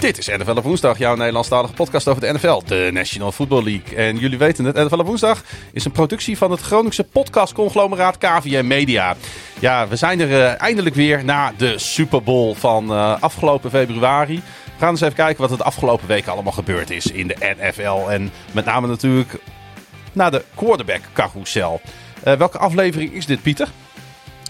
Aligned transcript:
Dit 0.00 0.18
is 0.18 0.26
NFL 0.26 0.50
op 0.50 0.62
woensdag, 0.62 0.98
jouw 0.98 1.14
Nederlandstalige 1.14 1.72
podcast 1.72 2.08
over 2.08 2.20
de 2.20 2.32
NFL, 2.32 2.62
de 2.66 2.90
National 2.92 3.32
Football 3.32 3.62
League. 3.62 3.96
En 3.96 4.16
jullie 4.16 4.38
weten 4.38 4.64
het, 4.64 4.76
NFL 4.76 4.98
op 4.98 5.06
woensdag 5.06 5.42
is 5.72 5.84
een 5.84 5.92
productie 5.92 6.38
van 6.38 6.50
het 6.50 6.60
Groningse 6.60 7.04
podcastconglomeraat 7.04 8.18
KVM 8.18 8.66
Media. 8.66 9.16
Ja, 9.58 9.88
we 9.88 9.96
zijn 9.96 10.20
er 10.20 10.28
uh, 10.28 10.60
eindelijk 10.60 10.94
weer 10.94 11.24
na 11.24 11.52
de 11.56 11.78
Super 11.78 12.22
Bowl 12.22 12.54
van 12.54 12.92
uh, 12.92 13.22
afgelopen 13.22 13.70
februari. 13.70 14.36
We 14.36 14.78
gaan 14.78 14.90
eens 14.90 15.00
even 15.00 15.14
kijken 15.14 15.40
wat 15.40 15.50
het 15.50 15.62
afgelopen 15.62 16.06
week 16.06 16.26
allemaal 16.26 16.52
gebeurd 16.52 16.90
is 16.90 17.06
in 17.06 17.26
de 17.26 17.54
NFL. 17.58 18.08
En 18.08 18.30
met 18.52 18.64
name 18.64 18.86
natuurlijk 18.86 19.38
na 20.12 20.30
de 20.30 20.44
quarterback 20.54 21.00
carousel. 21.12 21.80
Uh, 22.24 22.34
welke 22.34 22.58
aflevering 22.58 23.12
is 23.12 23.26
dit, 23.26 23.42
Pieter? 23.42 23.68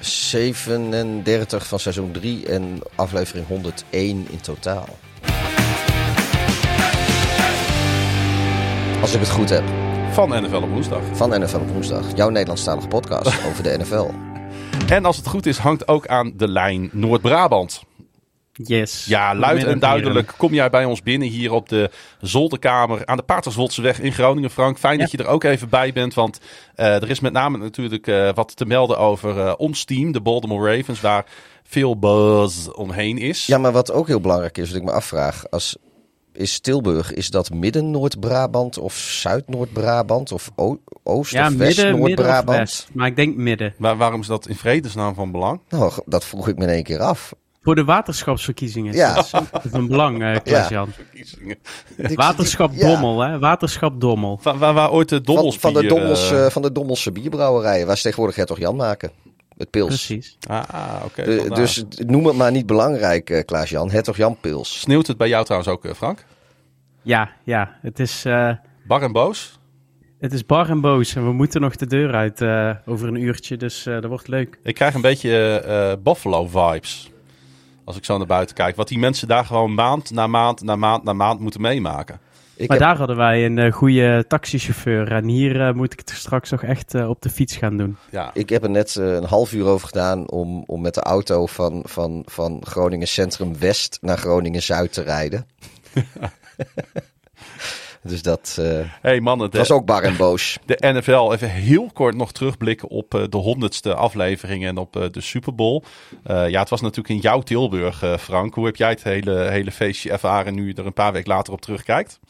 37 0.00 1.66
van 1.66 1.78
seizoen 1.78 2.12
3 2.12 2.46
en 2.46 2.78
aflevering 2.94 3.46
101 3.46 4.26
in 4.30 4.40
totaal. 4.40 4.88
Als 9.00 9.14
ik 9.14 9.20
het 9.20 9.30
goed 9.30 9.48
heb. 9.48 9.64
Van 10.12 10.28
NFL 10.28 10.56
op 10.56 10.70
woensdag. 10.70 11.02
Van 11.12 11.40
NFL 11.42 11.56
op 11.56 11.70
woensdag. 11.70 12.04
Jouw 12.14 12.28
Nederlandstalige 12.28 12.88
podcast 12.88 13.26
over 13.48 13.62
de 13.62 13.78
NFL. 13.78 14.10
En 14.88 15.04
als 15.04 15.16
het 15.16 15.26
goed 15.26 15.46
is, 15.46 15.58
hangt 15.58 15.88
ook 15.88 16.06
aan 16.06 16.32
de 16.36 16.48
lijn 16.48 16.90
Noord-Brabant. 16.92 17.82
Yes. 18.62 19.04
Ja, 19.04 19.34
luid 19.34 19.64
en 19.64 19.78
duidelijk 19.78 20.34
kom 20.36 20.54
jij 20.54 20.70
bij 20.70 20.84
ons 20.84 21.02
binnen 21.02 21.28
hier 21.28 21.52
op 21.52 21.68
de 21.68 21.90
zolderkamer 22.20 23.06
aan 23.06 23.16
de 23.16 23.22
Paterswoldseweg 23.22 24.00
in 24.00 24.12
Groningen, 24.12 24.50
Frank. 24.50 24.78
Fijn 24.78 24.96
ja. 24.96 25.00
dat 25.00 25.10
je 25.10 25.18
er 25.18 25.26
ook 25.26 25.44
even 25.44 25.68
bij 25.68 25.92
bent, 25.92 26.14
want 26.14 26.40
uh, 26.76 27.02
er 27.02 27.10
is 27.10 27.20
met 27.20 27.32
name 27.32 27.58
natuurlijk 27.58 28.06
uh, 28.06 28.30
wat 28.34 28.56
te 28.56 28.64
melden 28.64 28.98
over 28.98 29.36
uh, 29.36 29.52
ons 29.56 29.84
team, 29.84 30.12
de 30.12 30.20
Baltimore 30.20 30.76
Ravens, 30.76 31.00
waar 31.00 31.24
veel 31.64 31.98
buzz 31.98 32.68
omheen 32.68 33.18
is. 33.18 33.46
Ja, 33.46 33.58
maar 33.58 33.72
wat 33.72 33.92
ook 33.92 34.06
heel 34.06 34.20
belangrijk 34.20 34.58
is, 34.58 34.68
wat 34.68 34.78
ik 34.78 34.84
me 34.84 34.92
afvraag, 34.92 35.50
als 35.50 35.76
is 36.32 36.60
Tilburg, 36.60 37.12
is 37.12 37.30
dat 37.30 37.50
midden 37.50 37.90
Noord-Brabant 37.90 38.78
of 38.78 38.94
Zuid-Noord-Brabant 38.94 40.32
of 40.32 40.50
Oost- 41.02 41.32
ja, 41.32 41.46
of 41.46 41.54
West-Noord-Brabant? 41.54 42.88
Maar 42.92 43.06
ik 43.06 43.16
denk 43.16 43.36
midden. 43.36 43.74
Maar 43.78 43.96
waarom 43.96 44.20
is 44.20 44.26
dat 44.26 44.48
in 44.48 44.56
vredesnaam 44.56 45.14
van 45.14 45.30
belang? 45.30 45.60
Nou, 45.68 45.92
dat 46.04 46.24
vroeg 46.24 46.48
ik 46.48 46.56
me 46.56 46.64
in 46.64 46.70
één 46.70 46.82
keer 46.82 47.00
af. 47.00 47.32
Voor 47.62 47.74
de 47.74 47.84
waterschapsverkiezingen. 47.84 48.94
Ja. 48.94 49.14
Dat 49.14 49.24
is 49.24 49.70
van 49.70 49.86
belang, 49.86 50.22
uh, 50.22 50.36
Klaas-Jan. 50.42 50.92
Ja. 51.96 52.14
Waterschap 52.14 52.78
Dommel, 52.78 53.20
hè? 53.20 53.38
Waterschap 53.38 54.00
Dommel. 54.00 54.40
Waar, 54.42 54.58
waar, 54.58 54.74
waar 54.74 54.90
ooit 54.90 55.08
de 55.08 55.20
Dommels 55.20 55.58
van, 55.58 55.72
van, 55.72 55.82
de 55.82 55.88
Dommels, 55.88 56.32
uh, 56.32 56.46
van 56.46 56.62
de 56.62 56.72
Dommelse 56.72 57.12
bierbrouwerijen, 57.12 57.86
waar 57.86 57.96
ze 57.96 58.02
tegenwoordig 58.02 58.36
Hertog 58.36 58.58
Jan 58.58 58.76
maken. 58.76 59.10
Het 59.56 59.70
pils. 59.70 59.86
Precies. 59.86 60.36
Ah, 60.48 60.62
oké. 61.04 61.20
Okay, 61.20 61.24
de, 61.24 61.54
dus 61.54 61.84
noem 62.06 62.26
het 62.26 62.36
maar 62.36 62.50
niet 62.50 62.66
belangrijk, 62.66 63.42
Klaas-Jan. 63.46 63.90
Hertog 63.90 64.16
Jan 64.16 64.36
pils. 64.40 64.80
Sneeuwt 64.80 65.06
het 65.06 65.16
bij 65.16 65.28
jou 65.28 65.44
trouwens 65.44 65.72
ook, 65.72 65.96
Frank? 65.96 66.24
Ja, 67.02 67.30
ja. 67.44 67.78
Het 67.82 68.00
is... 68.00 68.24
Uh, 68.26 68.52
bar 68.86 69.02
en 69.02 69.12
boos? 69.12 69.58
Het 70.18 70.32
is 70.32 70.46
bar 70.46 70.70
en 70.70 70.80
boos. 70.80 71.14
En 71.14 71.24
we 71.24 71.32
moeten 71.32 71.60
nog 71.60 71.76
de 71.76 71.86
deur 71.86 72.14
uit 72.14 72.40
uh, 72.40 72.70
over 72.86 73.08
een 73.08 73.22
uurtje. 73.22 73.56
Dus 73.56 73.86
uh, 73.86 73.94
dat 73.94 74.04
wordt 74.04 74.28
leuk. 74.28 74.58
Ik 74.62 74.74
krijg 74.74 74.94
een 74.94 75.00
beetje 75.00 75.98
Buffalo 76.02 76.46
vibes. 76.46 77.09
Als 77.90 77.98
ik 77.98 78.04
zo 78.04 78.18
naar 78.18 78.26
buiten 78.26 78.56
kijk. 78.56 78.76
Wat 78.76 78.88
die 78.88 78.98
mensen 78.98 79.28
daar 79.28 79.44
gewoon 79.44 79.74
maand 79.74 80.10
na 80.10 80.26
maand 80.26 80.62
na 80.62 80.76
maand 80.76 81.04
na 81.04 81.12
maand 81.12 81.40
moeten 81.40 81.60
meemaken. 81.60 82.20
Ik 82.54 82.68
maar 82.68 82.78
heb... 82.78 82.86
daar 82.86 82.96
hadden 82.96 83.16
wij 83.16 83.44
een 83.44 83.56
uh, 83.56 83.72
goede 83.72 84.24
taxichauffeur. 84.28 85.12
En 85.12 85.24
hier 85.24 85.56
uh, 85.56 85.72
moet 85.72 85.92
ik 85.92 85.98
het 85.98 86.10
straks 86.10 86.50
nog 86.50 86.62
echt 86.62 86.94
uh, 86.94 87.08
op 87.08 87.22
de 87.22 87.30
fiets 87.30 87.56
gaan 87.56 87.76
doen. 87.76 87.96
Ja. 88.10 88.30
Ik 88.34 88.48
heb 88.48 88.62
er 88.62 88.70
net 88.70 88.94
een 88.94 89.24
half 89.24 89.52
uur 89.52 89.66
over 89.66 89.86
gedaan 89.86 90.30
om, 90.30 90.64
om 90.66 90.80
met 90.80 90.94
de 90.94 91.02
auto 91.02 91.46
van, 91.46 91.82
van, 91.86 92.22
van 92.26 92.62
Groningen 92.66 93.08
Centrum 93.08 93.58
West 93.58 93.98
naar 94.00 94.18
Groningen 94.18 94.62
Zuid 94.62 94.92
te 94.92 95.02
rijden. 95.02 95.46
dus 98.02 98.22
dat 98.22 98.56
uh, 98.60 98.80
hey 99.00 99.20
mannen, 99.20 99.50
de, 99.50 99.58
was 99.58 99.70
ook 99.70 99.86
bar 99.86 100.02
en 100.02 100.16
boos. 100.16 100.58
De 100.66 100.78
NFL, 100.80 101.32
even 101.32 101.50
heel 101.50 101.90
kort 101.92 102.14
nog 102.14 102.32
terugblikken 102.32 102.88
op 102.88 103.14
uh, 103.14 103.22
de 103.28 103.36
honderdste 103.36 103.94
aflevering 103.94 104.64
en 104.64 104.76
op 104.76 104.96
uh, 104.96 105.04
de 105.10 105.20
Super 105.20 105.54
Bowl. 105.54 105.82
ja, 106.24 106.60
het 106.60 106.68
was 106.68 106.80
natuurlijk 106.80 107.08
in 107.08 107.20
jouw 107.20 107.40
Tilburg, 107.40 108.04
Frank. 108.20 108.54
Hoe 108.54 108.66
heb 108.66 108.76
jij 108.76 108.90
het 108.90 109.02
hele, 109.02 109.34
hele 109.34 109.72
feestje 109.72 110.10
ervaren 110.10 110.54
nu 110.54 110.66
je 110.66 110.74
er 110.74 110.86
een 110.86 110.92
paar 110.92 111.12
weken 111.12 111.32
later 111.32 111.52
op 111.52 111.60
terugkijkt? 111.60 112.20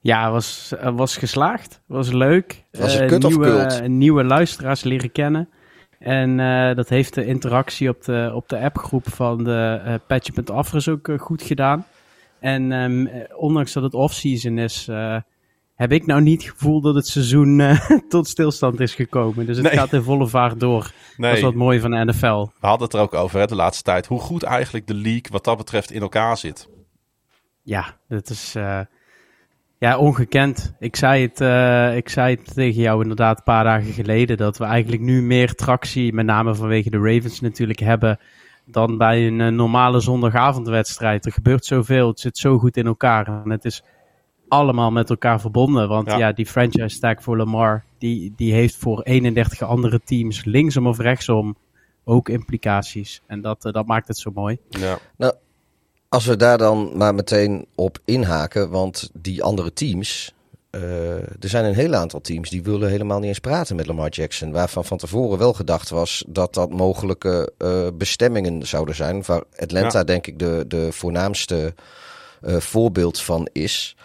Ja, 0.00 0.30
was, 0.30 0.72
was 0.94 1.16
geslaagd. 1.16 1.80
Was 1.86 2.10
leuk. 2.10 2.64
Was 2.70 2.94
het 2.94 3.08
kut 3.08 3.22
nieuwe, 3.22 3.46
of 3.46 3.66
kult? 3.66 3.88
Nieuwe 3.88 4.24
luisteraars 4.24 4.82
leren 4.82 5.12
kennen. 5.12 5.48
En 6.02 6.38
uh, 6.38 6.74
dat 6.74 6.88
heeft 6.88 7.14
de 7.14 7.26
interactie 7.26 7.88
op 7.88 8.04
de, 8.04 8.30
op 8.34 8.48
de 8.48 8.58
appgroep 8.58 9.08
van 9.08 9.44
de 9.44 9.80
uh, 9.86 9.94
Patje.afres 10.06 10.88
ook 10.88 11.08
uh, 11.08 11.18
goed 11.18 11.42
gedaan. 11.42 11.86
En 12.42 12.72
um, 12.72 13.10
ondanks 13.36 13.72
dat 13.72 13.82
het 13.82 13.94
off-season 13.94 14.58
is, 14.58 14.86
heb 15.74 15.92
ik 15.92 16.06
nou 16.06 16.20
niet 16.20 16.42
het 16.42 16.52
gevoel 16.52 16.80
dat 16.80 16.94
het 16.94 17.06
seizoen 17.06 17.62
tot 18.08 18.28
stilstand 18.28 18.80
is 18.80 18.94
gekomen. 18.94 19.46
Dus 19.46 19.56
het 19.56 19.66
nee. 19.66 19.76
gaat 19.76 19.92
in 19.92 20.02
volle 20.02 20.26
vaart 20.26 20.60
door. 20.60 20.92
Nee. 21.16 21.28
Dat 21.28 21.38
is 21.38 21.44
wat 21.44 21.54
mooi 21.54 21.80
van 21.80 21.90
de 21.90 22.04
NFL. 22.04 22.46
We 22.60 22.66
hadden 22.66 22.86
het 22.86 22.96
er 22.96 23.00
ook 23.00 23.14
over 23.14 23.40
hè, 23.40 23.46
de 23.46 23.54
laatste 23.54 23.82
tijd. 23.82 24.06
Hoe 24.06 24.20
goed 24.20 24.42
eigenlijk 24.42 24.86
de 24.86 24.94
league 24.94 25.30
wat 25.30 25.44
dat 25.44 25.56
betreft 25.56 25.90
in 25.90 26.02
elkaar 26.02 26.36
zit. 26.36 26.68
Ja, 27.62 27.96
dat 28.08 28.30
is... 28.30 28.56
Ja, 29.82 29.98
ongekend. 29.98 30.74
Ik 30.78 30.96
zei, 30.96 31.22
het, 31.22 31.40
uh, 31.40 31.96
ik 31.96 32.08
zei 32.08 32.34
het 32.34 32.54
tegen 32.54 32.82
jou 32.82 33.02
inderdaad 33.02 33.38
een 33.38 33.44
paar 33.44 33.64
dagen 33.64 33.92
geleden. 33.92 34.36
Dat 34.36 34.58
we 34.58 34.64
eigenlijk 34.64 35.02
nu 35.02 35.22
meer 35.22 35.54
tractie, 35.54 36.12
met 36.12 36.26
name 36.26 36.54
vanwege 36.54 36.90
de 36.90 36.98
Ravens 36.98 37.40
natuurlijk, 37.40 37.78
hebben. 37.78 38.18
Dan 38.66 38.98
bij 38.98 39.26
een 39.26 39.38
uh, 39.38 39.48
normale 39.48 40.00
zondagavondwedstrijd. 40.00 41.26
Er 41.26 41.32
gebeurt 41.32 41.64
zoveel. 41.64 42.08
Het 42.08 42.20
zit 42.20 42.38
zo 42.38 42.58
goed 42.58 42.76
in 42.76 42.86
elkaar. 42.86 43.26
En 43.44 43.50
het 43.50 43.64
is 43.64 43.82
allemaal 44.48 44.90
met 44.90 45.10
elkaar 45.10 45.40
verbonden. 45.40 45.88
Want 45.88 46.06
ja, 46.06 46.16
ja 46.16 46.32
die 46.32 46.46
franchise 46.46 46.98
tag 46.98 47.22
voor 47.22 47.36
Lamar. 47.36 47.84
Die, 47.98 48.32
die 48.36 48.52
heeft 48.52 48.76
voor 48.76 49.02
31 49.02 49.62
andere 49.62 50.00
teams, 50.04 50.44
linksom 50.44 50.86
of 50.86 50.98
rechtsom, 50.98 51.56
ook 52.04 52.28
implicaties. 52.28 53.22
En 53.26 53.40
dat, 53.40 53.64
uh, 53.64 53.72
dat 53.72 53.86
maakt 53.86 54.08
het 54.08 54.18
zo 54.18 54.30
mooi. 54.34 54.58
Ja. 54.68 54.98
Nou, 55.16 55.34
als 56.08 56.26
we 56.26 56.36
daar 56.36 56.58
dan 56.58 56.96
maar 56.96 57.14
meteen 57.14 57.66
op 57.74 57.98
inhaken, 58.04 58.70
want 58.70 59.10
die 59.12 59.42
andere 59.42 59.72
teams, 59.72 60.34
uh, 60.76 61.14
er 61.14 61.48
zijn 61.48 61.64
een 61.64 61.74
heel 61.74 61.94
aantal 61.94 62.20
teams 62.20 62.50
die 62.50 62.62
willen 62.62 62.90
helemaal 62.90 63.18
niet 63.18 63.28
eens 63.28 63.38
praten 63.38 63.76
met 63.76 63.86
Lamar 63.86 64.08
Jackson. 64.08 64.52
Waarvan 64.52 64.84
van 64.84 64.98
tevoren 64.98 65.38
wel 65.38 65.52
gedacht 65.52 65.90
was 65.90 66.24
dat 66.28 66.54
dat 66.54 66.70
mogelijke 66.70 67.52
uh, 67.58 67.86
bestemmingen 67.94 68.66
zouden 68.66 68.94
zijn. 68.94 69.22
Waar 69.26 69.42
Atlanta 69.56 69.98
ja. 69.98 70.04
denk 70.04 70.26
ik 70.26 70.38
de, 70.38 70.64
de 70.68 70.92
voornaamste 70.92 71.74
uh, 72.42 72.56
voorbeeld 72.56 73.20
van 73.20 73.48
is. 73.52 73.96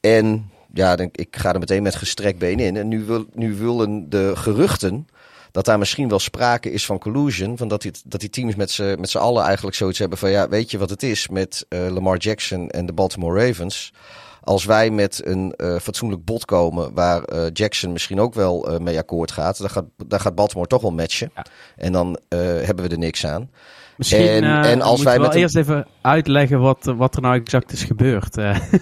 En 0.00 0.50
ja, 0.74 0.96
denk, 0.96 1.16
ik 1.16 1.36
ga 1.36 1.52
er 1.52 1.58
meteen 1.58 1.82
met 1.82 1.94
gestrekt 1.94 2.38
been 2.38 2.58
in. 2.58 2.76
En 2.76 2.88
nu, 2.88 3.04
wil, 3.04 3.24
nu 3.32 3.54
willen 3.54 4.10
de 4.10 4.32
geruchten 4.36 5.08
dat 5.50 5.64
daar 5.64 5.78
misschien 5.78 6.08
wel 6.08 6.18
sprake 6.18 6.72
is 6.72 6.86
van 6.86 6.98
collusion. 6.98 7.56
Van 7.56 7.68
dat, 7.68 7.82
die, 7.82 7.92
dat 8.04 8.20
die 8.20 8.30
teams 8.30 8.54
met 8.54 8.70
z'n, 8.70 8.96
met 8.98 9.10
z'n 9.10 9.18
allen 9.18 9.44
eigenlijk 9.44 9.76
zoiets 9.76 9.98
hebben 9.98 10.18
van... 10.18 10.30
ja, 10.30 10.48
weet 10.48 10.70
je 10.70 10.78
wat 10.78 10.90
het 10.90 11.02
is 11.02 11.28
met 11.28 11.66
Lamar 11.68 12.16
Jackson 12.16 12.70
en 12.70 12.86
de 12.86 12.92
Baltimore 12.92 13.46
Ravens... 13.46 13.92
Als 14.40 14.64
wij 14.64 14.90
met 14.90 15.20
een 15.24 15.54
uh, 15.56 15.76
fatsoenlijk 15.76 16.24
bod 16.24 16.44
komen 16.44 16.94
waar 16.94 17.32
uh, 17.32 17.42
Jackson 17.52 17.92
misschien 17.92 18.20
ook 18.20 18.34
wel 18.34 18.72
uh, 18.72 18.78
mee 18.78 18.98
akkoord 18.98 19.30
gaat, 19.30 19.58
dan 19.58 19.70
gaat, 19.70 19.84
dan 20.06 20.20
gaat 20.20 20.34
Baltimore 20.34 20.68
toch 20.68 20.82
wel 20.82 20.90
matchen. 20.90 21.30
Ja. 21.34 21.44
En 21.76 21.92
dan 21.92 22.18
hebben 22.28 22.84
we 22.84 22.90
er 22.90 22.98
niks 22.98 23.26
aan. 23.26 23.50
Misschien 23.96 24.26
en, 24.26 24.64
en 24.64 24.82
als 24.82 25.02
wij 25.02 25.18
met 25.18 25.34
eerst 25.34 25.56
even 25.56 25.86
uitleggen 26.00 26.60
wat, 26.60 26.92
wat 26.96 27.16
er 27.16 27.22
nou 27.22 27.34
exact 27.34 27.72
is 27.72 27.84
gebeurd. 27.84 28.34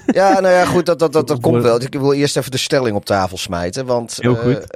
ja, 0.07 0.41
nou 0.41 0.49
ja, 0.49 0.65
goed, 0.65 0.87
dat, 0.87 0.99
dat, 0.99 1.13
dat, 1.13 1.29
dat 1.29 1.41
komt 1.47 1.63
wel. 1.63 1.81
Ik 1.81 1.95
wil 1.95 2.13
eerst 2.13 2.37
even 2.37 2.51
de 2.51 2.59
stelling 2.59 2.97
op 2.97 3.05
tafel 3.05 3.37
smijten. 3.37 3.87
Want 3.87 4.19
Heel 4.21 4.35
goed. 4.35 4.67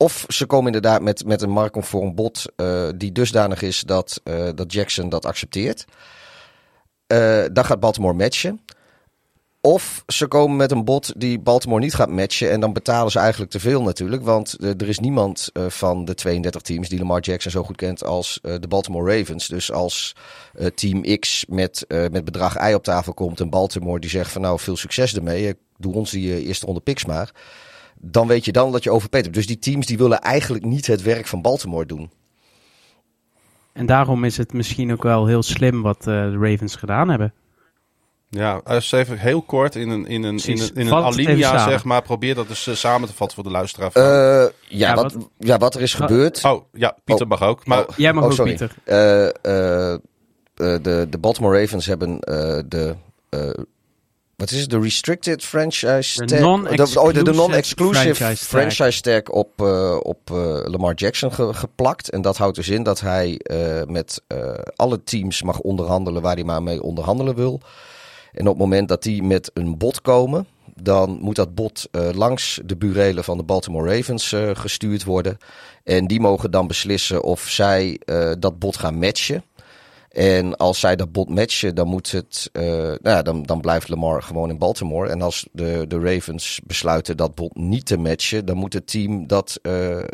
Of 0.00 0.24
ze 0.28 0.46
komen 0.46 0.66
inderdaad 0.66 1.02
met, 1.02 1.24
met 1.24 1.42
een 1.42 1.50
marktconform 1.50 2.14
bod 2.14 2.44
uh, 2.56 2.88
die 2.96 3.12
dusdanig 3.12 3.62
is 3.62 3.80
dat, 3.80 4.20
uh, 4.24 4.48
dat 4.54 4.72
Jackson 4.72 5.08
dat 5.08 5.26
accepteert. 5.26 5.84
Uh, 7.12 7.44
dan 7.52 7.64
gaat 7.64 7.80
Baltimore 7.80 8.14
matchen. 8.14 8.60
Of 9.60 10.02
ze 10.06 10.26
komen 10.26 10.56
met 10.56 10.70
een 10.70 10.84
bod 10.84 11.12
die 11.16 11.38
Baltimore 11.38 11.80
niet 11.80 11.94
gaat 11.94 12.10
matchen. 12.10 12.50
En 12.50 12.60
dan 12.60 12.72
betalen 12.72 13.10
ze 13.10 13.18
eigenlijk 13.18 13.50
te 13.50 13.60
veel 13.60 13.82
natuurlijk. 13.82 14.22
Want 14.22 14.56
er 14.64 14.88
is 14.88 14.98
niemand 14.98 15.50
van 15.68 16.04
de 16.04 16.14
32 16.14 16.62
teams 16.62 16.88
die 16.88 16.98
Lamar 16.98 17.20
Jackson 17.20 17.50
zo 17.50 17.62
goed 17.62 17.76
kent 17.76 18.04
als 18.04 18.38
de 18.42 18.68
Baltimore 18.68 19.18
Ravens. 19.18 19.48
Dus 19.48 19.72
als 19.72 20.16
team 20.74 21.18
X 21.18 21.44
met, 21.48 21.84
met 21.88 22.24
bedrag 22.24 22.68
Y 22.70 22.72
op 22.72 22.84
tafel 22.84 23.14
komt 23.14 23.40
en 23.40 23.50
Baltimore 23.50 24.00
die 24.00 24.10
zegt 24.10 24.32
van 24.32 24.42
nou 24.42 24.58
veel 24.58 24.76
succes 24.76 25.14
ermee. 25.14 25.54
Doe 25.76 25.94
ons 25.94 26.10
die 26.10 26.44
eerste 26.44 26.66
ronde 26.66 26.80
picks 26.80 27.04
maar 27.04 27.32
dan 28.00 28.26
weet 28.26 28.44
je 28.44 28.52
dan 28.52 28.72
dat 28.72 28.84
je 28.84 28.90
overpeet 28.90 29.22
hebt. 29.22 29.34
Dus 29.34 29.46
die 29.46 29.58
teams 29.58 29.86
die 29.86 29.98
willen 29.98 30.20
eigenlijk 30.20 30.64
niet 30.64 30.86
het 30.86 31.02
werk 31.02 31.26
van 31.26 31.42
Baltimore 31.42 31.86
doen. 31.86 32.10
En 33.72 33.86
daarom 33.86 34.24
is 34.24 34.36
het 34.36 34.52
misschien 34.52 34.92
ook 34.92 35.02
wel 35.02 35.26
heel 35.26 35.42
slim 35.42 35.82
wat 35.82 36.02
de 36.02 36.38
Ravens 36.38 36.76
gedaan 36.76 37.08
hebben. 37.08 37.32
Ja, 38.30 38.60
als 38.64 38.92
even 38.92 39.18
heel 39.18 39.42
kort 39.42 39.74
in 39.74 39.88
een, 39.90 40.06
in 40.06 40.22
een, 40.22 40.38
in 40.44 40.60
een, 40.60 40.70
in 40.74 40.86
een 40.86 40.92
alinea, 41.04 41.68
zeg 41.68 41.84
maar. 41.84 42.02
Probeer 42.02 42.34
dat 42.34 42.48
dus 42.48 42.66
eh, 42.66 42.74
samen 42.74 43.08
te 43.08 43.14
vatten 43.14 43.34
voor 43.34 43.44
de 43.44 43.50
luisteraar. 43.50 43.90
Eh, 43.92 44.02
ja, 44.02 44.88
Ja, 44.88 44.94
wat, 44.94 45.12
wat- 45.12 45.28
ja, 45.38 45.58
wat 45.58 45.74
er 45.74 45.80
is 45.80 45.94
gebeurd. 45.94 46.44
oh, 46.44 46.64
ja, 46.72 46.96
Pieter 47.04 47.24
Oh. 47.24 47.30
mag 47.30 47.42
ook. 47.42 47.66
Maar 47.66 47.78
Oh. 47.88 47.96
Jij 47.96 48.12
mag 48.12 48.22
Oh, 48.24 48.28
ook, 48.30 48.34
sorry. 48.36 48.50
Pieter. 48.56 48.74
Eh, 48.84 49.24
eh, 49.26 49.92
eh, 49.92 50.00
de, 50.54 51.06
de 51.10 51.18
Baltimore 51.20 51.60
Ravens 51.60 51.86
hebben 51.86 52.20
eh, 52.20 52.58
de. 52.68 52.94
eh, 53.28 53.50
wat 54.36 54.50
is 54.50 54.60
het? 54.60 54.70
De 54.70 54.80
restricted 54.80 55.44
franchise 55.44 56.24
De 56.26 56.36
tag? 56.76 56.96
oh, 56.96 57.12
de, 57.12 57.22
de 57.22 57.32
non-exclusive 57.32 58.14
franchise 58.14 58.48
tag. 58.48 58.60
franchise 58.60 59.00
tag 59.00 59.22
op, 59.22 59.50
eh, 59.62 59.96
op 60.02 60.30
eh, 60.30 60.36
Lamar 60.64 60.94
Jackson 60.94 61.32
ge- 61.32 61.54
geplakt. 61.54 62.10
En 62.10 62.22
dat 62.22 62.36
houdt 62.36 62.56
dus 62.56 62.68
in 62.68 62.82
dat 62.82 63.00
hij 63.00 63.38
eh, 63.38 63.82
met 63.86 64.22
eh, 64.26 64.38
alle 64.76 65.02
teams 65.04 65.42
mag 65.42 65.58
onderhandelen 65.58 66.22
waar 66.22 66.34
hij 66.34 66.44
maar 66.44 66.62
mee 66.62 66.82
onderhandelen 66.82 67.34
wil. 67.34 67.60
En 68.38 68.44
op 68.44 68.52
het 68.52 68.62
moment 68.62 68.88
dat 68.88 69.02
die 69.02 69.22
met 69.22 69.50
een 69.54 69.78
bod 69.78 70.00
komen, 70.00 70.46
dan 70.74 71.18
moet 71.20 71.36
dat 71.36 71.54
bod 71.54 71.88
eh, 71.90 72.08
langs 72.12 72.60
de 72.64 72.76
burelen 72.76 73.24
van 73.24 73.36
de 73.36 73.42
Baltimore 73.42 73.96
Ravens 73.96 74.32
eh, 74.32 74.50
gestuurd 74.52 75.04
worden. 75.04 75.38
En 75.84 76.06
die 76.06 76.20
mogen 76.20 76.50
dan 76.50 76.66
beslissen 76.66 77.22
of 77.22 77.40
zij 77.40 78.00
eh, 78.04 78.32
dat 78.38 78.58
bod 78.58 78.76
gaan 78.76 78.98
matchen. 78.98 79.44
En 80.08 80.56
als 80.56 80.80
zij 80.80 80.96
dat 80.96 81.12
bod 81.12 81.28
matchen, 81.28 81.74
dan 81.74 81.88
moet 81.88 82.10
het. 82.10 82.50
nou 82.52 82.98
ja, 83.02 83.22
dan, 83.22 83.42
dan 83.42 83.60
blijft 83.60 83.88
Lamar 83.88 84.22
gewoon 84.22 84.50
in 84.50 84.58
Baltimore. 84.58 85.08
En 85.08 85.22
als 85.22 85.48
de, 85.52 85.84
de 85.88 86.00
Ravens 86.00 86.60
besluiten 86.64 87.16
dat 87.16 87.34
bod 87.34 87.56
niet 87.56 87.86
te 87.86 87.96
matchen, 87.96 88.46
dan 88.46 88.56
moet 88.56 88.72
het 88.72 88.86
team 88.86 89.26
dat 89.26 89.60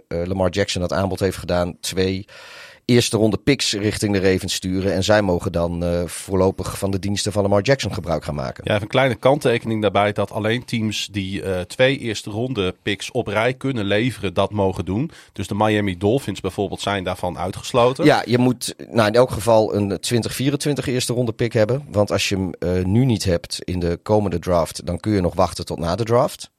Lamar 0.08 0.50
Jackson 0.50 0.80
dat 0.80 0.92
aanbod 0.92 1.20
heeft 1.20 1.36
gedaan, 1.36 1.76
twee 1.80 2.26
eerste 2.84 3.16
ronde 3.16 3.36
picks 3.36 3.72
richting 3.72 4.12
de 4.12 4.30
Ravens 4.30 4.54
sturen. 4.54 4.92
En 4.94 5.04
zij 5.04 5.22
mogen 5.22 5.52
dan 5.52 5.84
eh, 5.84 6.06
voorlopig 6.06 6.78
van 6.78 6.90
de 6.90 6.98
diensten 6.98 7.32
van 7.32 7.42
Lamar 7.42 7.62
Jackson 7.62 7.94
gebruik 7.94 8.24
gaan 8.24 8.34
maken. 8.34 8.64
ja, 8.64 8.70
even 8.70 8.82
een 8.82 8.88
kleine 8.88 9.14
kanttekening 9.14 9.82
daarbij 9.82 10.12
dat 10.12 10.30
alleen 10.30 10.64
teams 10.64 11.08
die 11.10 11.42
eh, 11.42 11.60
twee 11.60 11.98
eerste 11.98 12.30
ronde 12.30 12.74
picks 12.82 13.10
op 13.10 13.26
rij 13.26 13.54
kunnen 13.54 13.84
leveren, 13.84 14.34
dat 14.34 14.50
mogen 14.50 14.84
doen. 14.84 15.10
Dus 15.32 15.46
de 15.46 15.54
Miami 15.54 15.98
Dolphins 15.98 16.40
bijvoorbeeld 16.40 16.80
zijn 16.80 17.04
daarvan 17.04 17.38
uitgesloten. 17.38 18.04
Ja, 18.04 18.22
je 18.26 18.38
moet 18.38 18.74
nou, 18.90 19.08
in 19.08 19.14
elk 19.14 19.30
geval 19.30 19.74
een 19.74 19.88
2024 19.88 20.86
eerste 20.86 21.12
ronde 21.12 21.32
pick 21.32 21.52
hebben. 21.52 21.84
Want 21.90 22.10
als 22.10 22.28
je 22.28 22.34
hem 22.34 22.52
eh, 22.52 22.84
nu 22.84 23.04
niet 23.04 23.24
hebt 23.24 23.62
in 23.62 23.78
de 23.78 23.98
komende 24.02 24.38
draft, 24.38 24.86
dan 24.86 25.00
kun 25.00 25.12
je 25.12 25.20
nog 25.20 25.34
wachten 25.34 25.64
tot 25.64 25.78
na 25.78 25.96
de 25.96 26.04
draft. 26.04 26.52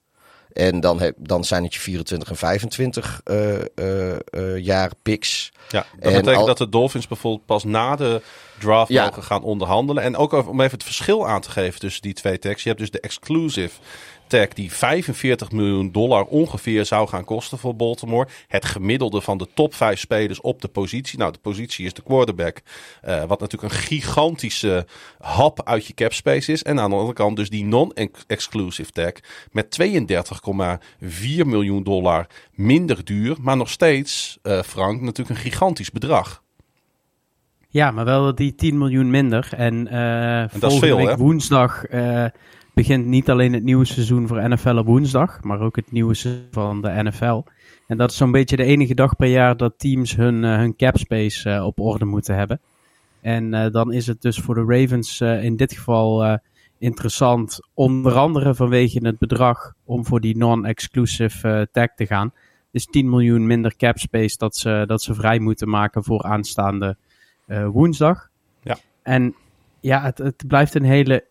En 0.56 0.80
dan, 0.80 1.00
heb, 1.00 1.16
dan 1.18 1.44
zijn 1.44 1.64
het 1.64 1.74
je 1.74 1.80
24 1.80 2.30
en 2.30 2.36
25 2.36 3.22
eh, 3.24 3.56
eh, 3.76 4.12
eh, 4.12 4.58
jaar 4.58 4.92
picks. 5.04 5.52
Ja, 5.70 5.86
dat 5.96 6.04
En 6.04 6.12
betekent 6.12 6.36
al- 6.36 6.46
dat 6.46 6.58
de 6.58 6.70
Dolphins 6.70 7.08
bijvoorbeeld 7.08 7.46
pas 7.46 7.64
na 7.64 7.96
de 7.96 8.22
draft 8.60 8.92
Ja. 8.92 9.06
mogen 9.06 9.24
gaan 9.24 9.44
onderhandelen. 9.44 10.04
En 10.04 10.16
ook 10.18 10.32
om 10.48 10.62
even 10.62 10.72
het 10.78 10.84
verschil 10.84 11.28
aan 11.28 11.42
te 11.42 11.52
geven 11.52 11.80
tussen 11.80 12.02
die 12.02 12.14
twee 12.14 12.40
tags. 12.40 12.62
Je 12.64 12.70
hebt 12.70 12.82
dus 12.82 12.92
de 12.92 13.00
exclusive 13.00 13.80
tag 14.28 14.48
die 14.48 14.72
45 14.72 15.52
miljoen 15.52 15.92
dollar 15.92 16.24
ongeveer 16.24 16.86
zou 16.86 17.08
gaan 17.08 17.26
kosten 17.26 17.58
voor 17.58 17.76
Baltimore. 17.76 18.28
Het 18.48 18.66
gemiddelde 18.66 19.22
van 19.22 19.38
de 19.38 19.48
top 19.54 19.74
5 19.74 20.00
spelers 20.00 20.42
op 20.42 20.62
de 20.62 20.68
positie. 20.68 21.18
Nou, 21.18 21.32
de 21.32 21.40
positie 21.40 21.86
is 21.86 21.94
de 21.94 22.02
quarterback. 22.02 22.62
eh, 23.02 23.24
wat 23.24 23.40
natuurlijk 23.40 23.74
een 23.74 23.80
gigantische 23.80 24.86
hap 25.20 25.64
uit 25.64 25.86
je 25.86 25.94
cap 25.94 26.14
space 26.14 26.52
is. 26.52 26.64
En 26.64 26.80
aan 26.80 26.90
de 26.90 26.96
andere 26.96 27.14
kant 27.14 27.36
dus 27.36 27.50
die 27.50 27.66
non-exclusive 27.66 28.92
tag 28.92 29.12
met 29.52 29.72
32,4 29.72 31.46
miljoen 31.46 31.84
dollar 31.84 32.28
minder 32.52 33.06
duur. 33.06 33.36
Maar 33.42 33.58
nog 33.58 33.70
steeds, 33.70 34.38
eh, 34.42 34.62
Frank, 34.62 35.02
natuurlijk 35.02 35.30
een 35.30 35.52
gigantisch 35.52 35.92
bedrag. 35.92 36.44
Ja, 37.70 37.92
maar 37.92 38.06
wel 38.06 38.36
die 38.36 38.56
10 38.56 38.78
miljoen 38.78 39.10
minder. 39.10 39.50
En, 39.52 39.88
eh 39.88 40.44
is 40.44 40.60
volgende 40.60 40.86
veel, 40.86 40.98
week 40.98 41.08
hè? 41.08 41.18
woensdag 41.18 41.84
begint 42.76 43.06
niet 43.06 43.30
alleen 43.30 43.54
het 43.54 43.64
nieuwe 43.64 43.86
seizoen 43.86 44.28
voor 44.28 44.50
NFL 44.50 44.78
op 44.78 44.86
woensdag, 44.86 45.44
maar 45.44 45.60
ook 45.60 45.76
het 45.76 45.92
nieuwe 45.92 46.14
seizoen 46.14 46.48
van 46.52 46.82
de 46.82 47.04
NFL. 47.04 47.44
En 47.88 47.98
dat 47.98 48.12
is 48.12 48.18
zo'n 48.18 48.32
beetje 48.32 48.56
de 48.56 48.64
enige 48.64 48.94
dag 48.94 49.16
per 49.16 49.28
jaar 49.28 49.58
dat 49.58 49.74
teams 49.78 50.16
hun, 50.16 50.44
eh, 50.44 50.56
hun 50.56 50.76
cap 50.76 50.98
space 50.98 51.50
eh, 51.50 51.66
op 51.66 51.80
orde 51.80 52.06
moeten 52.06 52.36
hebben. 52.36 52.60
En 53.22 53.54
eh, 53.54 53.72
dan 53.72 53.94
is 53.94 54.08
het 54.08 54.22
dus 54.22 54.40
voor 54.40 54.56
de 54.56 54.66
Ravens 54.80 55.22
in 55.22 55.56
dit 55.56 55.74
geval 55.74 56.40
interessant, 56.78 57.60
onder 57.74 58.14
andere 58.14 58.56
vanwege 58.56 59.06
het 59.06 59.18
bedrag 59.18 59.74
om 59.84 60.06
voor 60.06 60.22
die 60.22 60.38
non-exclusive 60.38 61.68
tag 61.72 61.88
te 61.96 62.06
gaan. 62.06 62.34
Dus 62.72 62.86
10 62.86 63.10
miljoen 63.10 63.48
minder 63.48 63.76
cap 63.76 63.98
space 63.98 64.38
dat 64.38 64.56
ze, 64.56 64.84
dat 64.88 65.02
ze 65.02 65.14
vrij 65.14 65.40
moeten 65.40 65.70
maken 65.70 66.04
voor 66.04 66.24
aanstaande 66.24 66.98
woensdag. 67.72 68.30
Ja. 68.62 68.78
En 69.02 69.36
ja, 69.80 70.02
het, 70.02 70.18
het 70.18 70.44
blijft 70.48 70.76
een 70.76 70.84
hele 70.84 71.26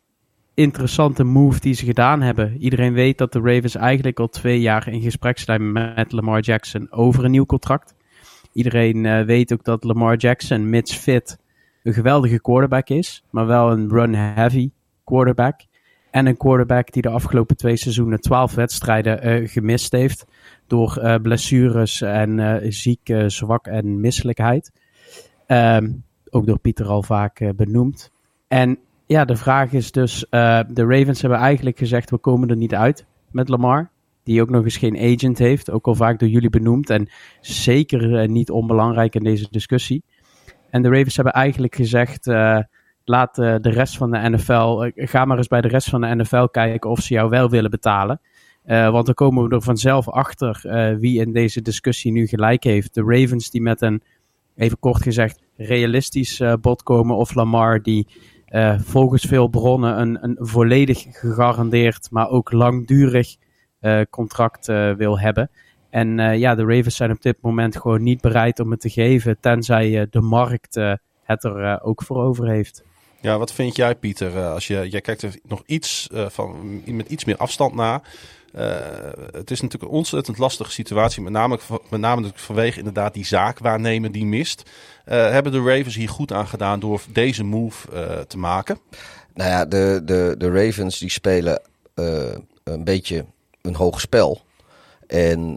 interessante 0.54 1.24
move 1.24 1.60
die 1.60 1.74
ze 1.74 1.84
gedaan 1.84 2.22
hebben. 2.22 2.56
Iedereen 2.58 2.92
weet 2.92 3.18
dat 3.18 3.32
de 3.32 3.40
Ravens 3.40 3.74
eigenlijk 3.74 4.20
al 4.20 4.28
twee 4.28 4.60
jaar 4.60 4.88
in 4.88 5.00
gesprek 5.00 5.38
zijn 5.38 5.72
met 5.72 6.12
Lamar 6.12 6.40
Jackson 6.40 6.92
over 6.92 7.24
een 7.24 7.30
nieuw 7.30 7.46
contract. 7.46 7.94
Iedereen 8.52 9.06
eh, 9.06 9.24
weet 9.24 9.52
ook 9.52 9.64
dat 9.64 9.84
Lamar 9.84 10.16
Jackson, 10.16 10.70
mits 10.70 10.96
fit, 10.96 11.38
een 11.82 11.92
geweldige 11.92 12.40
quarterback 12.40 12.88
is, 12.88 13.24
maar 13.30 13.46
wel 13.46 13.70
een 13.70 13.88
run-heavy 13.88 14.70
quarterback. 15.04 15.60
En 16.10 16.26
een 16.26 16.36
quarterback 16.36 16.92
die 16.92 17.02
de 17.02 17.08
afgelopen 17.08 17.56
twee 17.56 17.76
seizoenen 17.76 18.20
twaalf 18.20 18.54
wedstrijden 18.54 19.20
eh, 19.20 19.48
gemist 19.48 19.92
heeft 19.92 20.26
door 20.66 20.96
eh, 20.96 21.14
blessures 21.22 22.00
en 22.00 22.60
ziek, 22.72 23.14
zwak 23.26 23.66
en 23.66 24.00
misselijkheid. 24.00 24.72
Ehm, 25.46 25.92
ook 26.30 26.46
door 26.46 26.58
Pieter 26.58 26.86
al 26.86 27.02
vaak 27.02 27.52
benoemd. 27.56 28.10
En 28.48 28.78
ja, 29.14 29.24
de 29.24 29.36
vraag 29.36 29.72
is 29.72 29.92
dus, 29.92 30.28
eh, 30.28 30.60
de 30.68 30.84
Ravens 30.84 31.20
hebben 31.20 31.38
eigenlijk 31.38 31.78
gezegd, 31.78 32.10
we 32.10 32.18
komen 32.18 32.48
er 32.48 32.56
niet 32.56 32.74
uit 32.74 33.06
met 33.30 33.48
Lamar. 33.48 33.90
Die 34.22 34.40
ook 34.40 34.50
nog 34.50 34.64
eens 34.64 34.76
geen 34.76 34.98
agent 34.98 35.38
heeft, 35.38 35.70
ook 35.70 35.86
al 35.86 35.94
vaak 35.94 36.18
door 36.18 36.28
jullie 36.28 36.50
benoemd. 36.50 36.90
En 36.90 37.08
zeker 37.40 38.18
eh, 38.18 38.28
niet 38.28 38.50
onbelangrijk 38.50 39.14
in 39.14 39.22
deze 39.22 39.46
discussie. 39.50 40.02
En 40.70 40.82
de 40.82 40.88
Ravens 40.88 41.16
hebben 41.16 41.32
eigenlijk 41.32 41.74
gezegd, 41.74 42.26
eh, 42.26 42.58
laat 43.04 43.34
de 43.34 43.58
rest 43.70 43.96
van 43.96 44.10
de 44.10 44.28
NFL, 44.30 44.90
ga 44.94 45.24
maar 45.24 45.36
eens 45.36 45.48
bij 45.48 45.60
de 45.60 45.68
rest 45.68 45.88
van 45.88 46.00
de 46.00 46.14
NFL 46.14 46.44
kijken 46.44 46.90
of 46.90 47.00
ze 47.00 47.14
jou 47.14 47.28
wel 47.28 47.50
willen 47.50 47.70
betalen. 47.70 48.20
Want 48.64 49.06
dan 49.06 49.14
komen 49.14 49.48
we 49.48 49.54
er 49.54 49.62
vanzelf 49.62 50.08
achter 50.08 50.60
wie 51.00 51.20
in 51.20 51.32
deze 51.32 51.62
discussie 51.62 52.12
nu 52.12 52.26
gelijk 52.26 52.64
heeft. 52.64 52.94
De 52.94 53.02
Ravens 53.06 53.50
die 53.50 53.62
met 53.62 53.82
een, 53.82 54.02
even 54.56 54.78
kort 54.78 55.02
gezegd, 55.02 55.42
realistisch 55.56 56.42
bod 56.60 56.82
komen. 56.82 57.16
Of 57.16 57.34
Lamar 57.34 57.82
die 57.82 58.06
eh, 58.54 58.78
volgens 58.78 59.24
veel 59.24 59.48
bronnen 59.48 60.00
een, 60.00 60.18
een 60.24 60.36
volledig 60.38 61.06
gegarandeerd, 61.10 62.10
maar 62.10 62.28
ook 62.28 62.52
langdurig 62.52 63.36
eh, 63.80 64.00
contract 64.10 64.68
eh, 64.68 64.92
wil 64.92 65.18
hebben. 65.18 65.50
En 65.90 66.38
ja, 66.38 66.54
de 66.54 66.64
Ravens 66.64 66.96
zijn 66.96 67.10
op 67.10 67.22
dit 67.22 67.36
moment 67.40 67.76
gewoon 67.76 68.02
niet 68.02 68.20
bereid 68.20 68.60
om 68.60 68.70
het 68.70 68.80
te 68.80 68.88
geven, 68.88 69.40
tenzij 69.40 70.06
de 70.10 70.20
markt 70.20 70.74
het 71.22 71.44
er 71.44 71.82
ook 71.82 72.02
voor 72.02 72.16
over 72.16 72.48
heeft. 72.48 72.84
Ja, 73.24 73.38
wat 73.38 73.52
vind 73.52 73.76
jij, 73.76 73.94
Pieter? 73.94 74.36
eh, 74.36 74.52
als 74.52 74.66
je, 74.66 74.88
jij 74.88 75.00
kijkt 75.00 75.22
er 75.22 75.38
nog 75.42 75.62
iets 75.66 76.08
eh, 76.12 76.28
van, 76.28 76.82
met 76.86 77.08
iets 77.08 77.24
meer 77.24 77.36
afstand 77.36 77.74
naar. 77.74 78.02
Eh, 78.52 78.76
het 79.32 79.50
is 79.50 79.60
natuurlijk 79.60 79.92
een 79.92 79.98
ontzettend 79.98 80.38
lastige 80.38 80.70
situatie, 80.70 81.22
met 81.22 81.32
name, 81.32 81.58
met 81.90 82.00
name 82.00 82.30
vanwege 82.34 82.78
inderdaad 82.78 83.14
die 83.14 83.26
zaakwaarnemer 83.26 84.12
die 84.12 84.26
mist. 84.26 84.70
Hebben 85.04 85.52
de 85.52 85.62
Ravens 85.62 85.94
hier 85.94 86.08
goed 86.08 86.32
aan 86.32 86.46
gedaan 86.46 86.80
door 86.80 87.02
deze 87.12 87.44
move 87.44 87.88
te 88.26 88.38
maken? 88.38 88.78
Nou 89.34 89.50
ja, 89.50 89.64
de, 89.64 90.00
de, 90.04 90.34
de 90.38 90.50
Ravens 90.50 90.98
die 90.98 91.10
spelen 91.10 91.62
een 92.64 92.84
beetje 92.84 93.24
een 93.62 93.74
hoog 93.74 94.00
spel. 94.00 94.40
En 95.06 95.56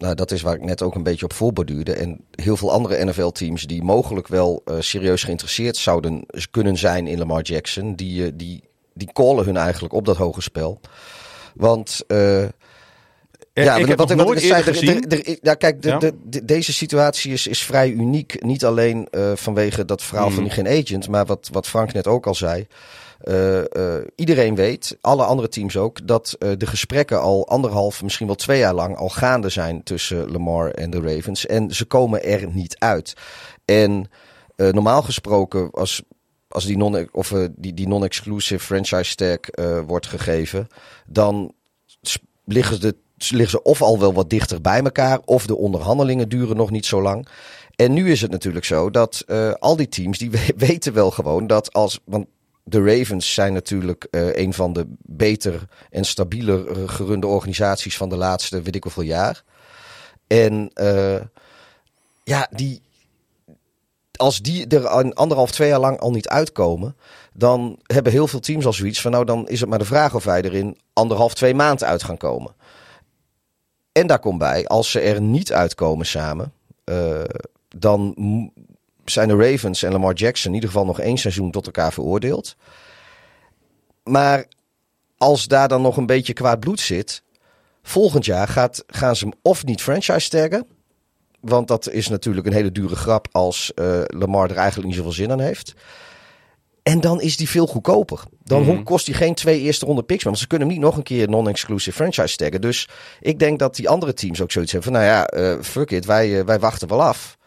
nou, 0.00 0.14
dat 0.14 0.30
is 0.30 0.42
waar 0.42 0.54
ik 0.54 0.64
net 0.64 0.82
ook 0.82 0.94
een 0.94 1.02
beetje 1.02 1.24
op 1.24 1.32
voorborduurde. 1.32 1.92
En 1.92 2.20
heel 2.30 2.56
veel 2.56 2.72
andere 2.72 3.04
NFL-teams 3.04 3.66
die 3.66 3.82
mogelijk 3.82 4.28
wel 4.28 4.62
eh, 4.64 4.74
serieus 4.78 5.24
geïnteresseerd 5.24 5.76
zouden 5.76 6.24
kunnen 6.50 6.76
zijn 6.76 7.06
in 7.06 7.18
Lamar 7.18 7.42
Jackson, 7.42 7.94
die, 7.94 8.24
eh, 8.26 8.30
die, 8.34 8.62
die 8.94 9.08
callen 9.12 9.44
hun 9.44 9.56
eigenlijk 9.56 9.94
op 9.94 10.04
dat 10.04 10.16
hoge 10.16 10.40
spel. 10.42 10.80
Want 11.54 12.02
eh, 12.06 12.42
ja, 13.52 13.76
ik 13.76 13.86
heb 13.86 13.98
wat, 13.98 14.12
wat 14.12 14.32
ik 14.36 14.38
zei, 14.38 14.62
er- 14.62 15.38
ja, 15.42 15.54
kijk, 15.54 15.82
de, 15.82 15.88
Ja. 15.88 15.98
de- 15.98 16.14
de- 16.24 16.44
deze 16.44 16.72
situatie 16.72 17.32
is, 17.32 17.46
is 17.46 17.62
vrij 17.64 17.90
uniek. 17.90 18.42
Niet 18.44 18.64
alleen 18.64 19.08
vanwege 19.34 19.84
dat 19.84 20.02
verhaal 20.02 20.30
van 20.30 20.34
Hmm. 20.34 20.44
die 20.44 20.52
geen 20.52 20.80
agent, 20.82 21.08
maar 21.08 21.26
wat, 21.26 21.48
wat 21.52 21.66
Frank 21.68 21.92
net 21.92 22.06
ook 22.06 22.26
al 22.26 22.34
zei. 22.34 22.66
Eh, 23.20 23.96
eh, 23.96 24.04
iedereen 24.16 24.54
weet, 24.54 24.96
alle 25.00 25.24
andere 25.24 25.48
teams 25.48 25.76
ook, 25.76 26.06
dat 26.06 26.36
eh, 26.38 26.50
de 26.56 26.66
gesprekken 26.66 27.20
al 27.20 27.48
anderhalf, 27.48 28.02
misschien 28.02 28.26
wel 28.26 28.36
twee 28.36 28.58
jaar 28.58 28.74
lang 28.74 28.96
al 28.96 29.08
gaande 29.08 29.48
zijn 29.48 29.82
tussen 29.82 30.30
Lamar 30.30 30.70
en 30.70 30.90
de 30.90 31.00
Ravens. 31.00 31.46
En 31.46 31.74
ze 31.74 31.84
komen 31.84 32.24
er 32.24 32.48
niet 32.52 32.78
uit. 32.78 33.14
En 33.64 34.10
normaal 34.56 35.02
gesproken, 35.02 35.70
als, 35.70 36.02
als 36.48 36.64
die 36.64 36.76
non- 36.76 37.08
of, 37.12 37.34
die, 37.56 37.74
die 37.74 37.88
non-exclusive 37.88 38.64
franchise 38.64 39.14
tag 39.14 39.38
wordt 39.86 40.06
gegeven, 40.06 40.66
dan 41.06 41.52
liggen 42.44 42.80
ze, 43.48 43.62
of 43.62 43.82
al 43.82 43.98
wel 43.98 44.12
wat 44.12 44.30
dichter 44.30 44.60
bij 44.60 44.82
elkaar, 44.82 45.20
of 45.24 45.46
de 45.46 45.56
onderhandelingen 45.56 46.28
duren 46.28 46.56
nog 46.56 46.70
niet 46.70 46.86
zo 46.86 47.02
lang. 47.02 47.28
En 47.76 47.92
nu 47.92 48.10
is 48.10 48.20
het 48.20 48.30
natuurlijk 48.30 48.64
zo 48.64 48.90
dat 48.90 49.24
al 49.58 49.76
die 49.76 49.88
teams 49.88 50.18
die 50.18 50.30
we- 50.30 50.54
weten 50.66 50.92
wel 50.92 51.10
gewoon 51.10 51.46
dat 51.46 51.72
als. 51.72 52.00
Want 52.04 52.26
de 52.64 52.82
Ravens 52.84 53.34
zijn 53.34 53.52
natuurlijk 53.52 54.06
uh, 54.10 54.36
een 54.36 54.54
van 54.54 54.72
de 54.72 54.86
beter 54.98 55.64
en 55.90 56.04
stabieler 56.04 56.88
gerunde 56.88 57.26
organisaties 57.26 57.96
van 57.96 58.08
de 58.08 58.16
laatste, 58.16 58.62
weet 58.62 58.74
ik 58.74 58.82
hoeveel 58.82 59.02
jaar. 59.02 59.42
En 60.26 60.70
uh, 60.74 61.20
ja, 62.24 62.48
die, 62.50 62.82
als 64.16 64.40
die 64.40 64.66
er 64.66 64.88
anderhalf, 65.14 65.50
twee 65.50 65.68
jaar 65.68 65.80
lang 65.80 65.98
al 65.98 66.10
niet 66.10 66.28
uitkomen, 66.28 66.96
dan 67.32 67.78
hebben 67.82 68.12
heel 68.12 68.28
veel 68.28 68.40
teams 68.40 68.66
al 68.66 68.72
zoiets 68.72 69.00
van, 69.00 69.10
nou 69.10 69.24
dan 69.24 69.48
is 69.48 69.60
het 69.60 69.68
maar 69.68 69.78
de 69.78 69.84
vraag 69.84 70.14
of 70.14 70.24
wij 70.24 70.42
er 70.42 70.54
in 70.54 70.78
anderhalf, 70.92 71.34
twee 71.34 71.54
maanden 71.54 71.86
uit 71.86 72.02
gaan 72.02 72.16
komen. 72.16 72.54
En 73.92 74.06
daar 74.06 74.18
komt 74.18 74.38
bij, 74.38 74.66
als 74.66 74.90
ze 74.90 75.00
er 75.00 75.20
niet 75.20 75.52
uitkomen 75.52 76.06
samen, 76.06 76.52
uh, 76.84 77.22
dan 77.68 78.14
zijn 79.04 79.28
de 79.28 79.36
Ravens 79.36 79.82
en 79.82 79.92
Lamar 79.92 80.14
Jackson 80.14 80.48
in 80.48 80.54
ieder 80.54 80.70
geval 80.70 80.86
nog 80.86 81.00
één 81.00 81.18
seizoen 81.18 81.50
tot 81.50 81.66
elkaar 81.66 81.92
veroordeeld. 81.92 82.56
Maar 84.04 84.46
als 85.16 85.46
daar 85.46 85.68
dan 85.68 85.82
nog 85.82 85.96
een 85.96 86.06
beetje 86.06 86.32
kwaad 86.32 86.60
bloed 86.60 86.80
zit, 86.80 87.22
volgend 87.82 88.24
jaar 88.24 88.48
gaat, 88.48 88.84
gaan 88.86 89.16
ze 89.16 89.24
hem 89.24 89.34
of 89.42 89.64
niet 89.64 89.82
franchise 89.82 90.28
taggen. 90.28 90.66
Want 91.40 91.68
dat 91.68 91.90
is 91.90 92.08
natuurlijk 92.08 92.46
een 92.46 92.52
hele 92.52 92.72
dure 92.72 92.96
grap 92.96 93.28
als 93.32 93.72
uh, 93.74 94.00
Lamar 94.06 94.50
er 94.50 94.56
eigenlijk 94.56 94.88
niet 94.88 94.96
zoveel 94.96 95.12
zin 95.12 95.30
aan 95.30 95.40
heeft. 95.40 95.74
En 96.82 97.00
dan 97.00 97.20
is 97.20 97.36
die 97.36 97.48
veel 97.48 97.66
goedkoper. 97.66 98.20
Dan 98.44 98.62
mm. 98.62 98.84
kost 98.84 99.06
hij 99.06 99.14
geen 99.14 99.34
twee 99.34 99.60
eerste 99.60 99.86
ronde 99.86 100.02
picks. 100.02 100.24
Want 100.24 100.38
ze 100.38 100.46
kunnen 100.46 100.68
hem 100.68 100.76
niet 100.76 100.86
nog 100.86 100.96
een 100.96 101.02
keer 101.02 101.28
non-exclusive 101.28 101.96
franchise 101.96 102.36
taggen. 102.36 102.60
Dus 102.60 102.88
ik 103.20 103.38
denk 103.38 103.58
dat 103.58 103.76
die 103.76 103.88
andere 103.88 104.12
teams 104.12 104.40
ook 104.40 104.50
zoiets 104.50 104.72
hebben 104.72 104.92
van... 104.92 105.00
nou 105.00 105.12
ja, 105.12 105.34
uh, 105.34 105.62
fuck 105.62 105.90
it, 105.90 106.04
wij, 106.04 106.28
uh, 106.28 106.44
wij 106.44 106.58
wachten 106.58 106.88
wel 106.88 107.02
af. 107.02 107.38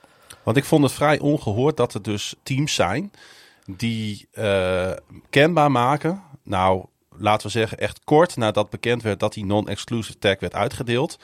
Want 0.43 0.57
ik 0.57 0.65
vond 0.65 0.83
het 0.83 0.91
vrij 0.91 1.19
ongehoord 1.19 1.77
dat 1.77 1.93
er 1.93 2.01
dus 2.01 2.35
teams 2.43 2.73
zijn... 2.73 3.12
die 3.65 4.27
uh, 4.33 4.91
kenbaar 5.29 5.71
maken... 5.71 6.21
nou, 6.43 6.85
laten 7.17 7.45
we 7.45 7.51
zeggen 7.51 7.77
echt 7.77 8.00
kort 8.03 8.35
nadat 8.35 8.69
bekend 8.69 9.01
werd... 9.01 9.19
dat 9.19 9.33
die 9.33 9.45
non-exclusive 9.45 10.17
tag 10.17 10.39
werd 10.39 10.53
uitgedeeld... 10.53 11.17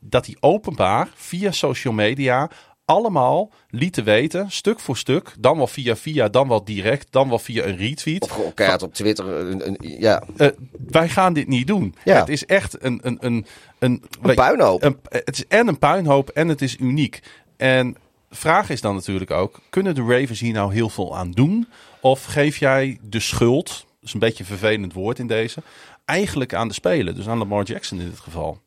dat 0.00 0.24
die 0.24 0.36
openbaar 0.40 1.08
via 1.14 1.50
social 1.50 1.94
media 1.94 2.50
allemaal 2.86 3.50
lieten 3.70 4.04
weten, 4.04 4.50
stuk 4.50 4.80
voor 4.80 4.96
stuk, 4.96 5.34
dan 5.38 5.56
wel 5.56 5.66
via 5.66 5.96
via, 5.96 6.28
dan 6.28 6.48
wel 6.48 6.64
direct, 6.64 7.06
dan 7.10 7.28
wel 7.28 7.38
via 7.38 7.64
een 7.64 7.76
retweet. 7.76 8.22
Of 8.22 8.44
elkaar 8.44 8.82
op 8.82 8.94
Twitter. 8.94 9.26
Een, 9.26 9.66
een, 9.66 9.76
ja. 9.80 10.22
Uh, 10.36 10.48
wij 10.88 11.08
gaan 11.08 11.32
dit 11.32 11.48
niet 11.48 11.66
doen. 11.66 11.94
Ja. 12.04 12.18
Het 12.18 12.28
is 12.28 12.46
echt 12.46 12.84
een, 12.84 13.00
een, 13.02 13.16
een, 13.20 13.46
een, 13.78 14.04
een 14.22 14.34
puinhoop. 14.34 14.82
Een, 14.82 14.98
het 15.08 15.36
is 15.36 15.46
en 15.46 15.68
een 15.68 15.78
puinhoop 15.78 16.28
en 16.28 16.48
het 16.48 16.62
is 16.62 16.76
uniek. 16.78 17.22
En 17.56 17.96
vraag 18.36 18.70
is 18.70 18.80
dan 18.80 18.94
natuurlijk 18.94 19.30
ook, 19.30 19.60
kunnen 19.70 19.94
de 19.94 20.02
Ravens 20.02 20.40
hier 20.40 20.52
nou 20.52 20.72
heel 20.72 20.88
veel 20.88 21.16
aan 21.16 21.30
doen? 21.30 21.68
Of 22.00 22.24
geef 22.24 22.56
jij 22.56 22.98
de 23.02 23.20
schuld, 23.20 23.66
dat 23.66 24.02
is 24.02 24.12
een 24.12 24.20
beetje 24.20 24.42
een 24.42 24.58
vervelend 24.58 24.92
woord 24.92 25.18
in 25.18 25.26
deze, 25.26 25.62
eigenlijk 26.04 26.54
aan 26.54 26.68
de 26.68 26.74
speler, 26.74 27.14
dus 27.14 27.28
aan 27.28 27.38
Lamar 27.38 27.64
Jackson 27.64 28.00
in 28.00 28.10
dit 28.10 28.20
geval? 28.20 28.60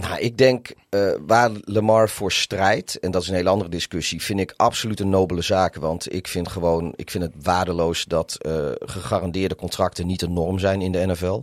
Nou, 0.00 0.20
ik 0.20 0.38
denk 0.38 0.74
uh, 0.90 1.12
waar 1.26 1.50
Lamar 1.60 2.08
voor 2.08 2.32
strijdt, 2.32 2.98
en 2.98 3.10
dat 3.10 3.22
is 3.22 3.28
een 3.28 3.34
hele 3.34 3.48
andere 3.48 3.70
discussie, 3.70 4.22
vind 4.22 4.40
ik 4.40 4.54
absoluut 4.56 5.00
een 5.00 5.08
nobele 5.08 5.42
zaak. 5.42 5.74
Want 5.74 6.12
ik 6.12 6.28
vind 6.28 6.48
gewoon, 6.48 6.92
ik 6.96 7.10
vind 7.10 7.24
het 7.24 7.32
waardeloos 7.42 8.04
dat 8.04 8.38
uh, 8.46 8.68
gegarandeerde 8.78 9.54
contracten 9.54 10.06
niet 10.06 10.20
de 10.20 10.28
norm 10.28 10.58
zijn 10.58 10.80
in 10.80 10.92
de 10.92 11.06
NFL. 11.06 11.42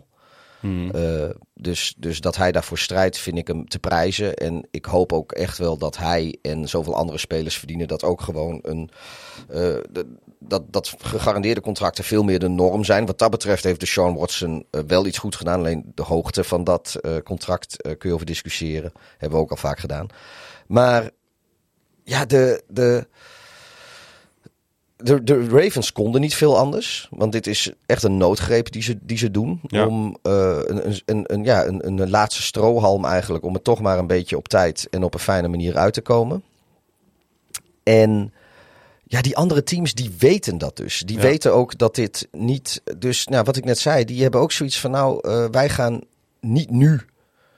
Hmm. 0.64 0.92
Uh, 0.96 1.30
dus, 1.54 1.96
dus 1.98 2.22
dat 2.22 2.36
hij 2.36 2.52
daarvoor 2.52 2.78
strijdt, 2.78 3.18
vind 3.18 3.38
ik 3.38 3.48
hem 3.48 3.68
te 3.68 3.80
prijzen. 3.80 4.34
En 4.34 4.68
ik 4.72 4.86
hoop 4.86 5.14
ook 5.14 5.32
echt 5.32 5.58
wel 5.58 5.78
dat 5.78 5.98
hij 5.98 6.38
en 6.42 6.70
zoveel 6.70 6.96
andere 6.96 7.18
spelers 7.18 7.58
verdienen 7.58 7.88
dat 7.88 8.04
ook 8.04 8.22
gewoon 8.22 8.60
een. 8.62 8.90
Uh, 9.52 9.78
dat, 10.40 10.74
dat 10.74 10.96
gegarandeerde 10.98 11.62
contracten 11.62 12.04
veel 12.04 12.24
meer 12.24 12.40
de 12.40 12.48
norm 12.48 12.84
zijn. 12.84 13.06
Wat 13.06 13.20
dat 13.20 13.32
betreft 13.32 13.64
heeft 13.64 13.80
de 13.80 13.86
Sean 13.86 14.16
Watson 14.16 14.66
uh, 14.72 14.82
wel 14.88 15.06
iets 15.06 15.18
goed 15.18 15.36
gedaan. 15.36 15.60
Alleen 15.60 15.92
de 15.96 16.04
hoogte 16.04 16.44
van 16.44 16.64
dat 16.64 17.00
contract 17.24 17.76
kun 17.82 18.10
je 18.10 18.14
over 18.14 18.26
discussiëren. 18.26 18.92
Hebben 19.18 19.38
we 19.38 19.44
ook 19.44 19.52
al 19.52 19.58
vaak 19.58 19.80
gedaan. 19.80 20.08
Maar 20.68 21.10
ja, 22.04 22.26
de. 22.26 22.64
de 22.68 23.08
de, 25.04 25.24
de 25.24 25.48
Ravens 25.50 25.92
konden 25.92 26.22
niet 26.22 26.36
veel 26.36 26.58
anders. 26.58 27.08
Want 27.12 27.32
dit 27.32 27.48
is 27.48 27.72
echt 27.86 28.04
een 28.04 28.18
noodgreep 28.18 28.72
die 28.72 28.82
ze, 28.82 28.98
die 29.02 29.18
ze 29.18 29.32
doen. 29.32 29.62
Om 29.72 30.18
uh, 30.24 30.58
een, 30.64 31.02
een, 31.06 31.24
een, 31.28 31.44
ja, 31.44 31.66
een, 31.66 31.88
een 31.88 32.10
laatste 32.10 32.42
strohalm 32.42 33.06
eigenlijk. 33.06 33.44
Om 33.44 33.54
het 33.54 33.64
toch 33.64 33.82
maar 33.82 33.98
een 33.98 34.08
beetje 34.08 34.38
op 34.38 34.48
tijd 34.48 34.88
en 34.90 35.04
op 35.04 35.14
een 35.14 35.20
fijne 35.20 35.48
manier 35.48 35.78
uit 35.78 35.94
te 35.94 36.02
komen. 36.02 36.44
En 37.84 38.34
ja, 39.04 39.22
die 39.22 39.38
andere 39.38 39.64
teams 39.64 39.94
die 39.94 40.12
weten 40.18 40.58
dat 40.58 40.78
dus. 40.78 41.04
Die 41.06 41.20
weten 41.20 41.54
ook 41.54 41.78
dat 41.78 41.96
dit 41.96 42.28
niet. 42.32 42.82
Dus 42.98 43.28
nou, 43.28 43.44
wat 43.44 43.58
ik 43.58 43.66
net 43.66 43.80
zei, 43.80 44.06
die 44.06 44.22
hebben 44.22 44.42
ook 44.42 44.52
zoiets 44.52 44.80
van: 44.80 44.92
nou, 44.92 45.30
uh, 45.30 45.46
wij 45.52 45.70
gaan 45.70 46.02
niet 46.40 46.70
nu 46.70 47.02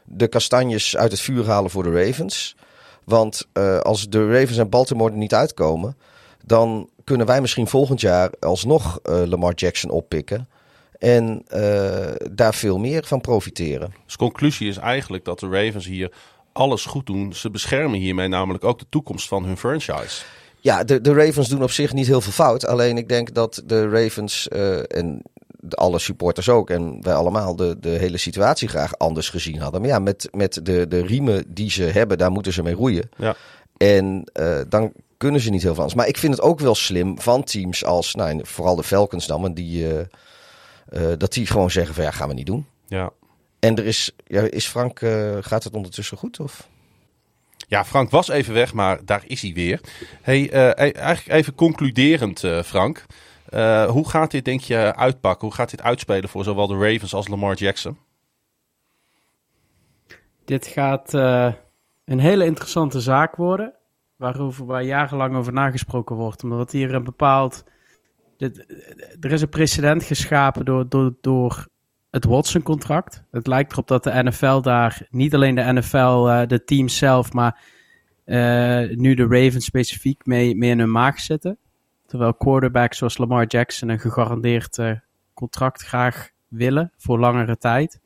de 0.04 0.28
kastanjes 0.28 0.98
uit 0.98 1.12
het 1.12 1.22
vuur 1.22 1.46
halen 1.46 1.72
voor 1.72 1.84
de 1.84 2.06
Ravens. 2.06 2.56
Want 3.04 3.48
uh, 3.54 3.80
als 3.80 4.10
de 4.10 4.32
Ravens 4.32 4.58
en 4.58 4.70
Baltimore 4.70 5.12
er 5.12 5.18
niet 5.18 5.34
uitkomen, 5.34 5.98
dan 6.46 6.90
kunnen 7.06 7.28
wij 7.28 7.42
misschien 7.42 7.68
volgend 7.68 8.02
jaar 8.02 8.30
alsnog 8.40 9.00
uh, 9.04 9.22
Lamar 9.26 9.54
Jackson 9.54 9.90
oppikken. 9.90 10.48
En 11.00 11.46
uh, 11.54 12.06
daar 12.32 12.54
veel 12.54 12.78
meer 12.78 13.04
van 13.06 13.22
profiteren. 13.22 13.94
Dus 14.06 14.16
conclusie 14.16 14.70
is 14.70 14.78
eigenlijk 14.78 15.26
dat 15.26 15.40
de 15.40 15.50
Ravens 15.50 15.86
hier 15.86 16.12
alles 16.52 16.86
goed 16.86 17.06
doen. 17.06 17.34
Ze 17.34 17.50
beschermen 17.50 18.00
hiermee 18.00 18.28
namelijk 18.28 18.64
ook 18.64 18.80
de 18.80 18.86
toekomst 18.90 19.28
van 19.28 19.46
hun 19.46 19.58
franchise. 19.58 20.24
Ja, 20.60 20.84
de, 20.84 21.02
de 21.02 21.14
Ravens 21.14 21.48
doen 21.48 21.64
op 21.64 21.72
zich 21.72 21.94
niet 21.94 22.08
heel 22.08 22.22
veel 22.22 22.32
fout. 22.32 22.66
Alleen 22.66 22.98
ik 22.98 23.10
denk 23.10 23.34
dat 23.34 23.64
de 23.66 23.90
Ravens 23.90 24.48
uh, 24.54 24.78
en 24.88 25.22
alle 25.70 26.00
supporters 26.00 26.50
ook 26.50 26.70
en 26.70 26.98
wij 27.02 27.14
allemaal 27.14 27.56
de, 27.56 27.80
de 27.80 27.90
hele 27.90 28.18
situatie 28.18 28.68
graag 28.68 28.98
anders 28.98 29.30
gezien 29.30 29.60
hadden. 29.60 29.82
Maar 29.82 29.90
ja, 29.90 30.00
met, 30.00 30.30
met 30.32 30.60
de, 30.64 30.88
de 30.88 31.06
riemen 31.06 31.44
die 31.48 31.72
ze 31.72 31.84
hebben, 31.84 32.18
daar 32.18 32.32
moeten 32.32 32.54
ze 32.54 32.64
mee 32.64 32.74
roeien. 32.74 33.10
Ja. 33.18 33.36
En 33.78 34.32
uh, 34.40 34.60
dan 34.70 34.92
kunnen 35.18 35.42
ze 35.42 35.50
niet 35.50 35.62
heel 35.62 35.76
veel 35.76 35.90
Maar 35.96 36.08
ik 36.08 36.18
vind 36.18 36.34
het 36.34 36.42
ook 36.42 36.60
wel 36.60 36.76
slim 36.76 37.20
van 37.20 37.44
teams 37.44 37.86
als, 37.86 38.16
nou, 38.16 38.40
vooral 38.44 38.76
de 38.76 38.84
Falcons 38.84 39.28
dan, 39.28 39.54
die, 39.54 39.88
uh, 39.88 40.00
uh, 40.90 41.14
dat 41.18 41.34
die 41.34 41.48
gewoon 41.48 41.72
zeggen 41.72 41.96
van 41.96 42.04
ja, 42.04 42.12
gaan 42.12 42.28
we 42.28 42.34
niet 42.34 42.46
doen. 42.46 42.66
Ja. 42.88 43.12
En 43.60 43.76
er 43.76 43.86
is, 43.86 44.12
ja, 44.26 44.42
is 44.42 44.68
Frank, 44.68 45.02
uh, 45.02 45.38
gaat 45.40 45.64
het 45.64 45.74
ondertussen 45.74 46.18
goed 46.18 46.40
of? 46.40 46.68
Ja, 47.68 47.86
Frank 47.86 48.10
was 48.10 48.28
even 48.28 48.54
weg, 48.54 48.74
maar 48.74 49.06
daar 49.06 49.24
is 49.28 49.42
hij 49.42 49.54
weer. 49.54 49.82
Hey, 50.22 50.50
eigenlijk 50.50 51.28
even 51.28 51.56
concluderend, 51.56 52.40
Frank. 52.66 53.06
hoe 53.88 54.10
gaat 54.10 54.32
dit, 54.32 54.46
denk 54.46 54.62
je, 54.62 54.96
uitpakken? 54.96 55.48
Hoe 55.48 55.56
gaat 55.56 55.70
dit 55.70 55.82
uitspelen 55.82 56.30
voor 56.30 56.44
zowel 56.44 56.68
de 56.68 56.78
Ravens 56.78 57.14
als 57.14 57.28
Lamar 57.28 57.56
Jackson? 57.56 57.98
Dit 60.46 60.68
gaat 60.68 61.14
een 62.06 62.20
hele 62.20 62.46
interessante 62.46 63.00
zaak 63.00 63.36
worden 63.36 63.74
waarover 64.16 64.66
waar 64.66 64.84
jarenlang 64.84 65.36
over 65.36 65.54
nagesproken 65.54 66.16
wordt. 66.16 66.44
Omdat 66.44 66.72
hier 66.72 66.94
een 66.94 67.04
bepaald. 67.04 67.64
er 69.20 69.32
is 69.32 69.42
een 69.42 69.50
precedent 69.50 70.04
geschapen 70.04 70.66
door, 70.66 70.90
door, 70.90 71.14
door 71.22 71.68
het 72.12 72.26
Watson-contract. 72.26 73.24
Het 73.32 73.48
lijkt 73.48 73.72
erop 73.72 73.88
dat 73.88 74.04
de 74.04 74.24
NFL 74.24 74.62
daar, 74.62 75.08
niet 75.10 75.34
alleen 75.34 75.56
de 75.56 75.74
NFL, 75.74 75.96
uh, 76.28 76.42
de 76.48 76.64
teams 76.64 76.98
zelf, 76.98 77.34
maar 77.34 77.60
uh, 78.26 78.90
nu 78.90 79.14
de 79.14 79.28
Ravens 79.28 79.66
specifiek 79.66 80.26
mee, 80.26 80.56
mee 80.56 80.70
in 80.70 80.80
hun 80.80 80.92
maag 80.92 81.20
zitten. 81.20 81.58
Terwijl 82.06 82.34
quarterbacks 82.34 82.98
zoals 82.98 83.18
Lamar 83.18 83.46
Jackson 83.46 83.90
een 83.90 84.00
gegarandeerd 84.00 84.78
uh, 84.78 84.92
contract 85.34 85.82
graag 85.82 86.30
willen 86.48 86.92
voor 86.98 87.20
langere 87.20 87.58
tijd. 87.58 88.00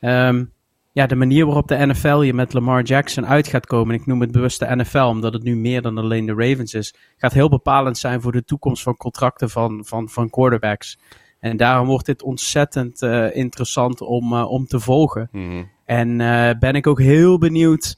Um, 0.00 0.52
ja, 0.92 1.06
de 1.06 1.14
manier 1.14 1.44
waarop 1.44 1.68
de 1.68 1.86
NFL 1.86 2.20
je 2.20 2.34
met 2.34 2.52
Lamar 2.52 2.82
Jackson 2.82 3.26
uit 3.26 3.48
gaat 3.48 3.66
komen, 3.66 3.94
ik 3.94 4.06
noem 4.06 4.20
het 4.20 4.32
bewust 4.32 4.58
de 4.58 4.76
NFL, 4.76 4.98
omdat 4.98 5.32
het 5.32 5.42
nu 5.42 5.56
meer 5.56 5.82
dan 5.82 5.98
alleen 5.98 6.26
de 6.26 6.34
Ravens 6.34 6.74
is, 6.74 6.94
gaat 7.16 7.32
heel 7.32 7.48
bepalend 7.48 7.98
zijn 7.98 8.20
voor 8.20 8.32
de 8.32 8.44
toekomst 8.44 8.82
van 8.82 8.96
contracten 8.96 9.50
van, 9.50 9.84
van, 9.84 10.08
van 10.08 10.30
quarterbacks. 10.30 10.98
En 11.40 11.56
daarom 11.56 11.86
wordt 11.86 12.06
dit 12.06 12.22
ontzettend 12.22 13.02
uh, 13.02 13.36
interessant 13.36 14.00
om, 14.00 14.32
uh, 14.32 14.50
om 14.50 14.66
te 14.66 14.80
volgen. 14.80 15.28
Mm 15.32 15.70
En 15.84 16.08
uh, 16.08 16.50
ben 16.58 16.74
ik 16.74 16.86
ook 16.86 17.00
heel 17.00 17.38
benieuwd 17.38 17.96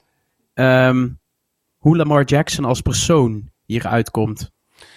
um, 0.55 1.21
hoe 1.79 1.97
Lamar 1.97 2.25
Jackson 2.25 2.65
als 2.65 2.81
persoon 2.81 3.51
hier 3.65 3.87
uitkomt. 3.87 4.51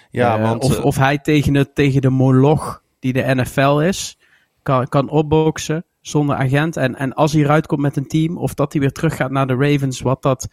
Ja, 0.10 0.42
want, 0.42 0.64
of, 0.64 0.80
of 0.80 0.96
hij 0.96 1.18
tegen, 1.18 1.54
het, 1.54 1.76
tegen 1.76 2.02
de 2.02 2.10
moloch 2.10 2.84
die 3.00 3.14
de 3.14 3.36
NFL 3.36 3.80
is, 3.80 4.18
kan, 4.62 4.88
kan 4.88 5.10
opboksen 5.10 5.86
zonder 6.08 6.36
agent. 6.36 6.78
En, 6.78 6.96
en 6.96 7.14
als 7.14 7.34
hij 7.34 7.42
eruit 7.42 7.68
komt 7.68 7.82
met 7.82 7.98
een 7.98 8.08
team, 8.08 8.38
of 8.38 8.54
dat 8.54 8.72
hij 8.72 8.82
weer 8.82 8.92
terug 8.92 9.16
gaat 9.16 9.32
naar 9.32 9.48
de 9.48 9.56
Ravens, 9.56 10.02
wat 10.02 10.22
dat 10.22 10.48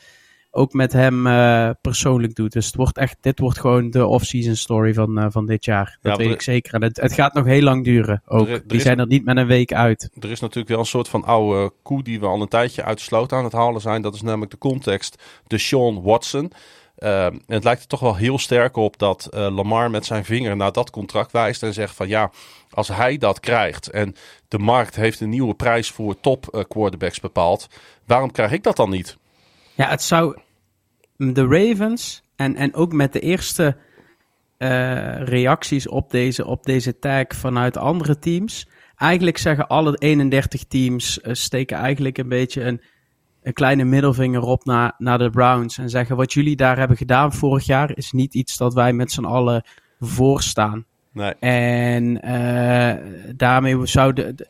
ook 0.51 0.73
met 0.73 0.93
hem 0.93 1.27
uh, 1.27 1.71
persoonlijk 1.81 2.35
doet. 2.35 2.53
Dus 2.53 2.67
het 2.67 2.75
wordt 2.75 2.99
echt, 2.99 3.17
dit 3.21 3.39
wordt 3.39 3.59
gewoon 3.61 3.91
de 3.91 4.07
off-season 4.07 4.57
story 4.57 4.95
van, 4.95 5.19
uh, 5.19 5.27
van 5.29 5.47
dit 5.47 5.65
jaar. 5.65 5.99
Dat 6.03 6.19
ja, 6.19 6.25
weet 6.25 6.35
ik 6.35 6.43
zeker. 6.43 6.75
En 6.75 6.83
het, 6.83 7.01
het 7.01 7.13
gaat 7.13 7.35
nog 7.35 7.45
heel 7.45 7.63
lang 7.63 7.85
duren 7.85 8.23
ook. 8.27 8.47
Er, 8.47 8.53
er 8.53 8.63
die 8.67 8.81
zijn 8.81 8.99
er 8.99 9.07
niet 9.07 9.25
met 9.25 9.37
een 9.37 9.47
week 9.47 9.73
uit. 9.73 10.11
Er 10.21 10.31
is 10.31 10.41
natuurlijk 10.41 10.69
wel 10.69 10.79
een 10.79 10.85
soort 10.85 11.09
van 11.09 11.25
oude 11.25 11.73
koe 11.83 12.03
die 12.03 12.21
we 12.21 12.27
al 12.27 12.43
een 12.43 12.49
tijdje 12.49 12.85
uit 12.85 12.99
de 12.99 13.05
sloot 13.05 13.33
aan 13.33 13.45
het 13.45 13.53
halen 13.53 13.81
zijn. 13.81 14.03
Dat 14.03 14.15
is 14.15 14.23
namelijk 14.23 14.51
de 14.51 14.59
context 14.59 15.23
de 15.47 15.59
Sean 15.59 16.03
Watson. 16.03 16.53
Uh, 16.99 17.27
het 17.47 17.65
lijkt 17.65 17.83
er 17.83 17.89
toch 17.89 18.01
wel 18.01 18.17
heel 18.17 18.39
sterk 18.39 18.77
op 18.77 18.99
dat 18.99 19.29
Lamar 19.31 19.91
met 19.91 20.07
zijn 20.07 20.25
vinger 20.25 20.57
naar 20.57 20.73
dat 20.73 20.91
contract 20.91 21.33
wijst 21.33 21.63
en 21.63 21.75
zegt 21.75 21.95
van 21.95 22.09
ja, 22.09 22.31
als 22.75 22.89
hij 22.89 23.19
dat 23.19 23.41
krijgt 23.41 23.91
en 23.91 24.15
de 24.49 24.59
markt 24.59 24.97
heeft 24.97 25.21
een 25.21 25.29
nieuwe 25.29 25.55
prijs 25.55 25.91
voor 25.91 26.21
top 26.21 26.49
uh, 26.55 26.63
quarterbacks 26.69 27.21
bepaald, 27.21 27.69
waarom 28.07 28.31
krijg 28.31 28.53
ik 28.53 28.63
dat 28.63 28.77
dan 28.77 28.91
niet? 28.91 29.17
Ja, 29.75 29.89
het 29.89 30.03
zou 30.03 30.39
de 31.17 31.47
Ravens 31.47 32.23
en, 32.37 32.57
en 32.57 32.75
ook 32.75 32.93
met 32.93 33.13
de 33.13 33.21
eerste 33.21 33.77
uh, 34.59 35.23
reacties 35.23 35.89
op 35.89 36.11
deze, 36.11 36.47
op 36.47 36.65
deze 36.65 36.99
tag 36.99 37.27
vanuit 37.29 37.77
andere 37.77 38.19
teams. 38.19 38.69
Eigenlijk 38.97 39.39
zeggen 39.39 39.69
alle 39.69 39.97
31 39.97 40.65
teams, 40.65 41.19
uh, 41.19 41.35
steken 41.35 41.77
eigenlijk 41.77 42.19
een 42.19 42.29
beetje 42.29 42.63
een, 42.63 42.81
een 43.43 43.53
kleine 43.53 43.85
middelvinger 43.85 44.43
op 44.43 44.65
naar, 44.65 44.95
naar 44.99 45.19
de 45.19 45.31
Browns. 45.31 45.79
En 45.79 45.91
zeggen 45.91 46.17
wat 46.17 46.33
jullie 46.33 46.57
daar 46.57 46.79
hebben 46.79 46.97
gedaan 46.97 47.33
vorig 47.33 47.67
jaar 47.67 47.97
is 47.97 48.13
niet 48.13 48.35
iets 48.35 48.57
dat 48.57 48.75
wij 48.75 48.93
met 48.93 49.13
z'n 49.13 49.25
allen 49.25 49.65
voorstaan. 49.99 50.87
Nee. 51.13 51.35
En 51.35 52.29
uh, 52.29 52.95
daarmee 53.37 53.87
zou 53.87 54.13
de, 54.13 54.35
de, 54.35 54.47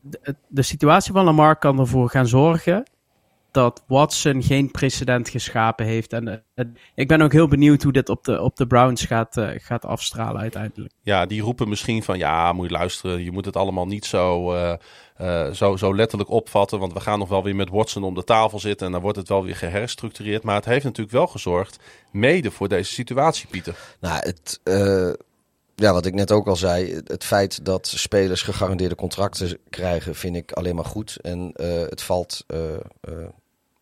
de, 0.00 0.36
de 0.48 0.62
situatie 0.62 1.12
van 1.12 1.24
Lamar 1.24 1.56
kan 1.56 1.78
ervoor 1.78 2.10
gaan 2.10 2.26
zorgen 2.26 2.84
dat 3.54 3.84
Watson 3.86 4.42
geen 4.42 4.70
precedent 4.70 5.28
geschapen 5.28 5.86
heeft. 5.86 6.12
En 6.12 6.44
uh, 6.54 6.64
ik 6.94 7.08
ben 7.08 7.20
ook 7.20 7.32
heel 7.32 7.48
benieuwd 7.48 7.82
hoe 7.82 7.92
dit 7.92 8.08
op 8.08 8.24
de, 8.24 8.40
op 8.40 8.56
de 8.56 8.66
Browns 8.66 9.04
gaat, 9.04 9.36
uh, 9.36 9.48
gaat 9.56 9.84
afstralen 9.84 10.40
uiteindelijk. 10.40 10.92
Ja, 11.02 11.26
die 11.26 11.42
roepen 11.42 11.68
misschien 11.68 12.02
van 12.02 12.18
ja, 12.18 12.52
moet 12.52 12.66
je 12.66 12.72
luisteren, 12.72 13.24
je 13.24 13.32
moet 13.32 13.44
het 13.44 13.56
allemaal 13.56 13.86
niet 13.86 14.04
zo, 14.04 14.54
uh, 14.54 15.50
zo, 15.50 15.76
zo 15.76 15.94
letterlijk 15.94 16.30
opvatten. 16.30 16.78
Want 16.78 16.92
we 16.92 17.00
gaan 17.00 17.18
nog 17.18 17.28
wel 17.28 17.42
weer 17.42 17.56
met 17.56 17.70
Watson 17.70 18.04
om 18.04 18.14
de 18.14 18.24
tafel 18.24 18.58
zitten 18.58 18.86
en 18.86 18.92
dan 18.92 19.02
wordt 19.02 19.18
het 19.18 19.28
wel 19.28 19.44
weer 19.44 19.56
geherstructureerd. 19.56 20.42
Maar 20.42 20.54
het 20.54 20.64
heeft 20.64 20.84
natuurlijk 20.84 21.16
wel 21.16 21.26
gezorgd, 21.26 21.78
mede 22.10 22.50
voor 22.50 22.68
deze 22.68 22.92
situatie, 22.92 23.48
Pieter. 23.48 23.76
Nou, 24.00 24.18
het 24.18 24.60
ja, 25.74 25.92
wat 25.92 26.06
ik 26.06 26.14
net 26.14 26.32
ook 26.32 26.46
al 26.46 26.56
zei, 26.56 27.00
het 27.04 27.24
feit 27.24 27.64
dat 27.64 27.86
spelers 27.86 28.42
gegarandeerde 28.42 28.94
contracten 28.94 29.58
krijgen, 29.70 30.14
vind 30.14 30.36
ik 30.36 30.52
alleen 30.52 30.74
maar 30.74 30.84
goed. 30.84 31.18
En 31.20 31.52
uh, 31.56 31.80
het 31.80 32.02
valt. 32.02 32.44
Uh, 32.46 32.60
uh, 33.08 33.14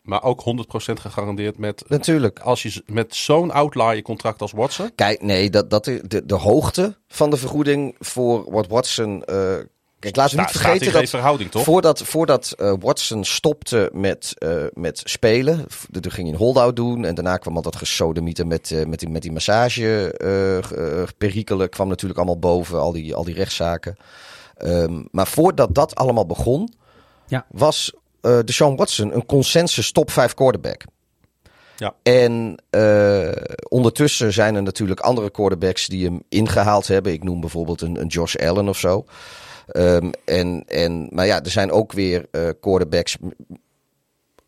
maar 0.02 0.22
ook 0.22 0.42
100% 0.90 0.92
gegarandeerd 0.92 1.58
met. 1.58 1.84
Natuurlijk. 1.88 2.38
Als 2.38 2.62
je 2.62 2.82
met 2.86 3.14
zo'n 3.14 3.50
outlier 3.50 4.02
contract 4.02 4.40
als 4.40 4.52
Watson. 4.52 4.94
Kijk, 4.94 5.22
nee, 5.22 5.50
dat, 5.50 5.70
dat 5.70 5.84
de, 5.84 6.22
de 6.26 6.34
hoogte 6.34 6.96
van 7.08 7.30
de 7.30 7.36
vergoeding 7.36 7.96
voor 7.98 8.50
wat 8.50 8.66
Watson 8.66 9.24
Kijk, 10.02 10.16
laten 10.16 10.36
we 10.36 10.42
niet 10.42 10.50
vergeten 10.50 10.92
dat 10.92 11.08
verhouding, 11.08 11.50
toch? 11.50 11.64
voordat, 11.64 12.02
voordat 12.02 12.54
uh, 12.56 12.72
Watson 12.80 13.24
stopte 13.24 13.90
met, 13.92 14.34
uh, 14.38 14.64
met 14.72 15.00
spelen, 15.04 15.66
toen 15.90 16.12
ging 16.12 16.26
hij 16.26 16.32
een 16.32 16.42
holdout 16.44 16.76
doen 16.76 17.04
en 17.04 17.14
daarna 17.14 17.36
kwam 17.36 17.56
al 17.56 17.62
dat 17.62 17.76
gesodemieten 17.76 18.46
met, 18.46 18.70
uh, 18.70 18.84
met, 18.84 18.98
die, 18.98 19.08
met 19.08 19.22
die 19.22 19.32
massage 19.32 20.14
perikelen, 21.18 21.68
kwam 21.68 21.88
natuurlijk 21.88 22.18
allemaal 22.18 22.38
boven, 22.38 22.80
al 22.80 22.92
die, 22.92 23.14
al 23.14 23.24
die 23.24 23.34
rechtszaken. 23.34 23.96
Um, 24.64 25.08
maar 25.10 25.26
voordat 25.26 25.74
dat 25.74 25.94
allemaal 25.94 26.26
begon, 26.26 26.72
ja. 27.26 27.46
was 27.50 27.92
uh, 28.22 28.38
Deshaun 28.44 28.76
Watson 28.76 29.14
een 29.14 29.26
consensus 29.26 29.92
top 29.92 30.10
5 30.10 30.34
quarterback. 30.34 30.84
Ja. 31.76 31.94
En 32.02 32.62
uh, 32.70 33.32
ondertussen 33.68 34.32
zijn 34.32 34.54
er 34.54 34.62
natuurlijk 34.62 35.00
andere 35.00 35.30
quarterbacks 35.30 35.86
die 35.86 36.04
hem 36.04 36.22
ingehaald 36.28 36.86
hebben. 36.86 37.12
Ik 37.12 37.24
noem 37.24 37.40
bijvoorbeeld 37.40 37.80
een, 37.80 38.00
een 38.00 38.06
Josh 38.06 38.36
Allen 38.36 38.68
of 38.68 38.78
zo. 38.78 39.04
Um, 39.72 40.10
en, 40.24 40.64
en, 40.66 41.08
maar 41.10 41.26
ja, 41.26 41.42
er 41.42 41.50
zijn 41.50 41.70
ook 41.70 41.92
weer 41.92 42.26
uh, 42.30 42.48
quarterbacks 42.60 43.16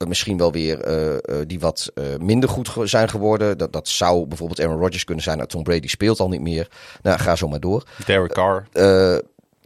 misschien 0.06 0.36
wel 0.36 0.52
weer 0.52 0.88
uh, 0.88 1.36
die 1.46 1.60
wat 1.60 1.90
uh, 1.94 2.04
minder 2.16 2.48
goed 2.48 2.70
zijn 2.82 3.08
geworden. 3.08 3.58
Dat, 3.58 3.72
dat 3.72 3.88
zou 3.88 4.26
bijvoorbeeld 4.26 4.60
Aaron 4.60 4.78
Rodgers 4.78 5.04
kunnen 5.04 5.24
zijn. 5.24 5.36
Nou, 5.36 5.48
Tom 5.48 5.62
Brady 5.62 5.88
speelt 5.88 6.20
al 6.20 6.28
niet 6.28 6.40
meer. 6.40 6.68
Nou, 7.02 7.18
ga 7.18 7.36
zo 7.36 7.48
maar 7.48 7.60
door. 7.60 7.84
Derek 8.06 8.32
Carr. 8.32 8.66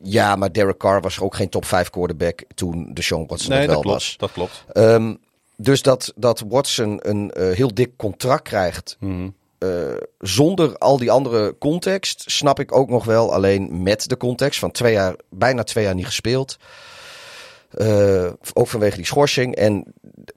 ja, 0.02 0.36
maar 0.36 0.52
Derek 0.52 0.78
Carr 0.78 1.00
was 1.00 1.20
ook 1.20 1.34
geen 1.34 1.48
top 1.48 1.64
5 1.64 1.90
quarterback 1.90 2.42
toen 2.54 2.90
de 2.92 3.02
Sean 3.02 3.26
Watson 3.26 3.50
nee, 3.50 3.66
wel 3.66 3.74
dat 3.74 3.84
klopt, 3.84 3.98
was. 3.98 4.14
dat 4.16 4.32
klopt. 4.32 4.64
Um, 4.72 5.18
dus 5.56 5.82
dat, 5.82 6.12
dat 6.16 6.44
Watson 6.48 6.98
een 7.02 7.32
heel 7.34 7.74
dik 7.74 7.96
contract 7.96 8.42
krijgt... 8.42 8.96
Mm 9.00 9.10
-hmm. 9.10 9.34
Uh, 9.58 9.96
zonder 10.18 10.78
al 10.78 10.98
die 10.98 11.10
andere 11.10 11.58
context 11.58 12.24
snap 12.26 12.60
ik 12.60 12.76
ook 12.76 12.88
nog 12.88 13.04
wel. 13.04 13.32
Alleen 13.32 13.82
met 13.82 14.08
de 14.08 14.16
context 14.16 14.58
van 14.58 14.70
twee 14.70 14.92
jaar, 14.92 15.14
bijna 15.30 15.62
twee 15.62 15.84
jaar 15.84 15.94
niet 15.94 16.06
gespeeld. 16.06 16.56
Uh, 17.74 18.30
ook 18.54 18.66
vanwege 18.66 18.96
die 18.96 19.06
schorsing. 19.06 19.54
En 19.54 19.84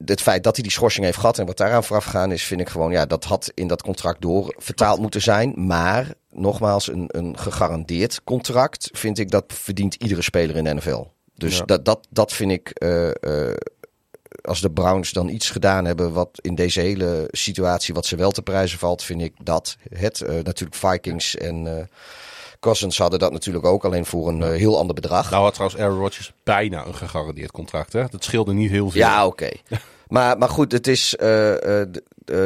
het 0.06 0.22
feit 0.22 0.44
dat 0.44 0.56
hij 0.56 0.64
die 0.64 0.72
schorsing 0.72 1.06
heeft 1.06 1.18
gehad 1.18 1.38
en 1.38 1.46
wat 1.46 1.58
daaraan 1.58 1.84
vooraf 1.84 2.04
gegaan 2.04 2.32
is, 2.32 2.44
vind 2.44 2.62
ik 2.62 2.70
gewoon, 2.70 2.92
ja, 2.92 3.06
dat 3.06 3.24
had 3.24 3.52
in 3.54 3.68
dat 3.68 3.82
contract 3.82 4.22
door 4.22 4.56
vertaald 4.58 5.00
moeten 5.00 5.22
zijn. 5.22 5.54
Maar 5.56 6.14
nogmaals, 6.30 6.88
een, 6.88 7.06
een 7.08 7.38
gegarandeerd 7.38 8.24
contract 8.24 8.90
vind 8.92 9.20
ik 9.20 9.32
dat 9.32 9.44
verdient 9.48 9.96
iedere 9.96 10.22
speler 10.22 10.56
in 10.56 10.64
de 10.64 10.74
NFL. 10.74 11.06
Dus 11.36 11.58
ja. 11.58 11.66
dat, 11.66 11.86
dat, 11.86 12.08
dat 12.10 12.34
vind 12.34 12.52
ik. 12.52 12.84
Uh, 12.84 13.10
als 14.42 14.62
de 14.62 14.72
Browns 14.72 15.12
dan 15.12 15.30
iets 15.30 15.50
gedaan 15.50 15.86
hebben 15.86 16.14
wat 16.14 16.30
in 16.42 16.56
deze 16.56 16.80
hele 16.80 17.28
situatie 17.32 17.94
wat 17.94 18.06
ze 18.06 18.16
wel 18.16 18.32
te 18.32 18.42
prijzen 18.42 18.80
valt, 18.80 19.04
vind 19.04 19.22
ik 19.22 19.34
dat 19.44 19.78
het. 19.90 20.22
Uh, 20.22 20.30
natuurlijk 20.30 20.76
Vikings 20.76 21.36
en 21.38 21.66
uh, 21.66 21.74
Cousins 22.60 22.98
hadden 22.98 23.20
dat 23.20 23.32
natuurlijk 23.32 23.66
ook, 23.66 23.86
alleen 23.86 24.06
voor 24.06 24.28
een 24.28 24.40
uh, 24.40 24.50
heel 24.50 24.78
ander 24.78 24.96
bedrag. 24.96 25.30
Nou 25.30 25.44
had 25.44 25.54
trouwens 25.54 25.82
Aaron 25.82 26.00
Rodgers 26.00 26.34
bijna 26.44 26.86
een 26.86 26.96
gegarandeerd 26.96 27.52
contract, 27.52 27.94
hè? 27.94 28.06
Dat 28.10 28.24
scheelde 28.24 28.54
niet 28.54 28.70
heel 28.70 28.90
veel. 28.90 29.02
Ja, 29.02 29.26
oké. 29.26 29.44
Okay. 29.68 29.80
maar, 30.12 30.38
maar 30.38 30.50
goed, 30.50 30.72
het 30.72 30.88
is 30.88 31.16
de, 31.18 32.04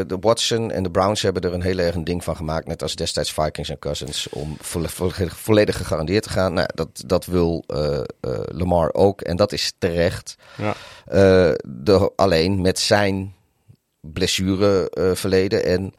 de 0.08 0.18
Watson 0.20 0.72
en 0.72 0.84
de 0.84 0.92
Browns 0.92 1.22
hebben 1.22 1.42
er 1.42 1.54
een 1.54 1.62
heel 1.62 1.78
erg 1.78 1.96
een 1.96 2.04
ding 2.04 2.24
van 2.24 2.36
gemaakt, 2.36 2.68
net 2.68 2.82
als 2.82 2.96
destijds 2.96 3.34
Vikings 3.34 3.70
en 3.70 3.80
Cousins, 3.80 4.30
om 4.30 4.58
volledig, 4.60 5.38
volledig 5.38 5.78
gegarandeerd 5.78 6.24
te 6.24 6.30
gaan. 6.30 6.54
Nou, 6.54 6.68
dat, 6.76 7.04
dat 7.06 7.26
wil 7.26 7.64
Lamar 8.46 8.94
ook 8.94 9.22
en 9.22 9.36
dat 9.36 9.52
is 9.52 9.74
terecht. 9.78 10.36
Ja. 10.58 10.76
De, 11.64 12.12
alleen 12.16 12.62
met 12.62 12.80
zijn 12.80 13.34
blessure 14.02 14.92
verleden. 15.16 15.66
En 15.66 15.94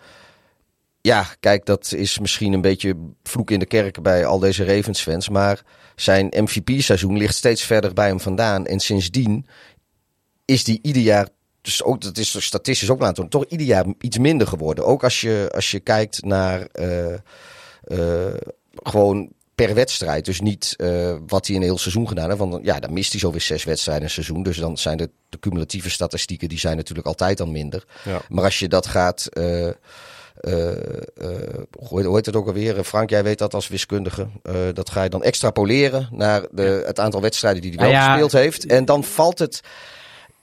ja, 1.07 1.27
kijk, 1.41 1.67
dat 1.67 1.93
is 1.93 2.19
misschien 2.19 2.53
een 2.53 2.61
beetje 2.61 2.95
vloek 3.23 3.51
in 3.51 3.59
de 3.59 3.67
kerk 3.67 4.03
bij 4.03 4.27
al 4.27 4.39
deze 4.39 4.65
Ravens 4.65 5.03
fans. 5.03 5.29
Maar 5.29 5.63
zijn 5.97 6.33
MVP-seizoen 6.37 7.17
ligt 7.17 7.35
steeds 7.35 7.63
verder 7.63 7.93
bij 7.93 8.07
hem 8.07 8.21
vandaan. 8.21 8.67
En 8.67 8.81
sindsdien 8.81 9.47
is 10.45 10.65
die 10.65 10.79
ieder 10.83 11.03
jaar. 11.03 11.29
Dus 11.67 11.83
ook, 11.83 12.01
dat 12.01 12.19
is 12.19 12.45
statistisch 12.45 12.91
ook 12.91 13.01
laten 13.01 13.29
toch 13.29 13.45
ieder 13.49 13.67
jaar 13.67 13.85
iets 14.01 14.19
minder 14.19 14.47
geworden. 14.47 14.87
Ook 14.87 15.05
als 15.05 15.21
je, 15.21 15.51
als 15.55 15.71
je 15.71 15.81
kijkt 15.81 16.25
naar 16.25 16.69
uh, 16.75 18.35
gewoon 18.83 19.33
per 19.55 19.75
wedstrijd. 19.75 20.25
Dus 20.25 20.41
niet 20.41 20.75
uh, 20.77 21.17
wat 21.27 21.47
hij 21.47 21.57
een 21.57 21.63
heel 21.63 21.79
seizoen 21.79 22.09
gedaan 22.09 22.27
heeft. 22.27 22.39
Want 22.39 22.65
ja, 22.65 22.81
dan 22.81 22.93
mist 22.93 23.11
hij 23.11 23.21
zo 23.21 23.31
weer 23.31 23.41
zes 23.41 23.65
wedstrijden 23.65 24.03
in 24.03 24.09
een 24.09 24.15
seizoen. 24.15 24.43
Dus 24.43 24.57
dan 24.57 24.77
zijn 24.77 24.97
de, 24.97 25.11
de 25.29 25.39
cumulatieve 25.39 25.91
statistieken, 25.91 26.49
die 26.49 26.59
zijn 26.59 26.77
natuurlijk 26.77 27.07
altijd 27.07 27.39
dan 27.39 27.53
minder. 27.53 27.85
Ja. 28.05 28.21
Maar 28.29 28.45
als 28.45 28.59
je 28.59 28.69
dat 28.69 28.87
gaat... 28.87 29.29
Uh, 29.33 29.71
uh, 30.41 30.71
hoe 31.79 32.15
heet 32.15 32.27
het 32.27 32.37
ook 32.37 32.47
alweer? 32.47 32.85
Frank, 32.85 33.11
jij 33.11 33.23
weet 33.23 33.39
dat 33.39 33.55
als 33.55 33.69
wiskundige. 33.69 34.27
dat 34.73 34.91
ga 34.91 35.03
je 35.03 35.09
dan 35.09 35.23
extrapoleren 35.23 36.09
naar 36.11 36.47
de, 36.51 36.83
het 36.87 37.01
aantal 37.01 37.21
wedstrijden 37.21 37.63
die 37.63 37.71
hij 37.71 37.81
wel 37.81 37.91
ja, 37.91 38.07
gespeeld 38.07 38.33
heeft. 38.33 38.67
En 38.67 38.85
dan 38.85 39.05
valt 39.05 39.39
het, 39.39 39.61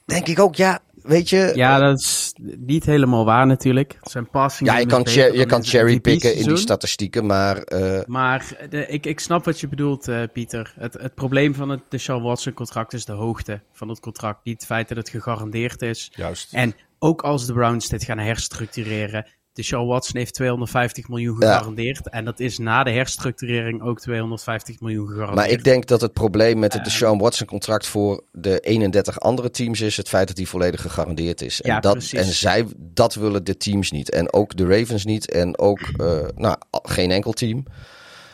denk 0.04 0.26
ik 0.26 0.38
ook, 0.38 0.54
ja, 0.54 0.80
weet 1.04 1.28
je... 1.28 1.52
Ja, 1.54 1.78
dat 1.78 1.98
is 1.98 2.32
niet 2.58 2.84
helemaal 2.84 3.24
waar 3.24 3.46
natuurlijk. 3.46 3.98
Zijn 4.02 4.30
passing 4.30 4.70
ja, 4.70 4.78
je 4.78 4.86
kan, 4.86 5.02
je 5.32 5.46
kan 5.46 5.64
cherrypicken 5.64 6.36
in 6.36 6.46
die 6.46 6.56
statistieken, 6.56 7.26
maar... 7.26 7.72
Uh... 7.72 8.00
Maar 8.06 8.66
de, 8.70 8.86
ik, 8.86 9.06
ik 9.06 9.20
snap 9.20 9.44
wat 9.44 9.60
je 9.60 9.68
bedoelt, 9.68 10.08
uh, 10.08 10.22
Pieter. 10.32 10.74
Het, 10.78 10.94
het 11.00 11.14
probleem 11.14 11.54
van 11.54 11.68
het 11.68 11.80
Deshaun 11.88 12.22
Watson-contract 12.22 12.92
is 12.92 13.04
de 13.04 13.12
hoogte 13.12 13.60
van 13.72 13.88
het 13.88 14.00
contract. 14.00 14.44
Niet 14.44 14.56
het 14.56 14.66
feit 14.66 14.88
dat 14.88 14.96
het 14.96 15.08
gegarandeerd 15.08 15.82
is. 15.82 16.12
Juist. 16.14 16.52
En 16.52 16.74
ook 16.98 17.22
als 17.22 17.46
de 17.46 17.52
Browns 17.52 17.88
dit 17.88 18.04
gaan 18.04 18.18
herstructureren... 18.18 19.26
Deshaun 19.54 19.86
Watson 19.86 20.18
heeft 20.18 20.34
250 20.34 21.08
miljoen 21.08 21.36
gegarandeerd. 21.36 22.00
Ja. 22.04 22.10
En 22.10 22.24
dat 22.24 22.40
is 22.40 22.58
na 22.58 22.82
de 22.82 22.90
herstructurering 22.90 23.82
ook 23.82 24.00
250 24.00 24.80
miljoen 24.80 25.06
gegarandeerd. 25.06 25.46
Maar 25.46 25.58
ik 25.58 25.64
denk 25.64 25.86
dat 25.86 26.00
het 26.00 26.12
probleem 26.12 26.58
met 26.58 26.72
het 26.72 26.84
Deshaun 26.84 27.18
Watson 27.18 27.46
contract 27.46 27.86
voor 27.86 28.24
de 28.32 28.60
31 28.60 29.20
andere 29.20 29.50
teams 29.50 29.80
is 29.80 29.96
het 29.96 30.08
feit 30.08 30.28
dat 30.28 30.36
hij 30.36 30.46
volledig 30.46 30.80
gegarandeerd 30.80 31.42
is. 31.42 31.62
En, 31.62 31.70
ja, 31.70 31.80
dat, 31.80 32.12
en 32.12 32.24
zij, 32.24 32.66
dat 32.78 33.14
willen 33.14 33.44
de 33.44 33.56
teams 33.56 33.90
niet. 33.90 34.10
En 34.10 34.32
ook 34.32 34.56
de 34.56 34.66
Ravens 34.66 35.04
niet. 35.04 35.30
En 35.30 35.58
ook 35.58 35.80
uh, 35.80 36.18
nou, 36.36 36.56
geen 36.70 37.10
enkel 37.10 37.32
team. 37.32 37.64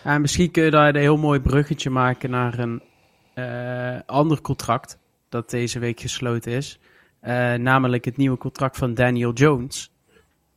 Ja, 0.05 0.19
misschien 0.19 0.51
kun 0.51 0.65
je 0.65 0.71
daar 0.71 0.89
een 0.89 1.01
heel 1.01 1.17
mooi 1.17 1.41
bruggetje 1.41 1.91
maken 1.91 2.31
naar 2.31 2.59
een 2.59 2.83
uh, 3.35 4.01
ander 4.07 4.41
contract 4.41 4.99
dat 5.29 5.51
deze 5.51 5.79
week 5.79 6.01
gesloten 6.01 6.53
is. 6.53 6.79
Uh, 7.23 7.55
namelijk 7.55 8.05
het 8.05 8.17
nieuwe 8.17 8.37
contract 8.37 8.77
van 8.77 8.95
Daniel 8.95 9.33
Jones. 9.33 9.93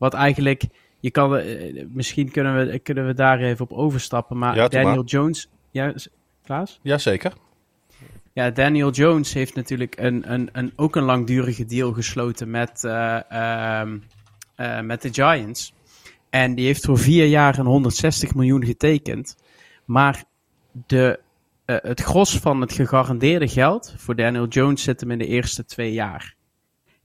Wat 0.03 0.13
eigenlijk, 0.13 0.63
je 0.99 1.11
kan, 1.11 1.39
uh, 1.39 1.85
misschien 1.89 2.31
kunnen 2.31 2.67
we, 2.67 2.79
kunnen 2.79 3.05
we 3.05 3.13
daar 3.13 3.39
even 3.39 3.69
op 3.69 3.77
overstappen. 3.77 4.37
Maar 4.37 4.55
ja, 4.55 4.67
Daniel 4.67 4.95
maar. 4.95 5.03
Jones, 5.03 5.49
ja, 5.71 5.93
Klaas? 6.45 6.79
Jazeker. 6.81 7.33
Ja, 8.33 8.49
Daniel 8.49 8.91
Jones 8.91 9.33
heeft 9.33 9.55
natuurlijk 9.55 9.97
een, 9.99 10.33
een, 10.33 10.49
een, 10.51 10.73
ook 10.75 10.95
een 10.95 11.03
langdurige 11.03 11.65
deal 11.65 11.93
gesloten 11.93 12.49
met, 12.49 12.83
uh, 12.85 13.19
um, 13.81 14.03
uh, 14.57 14.79
met 14.79 15.01
de 15.01 15.13
Giants. 15.13 15.73
En 16.29 16.55
die 16.55 16.65
heeft 16.65 16.85
voor 16.85 16.97
vier 16.97 17.25
jaar 17.25 17.57
en 17.57 17.65
160 17.65 18.35
miljoen 18.35 18.65
getekend. 18.65 19.37
Maar 19.85 20.23
de, 20.87 21.19
het 21.65 22.01
gros 22.01 22.37
van 22.37 22.61
het 22.61 22.73
gegarandeerde 22.73 23.47
geld 23.47 23.95
voor 23.97 24.15
Daniel 24.15 24.47
Jones 24.47 24.83
zit 24.83 24.99
hem 24.99 25.11
in 25.11 25.17
de 25.17 25.27
eerste 25.27 25.65
twee 25.65 25.93
jaar. 25.93 26.35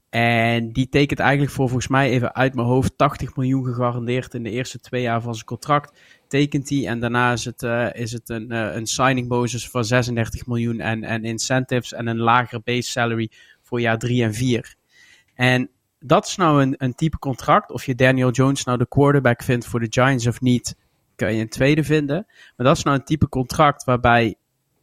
En 0.09 0.71
die 0.71 0.89
tekent 0.89 1.19
eigenlijk 1.19 1.51
voor 1.51 1.67
volgens 1.67 1.87
mij 1.87 2.09
even 2.09 2.35
uit 2.35 2.55
mijn 2.55 2.67
hoofd 2.67 2.97
80 2.97 3.35
miljoen 3.35 3.65
gegarandeerd 3.65 4.33
in 4.33 4.43
de 4.43 4.49
eerste 4.49 4.79
twee 4.79 5.01
jaar 5.01 5.21
van 5.21 5.33
zijn 5.33 5.45
contract. 5.45 5.99
Tekent 6.27 6.69
hij 6.69 6.87
en 6.87 6.99
daarna 6.99 7.31
is 7.31 7.45
het, 7.45 7.61
uh, 7.61 7.93
is 7.93 8.11
het 8.11 8.29
een, 8.29 8.53
uh, 8.53 8.75
een 8.75 8.87
signing 8.87 9.27
bonus 9.27 9.69
van 9.69 9.85
36 9.85 10.45
miljoen 10.45 10.79
en, 10.79 11.03
en 11.03 11.23
incentives 11.23 11.93
en 11.93 12.07
een 12.07 12.17
lagere 12.17 12.61
base 12.63 12.89
salary 12.89 13.31
voor 13.61 13.81
jaar 13.81 13.97
3 13.97 14.23
en 14.23 14.33
4. 14.33 14.75
En 15.35 15.69
dat 15.99 16.25
is 16.27 16.35
nou 16.35 16.61
een, 16.61 16.75
een 16.77 16.95
type 16.95 17.19
contract. 17.19 17.71
Of 17.71 17.85
je 17.85 17.95
Daniel 17.95 18.31
Jones 18.31 18.63
nou 18.63 18.77
de 18.77 18.87
quarterback 18.87 19.43
vindt 19.43 19.65
voor 19.65 19.79
de 19.79 19.87
Giants 19.89 20.27
of 20.27 20.41
niet, 20.41 20.75
kan 21.15 21.33
je 21.33 21.41
een 21.41 21.49
tweede 21.49 21.83
vinden. 21.83 22.25
Maar 22.27 22.67
dat 22.67 22.77
is 22.77 22.83
nou 22.83 22.97
een 22.97 23.05
type 23.05 23.29
contract 23.29 23.83
waarbij 23.83 24.35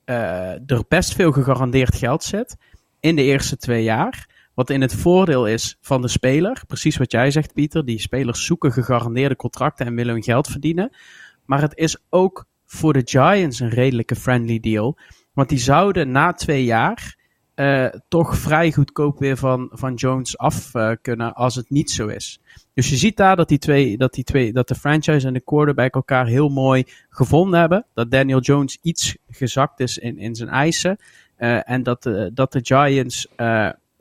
uh, 0.05 0.71
er 0.71 0.85
best 0.89 1.15
veel 1.15 1.33
gegarandeerd 1.33 1.95
geld 1.95 2.25
zit 2.25 2.57
in 3.01 3.17
de 3.17 3.23
eerste 3.23 3.57
twee 3.57 3.83
jaar. 3.83 4.36
Wat 4.57 4.71
in 4.71 4.81
het 4.81 4.95
voordeel 4.95 5.47
is 5.47 5.79
van 5.81 6.03
de 6.03 6.09
speler, 6.09 6.63
precies 6.67 6.97
wat 6.97 7.13
jij 7.13 7.31
zegt, 7.31 7.53
Pieter. 7.53 7.85
Die 7.85 8.01
spelers 8.01 8.45
zoeken 8.45 8.73
gegarandeerde 8.73 9.37
contracten 9.37 9.87
en 9.87 9.95
willen 9.95 10.13
hun 10.13 10.23
geld 10.23 10.47
verdienen. 10.47 10.97
Maar 11.45 11.61
het 11.61 11.77
is 11.77 11.97
ook 12.11 12.47
voor 12.65 12.93
de 12.93 13.03
Giants 13.05 13.61
een 13.61 13.69
redelijke 13.69 14.17
friendly 14.17 14.61
deal. 14.61 14.99
Want 15.33 15.49
die 15.49 15.59
zouden 15.59 16.11
na 16.11 16.33
twee 16.33 16.65
jaar 16.65 17.17
uh, 17.55 17.87
toch 18.09 18.37
vrij 18.37 18.73
goedkoop 18.73 19.19
weer 19.19 19.37
van, 19.37 19.69
van 19.73 19.95
Jones 19.95 20.39
af 20.39 20.75
uh, 20.75 20.93
kunnen 21.03 21.35
als 21.35 21.55
het 21.55 21.71
niet 21.71 21.91
zo 21.91 22.07
is. 22.07 22.41
Dus 22.75 22.91
je 22.91 22.97
ziet 22.97 23.17
daar 23.17 23.37
dat 23.37 23.49
die 23.49 23.59
twee, 23.59 23.97
dat 23.97 24.15
die 24.15 24.25
twee, 24.25 24.53
dat 24.53 24.69
de 24.69 24.75
franchise 24.75 25.27
en 25.27 25.33
de 25.33 25.41
quarterback 25.41 25.95
elkaar 25.95 26.27
heel 26.27 26.49
mooi 26.49 26.85
gevonden 27.09 27.61
hebben. 27.61 27.87
Dat 27.95 28.11
Daniel 28.11 28.41
Jones 28.41 28.79
iets 28.83 29.17
gezakt 29.31 29.81
is 29.81 29.99
in, 29.99 30.19
in 30.19 30.35
zijn 30.35 30.49
eisen. 30.49 30.97
Uh, 31.39 31.71
en 31.71 31.83
dat 31.83 32.03
de, 32.03 32.31
dat 32.35 32.53
de 32.53 32.61
Giants 32.63 33.29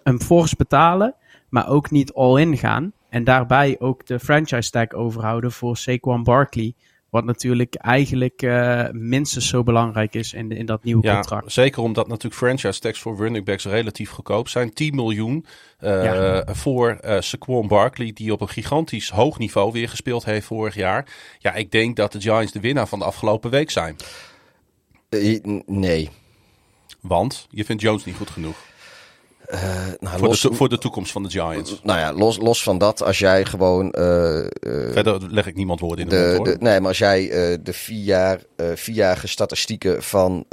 hem 0.05 0.21
fors 0.21 0.55
betalen, 0.55 1.15
maar 1.49 1.69
ook 1.69 1.91
niet 1.91 2.13
all-in 2.13 2.57
gaan. 2.57 2.93
En 3.09 3.23
daarbij 3.23 3.75
ook 3.79 4.05
de 4.05 4.19
franchise 4.19 4.69
tag 4.69 4.91
overhouden 4.91 5.51
voor 5.51 5.77
Saquon 5.77 6.23
Barkley. 6.23 6.73
Wat 7.09 7.25
natuurlijk 7.25 7.75
eigenlijk 7.75 8.41
uh, 8.41 8.85
minstens 8.91 9.47
zo 9.47 9.63
belangrijk 9.63 10.15
is 10.15 10.33
in, 10.33 10.51
in 10.51 10.65
dat 10.65 10.83
nieuwe 10.83 11.03
ja, 11.03 11.13
contract. 11.13 11.51
Zeker 11.51 11.81
omdat 11.81 12.07
natuurlijk 12.07 12.35
franchise 12.35 12.79
tags 12.79 12.99
voor 12.99 13.17
running 13.17 13.45
backs 13.45 13.65
relatief 13.65 14.09
goedkoop 14.09 14.47
zijn. 14.47 14.73
10 14.73 14.95
miljoen 14.95 15.45
uh, 15.81 16.03
ja. 16.03 16.43
voor 16.47 16.99
uh, 17.05 17.19
Saquon 17.19 17.67
Barkley, 17.67 18.11
die 18.13 18.31
op 18.31 18.41
een 18.41 18.49
gigantisch 18.49 19.09
hoog 19.09 19.37
niveau 19.37 19.71
weer 19.71 19.89
gespeeld 19.89 20.25
heeft 20.25 20.45
vorig 20.45 20.75
jaar. 20.75 21.07
Ja, 21.39 21.53
ik 21.53 21.71
denk 21.71 21.95
dat 21.95 22.11
de 22.11 22.21
Giants 22.21 22.51
de 22.51 22.59
winnaar 22.59 22.87
van 22.87 22.99
de 22.99 23.05
afgelopen 23.05 23.49
week 23.49 23.71
zijn. 23.71 23.95
nee. 25.65 26.09
Want 27.01 27.47
je 27.49 27.65
vindt 27.65 27.81
Jones 27.81 28.05
niet 28.05 28.15
goed 28.15 28.29
genoeg. 28.29 28.57
Uh, 29.53 29.61
nou, 29.99 30.17
voor, 30.17 30.27
los, 30.27 30.41
de, 30.41 30.53
voor 30.53 30.69
de 30.69 30.77
toekomst 30.77 31.11
van 31.11 31.23
de 31.23 31.29
Giants. 31.29 31.79
Nou 31.83 31.99
ja, 31.99 32.13
los, 32.13 32.37
los 32.37 32.63
van 32.63 32.77
dat, 32.77 33.03
als 33.03 33.19
jij 33.19 33.45
gewoon. 33.45 33.93
Uh, 33.97 34.03
uh, 34.03 34.91
Verder 34.91 35.31
leg 35.31 35.47
ik 35.47 35.55
niemand 35.55 35.79
woorden 35.79 36.03
in 36.03 36.09
de, 36.09 36.15
de 36.15 36.33
mond. 36.35 36.45
De, 36.45 36.55
nee, 36.59 36.79
maar 36.79 36.87
als 36.87 36.97
jij 36.97 37.27
de 37.63 37.73
vier 37.73 38.03
jaar, 38.03 38.39
vierjarige 38.75 39.27
statistieken 39.27 40.03
van, 40.03 40.45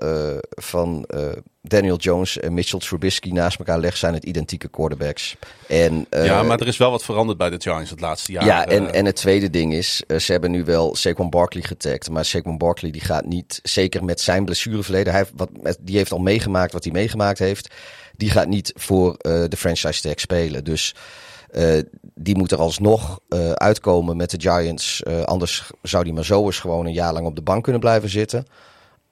van 0.49 1.07
Daniel 1.63 1.97
Jones 1.97 2.39
en 2.39 2.55
Mitchell 2.55 2.79
Trubisky 2.79 3.31
naast 3.31 3.59
elkaar 3.59 3.79
legt, 3.79 3.99
zijn 3.99 4.15
het 4.15 4.25
identieke 4.25 4.69
quarterbacks. 4.69 5.37
En, 5.69 6.07
ja, 6.11 6.43
maar 6.43 6.61
er 6.61 6.67
is 6.67 6.77
wel 6.77 6.91
wat 6.91 7.05
veranderd 7.05 7.39
bij 7.39 7.51
de 7.51 7.61
Giants 7.61 7.91
het 7.91 8.01
laatste 8.01 8.33
jaar. 8.33 8.45
Ja, 8.45 8.67
en, 8.67 8.93
en 8.93 9.05
het 9.05 9.17
tweede 9.17 9.51
ding 9.51 9.73
is, 9.73 10.03
ze 10.19 10.33
hebben 10.33 10.51
nu 10.51 10.65
wel 10.65 10.97
Saquon 10.97 11.31
Barkley 11.31 11.63
getagd. 11.63 12.11
Maar 12.11 12.25
Saquon 12.25 12.59
Barkley 12.59 12.91
die 12.91 13.01
gaat 13.01 13.27
niet, 13.27 13.61
zeker 13.63 14.05
met 14.05 14.21
zijn 14.21 14.45
blessureverleden, 14.45 15.13
hij 15.13 15.21
heeft, 15.21 15.33
wat, 15.37 15.79
die 15.81 15.97
heeft 15.97 16.13
al 16.13 16.19
meegemaakt 16.19 16.73
wat 16.73 16.85
hij 16.85 16.93
meegemaakt 16.93 17.39
heeft 17.39 17.75
die 18.23 18.31
gaat 18.31 18.49
niet 18.49 18.73
voor 18.77 19.09
uh, 19.09 19.45
de 19.49 19.57
franchise 19.57 20.01
tag 20.01 20.21
spelen. 20.21 20.65
Dus 20.65 20.95
uh, 21.55 21.83
die 22.15 22.37
moet 22.37 22.53
er 22.53 22.59
alsnog 22.59 23.21
uh, 23.29 23.51
uitkomen 23.51 24.17
met 24.17 24.31
de 24.31 24.41
Giants. 24.41 25.05
anders 25.25 25.71
zou 25.83 26.05
die 26.05 26.13
maar 26.13 26.25
zo 26.25 26.45
eens 26.45 26.59
gewoon 26.59 26.87
een 26.87 26.93
jaar 26.93 27.13
lang 27.13 27.27
op 27.27 27.37
de 27.37 27.43
bank 27.43 27.63
kunnen 27.63 27.81
blijven 27.81 28.09
zitten. 28.09 28.47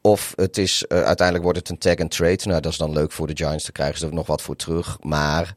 Of 0.01 0.33
het 0.37 0.59
is, 0.59 0.89
uiteindelijk 0.89 1.43
wordt 1.43 1.59
het 1.59 1.69
een 1.69 1.79
tag 1.79 1.97
and 1.97 2.11
trade. 2.11 2.39
Nou, 2.45 2.61
dat 2.61 2.73
is 2.73 2.79
dan 2.79 2.93
leuk 2.93 3.13
voor 3.13 3.27
de 3.27 3.37
Giants. 3.37 3.65
Dan 3.65 3.73
krijgen 3.73 3.99
ze 3.99 4.07
er 4.07 4.15
nog 4.15 4.27
wat 4.27 4.43
voor 4.43 4.57
terug. 4.57 4.97
Maar 5.01 5.55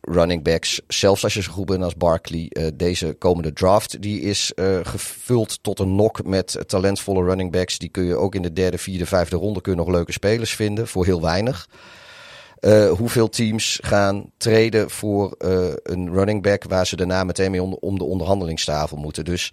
running 0.00 0.42
backs, 0.42 0.80
zelfs 0.88 1.24
als 1.24 1.34
je 1.34 1.42
zo 1.42 1.52
goed 1.52 1.66
bent 1.66 1.82
als 1.82 1.96
Barkley, 1.96 2.52
deze 2.74 3.16
komende 3.18 3.52
draft, 3.52 4.02
die 4.02 4.20
is 4.20 4.52
gevuld 4.82 5.62
tot 5.62 5.78
een 5.78 5.94
nok 5.94 6.24
met 6.24 6.58
talentvolle 6.66 7.24
running 7.24 7.52
backs. 7.52 7.78
Die 7.78 7.88
kun 7.88 8.04
je 8.04 8.16
ook 8.16 8.34
in 8.34 8.42
de 8.42 8.52
derde, 8.52 8.78
vierde, 8.78 9.06
vijfde 9.06 9.36
ronde 9.36 9.60
kun 9.60 9.72
je 9.72 9.78
nog 9.78 9.88
leuke 9.88 10.12
spelers 10.12 10.54
vinden 10.54 10.88
voor 10.88 11.04
heel 11.04 11.22
weinig. 11.22 11.68
Uh, 12.60 12.90
hoeveel 12.90 13.28
teams 13.28 13.78
gaan 13.82 14.30
treden 14.36 14.90
voor 14.90 15.34
uh, 15.38 15.68
een 15.82 16.12
running 16.12 16.42
back 16.42 16.64
waar 16.64 16.86
ze 16.86 16.96
daarna 16.96 17.24
meteen 17.24 17.50
mee 17.50 17.62
om, 17.62 17.98
de 17.98 18.04
onderhandelingstafel 18.04 18.96
moeten. 18.96 19.24
Dus 19.24 19.52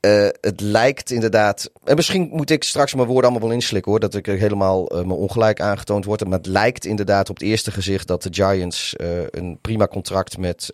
uh, 0.00 0.28
het 0.40 0.60
lijkt 0.60 1.10
inderdaad. 1.10 1.70
En 1.84 1.96
misschien 1.96 2.28
moet 2.32 2.50
ik 2.50 2.64
straks 2.64 2.94
mijn 2.94 3.06
woorden 3.06 3.30
allemaal 3.30 3.48
wel 3.48 3.56
inslikken 3.56 3.90
hoor. 3.90 4.00
Dat 4.00 4.14
ik 4.14 4.26
helemaal 4.26 4.82
me 5.04 5.14
ongelijk 5.14 5.60
aangetoond 5.60 6.04
word. 6.04 6.24
Maar 6.24 6.38
het 6.38 6.46
lijkt 6.46 6.84
inderdaad 6.84 7.30
op 7.30 7.36
het 7.36 7.44
eerste 7.44 7.70
gezicht 7.70 8.06
dat 8.06 8.22
de 8.22 8.28
Giants 8.32 8.94
een 9.30 9.58
prima 9.60 9.86
contract 9.86 10.38
met, 10.38 10.72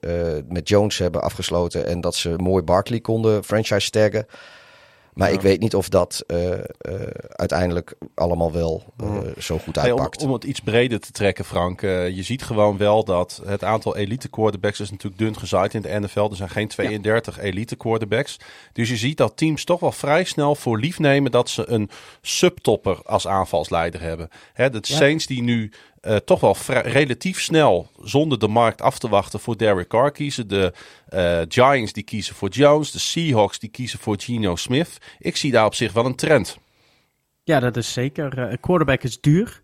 met 0.49 0.69
Jones 0.69 0.99
hebben 0.99 1.23
afgesloten. 1.23 1.87
En 1.87 2.01
dat 2.01 2.15
ze 2.15 2.35
mooi 2.37 2.63
Barkley 2.63 3.01
konden 3.01 3.45
franchise 3.45 3.91
taggen. 3.91 4.27
Maar 5.15 5.29
ja. 5.29 5.35
ik 5.35 5.41
weet 5.41 5.61
niet 5.61 5.75
of 5.75 5.89
dat 5.89 6.25
uh, 6.27 6.51
uh, 6.51 6.59
uiteindelijk 7.29 7.95
allemaal 8.15 8.53
wel 8.53 8.85
uh, 9.03 9.19
zo 9.39 9.59
goed 9.59 9.79
uitpakt. 9.79 10.17
Hey, 10.17 10.25
om, 10.25 10.29
om, 10.29 10.33
het 10.33 10.45
iets 10.45 10.61
breder 10.61 11.01
te 11.01 11.13
trekken, 11.13 11.45
Frank. 11.45 11.81
je 11.81 12.23
ziet 12.23 12.43
gewoon 12.43 12.77
wel 12.77 13.05
dat 13.05 13.43
het 13.47 13.65
aantal 13.65 13.97
elite 13.97 14.29
quarterbacks 14.29 14.81
is 14.81 14.91
natuurlijk 14.91 15.23
dun 15.23 15.37
gezaaid 15.37 15.75
in 15.75 15.83
de 15.83 16.01
NFL. 16.01 16.29
Er 16.31 16.37
zijn 16.37 16.49
geen 16.49 16.69
32 16.69 17.37
ja. 17.37 17.43
elite 17.43 17.77
quarterbacks. 17.77 18.37
Dus 18.73 18.89
je 18.89 18.97
ziet 18.97 19.17
dat 19.17 19.37
teams 19.37 19.65
toch 19.65 19.81
wel 19.81 19.93
vrij 19.93 20.25
snel 20.25 20.55
voor 20.55 20.79
lief 20.79 20.99
nemen 20.99 21.31
dat 21.31 21.49
ze 21.49 21.69
een 21.69 21.91
subtopper 22.21 23.03
als 23.05 23.27
aanvalsleider 23.27 24.01
hebben. 24.01 24.29
Hè, 24.53 24.71
de 24.71 24.79
ja. 24.83 24.97
Saints 24.97 25.27
die 25.27 25.43
nu 25.43 25.71
uh, 26.07 26.17
toch 26.17 26.41
wel 26.41 26.57
relatief 26.83 27.41
snel, 27.41 27.91
zonder 28.03 28.39
de 28.39 28.49
markt 28.49 28.83
af 28.83 28.99
te 28.99 29.09
wachten, 29.09 29.41
voor 29.41 29.57
Derek 29.57 29.89
Carr 29.89 30.11
kiezen. 30.11 30.49
De 30.49 30.73
uh, 31.15 31.41
Giants 31.49 31.93
die 31.93 32.03
kiezen 32.03 32.35
voor 32.35 32.49
Jones. 32.49 32.91
De 32.91 32.99
Seahawks 32.99 33.59
die 33.59 33.71
kiezen 33.71 33.99
voor 33.99 34.17
Geno 34.21 34.57
Smith. 34.57 34.99
Ik 35.19 35.37
zie 35.37 35.53
daar 35.53 35.65
op 35.65 35.75
zich 35.75 35.93
wel 35.93 36.07
een 36.07 36.17
trend. 36.17 36.59
Ja, 37.45 37.61
dat 37.61 37.77
is 37.77 37.93
zeker. 37.93 38.39
Uh, 38.39 38.57
quarterback 38.61 39.03
is 39.03 39.21
duur. 39.21 39.63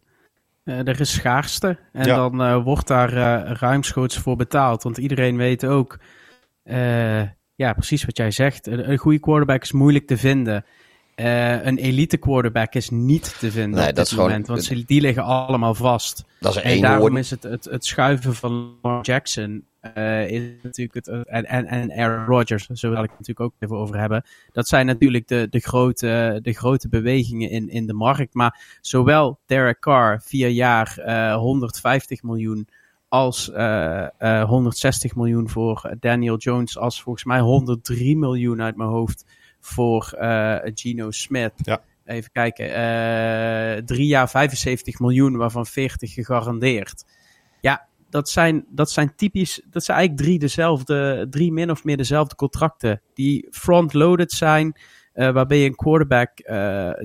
er 0.65 1.01
is 1.01 1.13
schaarste. 1.13 1.79
En 1.93 2.07
ja. 2.07 2.17
dan 2.17 2.63
wordt 2.63 2.87
daar 2.87 3.13
ruimschoots 3.59 4.17
voor 4.17 4.37
betaald. 4.37 4.83
Want 4.83 4.99
iedereen 4.99 5.37
weet 5.37 5.65
ook, 5.65 5.99
ja, 7.55 7.73
precies 7.73 8.05
wat 8.05 8.17
jij 8.17 8.31
zegt. 8.31 8.67
Een, 8.67 8.91
een 8.91 8.99
goede 8.99 9.21
quarterback 9.21 9.63
is 9.63 9.73
moeilijk 9.73 10.07
te 10.07 10.17
vinden. 10.17 10.65
Uh, 11.21 11.65
een 11.65 11.79
elite 11.79 12.17
quarterback 12.17 12.75
is 12.75 12.91
niet 12.91 13.39
te 13.39 13.51
vinden 13.51 13.81
nee, 13.81 13.89
op 13.89 13.95
dit 13.95 14.17
moment, 14.17 14.45
gewoon, 14.45 14.45
want 14.45 14.65
ze, 14.65 14.85
die 14.85 15.01
liggen 15.01 15.23
allemaal 15.23 15.75
vast. 15.75 16.25
Dat 16.41 16.57
is 16.57 16.63
en 16.63 16.71
één 16.71 16.83
daarom 16.83 17.01
woord. 17.01 17.17
is 17.17 17.31
het, 17.31 17.43
het, 17.43 17.65
het 17.65 17.85
schuiven 17.85 18.35
van 18.35 18.77
Lamar 18.83 19.05
Jackson 19.05 19.65
uh, 19.97 20.31
is 20.31 20.43
natuurlijk 20.63 20.95
het, 20.95 21.09
en, 21.27 21.45
en, 21.45 21.67
en 21.67 21.93
Aaron 21.93 22.25
Rodgers, 22.25 22.67
daar 22.67 22.77
zullen 22.77 22.97
we 22.97 23.03
het 23.03 23.11
natuurlijk 23.11 23.41
ook 23.41 23.55
even 23.59 23.77
over 23.77 23.99
hebben. 23.99 24.25
Dat 24.53 24.69
zijn 24.69 24.87
natuurlijk 24.87 25.29
de, 25.29 25.47
de, 25.51 25.61
grote, 25.61 26.39
de 26.43 26.53
grote 26.53 26.89
bewegingen 26.89 27.51
in, 27.51 27.69
in 27.69 27.87
de 27.87 27.93
markt. 27.93 28.35
Maar 28.35 28.79
zowel 28.81 29.39
Derek 29.47 29.81
Carr, 29.81 30.21
vier 30.23 30.49
jaar, 30.49 30.99
uh, 30.99 31.35
150 31.35 32.23
miljoen, 32.23 32.69
als 33.09 33.49
uh, 33.49 34.07
uh, 34.19 34.45
160 34.45 35.15
miljoen 35.15 35.49
voor 35.49 35.95
Daniel 36.01 36.37
Jones, 36.37 36.79
als 36.79 37.03
volgens 37.03 37.25
mij 37.25 37.41
103 37.41 38.17
miljoen 38.17 38.63
uit 38.63 38.77
mijn 38.77 38.89
hoofd 38.89 39.25
voor 39.61 40.15
uh, 40.21 40.57
Gino 40.65 41.11
Smith. 41.11 41.53
Ja. 41.57 41.81
Even 42.05 42.31
kijken. 42.33 42.67
Uh, 42.67 43.83
drie 43.83 44.07
jaar 44.07 44.31
75 44.31 44.99
miljoen, 44.99 45.37
waarvan 45.37 45.67
40 45.67 46.13
gegarandeerd. 46.13 47.05
Ja, 47.61 47.89
dat 48.11 48.29
zijn, 48.29 48.65
dat 48.69 48.91
zijn 48.91 49.15
typisch. 49.17 49.61
Dat 49.71 49.85
zijn 49.85 49.99
eigenlijk 49.99 50.27
drie 50.27 50.39
dezelfde. 50.39 51.27
Drie 51.31 51.53
min 51.53 51.71
of 51.71 51.85
meer 51.85 51.97
dezelfde 51.97 52.35
contracten. 52.35 53.01
Die 53.15 53.47
front-loaded 53.51 54.33
zijn. 54.33 54.77
Uh, 55.15 55.31
waarbij 55.33 55.59
je 55.59 55.67
een 55.67 55.75
quarterback, 55.75 56.31
uh, 56.39 56.55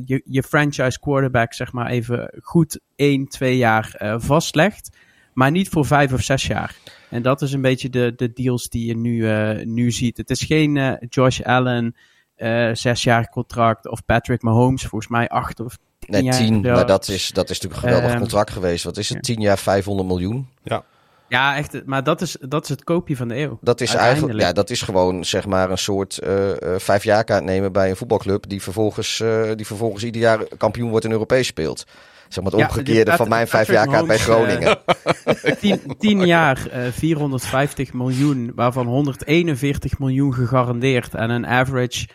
je, 0.05 0.21
je 0.25 0.43
franchise 0.43 0.99
quarterback, 0.99 1.53
zeg 1.53 1.71
maar 1.71 1.89
even 1.89 2.33
goed 2.41 2.79
1, 2.95 3.27
2 3.27 3.57
jaar 3.57 3.95
uh, 4.01 4.15
vastlegt. 4.17 4.97
Maar 5.33 5.51
niet 5.51 5.69
voor 5.69 5.85
vijf 5.85 6.13
of 6.13 6.21
zes 6.21 6.47
jaar. 6.47 6.75
En 7.09 7.21
dat 7.21 7.41
is 7.41 7.53
een 7.53 7.61
beetje 7.61 7.89
de, 7.89 8.13
de 8.15 8.33
deals 8.33 8.69
die 8.69 8.85
je 8.85 8.97
nu, 8.97 9.25
nu 9.65 9.91
ziet. 9.91 10.17
Het 10.17 10.29
is 10.29 10.43
geen 10.43 10.97
Josh 11.09 11.41
Allen 11.41 11.95
uh, 12.37 12.69
zes 12.73 13.03
jaar 13.03 13.29
contract. 13.29 13.87
Of 13.87 14.05
Patrick 14.05 14.41
Mahomes, 14.41 14.81
volgens 14.81 15.11
mij 15.11 15.29
acht 15.29 15.59
of 15.59 15.77
tien 15.99 16.11
Nee, 16.11 16.23
jaar. 16.23 16.35
tien. 16.35 16.61
Maar 16.61 16.85
dat 16.85 17.07
is, 17.07 17.31
dat 17.31 17.49
is 17.49 17.59
natuurlijk 17.59 17.83
een 17.83 17.89
geweldig 17.89 18.13
uh, 18.13 18.19
contract 18.19 18.51
geweest. 18.51 18.83
Wat 18.83 18.97
is 18.97 19.09
het? 19.09 19.27
ja. 19.27 19.33
Tien 19.33 19.41
jaar 19.41 19.57
500 19.57 20.07
miljoen. 20.07 20.47
Ja. 20.63 20.83
Ja, 21.27 21.55
echt. 21.55 21.85
Maar 21.85 22.03
dat 22.03 22.21
is, 22.21 22.37
dat 22.39 22.63
is 22.63 22.69
het 22.69 22.83
koopje 22.83 23.15
van 23.15 23.27
de 23.27 23.35
eeuw. 23.35 23.57
Dat 23.61 23.81
is 23.81 23.93
eigenlijk, 23.93 24.39
ja, 24.39 24.51
dat 24.51 24.69
is 24.69 24.81
gewoon 24.81 25.25
zeg 25.25 25.45
maar 25.45 25.71
een 25.71 25.77
soort 25.77 26.19
uh, 26.23 26.49
uh, 26.49 26.55
vijfjaarkaart 26.77 27.43
nemen 27.43 27.71
bij 27.71 27.89
een 27.89 27.95
voetbalclub 27.95 28.49
die 28.49 28.61
vervolgens, 28.61 29.19
uh, 29.19 29.51
die 29.55 29.65
vervolgens 29.65 30.03
ieder 30.03 30.21
jaar 30.21 30.43
kampioen 30.57 30.89
wordt 30.89 31.05
en 31.05 31.11
Europees 31.11 31.47
speelt. 31.47 31.85
Zeg 32.27 32.43
maar 32.43 32.53
het 32.53 32.61
omgekeerde 32.61 33.11
ja, 33.11 33.17
van 33.17 33.29
mijn 33.29 33.47
vijfjaarkaart 33.47 34.07
bij 34.07 34.17
Groningen. 34.17 34.77
tien, 35.59 35.95
tien, 35.97 36.25
jaar, 36.25 36.67
450 36.91 37.93
miljoen, 37.93 38.51
waarvan 38.55 38.87
141 38.87 39.99
miljoen 39.99 40.33
gegarandeerd 40.33 41.13
en 41.13 41.29
een 41.29 41.47
average 41.47 42.07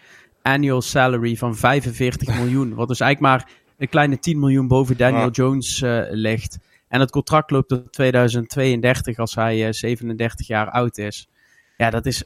annual 0.42 0.82
salary 0.82 1.36
van 1.36 1.56
45 1.56 2.38
miljoen. 2.38 2.74
Wat 2.74 2.88
dus 2.88 3.00
eigenlijk 3.00 3.34
maar 3.34 3.50
een 3.78 3.88
kleine 3.88 4.18
10 4.18 4.38
miljoen 4.38 4.68
boven 4.68 4.96
Daniel 4.96 5.30
Jones 5.30 5.82
ligt. 6.10 6.58
En 6.90 7.00
het 7.00 7.10
contract 7.10 7.50
loopt 7.50 7.68
tot 7.68 7.92
2032 7.92 9.18
als 9.18 9.34
hij 9.34 9.72
37 9.72 10.40
eh, 10.40 10.46
jaar 10.46 10.70
oud 10.70 10.98
is. 10.98 11.28
Ja, 11.76 11.90
dat 11.90 12.06
is 12.06 12.24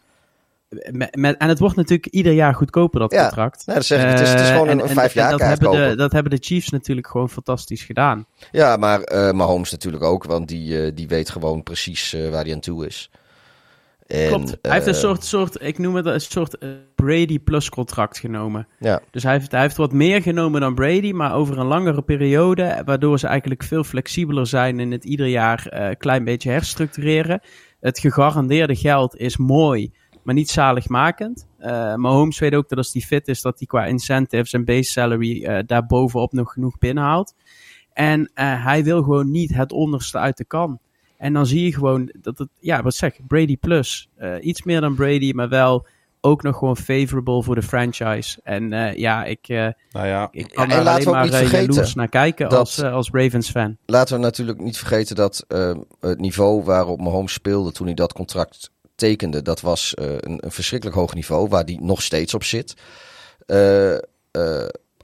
met, 1.11 1.37
en 1.37 1.49
het 1.49 1.59
wordt 1.59 1.77
natuurlijk 1.77 2.07
ieder 2.07 2.33
jaar 2.33 2.55
goedkoper, 2.55 3.01
dat 3.01 3.15
contract. 3.15 3.63
Ja, 3.67 3.75
dat 3.75 3.85
zeg 3.85 4.03
ik. 4.03 4.09
Het, 4.09 4.21
is, 4.21 4.31
het 4.31 4.41
is 4.41 4.49
gewoon 4.49 4.69
een, 4.69 4.79
uh, 4.79 4.87
vijf 4.87 5.15
jaar 5.15 5.31
dat 5.31 5.41
hebben, 5.41 5.71
de, 5.71 5.97
dat 5.97 6.13
hebben 6.13 6.31
de 6.31 6.39
Chiefs 6.41 6.71
natuurlijk 6.71 7.07
gewoon 7.07 7.31
fantastisch 7.31 7.83
gedaan. 7.83 8.27
Ja, 8.53 8.77
maar 8.77 9.13
uh, 9.13 9.31
Mahomes 9.31 9.71
natuurlijk 9.71 10.03
ook, 10.03 10.25
want 10.25 10.49
die, 10.49 10.85
uh, 10.85 10.91
die 10.95 11.09
weet 11.09 11.31
gewoon 11.31 11.63
precies 11.63 12.17
waar 12.31 12.45
hij 12.45 12.53
aan 12.53 12.61
toe 12.61 12.87
is. 12.87 13.11
En, 14.07 14.29
Klopt. 14.29 14.59
Hij 14.63 14.73
heeft 14.73 14.87
een 14.87 14.95
soort, 14.95 15.25
soort, 15.25 15.63
ik 15.63 15.79
noem 15.79 15.95
het 15.95 16.07
een 16.07 16.21
soort 16.21 16.59
Brady 16.95 17.39
plus 17.39 17.69
contract 17.69 18.19
genomen. 18.19 18.67
Ja. 18.79 19.01
Dus 19.11 19.23
hij 19.23 19.33
heeft, 19.33 19.51
hij 19.51 19.61
heeft 19.61 19.77
wat 19.77 19.93
meer 19.93 20.23
genomen 20.23 20.61
dan 20.61 20.75
Brady, 20.75 21.13
maar 21.13 21.35
over 21.35 21.59
een 21.59 21.67
langere 21.67 22.03
periode, 22.03 22.83
waardoor 22.85 23.19
ze 23.19 23.27
eigenlijk 23.27 23.63
veel 23.63 23.85
flexibeler 23.85 24.47
zijn 24.47 24.81
in 24.81 24.93
het 24.93 25.05
ieder 25.05 25.27
jaar 25.27 25.67
een 25.69 25.97
klein 25.97 26.25
beetje 26.25 26.51
herstructureren. 26.51 27.41
Het 27.81 27.99
gegarandeerde 27.99 28.77
geld 28.77 29.17
is 29.17 29.37
mooi, 29.37 29.93
maar 30.25 30.35
niet 30.35 30.51
zaligmakend. 30.51 31.47
Uh, 31.61 31.95
Mahomes 31.95 32.39
weet 32.39 32.55
ook 32.55 32.69
dat 32.69 32.79
als 32.79 32.93
hij 32.93 33.03
fit 33.03 33.29
is, 33.29 33.43
dat 33.43 33.59
hij 33.59 33.67
qua 33.67 33.85
incentives 33.85 34.53
en 34.53 34.65
base 34.65 34.91
salary 34.91 35.45
uh, 35.45 35.59
daar 35.67 35.87
bovenop 35.87 36.33
nog 36.33 36.53
genoeg 36.53 36.79
binnenhaalt. 36.79 37.35
En 37.93 38.31
hij 38.35 38.85
wil 38.85 39.03
gewoon 39.03 39.31
niet 39.31 39.55
het 39.55 39.73
onderste 39.73 40.19
uit 40.19 40.37
de 40.37 40.45
kan. 40.45 40.79
En 41.17 41.33
dan 41.33 41.47
zie 41.47 41.65
je 41.65 41.73
gewoon 41.73 42.13
dat 42.21 42.39
het, 42.39 42.49
ja, 42.61 42.83
wat 42.83 42.95
zeg 42.95 43.13
Brady 43.27 43.57
plus. 43.57 44.09
Uh, 44.19 44.35
iets 44.41 44.63
meer 44.63 44.81
dan 44.81 44.95
Brady, 44.95 45.33
maar 45.33 45.49
wel 45.49 45.87
ook 46.21 46.43
nog 46.43 46.59
gewoon 46.59 46.77
favorable 46.77 47.43
voor 47.43 47.55
de 47.55 47.63
franchise. 47.63 48.41
En 48.43 48.73
uh, 48.73 48.95
ja, 48.95 49.25
ik, 49.25 49.49
uh, 49.49 49.69
nou 49.91 50.07
ja, 50.07 50.29
ik 50.31 50.49
kan 50.49 50.69
ja, 50.69 50.79
alleen 50.79 51.11
maar 51.11 51.51
jaloers 51.51 51.95
naar 51.95 52.09
kijken 52.09 52.49
dat, 52.49 52.59
als, 52.59 52.83
als 52.83 53.11
Ravens 53.13 53.51
fan. 53.51 53.77
Laten 53.87 54.17
we 54.17 54.23
natuurlijk 54.23 54.61
niet 54.61 54.79
vergeten 54.79 55.17
dat 55.17 55.45
het 56.01 56.21
niveau 56.21 56.65
waarop 56.65 57.01
Mahomes 57.01 57.33
speelde 57.33 57.73
toen 57.73 57.87
hij 57.87 57.95
dat 57.95 58.13
contract 58.13 58.71
tekende, 58.95 59.43
dat 59.43 59.61
was 59.61 59.93
een, 59.95 60.45
een, 60.45 60.51
verschrikkelijk 60.53 60.97
hoog 60.97 61.15
niveau 61.15 61.49
waar 61.49 61.65
hij 61.65 61.79
nog 61.81 62.03
steeds 62.03 62.35
op 62.35 62.45
zit. 62.45 62.75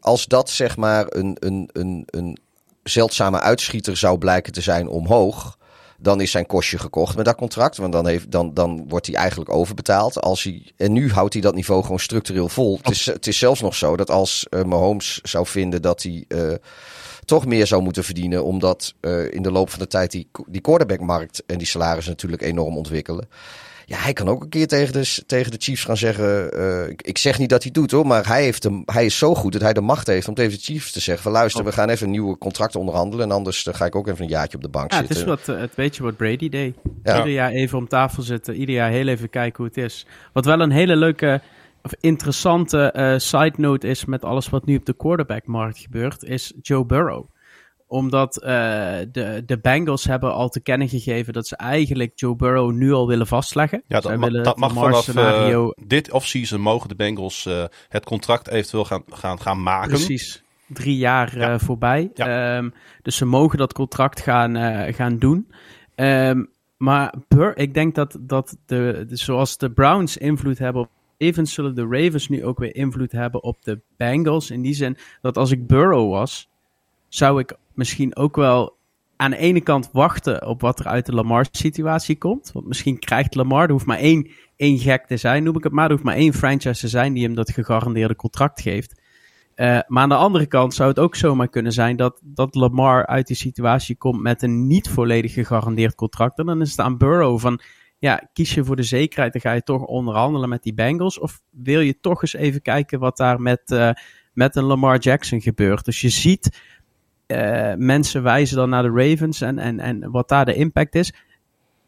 als 0.01 0.27
dat 0.27 0.51
zeg 0.51 0.77
maar 0.77 1.07
een, 1.09 1.37
een, 1.39 1.71
een, 1.73 2.03
een 2.07 2.39
zeldzame 2.83 3.41
uitschieter 3.41 3.97
zou 3.97 4.19
blijken 4.19 4.53
te 4.53 4.61
zijn 4.61 4.89
omhoog 4.89 5.59
dan 6.03 6.21
is 6.21 6.31
zijn 6.31 6.47
kostje 6.47 6.79
gekocht 6.79 7.17
met 7.17 7.25
dat 7.25 7.37
contract. 7.37 7.77
Want 7.77 7.93
dan, 7.93 8.07
heeft, 8.07 8.31
dan, 8.31 8.55
dan 8.55 8.85
wordt 8.89 9.07
hij 9.07 9.15
eigenlijk 9.15 9.51
overbetaald. 9.51 10.21
Als 10.21 10.43
hij, 10.43 10.73
en 10.77 10.93
nu 10.93 11.11
houdt 11.11 11.33
hij 11.33 11.43
dat 11.43 11.55
niveau 11.55 11.83
gewoon 11.83 11.99
structureel 11.99 12.49
vol. 12.49 12.79
Het, 12.83 12.91
is, 12.91 13.07
het 13.07 13.27
is 13.27 13.39
zelfs 13.39 13.61
nog 13.61 13.75
zo 13.75 13.97
dat 13.97 14.11
als 14.11 14.47
Mahomes 14.67 15.21
zou 15.23 15.47
vinden 15.47 15.83
dat 15.83 16.03
hij 16.03 16.27
toch 17.25 17.47
meer 17.47 17.67
zou 17.67 17.83
moeten 17.83 18.05
verdienen. 18.05 18.45
Omdat 18.45 18.95
in 19.31 19.43
de 19.43 19.51
loop 19.51 19.71
van 19.71 19.79
de 19.79 19.87
tijd 19.87 20.11
die, 20.11 20.29
die 20.47 20.61
quarterbackmarkt 20.61 21.43
en 21.47 21.59
die 21.59 21.67
salarissen 21.67 22.13
natuurlijk 22.13 22.43
enorm 22.43 22.77
ontwikkelen. 22.77 23.29
Ja, 23.91 23.99
hij 23.99 24.13
kan 24.13 24.29
ook 24.29 24.43
een 24.43 24.49
keer 24.49 24.67
tegen 24.67 24.93
de, 24.93 25.23
tegen 25.27 25.51
de 25.51 25.57
Chiefs 25.61 25.85
gaan 25.85 25.97
zeggen. 25.97 26.59
Uh, 26.59 26.89
ik, 26.97 27.19
zeg 27.19 27.39
niet 27.39 27.49
dat 27.49 27.63
hij 27.63 27.73
doet 27.73 27.91
hoor, 27.91 28.07
maar 28.07 28.27
hij, 28.27 28.43
heeft 28.43 28.63
de, 28.63 28.83
hij 28.85 29.05
is 29.05 29.19
zo 29.19 29.35
goed 29.35 29.53
dat 29.53 29.61
hij 29.61 29.73
de 29.73 29.81
macht 29.81 30.07
heeft 30.07 30.29
om 30.29 30.35
tegen 30.35 30.53
de 30.53 30.59
Chiefs 30.59 30.93
te 30.93 31.01
zeggen: 31.01 31.23
van 31.23 31.33
luister, 31.33 31.65
we 31.65 31.73
gaan 31.73 31.89
even 31.89 32.05
een 32.07 32.13
nieuwe 32.13 32.39
contract 32.39 32.77
onderhandelen. 32.77 33.25
En 33.25 33.35
anders 33.35 33.63
dan 33.63 33.75
ga 33.75 33.85
ik 33.85 33.95
ook 33.95 34.09
even 34.09 34.25
een 34.25 34.31
jaartje 34.31 34.57
op 34.57 34.63
de 34.63 34.69
bank 34.69 34.91
ja, 34.91 34.99
zitten. 34.99 35.17
Het 35.17 35.41
is 35.41 35.47
wat, 35.47 35.57
het 35.59 35.75
weet 35.75 35.97
je 35.97 36.03
wat 36.03 36.17
Brady 36.17 36.49
deed. 36.49 36.77
Ja. 37.03 37.17
Ieder 37.17 37.33
jaar 37.33 37.51
even 37.51 37.79
om 37.79 37.89
tafel 37.89 38.23
zitten, 38.23 38.55
ieder 38.55 38.75
jaar 38.75 38.91
heel 38.91 39.09
even 39.09 39.31
kijken 39.31 39.57
hoe 39.57 39.67
het 39.67 39.85
is. 39.85 40.07
Wat 40.33 40.45
wel 40.45 40.61
een 40.61 40.73
hele 40.73 40.97
leuke 40.97 41.41
of 41.83 41.93
interessante 42.01 42.95
uh, 42.97 43.19
side 43.19 43.55
note 43.57 43.89
is 43.89 44.05
met 44.05 44.25
alles 44.25 44.49
wat 44.49 44.67
nu 44.67 44.77
op 44.77 44.87
de 44.87 44.97
quarterbackmarkt 44.97 45.79
gebeurt, 45.79 46.25
is 46.25 46.53
Joe 46.63 46.85
Burrow 46.85 47.25
omdat 47.91 48.43
uh, 48.43 48.49
de, 49.13 49.43
de 49.47 49.59
Bengals 49.63 50.05
hebben 50.05 50.33
al 50.33 50.49
te 50.49 50.61
kennen 50.61 50.89
gegeven 50.89 51.33
dat 51.33 51.47
ze 51.47 51.57
eigenlijk 51.57 52.13
Joe 52.15 52.37
Burrow 52.37 52.73
nu 52.73 52.93
al 52.93 53.07
willen 53.07 53.27
vastleggen. 53.27 53.83
Ja, 53.87 54.01
dat, 54.01 54.17
ma 54.17 54.29
dat 54.29 54.59
mag 54.59 54.73
vanaf 54.73 55.03
scenario... 55.03 55.67
uh, 55.67 55.87
dit 55.87 56.11
offseason 56.11 56.61
mogen 56.61 56.89
de 56.89 56.95
Bengals 56.95 57.47
uh, 57.47 57.65
het 57.89 58.05
contract 58.05 58.49
eventueel 58.49 58.85
gaan, 58.85 59.03
gaan, 59.09 59.41
gaan 59.41 59.63
maken. 59.63 59.89
Precies. 59.89 60.43
Drie 60.67 60.97
jaar 60.97 61.39
ja. 61.39 61.59
voorbij. 61.59 62.11
Ja. 62.15 62.57
Um, 62.57 62.75
dus 63.03 63.17
ze 63.17 63.25
mogen 63.25 63.59
dat 63.59 63.73
contract 63.73 64.21
gaan, 64.21 64.57
gaan 64.95 65.19
doen. 65.19 65.51
Um, 65.97 66.51
maar 66.77 67.15
Bur 67.29 67.57
ik 67.57 67.75
denk 67.75 67.95
dat, 67.95 68.19
dat 68.21 68.57
de, 68.67 69.05
de, 69.09 69.17
zoals 69.17 69.59
de 69.59 69.71
Browns 69.71 70.17
invloed 70.17 70.59
hebben 70.59 70.83
op 70.83 70.91
even 71.17 71.47
zullen 71.47 71.75
de 71.75 71.87
Ravens 71.91 72.29
nu 72.29 72.45
ook 72.45 72.59
weer 72.59 72.75
invloed 72.75 73.13
hebben 73.13 73.43
op 73.43 73.63
de 73.65 73.81
Bengals. 73.97 74.51
In 74.51 74.63
die 74.63 74.75
zin 74.75 74.97
dat 75.21 75.37
als 75.37 75.51
ik 75.51 75.67
Burrow 75.67 76.11
was, 76.11 76.50
zou 77.11 77.41
ik 77.41 77.57
misschien 77.75 78.17
ook 78.17 78.37
wel 78.37 78.79
aan 79.17 79.31
de 79.31 79.37
ene 79.37 79.61
kant 79.61 79.89
wachten 79.93 80.47
op 80.47 80.61
wat 80.61 80.81
er 80.81 80.87
uit 80.87 81.07
de 81.07 81.15
Lamar-situatie 81.15 82.19
komt. 82.19 82.51
Want 82.53 82.67
misschien 82.67 82.99
krijgt 82.99 83.35
Lamar, 83.35 83.65
er 83.65 83.71
hoeft 83.71 83.87
maar 83.87 83.99
één, 83.99 84.31
één 84.57 84.79
gek 84.79 85.07
te 85.07 85.17
zijn, 85.17 85.43
noem 85.43 85.57
ik 85.57 85.65
het 85.65 85.73
maar. 85.73 85.85
Er 85.85 85.91
hoeft 85.91 86.05
maar 86.05 86.15
één 86.15 86.35
franchise 86.35 86.81
te 86.81 86.89
zijn 86.89 87.13
die 87.13 87.25
hem 87.25 87.35
dat 87.35 87.51
gegarandeerde 87.51 88.17
contract 88.17 88.61
geeft. 88.61 89.01
Uh, 89.57 89.79
maar 89.87 90.03
aan 90.03 90.09
de 90.09 90.15
andere 90.15 90.47
kant 90.47 90.75
zou 90.75 90.89
het 90.89 90.99
ook 90.99 91.17
zomaar 91.17 91.49
kunnen 91.49 91.73
zijn 91.73 91.97
dat, 91.97 92.21
dat 92.25 92.55
Lamar 92.55 93.07
uit 93.07 93.27
die 93.27 93.37
situatie 93.37 93.97
komt 93.97 94.21
met 94.23 94.43
een 94.43 94.67
niet 94.67 94.89
volledig 94.89 95.33
gegarandeerd 95.33 95.95
contract. 95.95 96.39
En 96.39 96.47
dan 96.47 96.61
is 96.61 96.71
het 96.71 96.81
aan 96.81 96.99
Burrow 96.99 97.39
van, 97.39 97.61
ja, 97.99 98.29
kies 98.33 98.55
je 98.55 98.65
voor 98.65 98.77
de 98.77 98.83
zekerheid, 98.83 99.33
dan 99.33 99.41
ga 99.41 99.53
je 99.53 99.63
toch 99.63 99.83
onderhandelen 99.83 100.49
met 100.49 100.63
die 100.63 100.75
Bengals. 100.75 101.19
Of 101.19 101.41
wil 101.51 101.81
je 101.81 102.01
toch 102.01 102.23
eens 102.23 102.35
even 102.35 102.63
kijken 102.63 102.99
wat 102.99 103.17
daar 103.17 103.41
met, 103.41 103.71
uh, 103.71 103.91
met 104.33 104.57
een 104.57 104.65
Lamar 104.65 104.99
Jackson 104.99 105.41
gebeurt. 105.41 105.85
Dus 105.85 106.01
je 106.01 106.09
ziet 106.09 106.61
uh, 107.31 107.73
mensen 107.77 108.23
wijzen 108.23 108.57
dan 108.57 108.69
naar 108.69 108.83
de 108.83 108.93
Ravens 108.95 109.41
en, 109.41 109.59
en, 109.59 109.81
en 109.81 110.11
wat 110.11 110.29
daar 110.29 110.45
de 110.45 110.55
impact 110.55 110.95
is. 110.95 111.13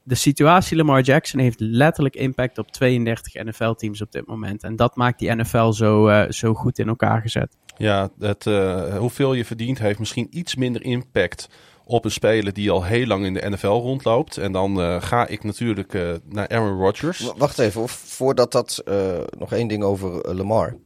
De 0.02 0.14
situatie 0.14 0.76
Lamar 0.76 1.00
Jackson 1.00 1.40
heeft 1.40 1.60
letterlijk 1.60 2.14
impact 2.14 2.58
op 2.58 2.70
32 2.70 3.44
NFL-teams 3.44 4.02
op 4.02 4.12
dit 4.12 4.26
moment. 4.26 4.62
En 4.62 4.76
dat 4.76 4.96
maakt 4.96 5.18
die 5.18 5.34
NFL 5.34 5.70
zo, 5.70 6.08
uh, 6.08 6.24
zo 6.28 6.54
goed 6.54 6.78
in 6.78 6.88
elkaar 6.88 7.20
gezet. 7.20 7.56
Ja, 7.76 8.10
het, 8.18 8.46
uh, 8.46 8.96
hoeveel 8.96 9.32
je 9.32 9.44
verdient 9.44 9.78
heeft 9.78 9.98
misschien 9.98 10.26
iets 10.30 10.54
minder 10.54 10.84
impact 10.84 11.48
op 11.84 12.04
een 12.04 12.10
speler 12.10 12.52
die 12.52 12.70
al 12.70 12.84
heel 12.84 13.06
lang 13.06 13.24
in 13.24 13.34
de 13.34 13.50
NFL 13.50 13.66
rondloopt. 13.66 14.36
En 14.36 14.52
dan 14.52 14.80
uh, 14.80 15.02
ga 15.02 15.26
ik 15.26 15.44
natuurlijk 15.44 15.94
uh, 15.94 16.14
naar 16.28 16.48
Aaron 16.48 16.78
Rodgers. 16.78 17.32
Wacht 17.36 17.58
even, 17.58 17.88
voordat 17.88 18.52
dat 18.52 18.82
uh, 18.88 19.20
nog 19.38 19.52
één 19.52 19.68
ding 19.68 19.82
over 19.82 20.34
Lamar. 20.34 20.76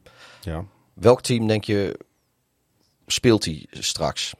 Ja. 0.41 0.65
Welk 0.93 1.21
team 1.21 1.47
denk 1.47 1.63
je 1.63 1.99
speelt 3.05 3.45
hij 3.45 3.65
straks? 3.69 4.33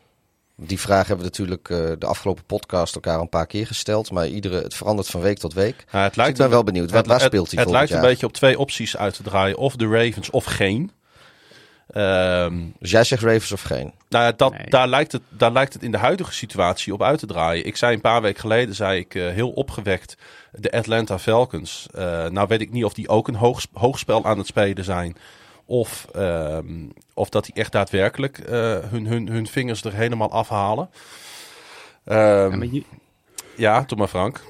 Die 0.62 0.80
vraag 0.80 1.08
hebben 1.08 1.26
we 1.26 1.32
natuurlijk 1.32 1.70
uh, 1.70 1.92
de 2.00 2.06
afgelopen 2.06 2.44
podcast 2.44 2.96
elkaar 2.96 3.20
een 3.20 3.30
paar 3.30 3.48
keer 3.48 3.68
gesteld. 3.68 4.12
Maar 4.12 4.28
iedere, 4.28 4.62
het 4.62 4.76
verandert 4.76 5.08
van 5.08 5.22
week 5.22 5.38
tot 5.38 5.54
week. 5.54 5.86
Ja, 5.92 6.04
het 6.04 6.16
lijkt 6.16 6.18
dus 6.18 6.28
ik 6.28 6.36
ben 6.38 6.50
wel 6.50 6.64
benieuwd. 6.64 6.92
Wat, 6.92 7.08
waar 7.08 7.22
speelt 7.22 7.52
hij 7.52 7.64
Het 7.64 7.72
lijkt 7.72 7.92
een 7.92 8.02
beetje 8.02 8.26
op 8.26 8.34
twee 8.34 8.60
opties 8.60 8.98
uit 8.98 9.14
te 9.14 9.24
draaien. 9.24 9.58
Of 9.58 9.76
de 9.76 9.88
Ravens 9.88 10.30
of 10.30 10.46
geen. 10.46 10.92
Um, 11.96 12.74
dus 12.80 12.92
jij 12.92 13.04
zegt 13.04 13.24
Ravens 13.24 13.52
of 13.52 13.62
geen? 13.62 13.94
Nou, 14.10 14.34
dat, 14.36 14.52
nee. 14.52 14.70
daar, 14.70 14.88
lijkt 14.88 15.12
het, 15.12 15.22
daar 15.30 15.52
lijkt 15.52 15.74
het 15.74 15.84
in 15.84 15.92
de 15.92 15.98
huidige 15.98 16.34
situatie 16.34 16.94
op 16.94 17.04
uit 17.04 17.20
te 17.20 17.26
draaien. 17.26 17.66
Ik 17.66 17.78
zei 17.78 17.94
een 17.94 18.02
paar 18.02 18.22
weken 18.22 18.40
geleden, 18.40 18.76
zei 18.76 19.00
ik 19.00 19.16
uh, 19.16 19.30
heel 19.30 19.50
opgewekt, 19.50 20.18
de 20.52 20.72
Atlanta 20.72 21.20
Falcons. 21.20 21.88
Uh, 21.96 22.26
nou 22.26 22.48
weet 22.48 22.62
ik 22.62 22.72
niet 22.72 22.86
of 22.86 22.94
die 22.94 23.10
ook 23.10 23.28
een 23.28 23.36
hoog, 23.36 23.66
hoogspel 23.74 24.26
aan 24.26 24.38
het 24.38 24.48
spelen 24.48 24.84
zijn. 24.84 25.18
Of, 25.70 26.08
um, 26.16 26.92
of 27.14 27.30
dat 27.30 27.46
die 27.46 27.54
echt 27.54 27.72
daadwerkelijk 27.72 28.50
uh, 28.50 28.78
hun, 28.78 29.08
hun, 29.08 29.28
hun 29.28 29.48
vingers 29.48 29.84
er 29.84 29.94
helemaal 29.94 30.32
afhalen. 30.32 30.90
Um, 32.06 32.64
ja, 32.64 32.82
ja, 33.56 33.86
toch 33.86 33.98
maar 34.00 34.08
Frank. 34.08 34.44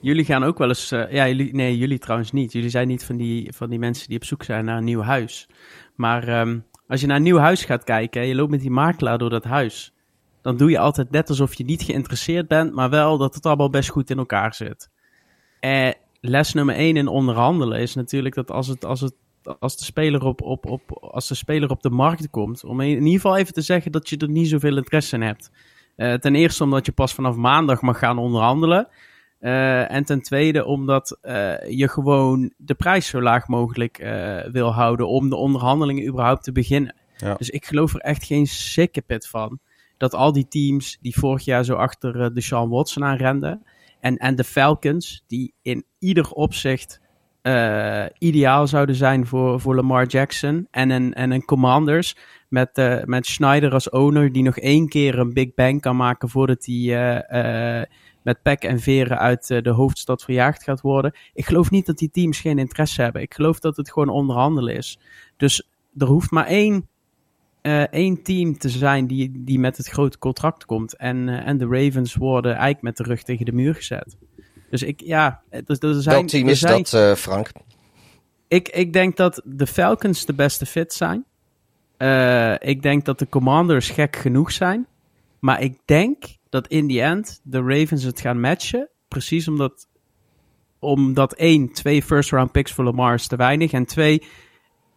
Jullie 0.00 0.24
gaan 0.24 0.44
ook 0.44 0.58
wel 0.58 0.68
eens. 0.68 0.92
Uh, 0.92 1.12
ja, 1.12 1.28
jullie, 1.28 1.54
nee, 1.54 1.78
jullie 1.78 1.98
trouwens 1.98 2.32
niet. 2.32 2.52
Jullie 2.52 2.70
zijn 2.70 2.88
niet 2.88 3.04
van 3.04 3.16
die, 3.16 3.52
van 3.52 3.70
die 3.70 3.78
mensen 3.78 4.08
die 4.08 4.16
op 4.16 4.24
zoek 4.24 4.42
zijn 4.42 4.64
naar 4.64 4.76
een 4.76 4.84
nieuw 4.84 5.02
huis. 5.02 5.48
Maar 5.94 6.40
um, 6.40 6.64
als 6.88 7.00
je 7.00 7.06
naar 7.06 7.16
een 7.16 7.22
nieuw 7.22 7.38
huis 7.38 7.64
gaat 7.64 7.84
kijken, 7.84 8.26
je 8.26 8.34
loopt 8.34 8.50
met 8.50 8.60
die 8.60 8.70
makelaar 8.70 9.18
door 9.18 9.30
dat 9.30 9.44
huis. 9.44 9.92
Dan 10.42 10.56
doe 10.56 10.70
je 10.70 10.78
altijd 10.78 11.10
net 11.10 11.28
alsof 11.28 11.54
je 11.54 11.64
niet 11.64 11.82
geïnteresseerd 11.82 12.48
bent, 12.48 12.74
maar 12.74 12.90
wel 12.90 13.18
dat 13.18 13.34
het 13.34 13.46
allemaal 13.46 13.70
best 13.70 13.88
goed 13.88 14.10
in 14.10 14.18
elkaar 14.18 14.54
zit. 14.54 14.90
En 15.60 15.86
eh, 15.86 15.92
les 16.20 16.52
nummer 16.52 16.74
1 16.74 16.96
in 16.96 17.08
onderhandelen 17.08 17.80
is 17.80 17.94
natuurlijk 17.94 18.34
dat 18.34 18.50
als 18.50 18.66
het, 18.66 18.84
als 18.84 19.00
het 19.00 19.14
als 19.58 19.76
de 19.76 19.84
speler 19.84 20.24
op, 20.24 20.42
op, 20.42 20.66
op, 20.66 20.98
als 21.00 21.28
de 21.28 21.34
speler 21.34 21.70
op 21.70 21.82
de 21.82 21.90
markt 21.90 22.30
komt, 22.30 22.64
om 22.64 22.80
in 22.80 22.88
ieder 22.88 23.12
geval 23.12 23.36
even 23.36 23.52
te 23.52 23.60
zeggen 23.60 23.92
dat 23.92 24.08
je 24.08 24.16
er 24.16 24.28
niet 24.28 24.48
zoveel 24.48 24.76
interesse 24.76 25.14
in 25.14 25.22
hebt. 25.22 25.50
Uh, 25.96 26.14
ten 26.14 26.34
eerste 26.34 26.64
omdat 26.64 26.86
je 26.86 26.92
pas 26.92 27.14
vanaf 27.14 27.36
maandag 27.36 27.80
mag 27.80 27.98
gaan 27.98 28.18
onderhandelen. 28.18 28.88
Uh, 29.40 29.90
en 29.90 30.04
ten 30.04 30.22
tweede 30.22 30.64
omdat 30.64 31.18
uh, 31.22 31.54
je 31.68 31.88
gewoon 31.88 32.52
de 32.56 32.74
prijs 32.74 33.06
zo 33.06 33.22
laag 33.22 33.48
mogelijk 33.48 33.98
wil 34.52 34.72
houden 34.72 35.08
om 35.08 35.28
de 35.28 35.36
onderhandelingen 35.36 36.06
überhaupt 36.06 36.44
te 36.44 36.52
beginnen. 36.52 36.94
Ja. 37.16 37.34
Dus 37.34 37.50
ik 37.50 37.64
geloof 37.64 37.94
er 37.94 38.00
echt 38.00 38.24
geen 38.24 38.46
sikkepit 38.46 39.28
van 39.28 39.58
dat 39.96 40.14
al 40.14 40.32
die 40.32 40.48
teams 40.48 40.98
die 41.00 41.18
vorig 41.18 41.44
jaar 41.44 41.64
zo 41.64 41.74
achter 41.74 42.34
de 42.34 42.40
Sean 42.40 42.68
Watson 42.68 43.04
aanrenden 43.04 43.62
en, 44.00 44.16
en 44.16 44.36
de 44.36 44.44
Falcons, 44.44 45.24
die 45.26 45.54
in 45.62 45.84
ieder 45.98 46.30
opzicht 46.30 47.00
ideaal 48.18 48.66
zouden 48.66 48.94
zijn 48.94 49.26
voor, 49.26 49.60
voor 49.60 49.74
Lamar 49.74 50.06
Jackson 50.06 50.66
en 50.70 50.90
een, 50.90 51.14
en 51.14 51.30
een 51.30 51.44
Commanders 51.44 52.16
met, 52.48 53.02
met 53.04 53.26
Schneider 53.26 53.72
als 53.72 53.90
owner 53.90 54.32
die 54.32 54.42
nog 54.42 54.58
één 54.58 54.88
keer 54.88 55.18
een 55.18 55.32
Big 55.32 55.54
Bang 55.54 55.80
kan 55.80 55.96
maken 55.96 56.28
voordat 56.28 56.64
hij 56.64 57.86
met 58.22 58.42
pek 58.42 58.62
en 58.62 58.80
veren 58.80 59.18
uit 59.18 59.46
de 59.46 59.70
hoofdstad 59.70 60.22
verjaagd 60.22 60.62
gaat 60.62 60.80
worden. 60.80 61.12
Ik 61.34 61.44
geloof 61.44 61.70
niet 61.70 61.86
dat 61.86 61.98
die 61.98 62.10
teams 62.10 62.40
geen 62.40 62.58
interesse 62.58 63.02
hebben. 63.02 63.22
Ik 63.22 63.34
geloof 63.34 63.60
dat 63.60 63.76
het 63.76 63.92
gewoon 63.92 64.08
onderhandelen 64.08 64.74
is. 64.74 64.98
Dus 65.36 65.68
er 65.96 66.06
hoeft 66.06 66.30
maar 66.30 66.46
één, 66.46 66.88
één 67.90 68.22
team 68.22 68.58
te 68.58 68.68
zijn 68.68 69.06
die, 69.06 69.44
die 69.44 69.58
met 69.58 69.76
het 69.76 69.86
grote 69.86 70.18
contract 70.18 70.64
komt. 70.64 70.96
En, 70.96 71.28
en 71.28 71.58
de 71.58 71.66
Ravens 71.66 72.14
worden 72.14 72.52
eigenlijk 72.52 72.82
met 72.82 72.96
de 72.96 73.02
rug 73.02 73.22
tegen 73.22 73.44
de 73.44 73.52
muur 73.52 73.74
gezet. 73.74 74.16
Dus 74.72 74.82
ik, 74.82 75.00
ja... 75.00 75.42
Er, 75.48 75.62
er 75.66 75.76
zijn, 76.02 76.14
Welk 76.16 76.28
team 76.28 76.48
is 76.48 76.58
zijn, 76.58 76.82
dat, 76.82 76.92
uh, 76.92 77.14
Frank? 77.14 77.50
Ik, 78.48 78.68
ik 78.68 78.92
denk 78.92 79.16
dat 79.16 79.42
de 79.44 79.66
Falcons 79.66 80.24
de 80.24 80.34
beste 80.34 80.66
fit 80.66 80.92
zijn. 80.92 81.24
Uh, 81.98 82.54
ik 82.58 82.82
denk 82.82 83.04
dat 83.04 83.18
de 83.18 83.28
Commanders 83.28 83.90
gek 83.90 84.16
genoeg 84.16 84.52
zijn. 84.52 84.86
Maar 85.38 85.62
ik 85.62 85.78
denk 85.84 86.24
dat 86.48 86.66
in 86.66 86.86
die 86.86 87.02
end 87.02 87.40
de 87.42 87.58
Ravens 87.60 88.02
het 88.02 88.20
gaan 88.20 88.40
matchen. 88.40 88.88
Precies 89.08 89.48
omdat, 89.48 89.88
omdat 90.78 91.32
één, 91.32 91.72
twee 91.72 92.02
first 92.02 92.30
round 92.30 92.52
picks 92.52 92.72
voor 92.72 92.84
Lamar 92.84 93.14
is 93.14 93.26
te 93.26 93.36
weinig. 93.36 93.72
En 93.72 93.86
twee, 93.86 94.22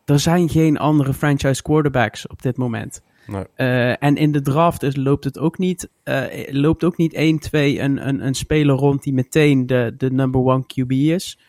er 0.05 0.19
zijn 0.19 0.49
geen 0.49 0.77
andere 0.77 1.13
franchise 1.13 1.61
quarterbacks 1.61 2.27
op 2.27 2.41
dit 2.41 2.57
moment. 2.57 3.01
Nee. 3.27 3.43
Uh, 3.57 4.03
en 4.03 4.15
in 4.15 4.31
de 4.31 4.41
draft 4.41 4.83
is, 4.83 4.95
loopt 4.95 5.23
het 5.23 5.39
ook 5.39 5.57
niet, 5.57 5.89
uh, 6.03 6.23
loopt 6.47 6.83
ook 6.83 6.97
niet 6.97 7.13
1, 7.13 7.39
2 7.39 7.79
een, 7.79 8.07
een, 8.07 8.25
een 8.25 8.33
speler 8.33 8.75
rond 8.75 9.03
die 9.03 9.13
meteen 9.13 9.65
de, 9.65 9.93
de 9.97 10.11
number 10.11 10.41
one 10.41 10.63
QB 10.63 10.91
is. 10.91 11.39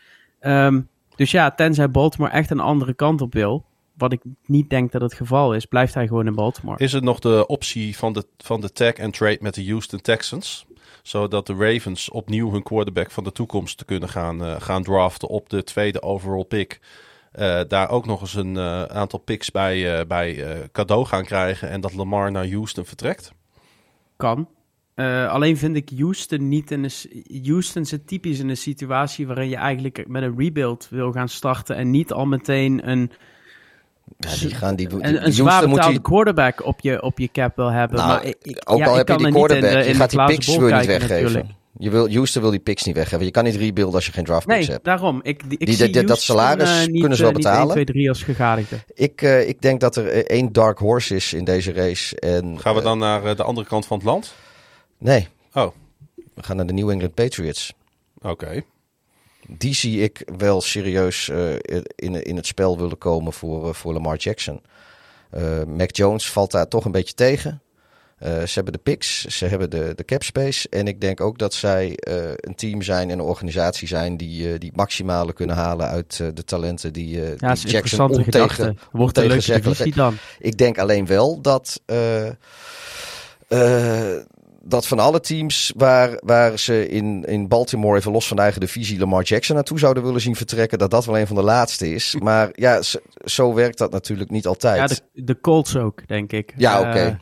Um, 0.41 0.87
dus 1.15 1.31
ja, 1.31 1.51
tenzij 1.51 1.91
Baltimore 1.91 2.31
echt 2.31 2.49
een 2.49 2.59
andere 2.59 2.93
kant 2.93 3.21
op 3.21 3.33
wil, 3.33 3.65
wat 3.93 4.11
ik 4.11 4.21
niet 4.45 4.69
denk 4.69 4.91
dat 4.91 5.01
het 5.01 5.13
geval 5.13 5.53
is, 5.53 5.65
blijft 5.65 5.93
hij 5.93 6.07
gewoon 6.07 6.27
in 6.27 6.35
Baltimore. 6.35 6.83
Is 6.83 6.93
het 6.93 7.03
nog 7.03 7.19
de 7.19 7.45
optie 7.47 7.97
van 7.97 8.13
de, 8.13 8.25
van 8.37 8.61
de 8.61 8.71
tag 8.71 8.99
and 8.99 9.13
trade 9.13 9.37
met 9.41 9.53
de 9.53 9.65
Houston 9.65 10.01
Texans? 10.01 10.65
Zodat 11.03 11.47
de 11.47 11.53
Ravens 11.53 12.09
opnieuw 12.09 12.51
hun 12.51 12.63
quarterback 12.63 13.11
van 13.11 13.23
de 13.23 13.31
toekomst 13.31 13.77
te 13.77 13.85
kunnen 13.85 14.09
gaan, 14.09 14.43
uh, 14.43 14.55
gaan 14.59 14.83
draften 14.83 15.27
op 15.27 15.49
de 15.49 15.63
tweede 15.63 16.01
overall 16.01 16.43
pick. 16.43 16.79
Uh, 17.37 17.59
daar 17.67 17.89
ook 17.89 18.05
nog 18.05 18.21
eens 18.21 18.35
een 18.35 18.55
uh, 18.55 18.83
aantal 18.83 19.19
picks 19.19 19.51
bij, 19.51 20.07
bij 20.07 20.43
cadeau 20.71 21.05
gaan 21.05 21.25
krijgen. 21.25 21.69
En 21.69 21.81
dat 21.81 21.93
Lamar 21.93 22.31
naar 22.31 22.49
Houston 22.49 22.85
vertrekt? 22.85 23.31
Kan. 24.15 24.47
alleen 25.27 25.57
vind 25.57 25.75
ik 25.75 25.91
Houston 25.97 26.47
niet 26.47 26.71
in 26.71 26.83
een. 26.83 27.45
Houston 27.45 27.85
zit 27.85 28.07
typisch 28.07 28.39
in 28.39 28.49
een 28.49 28.57
situatie 28.57 29.27
waarin 29.27 29.49
je 29.49 29.55
eigenlijk 29.55 30.07
met 30.07 30.23
een 30.23 30.37
rebuild 30.37 30.87
wil 30.89 31.11
gaan 31.11 31.29
starten. 31.29 31.75
En 31.75 31.91
niet 31.91 32.11
al 32.11 32.25
meteen 32.25 32.89
een 32.89 33.11
ja, 34.17 34.35
die 34.39 34.55
gaan 34.55 34.75
die, 34.75 34.87
die, 34.87 35.03
een, 35.03 35.25
een 35.25 35.33
zwaar 35.33 35.69
betaalde 35.69 36.01
quarterback 36.01 36.65
op 36.65 36.81
je, 36.81 37.01
op 37.01 37.19
je 37.19 37.31
cap 37.31 37.55
wil 37.55 37.71
hebben. 37.71 37.97
Nou, 37.97 38.09
maar 38.09 38.25
ik, 38.25 38.61
ook 38.63 38.77
ja, 38.77 38.85
al 38.85 38.95
heb 38.95 39.07
je 39.07 39.17
die 39.17 39.29
quarterback, 39.29 39.71
in 39.71 39.77
de, 39.77 39.85
in 39.85 39.91
je 39.91 39.95
gaat 39.95 40.09
die 40.09 40.25
picks 40.25 40.47
niet 40.47 40.85
weggeven. 40.85 41.55
Je 41.79 41.89
wil, 41.89 42.09
Houston 42.11 42.41
wil 42.41 42.51
die 42.51 42.59
picks 42.59 42.83
niet 42.83 42.95
weggeven. 42.95 43.25
Je 43.25 43.31
kan 43.31 43.43
niet 43.43 43.55
rebuilden 43.55 43.95
als 43.95 44.05
je 44.05 44.11
geen 44.11 44.23
draft 44.23 44.45
picks 44.45 44.59
nee, 44.59 44.69
hebt. 44.69 44.85
daarom. 44.85 45.19
Ik, 45.23 45.43
ik 45.47 45.65
die, 45.65 45.75
zie 45.75 45.89
dat, 45.89 46.07
dat 46.07 46.21
salaris 46.21 46.81
uh, 46.81 46.85
niet, 46.87 46.99
kunnen 46.99 47.17
ze 47.17 47.23
wel 47.23 47.31
uh, 47.31 47.37
betalen. 47.37 47.75
1, 47.75 47.85
2, 47.85 47.85
3 47.85 48.09
als 48.09 48.23
gegadigde. 48.23 48.79
Ik, 48.93 49.21
uh, 49.21 49.47
ik 49.47 49.61
denk 49.61 49.79
dat 49.79 49.95
er 49.95 50.25
één 50.25 50.51
dark 50.51 50.77
horse 50.77 51.15
is 51.15 51.33
in 51.33 51.43
deze 51.43 51.71
race. 51.71 52.19
En, 52.19 52.59
Gaan 52.59 52.75
we 52.75 52.81
dan 52.81 52.97
naar 52.97 53.35
de 53.35 53.43
andere 53.43 53.67
kant 53.67 53.85
van 53.85 53.97
het 53.97 54.05
land? 54.05 54.33
Nee. 54.97 55.27
Oh. 55.53 55.67
We 56.33 56.43
gaan 56.43 56.55
naar 56.55 56.65
de 56.67 56.73
New 56.73 56.89
England 56.89 57.13
Patriots. 57.13 57.73
Oké. 58.17 58.29
Okay. 58.29 58.63
Die 59.47 59.73
zie 59.73 60.01
ik 60.01 60.27
wel 60.37 60.61
serieus 60.61 61.29
in, 61.95 62.23
in 62.23 62.35
het 62.35 62.45
spel 62.45 62.77
willen 62.77 62.97
komen 62.97 63.33
voor, 63.33 63.75
voor 63.75 63.93
Lamar 63.93 64.17
Jackson. 64.17 64.61
Uh, 65.37 65.63
Mac 65.63 65.95
Jones 65.95 66.31
valt 66.31 66.51
daar 66.51 66.67
toch 66.67 66.85
een 66.85 66.91
beetje 66.91 67.13
tegen. 67.13 67.61
Uh, 68.23 68.29
ze 68.29 68.51
hebben 68.53 68.73
de 68.73 68.79
picks, 68.79 69.25
ze 69.25 69.45
hebben 69.45 69.69
de, 69.69 69.93
de 69.95 70.05
cap 70.05 70.23
space. 70.23 70.69
En 70.69 70.87
ik 70.87 71.01
denk 71.01 71.21
ook 71.21 71.37
dat 71.37 71.53
zij 71.53 71.97
uh, 72.07 72.15
een 72.35 72.55
team 72.55 72.81
zijn 72.81 73.09
en 73.09 73.19
een 73.19 73.25
organisatie 73.25 73.87
zijn 73.87 74.17
die, 74.17 74.57
die 74.57 74.67
het 74.67 74.77
maximale 74.77 75.33
kunnen 75.33 75.55
halen 75.55 75.87
uit 75.87 76.17
de 76.17 76.43
talenten 76.43 76.93
die, 76.93 77.21
ja, 77.37 77.53
die 77.53 77.67
Jackson 77.67 78.11
ontegen, 78.11 78.77
Wordt 78.91 79.17
een 79.17 79.27
leuke 79.27 79.59
divisie 79.59 79.95
dan. 79.95 80.17
Ik 80.39 80.57
denk 80.57 80.77
alleen 80.77 81.05
wel 81.05 81.41
dat 81.41 81.81
dat 84.69 84.87
van 84.87 84.99
alle 84.99 85.19
teams 85.19 85.73
waar, 85.75 86.17
waar 86.19 86.59
ze 86.59 86.87
in, 86.89 87.25
in 87.25 87.47
Baltimore, 87.47 87.97
even 87.97 88.11
los 88.11 88.27
van 88.27 88.35
de 88.35 88.43
eigen 88.43 88.61
divisie, 88.61 88.99
Lamar 88.99 89.23
Jackson 89.23 89.55
naartoe 89.55 89.79
zouden 89.79 90.03
willen 90.03 90.21
zien 90.21 90.35
vertrekken, 90.35 90.77
dat 90.77 90.91
dat 90.91 91.05
wel 91.05 91.17
een 91.17 91.27
van 91.27 91.35
de 91.35 91.41
laatste 91.41 91.93
is. 91.93 92.15
Maar 92.27 92.49
ja, 92.53 92.81
zo, 92.81 92.97
zo 93.25 93.53
werkt 93.53 93.77
dat 93.77 93.91
natuurlijk 93.91 94.29
niet 94.29 94.47
altijd. 94.47 94.89
Ja, 94.89 94.95
de, 95.13 95.23
de 95.23 95.39
Colts 95.39 95.75
ook, 95.75 96.07
denk 96.07 96.31
ik. 96.31 96.53
Ja, 96.57 96.79
oké. 96.79 96.89
Okay. 96.89 97.17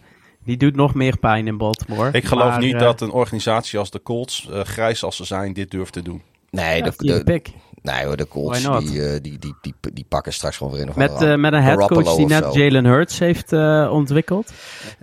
Die 0.46 0.58
doet 0.58 0.76
nog 0.76 0.94
meer 0.94 1.18
pijn 1.18 1.48
in 1.48 1.58
Baltimore. 1.58 2.12
Ik 2.12 2.26
geloof 2.26 2.50
maar, 2.50 2.60
niet 2.60 2.74
uh, 2.74 2.80
dat 2.80 3.02
een 3.02 3.12
organisatie 3.12 3.80
als 3.80 3.92
de 3.92 4.02
Colts, 4.02 4.48
uh, 4.52 4.62
grijs 4.62 5.04
als 5.04 5.16
ze 5.16 5.26
zijn, 5.26 5.54
dit 5.54 5.72
durft 5.72 5.94
te 5.94 6.02
doen. 6.02 6.22
Nee, 6.50 6.78
ja, 6.78 6.90
de, 6.98 7.24
de, 7.24 7.42
nee 7.86 8.06
hoor, 8.06 8.18
de 8.18 8.28
Colts 8.28 8.62
die, 8.62 8.70
uh, 8.70 9.12
die, 9.22 9.40
die, 9.40 9.56
die, 9.62 9.74
die, 9.94 10.06
pakken 10.10 10.34
straks 10.34 10.58
gewoon 10.58 10.74
weer 10.74 10.86
nog 10.86 10.96
met, 10.96 11.22
een 11.22 11.28
uh, 11.28 11.36
met 11.36 11.54
een 11.54 11.62
headcoach 11.62 12.16
die 12.16 12.26
net 12.26 12.54
Jalen 12.54 12.86
Hurts 12.86 13.20
heeft 13.20 13.54
uh, 13.54 13.90
ontwikkeld. 13.92 14.52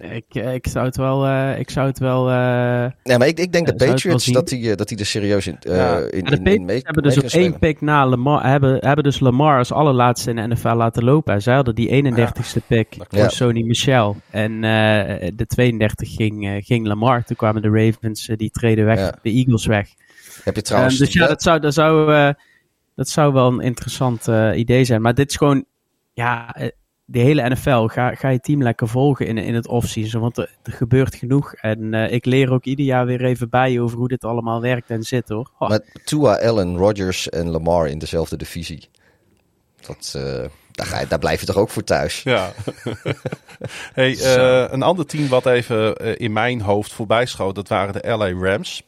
Ik, 0.00 0.34
ik 0.34 0.66
zou 0.66 0.86
het 0.86 0.96
wel... 0.96 1.26
Uh, 1.26 1.58
ik 1.58 1.70
zou 1.70 1.86
het 1.86 1.98
wel 1.98 2.30
ja, 2.30 3.18
maar 3.18 3.26
ik, 3.26 3.38
ik 3.38 3.52
denk 3.52 3.66
de 3.66 3.74
Patriots 3.74 4.26
dat 4.26 4.48
die, 4.48 4.76
dat 4.76 4.88
die 4.88 4.98
er 4.98 5.06
serieus 5.06 5.46
in, 5.46 5.56
ja. 5.60 5.98
in, 5.98 6.04
de 6.04 6.14
in, 6.14 6.24
Patriots 6.24 6.56
in 6.56 6.64
mee, 6.64 6.80
hebben 6.82 7.02
dus 7.02 7.18
op 7.18 7.24
één 7.24 7.58
pick 7.58 7.80
na 7.80 8.06
Lamar... 8.06 8.46
Hebben, 8.46 8.86
hebben 8.86 9.04
dus 9.04 9.20
Lamar 9.20 9.58
als 9.58 9.72
allerlaatste 9.72 10.30
in 10.30 10.36
de 10.36 10.46
NFL 10.46 10.74
laten 10.74 11.04
lopen. 11.04 11.42
Zij 11.42 11.54
hadden 11.54 11.74
die 11.74 12.04
31ste 12.04 12.66
pick 12.66 12.94
voor 13.08 13.18
Ja. 13.18 13.28
Sony 13.28 13.62
Michel. 13.62 14.16
En 14.30 14.60
de 15.36 15.46
32 15.46 16.14
ging, 16.14 16.60
ging 16.64 16.86
Lamar. 16.86 17.24
Toen 17.24 17.36
kwamen 17.36 17.62
de 17.62 17.68
Ravens, 17.68 18.30
die 18.36 18.50
treden 18.50 18.84
weg. 18.84 18.98
Ja. 18.98 19.14
De 19.22 19.30
Eagles 19.30 19.66
weg. 19.66 19.88
Heb 20.44 20.56
je 20.56 20.62
trouwens... 20.62 21.00
Um, 21.00 21.06
dus 21.06 21.14
ja, 21.14 21.26
dat 21.26 21.42
zou, 21.42 21.60
dat 21.60 21.74
zou, 21.74 22.12
uh, 22.12 22.28
dat 22.94 23.08
zou 23.08 23.32
wel 23.32 23.46
een 23.46 23.60
interessant 23.60 24.28
uh, 24.28 24.58
idee 24.58 24.84
zijn. 24.84 25.02
Maar 25.02 25.14
dit 25.14 25.30
is 25.30 25.36
gewoon, 25.36 25.64
ja, 26.12 26.54
de 27.12 27.18
hele 27.18 27.48
NFL. 27.48 27.86
Ga, 27.86 28.14
ga 28.14 28.28
je 28.28 28.40
team 28.40 28.62
lekker 28.62 28.88
volgen 28.88 29.26
in, 29.26 29.38
in 29.38 29.54
het 29.54 29.66
offseason. 29.66 30.20
Want 30.20 30.36
er, 30.38 30.50
er 30.62 30.72
gebeurt 30.72 31.14
genoeg. 31.14 31.54
En 31.54 31.92
uh, 31.92 32.12
ik 32.12 32.24
leer 32.24 32.52
ook 32.52 32.64
ieder 32.64 32.84
jaar 32.84 33.06
weer 33.06 33.24
even 33.24 33.50
bij 33.50 33.80
over 33.80 33.98
hoe 33.98 34.08
dit 34.08 34.24
allemaal 34.24 34.60
werkt 34.60 34.90
en 34.90 35.02
zit 35.02 35.28
hoor. 35.28 35.50
Oh. 35.58 35.68
Met 35.68 36.00
Tua, 36.04 36.38
Allen, 36.38 36.76
Rodgers 36.76 37.28
en 37.28 37.48
Lamar 37.48 37.88
in 37.88 37.98
dezelfde 37.98 38.36
divisie. 38.36 38.88
Dat, 39.86 40.14
uh, 40.16 40.22
daar, 40.72 40.86
ga 40.86 41.00
je, 41.00 41.06
daar 41.06 41.18
blijf 41.18 41.40
je 41.40 41.46
toch 41.46 41.56
ook 41.56 41.70
voor 41.70 41.84
thuis. 41.84 42.22
Ja. 42.22 42.52
hey, 43.94 44.10
uh, 44.10 44.72
een 44.72 44.82
ander 44.82 45.06
team 45.06 45.28
wat 45.28 45.46
even 45.46 45.96
in 46.18 46.32
mijn 46.32 46.60
hoofd 46.60 46.92
voorbij 46.92 47.26
schoot, 47.26 47.54
dat 47.54 47.68
waren 47.68 47.92
de 47.92 48.08
LA 48.08 48.32
Rams. 48.48 48.84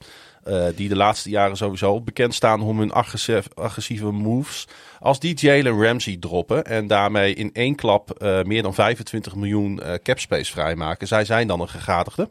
Uh, 0.48 0.66
die 0.76 0.88
de 0.88 0.96
laatste 0.96 1.30
jaren 1.30 1.56
sowieso 1.56 2.00
bekend 2.00 2.34
staan 2.34 2.60
om 2.60 2.78
hun 2.78 2.92
agressief, 2.92 3.48
agressieve 3.54 4.10
moves. 4.10 4.66
Als 5.00 5.20
die 5.20 5.34
Jalen 5.34 5.82
Ramsey 5.82 6.16
droppen 6.20 6.64
en 6.64 6.86
daarmee 6.86 7.34
in 7.34 7.50
één 7.52 7.74
klap 7.74 8.22
uh, 8.22 8.42
meer 8.42 8.62
dan 8.62 8.74
25 8.74 9.34
miljoen 9.34 9.80
uh, 9.82 9.94
capspace 10.02 10.52
vrijmaken, 10.52 11.06
zij 11.06 11.24
zijn 11.24 11.46
dan 11.46 11.60
een 11.60 11.68
gegadigde? 11.68 12.30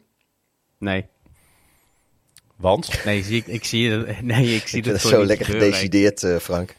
Nee. 0.78 1.06
Want? 2.56 3.04
Nee, 3.06 3.24
zie 3.24 3.38
ik, 3.38 3.48
ik 3.48 3.64
zie. 3.64 3.90
Nee, 4.22 4.56
ik 4.56 4.68
zie 4.68 4.82
dat 4.82 4.94
het 4.94 5.02
zo 5.02 5.26
lekker 5.26 5.46
gedecideerd, 5.46 6.26
Frank. 6.42 6.76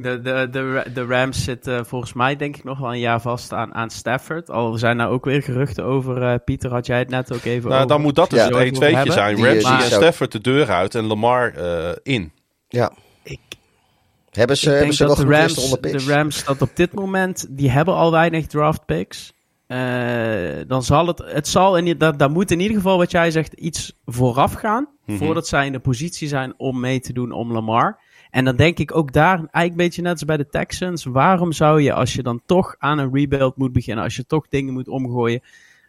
De, 0.00 0.20
de, 0.20 0.48
de, 0.50 0.84
de 0.94 1.04
Rams 1.04 1.44
zitten 1.44 1.86
volgens 1.86 2.12
mij 2.12 2.36
denk 2.36 2.56
ik 2.56 2.64
nog 2.64 2.78
wel 2.78 2.92
een 2.92 2.98
jaar 2.98 3.20
vast 3.20 3.52
aan, 3.52 3.74
aan 3.74 3.90
Stafford. 3.90 4.50
Al 4.50 4.76
zijn 4.76 4.96
nou 4.96 5.12
ook 5.12 5.24
weer 5.24 5.42
geruchten 5.42 5.84
over. 5.84 6.22
Uh, 6.22 6.34
Pieter 6.44 6.70
had 6.70 6.86
jij 6.86 6.98
het 6.98 7.08
net 7.08 7.32
ook 7.32 7.44
even 7.44 7.68
nou, 7.68 7.74
over. 7.74 7.88
Dan 7.88 8.00
moet 8.00 8.14
dat 8.14 8.30
dus 8.30 8.38
Ja. 8.38 8.44
het 8.44 8.54
1 8.54 8.72
2 8.72 8.90
zijn. 9.12 9.36
Die, 9.36 9.44
Ramsey 9.44 9.76
die 9.76 9.84
en 9.84 9.90
Stafford 9.90 10.32
de 10.32 10.40
deur 10.40 10.70
uit 10.70 10.94
en 10.94 11.04
Lamar 11.04 11.54
eh, 11.54 11.96
in. 12.02 12.32
Ja. 12.68 12.92
Ik, 13.22 13.40
Hebben 14.30 14.56
ze, 14.56 14.62
ik 14.62 14.68
hebben 14.68 14.80
denk 14.80 14.92
ze 14.92 15.04
dat 15.04 15.16
de 15.16 15.36
Rams, 15.36 15.80
de 15.80 16.12
Rams 16.12 16.44
dat 16.44 16.62
op 16.62 16.70
dit 16.74 16.92
moment, 16.92 17.46
die 17.50 17.70
hebben 17.70 17.94
al 17.94 18.10
weinig 18.10 18.46
draft 18.46 18.86
picks. 18.86 19.32
Uh, 19.68 19.78
dan 20.66 20.82
zal 20.82 21.06
het, 21.06 21.22
het 21.24 21.48
zal, 21.48 21.76
in, 21.76 21.98
dat, 21.98 22.18
daar 22.18 22.30
moet 22.30 22.50
in 22.50 22.60
ieder 22.60 22.76
geval 22.76 22.96
wat 22.96 23.10
jij 23.10 23.30
zegt 23.30 23.52
iets 23.52 23.98
vooraf 24.06 24.52
gaan. 24.52 24.88
Mhm. 25.06 25.18
Voordat 25.18 25.46
zij 25.46 25.66
in 25.66 25.72
de 25.72 25.78
positie 25.78 26.28
zijn 26.28 26.54
om 26.56 26.80
mee 26.80 27.00
te 27.00 27.12
doen 27.12 27.32
om 27.32 27.52
Lamar. 27.52 28.00
En 28.30 28.44
dan 28.44 28.56
denk 28.56 28.78
ik 28.78 28.96
ook 28.96 29.12
daar, 29.12 29.36
eigenlijk 29.36 29.70
een 29.70 29.76
beetje 29.76 30.02
net 30.02 30.12
als 30.12 30.24
bij 30.24 30.36
de 30.36 30.48
Texans. 30.48 31.04
Waarom 31.04 31.52
zou 31.52 31.80
je, 31.80 31.92
als 31.92 32.14
je 32.14 32.22
dan 32.22 32.40
toch 32.46 32.74
aan 32.78 32.98
een 32.98 33.14
rebuild 33.14 33.56
moet 33.56 33.72
beginnen, 33.72 34.04
als 34.04 34.16
je 34.16 34.26
toch 34.26 34.48
dingen 34.48 34.72
moet 34.72 34.88
omgooien. 34.88 35.40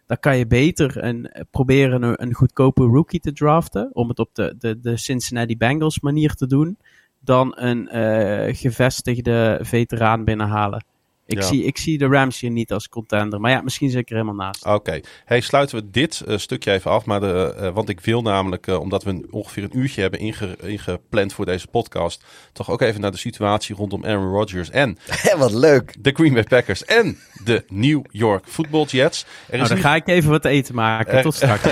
dan 0.06 0.20
kan 0.20 0.38
je 0.38 0.48
beter 0.48 1.04
een, 1.04 1.32
proberen 1.52 2.22
een, 2.22 2.34
goedkope 2.34 2.84
rookie 2.84 3.20
te 3.20 3.34
draften. 3.34 3.90
Om 3.94 4.10
het 4.10 4.20
op 4.20 4.30
de, 4.34 4.56
de, 4.60 4.80
de 4.80 4.98
Cincinnati 4.98 5.58
Bengals 5.58 6.00
manier 6.00 6.34
te 6.34 6.48
doen. 6.48 6.78
Dan 7.20 7.54
een 7.56 7.90
uh, 7.96 8.56
gevestigde 8.56 9.60
veteraan 9.62 10.24
binnenhalen. 10.24 10.84
Ik, 11.30 11.44
zie, 11.44 11.64
ik 11.64 11.78
zie 11.78 11.98
de 11.98 12.08
Rams 12.08 12.40
hier 12.40 12.50
niet 12.50 12.72
als 12.72 12.90
contender. 12.90 13.40
Maar 13.40 13.52
ja, 13.52 13.62
misschien 13.62 13.90
zit 13.90 14.00
ik 14.00 14.10
er 14.10 14.16
helemaal 14.16 14.46
naast. 14.46 14.66
Oké. 14.66 15.00
Hey, 15.26 15.42
sluiten 15.42 15.78
we 15.78 15.90
dit 15.90 16.24
uh, 16.28 16.38
stukje 16.38 16.72
even 16.72 16.92
af. 16.92 17.06
Maar 17.06 17.20
de, 17.20 17.56
uh, 17.60 17.70
want 17.70 17.90
ik 17.90 18.00
wil 18.00 18.22
namelijk, 18.22 18.68
uh, 18.68 18.80
omdat 18.80 19.04
we 19.04 19.28
ongeveer 19.30 19.64
een 19.64 19.80
uurtje 19.80 20.02
hebben 20.02 20.20
inge, 20.20 20.58
ingepland 20.62 21.34
voor 21.34 21.46
deze 21.46 21.68
podcast. 21.68 22.24
toch 22.54 22.70
ook 22.70 22.82
even 22.82 23.02
naar 23.02 23.12
de 23.12 23.18
situatie 23.18 23.76
rondom 23.76 24.06
Aaron 24.06 24.32
Rodgers. 24.32 24.70
En. 24.70 24.98
wat 25.38 25.54
leuk. 25.54 25.96
De 26.00 26.12
Green 26.12 26.34
Bay 26.34 26.44
Packers. 26.44 26.86
En 26.86 27.18
de 27.44 27.64
New 27.68 28.02
York 28.12 28.44
Football 28.48 28.86
Jets. 28.86 29.26
Er 29.50 29.58
nou, 29.58 29.70
dan 29.70 29.78
ga 29.78 29.96
ik 29.96 30.08
even 30.08 30.30
wat 30.30 30.46
eten 30.46 30.76
maken. 30.76 31.14
Er, 31.14 31.24
Tot 31.24 31.36
straks. 31.36 31.64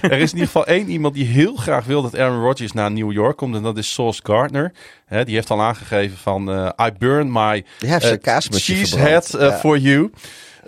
er 0.00 0.12
is 0.12 0.32
in 0.32 0.38
ieder 0.38 0.46
geval 0.46 0.66
één 0.66 0.88
iemand 0.88 1.14
die 1.14 1.26
heel 1.26 1.56
graag 1.56 1.84
wil 1.84 2.02
dat 2.02 2.16
Aaron 2.16 2.42
Rodgers 2.42 2.72
naar 2.72 2.90
New 2.90 3.12
York 3.12 3.36
komt. 3.36 3.54
En 3.54 3.62
dat 3.62 3.78
is 3.78 3.92
Sauce 3.92 4.20
Gardner. 4.22 4.72
He, 5.04 5.24
die 5.24 5.34
heeft 5.34 5.50
al 5.50 5.62
aangegeven 5.62 6.16
van 6.16 6.48
I 6.80 6.90
burn 6.98 7.32
my 7.32 7.64
ja, 7.78 8.02
uh, 8.02 8.38
cheese 8.50 8.98
head 8.98 9.34
uh, 9.34 9.58
for 9.58 9.78
you. 9.78 10.10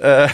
Uh, 0.03 0.33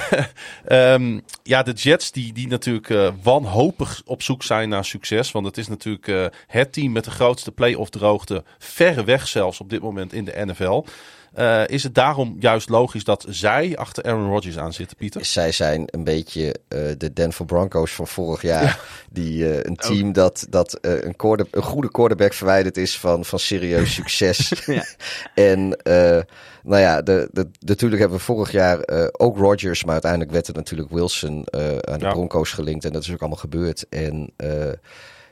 um, 0.68 1.22
ja, 1.42 1.62
de 1.62 1.72
Jets 1.72 2.12
die, 2.12 2.32
die 2.32 2.48
natuurlijk 2.48 2.88
uh, 2.88 3.08
wanhopig 3.22 4.02
op 4.04 4.22
zoek 4.22 4.42
zijn 4.42 4.68
naar 4.68 4.84
succes. 4.84 5.32
Want 5.32 5.46
het 5.46 5.58
is 5.58 5.68
natuurlijk 5.68 6.06
uh, 6.06 6.26
het 6.46 6.72
team 6.72 6.92
met 6.92 7.04
de 7.04 7.10
grootste 7.10 7.52
playoff 7.52 7.90
droogte. 7.90 8.44
Verre 8.58 9.04
weg 9.04 9.28
zelfs 9.28 9.60
op 9.60 9.70
dit 9.70 9.82
moment 9.82 10.12
in 10.12 10.24
de 10.24 10.44
NFL. 10.44 10.84
Uh, 11.38 11.66
is 11.66 11.82
het 11.82 11.94
daarom 11.94 12.36
juist 12.38 12.68
logisch 12.68 13.04
dat 13.04 13.26
zij 13.28 13.76
achter 13.76 14.04
Aaron 14.04 14.28
Rodgers 14.28 14.58
aan 14.58 14.72
zitten, 14.72 14.96
Pieter? 14.96 15.24
Zij 15.24 15.52
zijn 15.52 15.82
een 15.86 16.04
beetje 16.04 16.44
uh, 16.68 16.78
de 16.98 17.12
Denver 17.12 17.44
Broncos 17.44 17.92
van 17.92 18.06
vorig 18.06 18.42
jaar. 18.42 18.62
Ja. 18.62 18.76
Die, 19.10 19.38
uh, 19.38 19.62
een 19.62 19.76
team 19.76 20.08
oh. 20.08 20.14
dat, 20.14 20.46
dat 20.50 20.78
een, 20.80 21.16
quarter, 21.16 21.46
een 21.50 21.62
goede 21.62 21.90
quarterback 21.90 22.32
verwijderd 22.32 22.76
is 22.76 22.98
van, 22.98 23.24
van 23.24 23.38
serieus 23.38 23.94
succes. 24.02 24.52
ja. 24.66 24.84
En 25.34 25.68
nou 26.62 26.80
ja, 26.80 27.02
de, 27.02 27.28
de, 27.32 27.50
natuurlijk 27.58 28.00
hebben 28.00 28.18
we 28.18 28.24
vorig 28.24 28.52
jaar 28.52 28.80
ook 29.12 29.36
Rodgers, 29.36 29.84
maar 29.84 29.92
uiteindelijk 29.92 30.32
werd 30.32 30.46
het 30.46 30.56
natuurlijk 30.56 30.90
Wilson 30.90 31.46
aan 31.80 31.98
de 31.98 32.04
ja. 32.04 32.12
Broncos 32.12 32.52
gelinkt. 32.52 32.84
En 32.84 32.92
dat 32.92 33.02
is 33.02 33.12
ook 33.12 33.20
allemaal 33.20 33.38
gebeurd. 33.38 33.86
En 33.88 34.32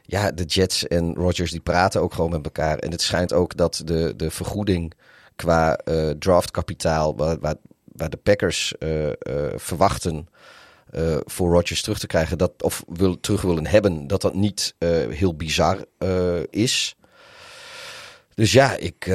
ja, 0.03 0.31
de 0.31 0.45
Jets 0.45 0.87
en 0.89 1.15
Rodgers 1.15 1.51
die 1.51 1.61
praten 1.61 2.01
ook 2.01 2.15
gewoon 2.15 2.31
met 2.31 2.45
elkaar. 2.45 2.79
En 2.79 2.91
het 2.91 3.03
schijnt 3.03 3.33
ook 3.33 3.57
dat 3.57 3.83
de, 3.85 4.15
de 4.17 4.31
vergoeding 4.31 4.95
qua 5.41 5.81
uh, 5.85 6.11
draftkapitaal, 6.11 7.17
waar, 7.17 7.39
waar, 7.39 7.55
waar, 7.85 8.11
de 8.11 8.17
Packers 8.17 8.75
uh, 8.79 9.07
uh, 9.07 9.13
verwachten 9.57 10.29
voor 11.25 11.53
Rodgers 11.53 11.83
terug 11.83 11.99
te 11.99 12.07
krijgen, 12.07 12.39
dat, 12.39 12.63
of 12.63 12.85
wil, 12.89 13.21
terug 13.21 13.43
willen 13.43 13.67
hebben, 13.67 14.07
dat 14.07 14.21
dat 14.21 14.35
niet 14.35 14.75
heel 15.09 15.35
bizar 15.35 15.85
is. 16.51 16.97
Dus 18.35 18.53
ja, 18.53 18.77
ik, 18.77 19.11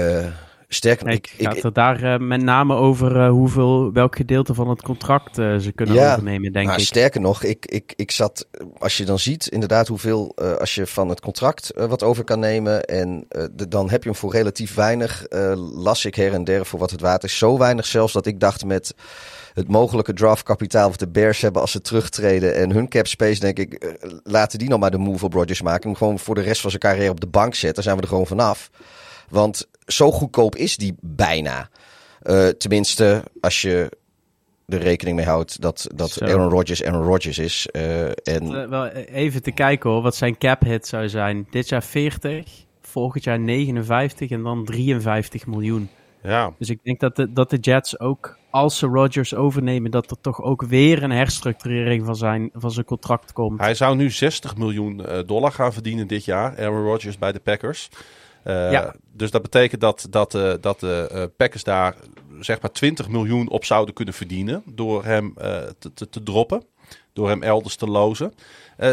Sterker 0.68 1.06
nog, 1.06 1.16
ik, 1.16 1.34
gaat 1.38 1.62
het 1.62 1.76
daar 1.76 2.04
uh, 2.04 2.18
met 2.18 2.42
name 2.42 2.76
over 2.76 3.16
uh, 3.16 3.30
hoeveel, 3.30 3.94
welk 3.94 4.16
gedeelte 4.16 4.54
van 4.54 4.70
het 4.70 4.82
contract 4.82 5.38
uh, 5.38 5.58
ze 5.58 5.72
kunnen 5.72 5.96
ja, 5.96 6.12
overnemen, 6.12 6.52
denk 6.52 6.68
nou, 6.68 6.80
ik. 6.80 6.86
Sterker 6.86 7.22
nog, 7.22 7.44
ik, 7.44 7.66
ik, 7.66 7.94
ik 7.96 8.12
zat, 8.12 8.48
als 8.78 8.98
je 8.98 9.06
dan 9.06 9.20
ziet 9.20 9.48
inderdaad 9.48 9.88
hoeveel, 9.88 10.36
als 10.60 10.76
je 10.76 10.88
van 10.88 11.10
het 11.10 11.22
contract 11.22 11.72
wat 11.76 12.04
over 12.04 12.24
kan 12.24 12.40
nemen 12.40 12.86
en 12.86 13.28
de, 13.52 13.68
dan 13.68 13.90
heb 13.90 14.04
je 14.04 14.10
hem 14.10 14.18
voor 14.18 14.32
relatief 14.32 14.74
weinig, 14.74 15.26
las 15.76 16.06
ik 16.06 16.16
her 16.16 16.34
en 16.34 16.44
der 16.44 16.66
voor 16.66 16.80
wat 16.80 16.92
het 16.92 17.02
waard 17.02 17.24
is. 17.24 17.38
Zo 17.38 17.58
weinig 17.58 17.86
zelfs 17.86 18.14
dat 18.14 18.26
ik 18.26 18.40
dacht 18.40 18.66
met 18.66 18.96
het 19.54 19.68
mogelijke 19.68 20.14
draftkapitaal 20.14 20.88
of 20.90 20.98
de 20.98 21.08
Bears 21.08 21.42
hebben 21.42 21.62
als 21.62 21.72
ze 21.72 21.82
terugtreden 21.82 22.56
en 22.56 22.72
hun 22.72 22.90
cap 22.90 23.08
space, 23.08 23.40
denk 23.40 23.60
ik, 23.60 23.98
laten 24.24 24.60
die 24.60 24.70
nog 24.70 24.80
maar 24.80 24.92
de 24.92 24.98
move 24.98 25.26
op 25.26 25.34
Rodgers 25.34 25.62
maken. 25.62 25.90
Hem 25.90 25.98
gewoon 25.98 26.20
voor 26.20 26.36
de 26.36 26.42
rest 26.42 26.62
van 26.62 26.70
zijn 26.70 26.82
carrière 26.82 27.12
op 27.12 27.20
de 27.20 27.28
bank 27.28 27.56
zetten, 27.56 27.84
zijn 27.84 27.96
we 27.96 28.02
er 28.02 28.08
gewoon 28.08 28.28
vanaf. 28.28 28.70
Want 29.30 29.68
zo 29.86 30.12
goedkoop 30.12 30.56
is 30.56 30.78
die 30.78 30.96
bijna. 31.02 31.70
Uh, 32.24 32.48
tenminste, 32.48 33.24
als 33.42 33.62
je 33.62 33.90
er 34.68 34.80
rekening 34.80 35.16
mee 35.16 35.26
houdt 35.26 35.62
dat, 35.62 35.88
dat 35.96 36.22
Aaron 36.22 36.50
Rodgers 36.50 36.84
Aaron 36.84 37.06
Rodgers 37.06 37.38
is. 37.38 37.68
Uh, 37.72 38.06
en... 38.24 38.70
wel 38.70 38.88
even 38.88 39.42
te 39.42 39.52
kijken 39.52 39.90
hoor, 39.90 40.02
wat 40.02 40.16
zijn 40.16 40.38
cap 40.38 40.62
hit 40.62 40.88
zou 40.88 41.10
zijn. 41.10 41.48
Dit 41.50 41.70
jaar 41.70 41.84
40, 41.84 42.66
volgend 42.82 43.24
jaar 43.24 43.40
59 43.40 44.30
en 44.30 44.44
dan 44.44 44.66
53 44.66 45.46
miljoen. 45.46 45.90
Ja. 46.24 46.54
Dus 46.58 46.70
ik 46.70 46.80
denk 46.84 47.00
dat 47.00 47.16
de, 47.16 47.34
dat 47.34 47.50
de 47.50 47.58
Jets 47.58 48.00
ook, 48.00 48.38
als 48.50 48.78
ze 48.78 48.88
Rodgers 48.88 49.36
overnemen, 49.36 49.92
dat 49.92 50.12
er 50.12 50.22
toch 50.22 50.42
ook 50.42 50.62
weer 50.62 51.04
een 51.04 51.12
herstructurering 51.12 52.06
van 52.06 52.16
zijn, 52.16 52.50
van 52.54 52.72
zijn 52.72 52.86
contract 52.86 53.34
komt. 53.34 53.60
Hij 53.60 53.76
zou 53.76 53.96
nu 53.96 54.10
60 54.12 54.58
miljoen 54.58 55.06
dollar 55.26 55.52
gaan 55.52 55.74
verdienen 55.74 56.08
dit 56.08 56.26
jaar, 56.26 56.60
Aaron 56.60 56.84
Rodgers 56.84 57.18
bij 57.18 57.32
de 57.32 57.40
Packers. 57.40 57.90
Ja. 58.52 58.96
Dus 59.12 59.32
dat 59.32 59.42
betekent 59.42 59.82
dat, 59.82 60.08
dat, 60.10 60.34
uh, 60.34 60.54
dat 60.62 60.80
de 60.80 61.10
uh, 61.14 61.24
Packers 61.38 61.64
daar 61.64 61.96
zeg 62.40 62.62
maar 62.62 62.72
20 62.72 63.10
miljoen 63.10 63.50
op 63.50 63.66
zouden 63.66 63.94
kunnen 63.94 64.14
verdienen 64.14 64.64
door 64.66 65.06
hem 65.06 65.34
te, 65.80 65.94
te, 65.94 66.10
te, 66.10 66.24
droppen. 66.24 66.64
Door 67.14 67.30
hem 67.30 67.44
elders 67.44 67.76
te 67.76 67.88
lozen. 67.88 68.34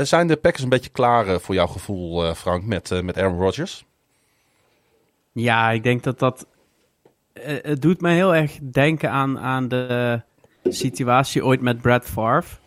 zijn 0.02 0.26
de 0.26 0.36
Packers 0.36 0.62
een 0.62 0.68
beetje 0.68 0.90
klaar 0.90 1.40
voor 1.40 1.54
jouw 1.54 1.66
gevoel, 1.66 2.34
Frank, 2.34 2.64
met, 2.64 3.02
met 3.02 3.18
Aaron 3.18 3.38
Rodgers? 3.38 3.84
Ja, 5.32 5.70
ik 5.70 5.82
denk 5.82 6.02
dat 6.02 6.18
dat... 6.18 6.46
het 7.32 7.82
doet 7.82 8.00
me 8.00 8.10
heel 8.10 8.34
erg 8.34 8.58
denken 8.62 9.10
aan, 9.10 9.38
aan 9.38 9.68
de 9.68 10.20
situatie 10.62 11.44
ooit 11.44 11.60
met 11.60 11.80
Brad 11.80 12.04
Favre 12.04 12.60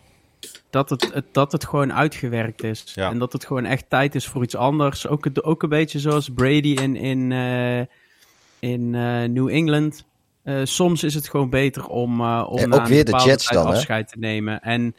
dat 0.69 0.89
het, 0.89 1.23
dat 1.31 1.51
het 1.51 1.65
gewoon 1.65 1.93
uitgewerkt 1.93 2.63
is. 2.63 2.93
En 2.95 3.19
dat 3.19 3.33
het 3.33 3.45
gewoon 3.45 3.65
echt 3.65 3.89
tijd 3.89 4.15
is 4.15 4.27
voor 4.27 4.43
iets 4.43 4.55
anders. 4.55 5.07
Ook, 5.07 5.27
ook 5.41 5.63
een 5.63 5.69
beetje 5.69 5.99
zoals 5.99 6.29
Brady 6.29 6.75
in, 6.81 6.95
in, 6.95 7.31
uh, 7.31 7.79
in 8.59 8.93
uh, 8.93 9.23
New 9.23 9.49
England. 9.49 10.05
Uh, 10.43 10.59
soms 10.63 11.03
is 11.03 11.13
het 11.13 11.29
gewoon 11.29 11.49
beter 11.49 11.87
om, 11.87 12.21
om 12.21 12.57
en 12.57 12.73
ook 12.73 12.87
weer 12.87 13.05
de 13.05 13.21
Jets 13.25 13.49
dan, 13.49 13.65
afscheid 13.65 14.07
te 14.07 14.19
nemen. 14.19 14.61
En 14.61 14.95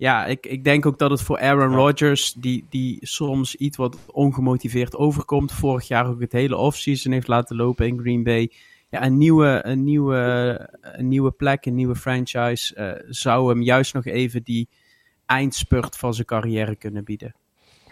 ja, 0.00 0.26
ik, 0.26 0.46
ik 0.46 0.64
denk 0.64 0.86
ook 0.86 0.98
dat 0.98 1.10
het 1.10 1.22
voor 1.22 1.38
Aaron 1.38 1.74
Rodgers, 1.74 2.32
die, 2.32 2.66
die 2.68 2.98
soms 3.00 3.54
iets 3.54 3.76
wat 3.76 3.96
ongemotiveerd 4.06 4.96
overkomt, 4.96 5.52
vorig 5.52 5.88
jaar 5.88 6.06
ook 6.06 6.20
het 6.20 6.32
hele 6.32 6.56
offseason 6.56 7.12
heeft 7.12 7.28
laten 7.28 7.56
lopen 7.56 7.86
in 7.86 7.98
Green 7.98 8.22
Bay. 8.22 8.50
Ja, 8.90 9.04
een 9.04 9.18
nieuwe, 9.18 9.60
een 9.62 9.84
nieuwe, 9.84 10.68
een 10.80 11.08
nieuwe 11.08 11.30
plek, 11.30 11.66
een 11.66 11.74
nieuwe 11.74 11.96
franchise 11.96 13.04
zou 13.08 13.48
hem 13.48 13.62
juist 13.62 13.94
nog 13.94 14.04
even 14.04 14.42
die 14.42 14.68
eindspurt 15.26 15.96
van 15.96 16.14
zijn 16.14 16.26
carrière 16.26 16.76
kunnen 16.76 17.04
bieden. 17.04 17.34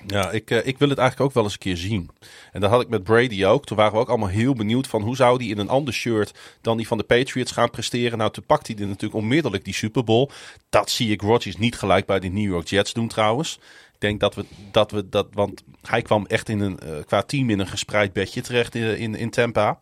Ja, 0.07 0.31
ik, 0.31 0.51
uh, 0.51 0.67
ik 0.67 0.79
wil 0.79 0.89
het 0.89 0.99
eigenlijk 0.99 1.29
ook 1.29 1.35
wel 1.35 1.45
eens 1.45 1.53
een 1.53 1.59
keer 1.59 1.77
zien. 1.77 2.11
En 2.53 2.61
dat 2.61 2.71
had 2.71 2.81
ik 2.81 2.89
met 2.89 3.03
Brady 3.03 3.45
ook. 3.45 3.65
Toen 3.65 3.77
waren 3.77 3.93
we 3.93 3.99
ook 3.99 4.09
allemaal 4.09 4.29
heel 4.29 4.55
benieuwd 4.55 4.87
van 4.87 5.03
hoe 5.03 5.17
zou 5.17 5.39
die 5.39 5.51
in 5.51 5.59
een 5.59 5.69
ander 5.69 5.95
shirt 5.95 6.39
dan 6.61 6.77
die 6.77 6.87
van 6.87 6.99
de 6.99 7.05
Patriots 7.05 7.53
gaan 7.53 7.71
presteren. 7.71 8.19
Nou, 8.19 8.31
toen 8.31 8.45
pakt 8.47 8.67
hij 8.67 8.77
natuurlijk 8.77 9.15
onmiddellijk 9.15 9.65
die 9.65 9.75
Super 9.75 10.05
Bowl. 10.05 10.31
Dat 10.69 10.91
zie 10.91 11.11
ik 11.11 11.21
Rodgers 11.21 11.57
niet 11.57 11.77
gelijk 11.77 12.07
bij 12.07 12.21
de 12.21 12.29
New 12.29 12.51
York 12.51 12.69
Jets 12.69 12.93
doen 12.93 13.09
trouwens. 13.09 13.59
Ik 13.93 14.01
denk 14.01 14.21
dat 14.21 14.35
we 14.35 14.45
dat, 14.71 14.91
we 14.91 15.09
dat 15.09 15.29
want 15.33 15.65
hij 15.83 16.03
kwam 16.03 16.27
echt 16.27 16.49
in 16.49 16.61
een, 16.61 16.79
uh, 16.85 16.91
qua 17.05 17.23
team 17.23 17.51
in 17.51 17.59
een 17.59 17.67
gespreid 17.67 18.13
bedje 18.13 18.41
terecht 18.41 18.75
in, 18.75 18.99
in, 18.99 19.15
in 19.15 19.31
Tampa. 19.31 19.79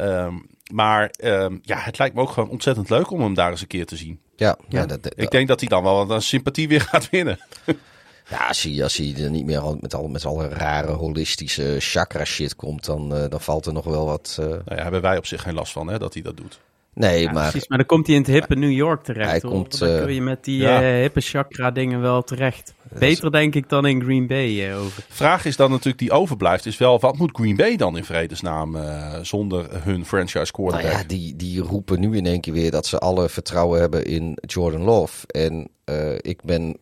Um, 0.00 0.46
maar 0.72 1.14
um, 1.24 1.60
ja, 1.62 1.78
het 1.78 1.98
lijkt 1.98 2.14
me 2.14 2.20
ook 2.20 2.30
gewoon 2.30 2.48
ontzettend 2.48 2.90
leuk 2.90 3.10
om 3.10 3.20
hem 3.20 3.34
daar 3.34 3.50
eens 3.50 3.60
een 3.60 3.66
keer 3.66 3.86
te 3.86 3.96
zien. 3.96 4.20
Ja, 4.36 4.58
ja. 4.68 4.86
dat, 4.86 5.02
dat, 5.02 5.12
ik 5.16 5.30
denk 5.30 5.48
dat 5.48 5.60
hij 5.60 5.68
dan 5.68 5.82
wel 5.82 6.10
een 6.10 6.22
sympathie 6.22 6.68
weer 6.68 6.80
gaat 6.80 7.10
winnen. 7.10 7.38
Ja, 8.30 8.46
als 8.46 8.62
hij, 8.62 8.82
als 8.82 8.96
hij 8.96 9.14
er 9.16 9.30
niet 9.30 9.44
meer 9.44 9.76
met 9.80 9.94
al 9.94 10.08
met 10.08 10.24
alle 10.24 10.48
rare 10.48 10.92
holistische 10.92 11.76
chakra 11.78 12.24
shit 12.24 12.56
komt, 12.56 12.84
dan, 12.84 13.14
uh, 13.14 13.24
dan 13.28 13.40
valt 13.40 13.66
er 13.66 13.72
nog 13.72 13.84
wel 13.84 14.04
wat. 14.06 14.36
Uh... 14.40 14.46
Nou 14.46 14.62
ja, 14.64 14.82
hebben 14.82 15.00
wij 15.00 15.16
op 15.16 15.26
zich 15.26 15.42
geen 15.42 15.54
last 15.54 15.72
van, 15.72 15.88
hè, 15.88 15.98
dat 15.98 16.14
hij 16.14 16.22
dat 16.22 16.36
doet. 16.36 16.60
Nee, 16.94 17.22
ja, 17.22 17.32
maar... 17.32 17.50
Precies, 17.50 17.68
maar 17.68 17.78
dan 17.78 17.86
komt 17.86 18.06
hij 18.06 18.16
in 18.16 18.22
het 18.22 18.30
hippe 18.30 18.54
New 18.54 18.70
York 18.70 19.02
terecht. 19.02 19.30
Hij 19.30 19.40
komt, 19.40 19.78
dan 19.78 20.00
kun 20.02 20.14
je 20.14 20.22
met 20.22 20.44
die 20.44 20.60
ja. 20.60 20.82
uh, 20.82 21.00
hippe 21.00 21.20
chakra 21.20 21.70
dingen 21.70 22.00
wel 22.00 22.22
terecht. 22.22 22.74
Beter 22.98 23.32
denk 23.32 23.54
ik 23.54 23.68
dan 23.68 23.86
in 23.86 24.02
Green 24.02 24.26
Bay 24.26 24.74
over. 24.74 25.04
Vraag 25.08 25.44
is 25.44 25.56
dan 25.56 25.70
natuurlijk 25.70 25.98
die 25.98 26.10
overblijft, 26.10 26.66
is 26.66 26.78
wel 26.78 27.00
wat 27.00 27.18
moet 27.18 27.30
Green 27.32 27.56
Bay 27.56 27.76
dan 27.76 27.96
in 27.96 28.04
vredesnaam 28.04 28.76
uh, 28.76 29.18
zonder 29.22 29.84
hun 29.84 30.04
franchise 30.04 30.52
quarterback? 30.52 30.90
Nou 30.90 31.02
ja, 31.02 31.08
die, 31.08 31.36
die 31.36 31.60
roepen 31.60 32.00
nu 32.00 32.16
in 32.16 32.26
één 32.26 32.40
keer 32.40 32.52
weer 32.52 32.70
dat 32.70 32.86
ze 32.86 32.98
alle 32.98 33.28
vertrouwen 33.28 33.80
hebben 33.80 34.04
in 34.04 34.38
Jordan 34.46 34.82
Love. 34.82 35.26
En 35.26 35.68
uh, 35.90 36.14
ik 36.18 36.42
ben 36.42 36.76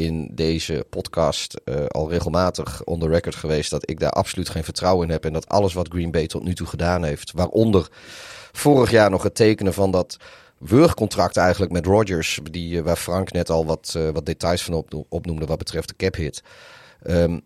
in 0.00 0.30
deze 0.32 0.86
podcast 0.90 1.60
uh, 1.64 1.86
al 1.86 2.10
regelmatig 2.10 2.84
on 2.84 3.00
the 3.00 3.08
record 3.08 3.34
geweest 3.34 3.70
dat 3.70 3.90
ik 3.90 4.00
daar 4.00 4.10
absoluut 4.10 4.48
geen 4.48 4.64
vertrouwen 4.64 5.06
in 5.06 5.12
heb. 5.12 5.24
En 5.24 5.32
dat 5.32 5.48
alles 5.48 5.72
wat 5.72 5.88
Green 5.88 6.10
Bay 6.10 6.26
tot 6.26 6.42
nu 6.42 6.54
toe 6.54 6.66
gedaan 6.66 7.04
heeft, 7.04 7.32
waaronder 7.32 7.88
vorig 8.52 8.90
jaar 8.90 9.10
nog 9.10 9.22
het 9.22 9.34
tekenen 9.34 9.74
van 9.74 9.90
dat 9.90 10.16
wurgcontract 10.58 11.36
eigenlijk 11.36 11.72
met 11.72 11.86
Rodgers, 11.86 12.40
die, 12.50 12.76
uh, 12.76 12.82
waar 12.82 12.96
Frank 12.96 13.32
net 13.32 13.50
al 13.50 13.66
wat, 13.66 13.94
uh, 13.96 14.08
wat 14.10 14.26
details 14.26 14.62
van 14.62 14.74
op, 14.74 15.04
opnoemde 15.08 15.46
wat 15.46 15.58
betreft 15.58 15.88
de 15.88 15.96
cap 15.96 16.14
hit. 16.14 16.42
Um, 17.06 17.40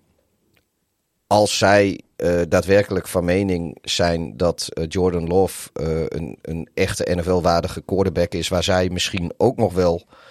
als 1.26 1.59
zij 1.59 2.00
daadwerkelijk 2.48 3.09
van 3.09 3.24
mening 3.24 3.78
zijn 3.82 4.36
dat 4.36 4.68
Jordan 4.88 5.26
Love 5.26 5.70
een, 6.09 6.38
een 6.42 6.68
echte 6.74 7.14
NFL-waardige 7.14 7.80
quarterback 7.80 8.32
is, 8.32 8.48
waar 8.48 8.64
zij 8.64 8.88
misschien 8.88 9.32
ook 9.36 9.57
nog 9.57 9.72
wel 9.72 10.07
eh, 10.07 10.24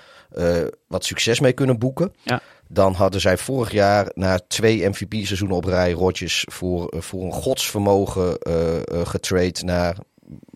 wat 0.88 1.06
succes 1.06 1.40
mee 1.40 1.54
kunnen 1.54 1.80
boeken. 1.80 2.14
Ja. 2.24 2.42
Dan 2.68 2.94
hadden 2.94 3.22
zij 3.22 3.38
vorig 3.38 3.72
jaar 3.72 4.12
na 4.14 4.40
twee 4.48 4.90
MVP-seizoenen 4.90 5.58
op 5.58 5.66
rij 5.66 5.92
Rodgers 5.92 6.46
voor, 6.52 6.88
eh, 6.88 7.02
voor 7.02 7.24
een 7.24 7.32
godsvermogen 7.32 8.38
eh 8.38 8.72
eh, 8.74 9.08
getrade 9.08 9.64
naar 9.64 9.98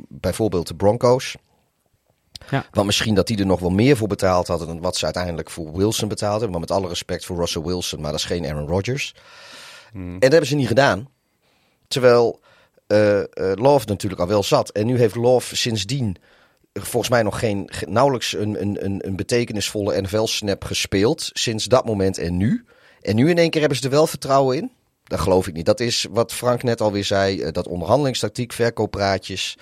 bijvoorbeeld 0.09 0.67
de 0.67 0.75
Broncos. 0.75 1.35
Ja. 2.49 2.65
Want 2.71 2.85
misschien 2.85 3.15
dat 3.15 3.27
die 3.27 3.39
er 3.39 3.45
nog 3.45 3.59
wel 3.59 3.69
meer 3.69 3.97
voor 3.97 4.07
betaald 4.07 4.47
hadden 4.47 4.67
dan 4.67 4.81
wat 4.81 4.95
ze 4.95 5.05
uiteindelijk 5.05 5.49
voor 5.49 5.77
Wilson 5.77 6.07
betaalden. 6.07 6.51
Maar 6.51 6.59
met 6.59 6.71
alle 6.71 6.87
respect 6.87 7.25
voor 7.25 7.37
Russell 7.37 7.61
Wilson, 7.61 8.01
maar 8.01 8.11
dat 8.11 8.19
is 8.19 8.25
geen 8.25 8.45
Aaron 8.45 8.67
Rodgers. 8.67 9.15
En 9.93 10.19
dat 10.19 10.31
hebben 10.31 10.49
ze 10.49 10.55
niet 10.55 10.67
gedaan. 10.67 11.07
Terwijl 11.87 12.39
eh, 12.87 13.19
eh, 13.19 13.27
Love 13.55 13.85
natuurlijk 13.87 14.21
al 14.21 14.27
wel 14.27 14.43
zat. 14.43 14.69
En 14.69 14.85
nu 14.85 14.97
heeft 14.97 15.15
Love 15.15 15.55
sindsdien 15.55 16.15
eh, 16.15 16.21
volgens 16.81 17.09
mij 17.11 17.23
nog 17.23 17.39
geen, 17.39 17.63
ge- 17.71 17.85
nauwelijks 17.89 18.33
een, 18.35 18.61
een, 18.61 19.05
een, 19.07 19.15
betekenisvolle 19.15 20.01
NFL-snap 20.01 20.63
gespeeld. 20.63 21.29
Sinds 21.33 21.65
dat 21.65 21.85
moment 21.85 22.17
en 22.17 22.37
nu. 22.37 22.65
En 23.01 23.15
nu 23.15 23.29
in 23.29 23.37
één 23.37 23.49
keer 23.49 23.59
hebben 23.59 23.77
ze 23.79 23.85
er 23.85 23.89
wel 23.91 24.07
vertrouwen 24.07 24.57
in. 24.57 24.71
Dat 25.03 25.19
geloof 25.19 25.47
ik 25.47 25.53
niet. 25.53 25.65
Dat 25.65 25.79
is 25.79 26.05
wat 26.11 26.33
Frank 26.33 26.63
net 26.63 26.81
alweer 26.81 27.03
zei. 27.03 27.41
eh, 27.41 27.51
dat 27.51 27.67
onderhandelingstactiek, 27.67 28.53
verkooppraatjes. 28.53 29.57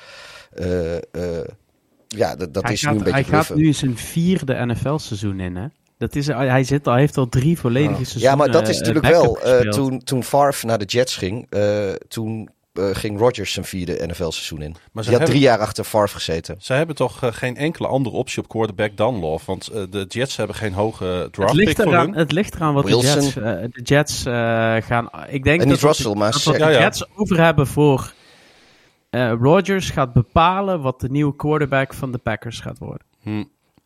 eh, 0.53 0.95
eh, 0.95 1.01
ja, 2.07 2.35
dat, 2.35 2.53
dat 2.53 2.63
hij 2.63 2.73
is 2.73 2.81
gaat, 2.81 2.91
nu 2.91 2.97
een 2.97 3.03
beetje 3.03 3.31
hij 3.31 3.41
gaat 3.43 3.55
nu 3.55 3.73
zijn 3.73 3.97
vierde 3.97 4.65
NFL-seizoen 4.65 5.39
in, 5.39 5.55
hè? 5.55 5.65
Dat 5.97 6.15
is, 6.15 6.27
hij 6.27 6.63
zit 6.63 6.87
al, 6.87 6.95
heeft 6.95 7.17
al 7.17 7.29
drie 7.29 7.59
volledige 7.59 8.03
seizoenen. 8.03 8.29
Ja, 8.29 8.35
maar 8.35 8.51
dat 8.51 8.67
is 8.67 8.77
natuurlijk 8.79 9.05
wel. 9.07 9.37
toen, 9.69 9.99
toen 10.03 10.23
Favre 10.23 10.67
naar 10.67 10.77
de 10.77 10.85
Jets 10.85 11.15
ging, 11.15 11.47
toen 12.07 12.49
eh, 12.77 12.89
ging 12.91 13.19
Rodgers 13.19 13.53
zijn 13.53 13.65
vierde 13.65 14.07
NFL-seizoen 14.07 14.61
in. 14.61 14.71
Maar 14.71 15.03
ze 15.03 15.09
Die 15.09 15.19
had 15.19 15.27
hebben- 15.27 15.27
drie 15.27 15.39
jaar 15.39 15.59
achter 15.59 15.83
Favre 15.83 16.13
gezeten. 16.15 16.55
Ze 16.59 16.73
hebben 16.73 16.95
toch 16.95 17.23
eh, 17.23 17.33
geen 17.33 17.57
enkele 17.57 17.87
andere 17.87 18.15
optie 18.15 18.41
op 18.43 18.47
quarterback 18.49 18.97
dan 18.97 19.19
Love. 19.19 19.45
Want 19.45 19.67
eh, 19.67 19.83
de 19.89 20.05
Jets 20.07 20.35
hebben 20.37 20.55
geen 20.55 20.73
hoge 20.73 21.05
het, 21.05 21.33
draft 21.33 21.53
ligt 21.53 21.75
pick 21.75 21.83
voor 21.83 21.93
eraan, 21.93 22.05
hun. 22.05 22.15
het 22.15 22.31
ligt 22.31 22.55
eraan 22.55 22.73
wat 22.73 22.85
Wilson. 22.85 23.19
de 23.19 23.21
Jets, 23.21 23.33
de 23.33 23.81
Jets 23.83 24.25
eh, 24.25 24.75
gaan... 24.87 25.09
Ik 25.29 25.43
denk 25.43 25.61
En 25.61 25.69
dat 25.69 25.79
Russell, 25.81 26.11
de, 26.11 26.17
maar 26.17 26.31
dat 26.31 26.43
wat 26.43 26.53
de 26.53 26.59
Ja, 26.59 26.69
ja. 26.69 26.79
Jets 26.79 27.05
over 27.15 27.39
hebben 27.43 27.67
voor... 27.67 28.13
eh 29.09 29.31
Rodgers 29.39 29.89
gaat 29.89 30.13
bepalen 30.13 30.81
wat 30.81 30.99
de 30.99 31.09
nieuwe 31.09 31.35
quarterback 31.35 31.93
van 31.93 32.11
de 32.11 32.17
Packers 32.17 32.59
gaat 32.59 32.77
worden. 32.79 33.07
Hm. 33.21 33.43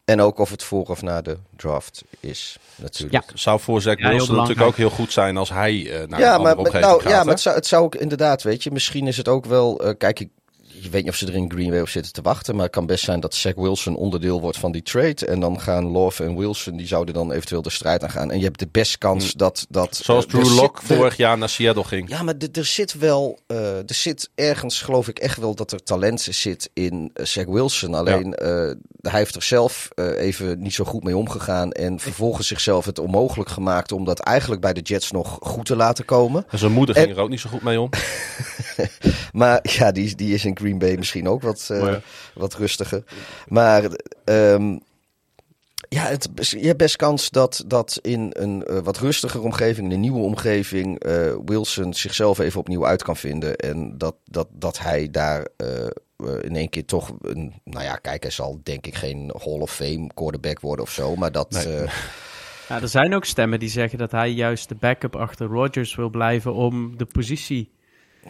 En 0.10 0.22
ook 0.22 0.39
of 0.39 0.49
het 0.49 0.64
voor 0.64 0.86
of 0.86 1.01
na 1.01 1.22
de 1.22 1.38
draft 1.55 2.03
is, 2.20 2.57
natuurlijk. 2.76 3.30
Ja. 3.30 3.38
Zou 3.38 3.60
voor 3.60 3.82
Zach 3.82 3.97
Ja, 3.97 4.07
heel 4.07 4.18
Wilson 4.18 4.36
natuurlijk 4.36 4.68
ook 4.68 4.76
heel 4.76 4.89
goed 4.89 5.12
zijn 5.12 5.38
als 5.38 5.49
hij 5.49 5.91
eh, 5.91 6.07
naar 6.07 6.20
een 6.20 6.26
ja, 6.26 6.36
andere 6.36 6.55
maar, 6.55 6.57
omgeving 6.57 6.86
nou, 6.86 7.01
gaat. 7.01 7.12
ja, 7.12 7.18
hè? 7.18 7.24
maar 7.24 7.34
het 7.34 7.41
zou, 7.41 7.55
het 7.55 7.66
zou 7.66 7.84
ook 7.84 7.95
inderdaad, 7.95 8.43
weet 8.43 8.64
je, 8.64 8.72
misschien 8.72 9.07
is 9.07 9.18
het 9.18 9.28
ook 9.28 9.45
wel, 9.45 9.80
eh, 9.80 9.93
kijk, 9.97 10.20
ik, 10.20 10.30
je 10.82 10.89
weet 10.89 11.01
niet 11.03 11.11
of 11.11 11.17
ze 11.17 11.27
er 11.27 11.36
in 11.36 11.51
Green 11.51 11.69
Bay 11.69 11.82
op 11.82 11.89
zitten 11.89 12.13
te 12.13 12.21
wachten, 12.21 12.55
maar 12.55 12.63
het 12.63 12.73
kan 12.73 12.86
best 12.86 13.03
zijn 13.03 13.19
dat 13.19 13.36
Zach 13.36 13.55
Wilson 13.55 13.95
onderdeel 13.95 14.41
wordt 14.41 14.57
van 14.57 14.71
die 14.71 14.82
trade. 14.82 15.25
En 15.25 15.39
dan 15.39 15.61
gaan 15.61 15.86
Love 15.86 16.23
en 16.23 16.38
Wilson, 16.38 16.77
die 16.77 16.88
zouden 16.88 17.13
dan 17.13 17.32
eventueel 17.32 17.61
de 17.61 17.69
strijd 17.69 18.03
aan 18.03 18.09
gaan. 18.09 18.32
En 18.32 18.38
je 18.38 18.43
hebt 18.43 18.59
de 18.59 18.67
best 18.71 18.97
kans 18.97 19.34
dat... 19.34 19.65
dat 19.69 19.97
Hm. 19.97 20.03
Zoals 20.03 20.25
eh, 20.25 20.32
Drew 20.32 20.69
vorig 20.73 21.17
jaar 21.17 21.38
naar 21.38 21.49
Seattle 21.49 21.84
ging. 21.84 22.09
Ja, 22.09 22.23
maar 22.23 22.36
er 22.51 22.65
zit 22.65 22.93
wel, 22.93 23.39
eh, 23.47 23.77
er 23.77 23.93
zit 23.93 24.30
ergens, 24.36 24.82
geloof 24.82 25.07
ik 25.07 25.19
echt 25.19 25.38
wel 25.38 25.55
dat 25.55 25.71
er 25.71 25.84
talent 25.84 26.21
zit 26.21 26.69
in 26.73 27.11
eh, 27.13 27.25
Zach 27.25 27.45
Wilson. 27.45 27.93
Alleen 27.93 28.36
hij 29.01 29.19
heeft 29.19 29.36
er 29.36 29.43
zelf 29.43 29.89
even 29.95 30.61
niet 30.61 30.73
zo 30.73 30.84
goed 30.84 31.03
mee 31.03 31.17
omgegaan 31.17 31.71
en 31.71 31.99
vervolgens 31.99 32.47
zichzelf 32.47 32.86
het 32.86 32.99
onmogelijk 32.99 33.49
gemaakt 33.49 33.91
om 33.91 34.05
dat 34.05 34.19
eigenlijk 34.19 34.61
bij 34.61 34.73
de 34.73 34.82
Jets 34.82 35.11
nog 35.11 35.38
goed 35.41 35.65
te 35.65 35.75
laten 35.75 36.05
komen. 36.05 36.45
En 36.49 36.57
zijn 36.57 36.71
moeder 36.71 36.95
En- 36.95 37.03
ging 37.03 37.15
er 37.15 37.21
ook 37.21 37.30
niet 37.30 37.39
zo 37.39 37.49
goed 37.49 37.61
mee 37.61 37.80
om. 37.80 37.89
Maar 39.32 39.59
ja, 39.61 39.91
die, 39.91 40.15
die 40.15 40.34
is 40.34 40.45
in 40.45 40.57
Green 40.57 40.68
Bay 40.78 40.95
misschien 40.95 41.28
ook 41.28 41.41
wat, 41.41 41.67
eh, 41.72 41.82
ja. 41.82 42.01
wat 42.34 42.53
rustiger. 42.55 43.03
Maar 43.47 43.84
ehm, 44.24 44.78
ja, 45.89 46.03
het, 46.03 46.30
je 46.36 46.65
hebt 46.65 46.78
best 46.78 46.95
kans 46.95 47.30
dat, 47.30 47.63
dat 47.67 47.99
in 48.01 48.30
een 48.34 48.65
eh, 48.65 48.78
wat 48.80 48.97
rustiger 48.97 49.43
omgeving, 49.43 49.88
in 49.88 49.93
een 49.93 49.99
nieuwe 49.99 50.24
omgeving, 50.24 50.99
eh, 50.99 51.36
Wilson 51.45 51.93
zichzelf 51.93 52.39
even 52.39 52.59
opnieuw 52.59 52.86
uit 52.86 53.03
kan 53.03 53.17
vinden. 53.17 53.55
En 53.55 53.97
dat, 53.97 54.15
dat, 54.26 54.47
dat 54.51 54.80
hij 54.80 55.11
daar 55.11 55.47
in 56.41 56.55
één 56.55 56.70
keer 56.70 56.86
toch, 56.86 57.13
een, 57.22 57.53
nou 57.63 57.84
ja, 57.84 57.95
kijk, 57.95 58.22
hij 58.22 58.32
zal 58.32 58.59
denk 58.63 58.88
ik 58.88 58.95
geen 58.95 59.34
Hall 59.43 59.59
of 59.59 59.72
Fame 59.72 60.09
quarterback 60.13 60.59
worden 60.59 60.86
of 60.86 60.91
zo. 60.91 61.15
Maar 61.15 61.32
dat, 61.32 61.51
Nee. 61.51 61.76
eh, 61.76 61.91
Ja, 62.70 62.82
er 62.82 62.88
zijn 62.88 63.15
ook 63.15 63.26
stemmen 63.26 63.59
die 63.59 63.70
zeggen 63.70 63.97
dat 63.97 64.11
hij 64.11 64.30
juist 64.32 64.70
de 64.70 64.76
backup 64.76 65.15
achter 65.15 65.47
Rodgers 65.47 65.95
wil 65.95 66.09
blijven 66.09 66.53
om 66.53 66.97
de 66.97 67.05
positie 67.05 67.72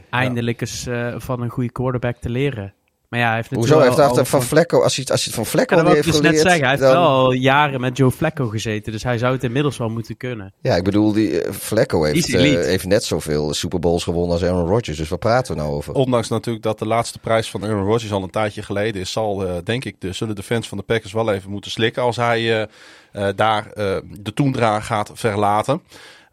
eindelijk 0.09 0.61
eens 0.61 0.87
eh, 0.87 1.13
van 1.17 1.41
een 1.41 1.49
goede 1.49 1.71
quarterback 1.71 2.17
te 2.17 2.29
leren. 2.29 2.73
Maar 3.09 3.19
ja, 3.19 3.27
hij 3.27 3.35
heeft 3.35 3.53
hoezo? 3.53 3.79
Heeft 3.79 3.99
al 3.99 4.25
van 4.25 4.41
Vlecko, 4.43 4.81
als 4.81 4.95
hij, 4.95 5.05
als 5.05 5.23
hij 5.25 5.33
het 5.33 5.35
van 5.35 5.45
Vlecko 5.45 5.75
Ja, 5.75 5.83
dat 5.83 5.93
heeft 5.93 6.05
dus 6.05 6.13
net 6.13 6.25
geleerd. 6.25 6.41
zeggen. 6.41 6.61
Hij 6.61 6.69
heeft 6.69 6.81
dan- 6.81 6.91
wel 6.91 7.07
al 7.07 7.31
jaren 7.31 7.81
met 7.81 7.97
Joe 7.97 8.11
Flacco 8.11 8.47
gezeten, 8.47 8.91
dus 8.91 9.03
hij 9.03 9.17
zou 9.17 9.33
het 9.33 9.43
inmiddels 9.43 9.77
wel 9.77 9.89
moeten 9.89 10.17
kunnen. 10.17 10.53
Ja, 10.61 10.75
ik 10.75 10.83
bedoel, 10.83 11.13
die 11.13 11.45
uh, 11.45 11.51
Vlecko 11.51 12.03
heeft, 12.03 12.33
eh, 12.33 12.41
heeft 12.41 12.85
net 12.85 13.03
zoveel 13.03 13.53
Super 13.53 13.79
Bowls 13.79 14.03
gewonnen 14.03 14.31
als 14.31 14.43
Aaron 14.43 14.67
Rodgers. 14.67 14.97
Dus 14.97 15.09
waar 15.09 15.19
praten 15.19 15.55
we 15.55 15.61
nou 15.61 15.73
over? 15.73 15.93
Ondanks 15.93 16.27
natuurlijk 16.29 16.63
dat 16.63 16.79
de 16.79 16.87
laatste 16.87 17.19
prijs 17.19 17.49
van 17.49 17.63
Aaron 17.63 17.85
Rodgers 17.85 18.11
al 18.11 18.23
een 18.23 18.29
tijdje 18.29 18.61
geleden 18.63 19.01
is, 19.01 19.11
zal 19.11 19.47
eh, 19.47 19.53
denk 19.63 19.85
ik 19.85 19.95
de, 19.99 20.11
zullen 20.13 20.35
de 20.35 20.43
fans 20.43 20.67
van 20.67 20.77
de 20.77 20.83
Packers 20.83 21.13
wel 21.13 21.31
even 21.33 21.49
moeten 21.51 21.71
slikken 21.71 22.03
als 22.03 22.15
hij 22.15 22.61
eh, 22.61 22.67
eh, 23.11 23.35
daar 23.35 23.71
eh, 23.71 23.97
de 24.19 24.33
toendra 24.33 24.79
gaat 24.79 25.11
verlaten. 25.13 25.81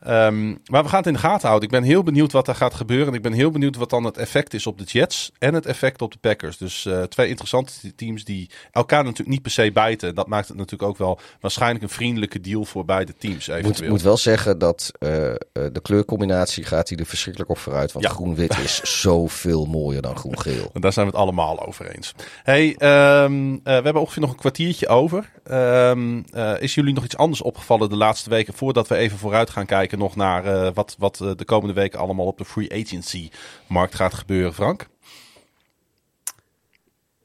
Ehm, 0.06 0.48
maar 0.48 0.82
we 0.82 0.88
gaan 0.88 0.98
het 0.98 1.06
in 1.06 1.12
de 1.12 1.18
gaten 1.18 1.48
houden. 1.48 1.68
Ik 1.68 1.74
ben 1.74 1.82
heel 1.82 2.02
benieuwd 2.02 2.32
wat 2.32 2.48
er 2.48 2.54
gaat 2.54 2.74
gebeuren. 2.74 3.06
En 3.08 3.14
ik 3.14 3.22
ben 3.22 3.32
heel 3.32 3.50
benieuwd 3.50 3.76
wat 3.76 3.90
dan 3.90 4.04
het 4.04 4.16
effect 4.16 4.54
is 4.54 4.66
op 4.66 4.78
de 4.78 4.84
Jets 4.84 5.30
en 5.38 5.54
het 5.54 5.66
effect 5.66 6.02
op 6.02 6.12
de 6.12 6.18
Packers. 6.18 6.56
Dus 6.56 6.86
eh, 6.86 7.02
twee 7.02 7.28
interessante 7.28 7.94
teams 7.94 8.24
die 8.24 8.50
elkaar 8.72 9.02
natuurlijk 9.02 9.30
niet 9.30 9.42
per 9.42 9.50
se 9.50 9.70
bijten. 9.72 10.14
Dat 10.14 10.26
maakt 10.26 10.48
het 10.48 10.56
natuurlijk 10.56 10.90
ook 10.90 10.98
wel 10.98 11.18
waarschijnlijk 11.40 11.82
een 11.82 11.88
vriendelijke 11.88 12.40
deal 12.40 12.64
voor 12.64 12.84
beide 12.84 13.14
teams. 13.18 13.48
Ik 13.48 13.88
moet, 13.88 14.02
wel 14.02 14.16
zeggen 14.16 14.58
dat 14.58 14.92
eh, 14.98 15.30
eh, 15.30 15.36
de 15.52 15.80
kleurcombinatie 15.82 16.64
gaat 16.64 16.88
hier 16.88 16.98
er 16.98 17.06
verschrikkelijk 17.06 17.50
op 17.50 17.58
vooruit. 17.58 17.92
Want 17.92 18.04
Ja. 18.04 18.10
groen-wit 18.10 18.58
is 18.58 18.80
zoveel 19.02 19.64
mooier 19.64 20.02
dan 20.02 20.16
groen-geel. 20.16 20.70
Daar 20.72 20.92
zijn 20.92 21.06
we 21.06 21.12
het 21.12 21.20
allemaal 21.20 21.66
over 21.66 21.94
eens. 21.94 22.14
Hey, 22.42 22.74
ehm, 22.76 23.52
eh, 23.52 23.58
we 23.62 23.70
hebben 23.70 24.00
ongeveer 24.00 24.22
nog 24.22 24.30
een 24.30 24.36
kwartiertje 24.36 24.88
over. 24.88 25.30
Ehm, 25.44 26.22
eh, 26.32 26.52
is 26.58 26.74
jullie 26.74 26.94
nog 26.94 27.04
iets 27.04 27.16
anders 27.16 27.42
opgevallen 27.42 27.88
de 27.88 27.96
laatste 27.96 28.30
weken? 28.30 28.54
Voordat 28.54 28.88
we 28.88 28.96
even 28.96 29.18
vooruit 29.18 29.50
gaan 29.50 29.66
kijken 29.66 29.95
nog 29.98 30.16
naar 30.16 30.44
eh, 30.44 30.72
wat, 30.74 30.96
wat 30.98 31.20
eh, 31.20 31.30
de 31.36 31.44
komende 31.44 31.74
weken 31.74 31.98
allemaal 31.98 32.26
op 32.26 32.38
de 32.38 32.44
free 32.44 32.84
agency 32.84 33.30
markt 33.66 33.94
gaat 33.94 34.14
gebeuren, 34.14 34.54
Frank? 34.54 34.88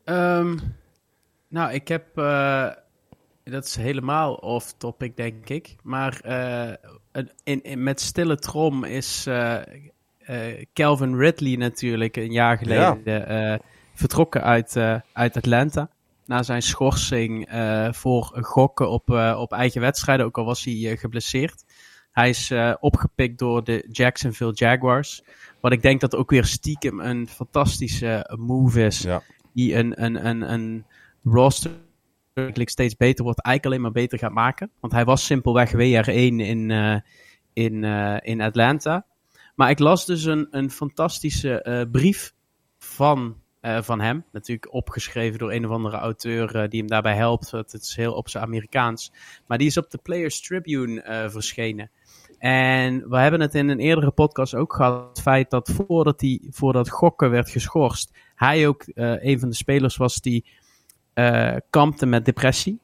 Ehm, 0.04 0.58
nou, 1.48 1.72
ik 1.72 1.88
heb. 1.88 2.18
eh, 2.18 2.70
dat 3.44 3.66
is 3.66 3.76
helemaal 3.76 4.34
off 4.34 4.74
topic, 4.78 5.18
denk 5.18 5.50
ik. 5.50 5.76
Maar 5.84 6.22
in, 7.44 7.64
in, 7.64 7.84
met 7.84 8.02
stille 8.02 8.36
trom 8.38 8.84
is 8.84 9.28
Calvin 10.74 11.18
Ridley 11.18 11.56
natuurlijk 11.56 12.16
een 12.16 12.32
jaar 12.32 12.58
geleden 12.58 13.62
vertrokken 13.94 14.44
uit, 14.44 14.78
uit 15.14 15.38
Atlanta. 15.38 15.90
Na 16.26 16.44
zijn 16.44 16.62
schorsing 16.62 17.50
voor 17.92 18.38
gokken 18.42 18.90
op, 18.90 19.10
op 19.36 19.52
eigen 19.54 19.82
wedstrijden, 19.82 20.26
ook 20.26 20.38
al 20.38 20.46
was 20.46 20.64
hij 20.64 20.98
geblesseerd. 20.98 21.64
Hij 22.12 22.30
is 22.30 22.52
eh, 22.52 22.74
opgepikt 22.80 23.40
door 23.40 23.64
de 23.64 23.88
Jacksonville 23.92 24.54
Jaguars. 24.54 25.24
Wat 25.60 25.72
ik 25.72 25.82
denk 25.82 26.02
dat 26.02 26.16
ook 26.16 26.30
weer 26.30 26.46
stiekem 26.46 27.00
een 27.00 27.28
fantastische 27.28 28.36
move 28.40 28.86
is 28.86 29.02
Ja. 29.02 29.22
die 29.54 29.76
een, 29.76 30.04
een, 30.04 30.26
een, 30.28 30.54
een 30.54 30.86
roster 31.24 31.72
steeds 32.56 32.96
beter 32.96 33.24
wordt, 33.24 33.42
eigenlijk 33.42 33.66
alleen 33.66 33.82
maar 33.82 34.02
beter 34.04 34.20
gaat 34.20 34.32
maken. 34.32 34.70
Want 34.80 34.94
hij 34.94 35.06
was 35.06 35.26
simpelweg 35.26 35.72
WR1 35.72 36.12
in, 36.12 36.72
eh, 36.72 36.96
in, 37.54 37.84
eh, 37.84 38.18
in 38.22 38.42
Atlanta. 38.42 39.06
Maar 39.56 39.70
ik 39.70 39.80
las 39.80 40.06
dus 40.06 40.24
een, 40.24 40.48
een 40.52 40.72
fantastische 40.72 41.62
eh, 41.62 41.82
brief 41.92 42.34
van, 42.78 43.36
eh, 43.62 43.82
van 43.82 44.00
hem. 44.02 44.26
Natuurlijk 44.32 44.74
opgeschreven 44.74 45.40
door 45.40 45.52
een 45.52 45.66
of 45.66 45.72
andere 45.72 45.98
auteur 45.98 46.56
eh, 46.56 46.70
die 46.70 46.80
hem 46.80 46.90
daarbij 46.90 47.16
helpt. 47.16 47.52
Het 47.52 47.74
is 47.74 47.96
heel 47.96 48.14
op 48.14 48.30
zijn 48.30 48.44
Amerikaans. 48.44 49.12
Maar 49.48 49.58
die 49.58 49.68
is 49.68 49.78
op 49.78 49.90
de 49.90 49.98
Players 49.98 50.42
Tribune 50.42 51.02
eh, 51.02 51.30
verschenen. 51.30 51.90
En 52.42 53.10
we 53.10 53.18
hebben 53.18 53.40
het 53.40 53.56
in 53.56 53.70
een 53.70 53.80
eerdere 53.80 54.12
podcast 54.12 54.56
ook 54.56 54.74
gehad. 54.74 55.08
Het 55.08 55.22
feit 55.22 55.50
dat 55.50 55.70
voordat 55.70 56.22
hij 56.22 56.42
voordat 56.50 56.90
gokken 56.90 57.30
werd 57.30 57.50
geschorst, 57.50 58.12
hij 58.36 58.68
ook 58.68 58.84
eh, 58.84 59.24
een 59.24 59.40
van 59.40 59.50
de 59.50 59.56
spelers 59.56 59.98
was 59.98 60.22
die 60.22 60.46
eh, 61.14 61.56
kampte 61.70 62.06
met 62.06 62.26
depressie. 62.26 62.80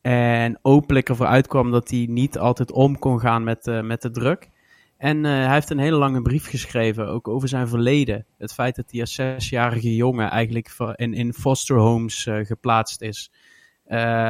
En 0.00 0.58
openlijk 0.62 1.08
ervoor 1.08 1.26
uitkwam 1.26 1.70
dat 1.70 1.90
hij 1.90 2.06
niet 2.10 2.38
altijd 2.38 2.72
om 2.72 2.98
kon 2.98 3.20
gaan 3.20 3.44
met, 3.44 3.66
eh, 3.66 3.80
met 3.80 4.02
de 4.02 4.10
druk. 4.10 4.48
En 4.96 5.24
hij 5.24 5.52
heeft 5.52 5.70
een 5.70 5.78
hele 5.78 5.96
lange 5.96 6.22
brief 6.22 6.48
geschreven, 6.48 7.08
ook 7.08 7.28
over 7.28 7.48
zijn 7.48 7.68
verleden. 7.68 8.26
Het 8.38 8.52
feit 8.52 8.76
dat 8.76 8.90
hij 8.90 9.00
als 9.00 9.14
zesjarige 9.14 9.94
jongen 9.94 10.30
eigenlijk 10.30 10.94
in, 10.94 11.14
in 11.14 11.32
foster 11.32 11.76
homes 11.76 12.28
geplaatst 12.42 13.02
is. 13.02 13.30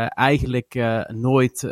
Eigenlijk 0.08 0.74
nooit 1.08 1.64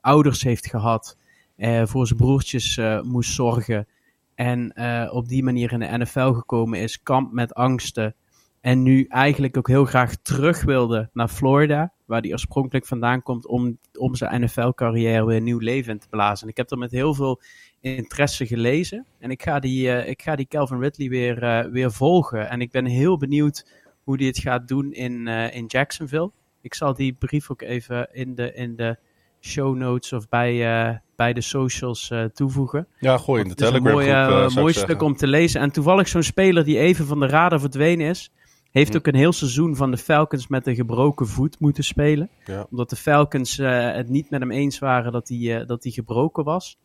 ouders 0.00 0.42
heeft 0.42 0.66
gehad. 0.66 1.16
Eh, 1.56 1.86
voor 1.86 2.06
zijn 2.06 2.18
broertjes 2.18 2.76
eh, 2.76 3.00
moest 3.02 3.32
zorgen. 3.32 3.86
En 4.34 4.72
eh, 4.72 5.14
op 5.14 5.28
die 5.28 5.42
manier 5.42 5.72
in 5.72 5.78
de 5.78 5.98
NFL 5.98 6.32
gekomen 6.32 6.80
is, 6.80 7.02
kampt 7.02 7.32
met 7.32 7.54
angsten. 7.54 8.14
En 8.60 8.82
nu 8.82 9.04
eigenlijk 9.08 9.56
ook 9.56 9.68
heel 9.68 9.84
graag 9.84 10.16
terug 10.16 10.62
wilde 10.62 11.10
naar 11.12 11.28
Florida, 11.28 11.92
waar 12.04 12.20
hij 12.20 12.32
oorspronkelijk 12.32 12.86
vandaan 12.86 13.22
komt, 13.22 13.46
om, 13.46 13.78
om 13.98 14.14
zijn 14.14 14.42
NFL-carrière 14.42 15.24
weer 15.24 15.36
een 15.36 15.44
nieuw 15.44 15.58
leven 15.58 15.92
in 15.92 15.98
te 15.98 16.08
blazen. 16.08 16.44
En 16.44 16.50
ik 16.50 16.56
heb 16.56 16.70
er 16.70 16.78
met 16.78 16.90
heel 16.90 17.14
veel 17.14 17.40
interesse 17.80 18.46
gelezen. 18.46 19.06
En 19.18 19.30
ik 19.30 19.42
ga 19.42 19.58
die, 19.58 19.86
uh, 19.86 20.08
ik 20.08 20.22
ga 20.22 20.36
die 20.36 20.46
Calvin 20.46 20.80
Ridley 20.80 21.08
weer, 21.08 21.70
weer 21.70 21.92
volgen. 21.92 22.48
En 22.50 22.60
ik 22.60 22.70
ben 22.70 22.84
heel 22.84 23.18
benieuwd 23.18 23.66
hoe 24.04 24.16
hij 24.16 24.26
het 24.26 24.38
gaat 24.38 24.68
doen 24.68 24.92
in, 24.92 25.26
in 25.28 25.66
Jacksonville. 25.66 26.30
Ik 26.60 26.74
zal 26.74 26.94
die 26.94 27.12
brief 27.12 27.50
ook 27.50 27.62
even 27.62 28.08
in 28.12 28.34
de, 28.34 28.54
in 28.54 28.76
de 28.76 28.98
show 29.46 29.76
notes 29.76 30.12
of 30.12 30.28
bij, 30.28 31.00
bij 31.16 31.32
de 31.32 31.40
socials 31.40 32.12
toevoegen. 32.32 32.86
Ja, 32.98 33.18
gooi 33.18 33.42
in 33.42 33.48
de 33.48 33.54
Telegram. 33.54 33.86
Een 33.86 33.92
mooi, 33.92 34.54
mooi 34.54 34.72
stuk 34.72 35.02
om 35.02 35.16
te 35.16 35.26
lezen. 35.26 35.60
En 35.60 35.70
toevallig 35.70 36.08
zo'n 36.08 36.22
speler 36.22 36.64
die 36.64 36.78
even 36.78 37.06
van 37.06 37.20
de 37.20 37.26
radar 37.26 37.60
verdwenen 37.60 38.06
is. 38.06 38.32
Heeft 38.70 38.90
hm. 38.90 38.96
ook 38.96 39.06
een 39.06 39.14
heel 39.14 39.32
seizoen 39.32 39.76
van 39.76 39.90
de 39.90 39.96
Falcons 39.96 40.46
met 40.48 40.66
een 40.66 40.74
gebroken 40.74 41.26
voet 41.26 41.60
moeten 41.60 41.84
spelen. 41.84 42.30
Ja. 42.44 42.66
Omdat 42.70 42.90
de 42.90 42.96
Falcons 42.96 43.56
het 43.56 44.08
niet 44.08 44.30
met 44.30 44.40
hem 44.40 44.50
eens 44.50 44.78
waren 44.78 45.12
dat 45.12 45.28
hij, 45.28 45.64
dat 45.66 45.82
hij 45.82 45.92
gebroken 45.92 46.44
was. 46.44 46.78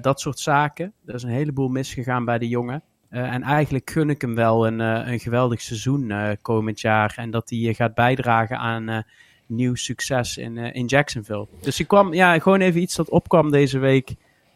Dat 0.00 0.20
soort 0.20 0.38
zaken. 0.38 0.92
Er 1.06 1.14
is 1.14 1.22
een 1.22 1.30
heleboel 1.30 1.68
misgegaan 1.68 2.24
bij 2.24 2.38
de 2.38 2.48
jongen. 2.48 2.82
En 3.08 3.42
eigenlijk 3.42 3.90
gun 3.90 4.10
ik 4.10 4.20
hem 4.20 4.34
wel 4.34 4.66
een, 4.66 4.78
een 4.80 5.20
geweldig 5.20 5.60
seizoen 5.60 6.12
komend 6.42 6.80
jaar. 6.80 7.14
En 7.16 7.30
dat 7.30 7.50
hij 7.50 7.74
gaat 7.74 7.94
bijdragen 7.94 8.58
aan 8.58 9.04
nieuw 9.46 9.74
succes 9.74 10.36
in, 10.36 10.56
in 10.56 10.86
Jacksonville. 10.86 11.46
Dus 11.60 11.80
ik 11.80 11.88
kwam, 11.88 12.14
ja, 12.14 12.38
gewoon 12.38 12.60
even 12.60 12.80
iets 12.80 12.94
dat 12.94 13.08
opkwam 13.08 13.50
deze 13.50 13.78
week. 13.78 14.14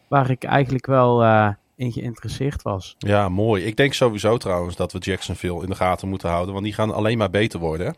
Waar 0.08 0.30
ik 0.30 0.44
eigenlijk 0.44 0.86
wel 0.86 1.24
in 1.76 1.92
geïnteresseerd 1.92 2.62
was. 2.62 2.94
Ja, 2.98 3.28
mooi. 3.28 3.64
Ik 3.64 3.76
denk 3.76 3.92
sowieso 3.92 4.36
trouwens 4.36 4.76
dat 4.76 4.92
we 4.92 4.98
Jacksonville 4.98 5.62
in 5.62 5.68
de 5.68 5.74
gaten 5.74 6.08
moeten 6.08 6.28
houden. 6.28 6.52
Want 6.52 6.64
die 6.64 6.74
gaan 6.74 6.94
alleen 6.94 7.18
maar 7.18 7.30
beter 7.30 7.60
worden. 7.60 7.86
Hè? 7.86 7.92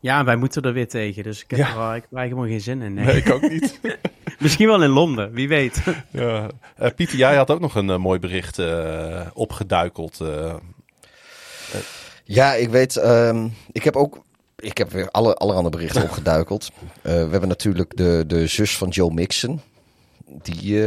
Ja, 0.00 0.24
wij 0.24 0.36
moeten 0.36 0.62
er 0.62 0.72
weer 0.72 0.88
tegen. 0.88 1.22
Dus 1.22 1.42
ik 1.42 1.50
heb 1.50 1.58
ja. 1.58 1.70
er 1.70 1.78
wel, 1.78 1.94
ik 1.94 2.06
heb 2.10 2.18
helemaal 2.18 2.44
geen 2.44 2.60
zin 2.60 2.82
in. 2.82 2.94
Nee, 2.94 3.04
nee 3.04 3.16
ik 3.16 3.30
ook 3.30 3.48
niet. 3.48 3.80
Misschien 4.38 4.66
wel 4.66 4.82
in 4.82 4.90
Londen, 4.90 5.32
wie 5.32 5.48
weet. 5.48 5.82
ja. 6.10 6.48
Uh, 6.80 6.88
Pieter, 6.96 7.16
jij 7.16 7.36
had 7.36 7.50
ook 7.50 7.60
nog 7.60 7.74
een 7.74 7.88
uh, 7.88 7.96
mooi 7.96 8.18
bericht 8.18 8.58
uh, 8.58 9.26
opgeduikeld. 9.32 10.20
Ja, 12.24 12.54
ik 12.54 12.68
weet. 12.68 12.96
Um, 12.96 13.54
ik 13.72 13.84
heb 13.84 13.96
ook. 13.96 14.24
Ik 14.60 14.78
heb 14.78 14.90
weer 14.90 15.10
alle, 15.10 15.34
allerhande 15.34 15.70
berichten 15.70 16.02
opgeduikeld. 16.08 16.70
we 17.02 17.10
hebben 17.10 17.48
natuurlijk 17.48 17.96
de, 17.96 18.24
de 18.26 18.46
zus 18.46 18.76
van 18.76 18.88
Joe 18.88 19.12
Mixon. 19.12 19.60
Die, 20.42 20.82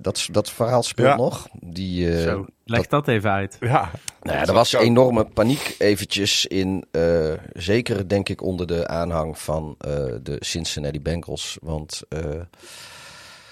dat, 0.00 0.28
dat 0.30 0.50
verhaal 0.50 0.82
speelt 0.82 1.08
ja. 1.08 1.16
nog. 1.16 1.48
Die, 1.60 2.22
Zo, 2.22 2.46
leg 2.64 2.80
dat, 2.80 2.90
dat, 2.90 3.14
even 3.14 3.30
uit. 3.30 3.56
Ja. 3.60 3.90
Nou 4.22 4.38
ja, 4.38 4.46
er 4.46 4.52
was 4.52 4.72
enorme 4.72 5.24
paniek 5.24 5.74
eventjes 5.78 6.46
in, 6.46 6.84
uh, 6.92 7.32
zeker 7.52 8.08
denk 8.08 8.28
ik 8.28 8.42
onder 8.42 8.66
de 8.66 8.88
aanhang 8.88 9.38
van 9.38 9.76
uh, 9.86 9.94
de 10.22 10.36
Cincinnati 10.40 11.00
Bengals. 11.00 11.58
Want 11.62 12.02
uh, 12.08 12.20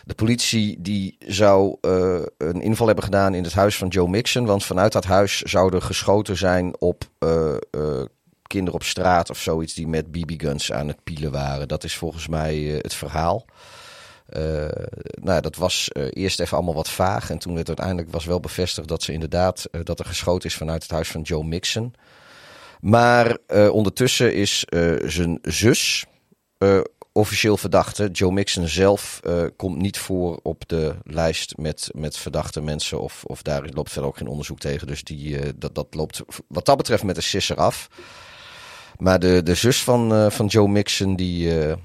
de 0.05 0.15
politie 0.15 0.77
die 0.81 1.17
zou 1.19 1.77
een 2.39 2.61
inval 2.61 2.87
hebben 2.87 3.05
gedaan 3.05 3.35
in 3.35 3.45
het 3.45 3.53
huis 3.53 3.77
van 3.77 3.89
Joe 3.89 4.09
Mixon. 4.09 4.47
Want 4.47 4.65
vanuit 4.65 4.93
dat 4.93 5.05
huis 5.05 5.41
zouden 5.41 5.83
geschoten 5.83 6.37
zijn 6.37 6.81
op 6.81 7.05
kinderen 8.51 8.81
op 8.81 8.87
straat 8.87 9.31
of 9.31 9.39
zoiets 9.39 9.75
die 9.75 9.89
met 9.89 10.11
BB-guns 10.11 10.73
aan 10.73 10.89
het 10.89 11.05
pielen 11.05 11.33
waren. 11.33 11.69
Dat 11.69 11.85
is 11.85 11.97
volgens 11.97 12.29
mij 12.29 12.57
het 12.57 12.95
verhaal. 12.95 13.45
Uh, 14.37 14.69
nou, 15.23 15.41
dat 15.41 15.57
was 15.57 15.91
uh, 15.93 16.05
eerst 16.11 16.41
even 16.41 16.57
allemaal 16.57 16.75
wat 16.75 16.91
vaag. 16.91 17.31
En 17.31 17.39
toen 17.39 17.55
werd 17.55 17.69
uiteindelijk 17.69 18.11
was 18.11 18.25
wel 18.25 18.41
bevestigd 18.41 18.89
dat 18.89 19.03
ze 19.03 19.13
inderdaad 19.13 19.69
dat 19.83 19.99
er 19.99 20.05
geschoten 20.05 20.49
is 20.49 20.55
vanuit 20.55 20.83
het 20.83 20.91
huis 20.91 21.09
van 21.09 21.23
Joe 21.23 21.45
Mixon. 21.45 21.95
Maar 22.81 23.39
ondertussen 23.71 24.35
is 24.35 24.65
zijn 25.05 25.39
zus 25.43 26.05
officieel 27.13 27.57
verdachte. 27.57 28.09
Joe 28.13 28.33
Mixon 28.33 28.69
zelf 28.69 29.21
komt 29.57 29.77
niet 29.77 29.99
voor 29.99 30.41
op 30.43 30.63
de 30.69 30.95
lijst 31.05 31.57
met, 31.57 31.91
met 31.95 32.17
verdachte 32.17 32.61
mensen. 32.61 33.01
Of, 33.01 33.25
of 33.25 33.43
daar 33.43 33.69
loopt 33.73 33.91
verder 33.91 34.11
ook 34.11 34.17
geen 34.17 34.29
onderzoek 34.29 34.59
tegen. 34.59 34.87
Dus 34.87 35.05
die, 35.05 35.59
dat, 35.59 35.75
dat 35.75 35.95
loopt 35.95 36.23
wat 36.49 36.67
dat 36.67 36.77
betreft 36.77 37.03
met 37.03 37.15
de 37.15 37.21
sisser 37.21 37.57
af. 37.57 37.89
Maar 39.01 39.19
de, 39.19 39.43
de 39.43 39.55
zus 39.55 39.83
van, 39.83 40.31
van 40.33 40.47
Joe 40.47 40.69
Mixon 40.69 41.17
die 41.17 41.77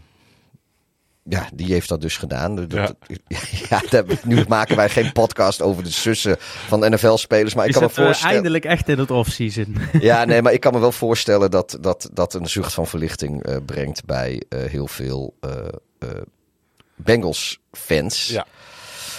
ja, 1.30 1.50
die 1.54 1.74
heeft 1.74 1.90
dat 1.90 2.02
dus 2.02 2.18
gedaan. 2.18 2.56
Dat, 2.56 2.72
ja. 2.72 2.90
ja, 3.70 3.82
dat, 3.90 4.24
nu 4.24 4.44
maken 4.48 4.76
wij 4.76 4.90
geen 4.90 5.12
podcast 5.12 5.62
over 5.62 5.84
de 5.84 5.90
zussen 5.90 6.36
van 6.40 6.80
NFL-spelers. 6.80 7.54
Maar 7.54 7.66
ik 7.66 7.74
kan 7.74 7.84
me 7.84 7.90
voorstellen. 7.90 8.34
eindelijk 8.34 8.66
echt 8.66 8.90
in 8.90 9.00
het 9.00 9.12
off-season. 9.12 9.78
Ja, 10.00 10.24
nee, 10.26 10.42
maar 10.42 10.54
ik 10.54 10.60
kan 10.60 10.74
me 10.74 10.80
wel 10.80 10.92
voorstellen 10.92 11.52
dat 11.52 11.78
dat, 11.82 12.10
dat 12.14 12.34
een 12.34 12.50
zucht 12.50 12.74
van 12.74 12.88
verlichting 12.88 13.48
uh, 13.48 13.56
brengt 13.66 14.06
bij 14.06 14.44
uh, 14.50 14.64
heel 14.64 14.88
veel 14.88 15.36
uh, 15.46 16.10
Bengals-fans. 16.96 18.28
Ja. 18.28 18.46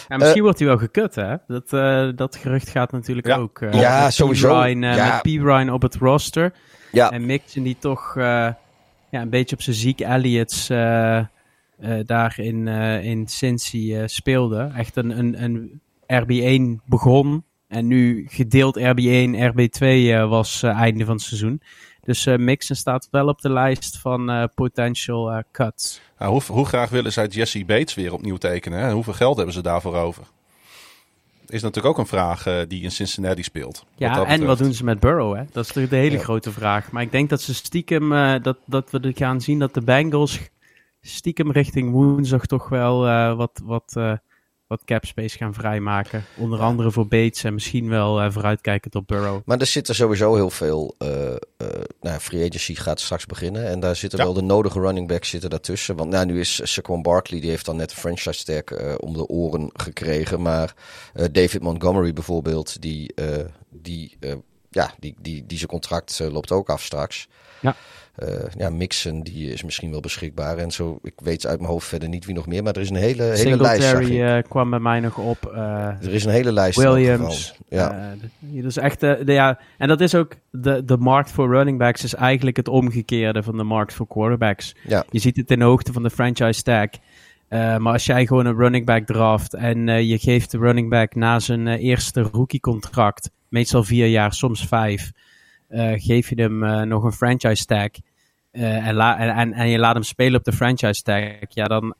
Ja, 0.08 0.16
misschien 0.16 0.42
wordt 0.42 0.58
hij 0.58 0.68
wel 0.68 0.78
gekut, 0.78 1.14
hè? 1.14 1.34
Dat, 1.46 1.70
dat 2.16 2.36
gerucht 2.36 2.68
gaat 2.68 2.92
natuurlijk 2.92 3.26
ja. 3.26 3.36
ook. 3.36 3.58
ja, 3.70 4.02
met 4.04 4.14
sowieso. 4.14 4.48
Ryan, 4.48 4.82
ja. 4.82 5.12
Met 5.12 5.22
P. 5.22 5.42
Ryan 5.42 5.70
op 5.70 5.82
het 5.82 5.94
roster. 5.94 6.52
Ja. 6.92 7.10
En 7.10 7.26
Mixon 7.26 7.62
die 7.62 7.76
toch 7.78 8.14
ja, 9.10 9.22
een 9.22 9.30
beetje 9.30 9.56
op 9.56 9.62
zijn 9.62 9.76
ziek 9.76 10.00
Elliots 10.00 10.70
uh, 11.80 11.98
daar 12.06 12.34
in, 12.38 12.66
uh, 12.66 13.04
in 13.04 13.28
Cincy 13.28 13.76
uh, 13.76 14.02
speelde. 14.06 14.70
Echt 14.76 14.96
een, 14.96 15.18
een, 15.18 15.42
een 15.42 15.80
RB1 16.80 16.84
begon 16.84 17.44
en 17.68 17.86
nu 17.86 18.26
gedeeld 18.28 18.78
RB1, 18.78 19.52
RB2 19.52 19.84
was 20.28 20.62
einde 20.62 21.04
van 21.04 21.14
het 21.14 21.24
seizoen. 21.24 21.60
Dus 22.02 22.26
Mixon 22.26 22.76
staat 22.76 23.08
wel 23.10 23.28
op 23.28 23.40
de 23.40 23.52
lijst 23.52 23.98
van 23.98 24.50
potential 24.54 25.42
cuts. 25.52 26.00
Nou, 26.18 26.32
hoe, 26.32 26.42
hoe, 26.46 26.66
graag 26.66 26.90
willen 26.90 27.12
zij 27.12 27.26
Jesse 27.26 27.64
Bates 27.64 27.94
weer 27.94 28.12
opnieuw 28.12 28.36
tekenen? 28.36 28.78
Hè? 28.78 28.92
Hoeveel 28.92 29.12
geld 29.12 29.36
hebben 29.36 29.54
ze 29.54 29.62
daarvoor 29.62 29.94
over? 29.96 30.24
Is 31.46 31.62
natuurlijk 31.62 31.94
ook 31.94 31.98
een 31.98 32.06
vraag 32.06 32.66
die 32.68 32.82
in 32.82 32.90
Cincinnati 32.90 33.42
speelt. 33.42 33.84
Ja, 33.96 34.24
en 34.24 34.44
wat 34.44 34.58
doen 34.58 34.74
ze 34.74 34.84
met 34.84 35.00
Burrow? 35.00 35.34
Hè? 35.36 35.42
Dat 35.52 35.64
is 35.64 35.66
natuurlijk 35.66 35.90
de 35.90 35.98
hele 35.98 36.16
ja. 36.16 36.22
grote 36.22 36.52
vraag. 36.52 36.90
Maar 36.90 37.02
ik 37.02 37.10
denk 37.10 37.30
dat 37.30 37.40
ze 37.40 37.54
stiekem, 37.54 38.10
dat, 38.42 38.56
dat 38.64 38.90
we 38.90 39.12
gaan 39.14 39.40
zien 39.40 39.58
dat 39.58 39.74
de 39.74 39.80
Bengals 39.80 40.40
stiekem 41.00 41.52
richting 41.52 41.90
woensdag 41.90 42.46
toch 42.46 42.68
wel 42.68 43.08
uh, 43.08 43.36
wat, 43.36 43.60
wat, 43.64 43.96
wat 44.66 44.84
cap 44.84 45.04
space 45.04 45.36
gaan 45.36 45.54
vrijmaken. 45.54 46.24
Onder 46.36 46.60
andere 46.60 46.90
voor 46.90 47.06
Bates 47.06 47.44
en 47.44 47.54
misschien 47.54 47.88
wel 47.88 48.22
uh, 48.22 48.30
vooruitkijkend 48.30 48.94
op 48.94 49.06
Burrow. 49.06 49.40
Maar 49.44 49.58
er 49.58 49.66
zitten 49.66 49.94
sowieso 49.94 50.34
heel 50.34 50.50
veel. 50.50 50.94
nou, 52.00 52.18
free 52.20 52.48
agency 52.48 52.74
gaat 52.74 53.00
straks 53.00 53.26
beginnen. 53.26 53.66
En 53.66 53.80
daar 53.80 53.96
zitten 53.96 54.18
ja. 54.18 54.24
wel 54.24 54.34
de 54.34 54.42
nodige 54.42 54.80
running 54.80 55.08
backs 55.08 55.28
zitten 55.28 55.50
daartussen. 55.50 55.96
Want 55.96 56.10
nou, 56.10 56.26
nu 56.26 56.40
is 56.40 56.72
Saquon 56.72 57.02
Barkley, 57.02 57.40
die 57.40 57.50
heeft 57.50 57.64
dan 57.64 57.76
net 57.76 57.90
een 57.90 57.96
franchise 57.96 58.44
tag 58.44 58.98
om 58.98 59.12
de 59.12 59.26
oren 59.26 59.70
gekregen. 59.72 60.42
Maar 60.42 60.74
David 61.32 61.62
Montgomery 61.62 62.12
bijvoorbeeld, 62.12 62.82
die, 62.82 63.14
die, 63.70 64.18
ja, 64.70 64.94
die, 64.98 65.14
die, 65.20 65.46
die 65.46 65.58
zijn 65.58 65.70
contract 65.70 66.18
loopt 66.18 66.52
ook 66.52 66.70
af 66.70 66.82
straks. 66.82 67.28
Ja. 67.60 67.76
Uh, 68.22 68.28
ja, 68.56 68.70
Mixon, 68.70 69.22
die 69.22 69.52
is 69.52 69.62
misschien 69.62 69.90
wel 69.90 70.00
beschikbaar. 70.00 70.58
En 70.58 70.70
zo, 70.70 70.98
ik 71.02 71.12
weet 71.16 71.46
uit 71.46 71.58
mijn 71.58 71.70
hoofd 71.70 71.86
verder 71.86 72.08
niet 72.08 72.24
wie 72.24 72.34
nog 72.34 72.46
meer. 72.46 72.62
Maar 72.62 72.72
er 72.72 72.80
is 72.80 72.90
een 72.90 72.96
hele, 72.96 73.22
hele 73.22 73.56
lijst. 73.56 73.92
Uh, 73.92 74.38
kwam 74.48 74.70
bij 74.70 74.78
mij 74.78 75.00
nog 75.00 75.18
op. 75.18 75.52
Uh, 75.54 75.86
er 75.86 76.14
is 76.14 76.24
een 76.24 76.30
hele 76.30 76.52
lijst. 76.52 76.78
Williams. 76.78 77.54
Ja. 77.68 78.14
dus 78.40 78.76
echt, 78.76 79.00
de, 79.00 79.22
ja. 79.24 79.58
En 79.78 79.88
dat 79.88 80.00
is 80.00 80.14
ook, 80.14 80.34
de, 80.50 80.84
de 80.84 80.96
markt 80.96 81.30
voor 81.30 81.48
running 81.48 81.78
backs 81.78 82.04
is 82.04 82.14
eigenlijk 82.14 82.56
het 82.56 82.68
omgekeerde 82.68 83.42
van 83.42 83.56
de 83.56 83.64
markt 83.64 83.94
voor 83.94 84.06
quarterbacks. 84.06 84.74
Ja. 84.82 85.04
Je 85.10 85.18
ziet 85.18 85.36
het 85.36 85.50
in 85.50 85.58
de 85.58 85.64
hoogte 85.64 85.92
van 85.92 86.02
de 86.02 86.10
franchise 86.10 86.62
tag. 86.62 86.88
maar 87.48 87.92
als 87.92 88.06
jij 88.06 88.26
gewoon 88.26 88.46
een 88.46 88.56
running 88.56 88.86
back 88.86 89.06
draft 89.06 89.54
en 89.54 90.06
je 90.06 90.18
geeft 90.18 90.50
de 90.50 90.58
running 90.58 90.90
back 90.90 91.14
na 91.14 91.38
zijn 91.38 91.66
eerste 91.66 92.20
rookie 92.20 92.60
contract, 92.60 93.30
meestal 93.48 93.84
vier 93.84 94.06
jaar, 94.06 94.32
soms 94.32 94.66
vijf, 94.66 95.12
geef 95.96 96.28
je 96.28 96.42
hem 96.42 96.62
uh, 96.62 96.82
nog 96.82 97.04
een 97.04 97.12
franchise 97.12 97.64
tag 97.64 97.88
uh, 98.52 98.86
en, 98.86 98.94
la 98.94 99.18
en, 99.18 99.52
en, 99.52 99.68
je 99.68 99.78
laat 99.78 99.94
hem 99.94 100.02
spelen 100.02 100.38
op 100.38 100.44
de 100.44 100.52
franchise 100.52 101.02
tag, 101.02 101.24
ja, 101.48 101.64
dan, 101.64 101.94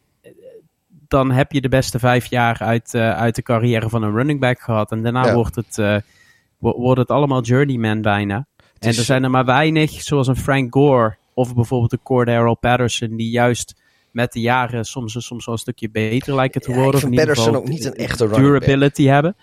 dan 1.09 1.31
heb 1.31 1.53
je 1.53 1.61
de 1.61 1.69
beste 1.69 1.99
vijf 1.99 2.27
jaar 2.27 2.59
uit, 2.59 2.95
uit 2.95 3.35
de 3.35 3.43
carrière 3.43 3.89
van 3.89 4.03
een 4.03 4.14
running 4.14 4.41
back 4.41 4.61
gehad. 4.61 4.91
En 4.91 5.03
daarna 5.03 5.27
ja. 5.27 5.35
wordt, 5.35 5.57
het, 5.57 6.03
wordt 6.59 7.01
het 7.01 7.11
allemaal 7.11 7.43
journeyman 7.43 8.03
bijna. 8.03 8.47
En 8.79 8.89
er 8.89 8.95
zijn 8.95 9.25
er 9.25 9.31
maar 9.31 9.45
weinig, 9.45 9.91
zoals 9.91 10.27
een 10.27 10.37
Frank 10.37 10.75
Gore 10.75 11.17
of 11.35 11.55
bijvoorbeeld 11.55 11.93
een 11.93 12.03
Cordero 12.03 12.55
Patterson, 12.55 13.17
die 13.17 13.31
juist 13.31 13.75
met 14.11 14.33
de 14.33 14.41
jaren 14.41 14.85
soms, 14.85 15.27
soms 15.27 15.45
wel 15.45 15.55
een 15.55 15.61
stukje 15.61 15.91
beter 15.91 16.35
lijken 16.35 16.61
te 16.61 16.73
worden. 16.75 16.91
Ja, 16.91 16.97
ik 16.97 17.01
vind 17.03 17.14
Patterson 17.14 17.57
ook 17.57 17.69
niet 17.69 17.85
een 17.85 17.95
echte 17.95 18.29
durability 18.29 19.05
hebben. 19.05 19.37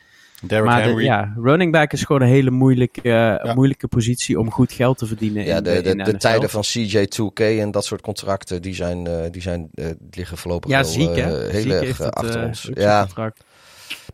Derrick 0.48 0.70
maar 0.70 0.82
Henry. 0.82 0.96
De, 0.96 1.04
ja, 1.04 1.34
running 1.36 1.72
back 1.72 1.92
is 1.92 2.04
gewoon 2.04 2.22
een 2.22 2.28
hele 2.28 2.52
moeilijke, 2.52 3.02
uh, 3.04 3.14
ja. 3.14 3.54
moeilijke 3.56 3.88
positie 3.88 4.40
om 4.40 4.52
goed 4.52 4.72
geld 4.72 4.98
te 4.98 5.06
verdienen. 5.06 5.46
Ja, 5.46 5.58
in, 5.58 5.64
de, 5.64 5.82
de, 5.82 5.90
in 5.90 5.98
de, 5.98 6.18
tijden 6.18 6.50
van 6.50 6.64
CJ2K 6.64 7.42
en 7.60 7.72
dat 7.72 7.86
soort 7.86 8.02
contracten, 8.02 8.62
die 8.62 8.76
zijn, 8.76 9.08
uh, 9.08 9.16
die 9.32 9.42
zijn 9.42 9.70
uh, 9.74 9.86
liggen 10.12 10.38
voorlopig 10.38 10.70
ja, 10.72 10.82
wel 10.82 10.90
ziek, 10.90 11.16
hè? 11.16 11.50
heel 11.50 11.62
ziek 11.62 11.72
erg 11.72 12.02
achter 12.02 12.40
het, 12.40 12.48
ons. 12.48 12.70
Ja, 12.74 13.02
contract. 13.04 13.44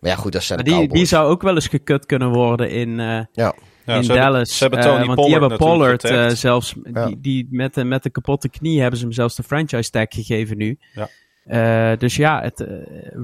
maar 0.02 0.12
ja, 0.12 0.18
goed, 0.18 0.32
dat 0.32 0.44
zijn 0.44 0.60
Maar 0.64 0.74
de 0.74 0.80
die, 0.80 0.90
die 0.94 1.06
zou 1.06 1.30
ook 1.30 1.42
wel 1.42 1.56
eens 1.56 1.68
gekut 1.68 2.06
kunnen 2.06 2.30
worden 2.30 2.70
in, 2.70 2.90
ja. 2.98 3.30
Ja, 3.34 3.54
Ja, 3.86 3.96
in 3.96 4.04
ze 4.04 4.12
hebben- 4.12 4.32
Dallas. 4.32 4.58
ze 4.58 4.64
hebben 4.64 4.80
Eh, 4.80 4.86
Tony 4.86 5.06
want 5.06 5.20
Pollard 5.20 5.40
die 5.40 5.40
hebben 5.40 5.58
Pollard 5.58 6.04
eh, 6.04 6.28
zelfs, 6.30 6.76
Ja. 6.94 7.06
die, 7.06 7.20
die 7.22 7.48
met, 7.52 7.74
de, 7.74 7.84
met 7.84 8.04
de 8.04 8.10
kapotte 8.10 8.50
knie 8.50 8.82
hebben 8.82 9.00
ze 9.00 9.06
hem 9.06 9.14
zelfs 9.14 9.36
de 9.36 9.44
franchise 9.44 9.90
tag 9.90 10.06
gegeven 10.10 10.58
nu. 10.58 10.78
Ja. 10.94 11.10
Eh, 11.50 11.98
dus 11.98 12.16
ja, 12.16 12.42
het, 12.42 12.60
eh, 12.60 12.68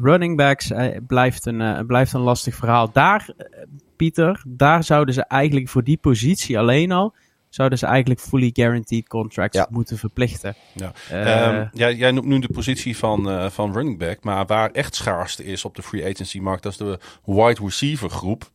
running 0.02 0.38
backs 0.38 0.72
eh, 0.72 0.98
blijft, 1.08 1.46
een, 1.46 1.86
blijft 1.86 2.14
een 2.14 2.22
lastig 2.22 2.56
verhaal. 2.56 2.92
Daar, 2.92 3.30
Pieter, 3.96 4.44
daar 4.48 4.84
zouden 4.84 5.14
ze 5.14 5.26
eigenlijk 5.26 5.70
voor 5.70 5.84
die 5.84 5.98
positie 5.98 6.60
alleen 6.60 6.92
al, 6.92 7.14
zouden 7.50 7.78
ze 7.78 7.86
eigenlijk 7.86 8.20
fully 8.20 8.50
guaranteed 8.54 9.08
contracts 9.08 9.58
Ja. 9.58 9.68
moeten 9.70 9.98
verplichten. 9.98 10.56
Ja. 10.74 10.92
Eh, 11.10 11.48
Ehm, 11.48 11.66
ja, 11.74 11.92
jij 11.92 12.12
noemt 12.12 12.26
nu 12.28 12.40
de 12.40 12.50
positie 12.54 12.98
van, 12.98 13.30
eh, 13.30 13.50
van 13.50 13.74
running 13.74 13.98
back. 14.00 14.24
Maar 14.24 14.46
waar 14.46 14.72
echt 14.72 14.96
schaarste 14.96 15.44
is 15.46 15.66
op 15.66 15.76
de 15.76 15.84
free 15.84 16.06
agency 16.06 16.40
markt, 16.40 16.64
dat 16.64 16.72
is 16.72 16.78
de 16.78 17.00
wide 17.26 17.62
receiver 17.64 18.10
groep. 18.10 18.50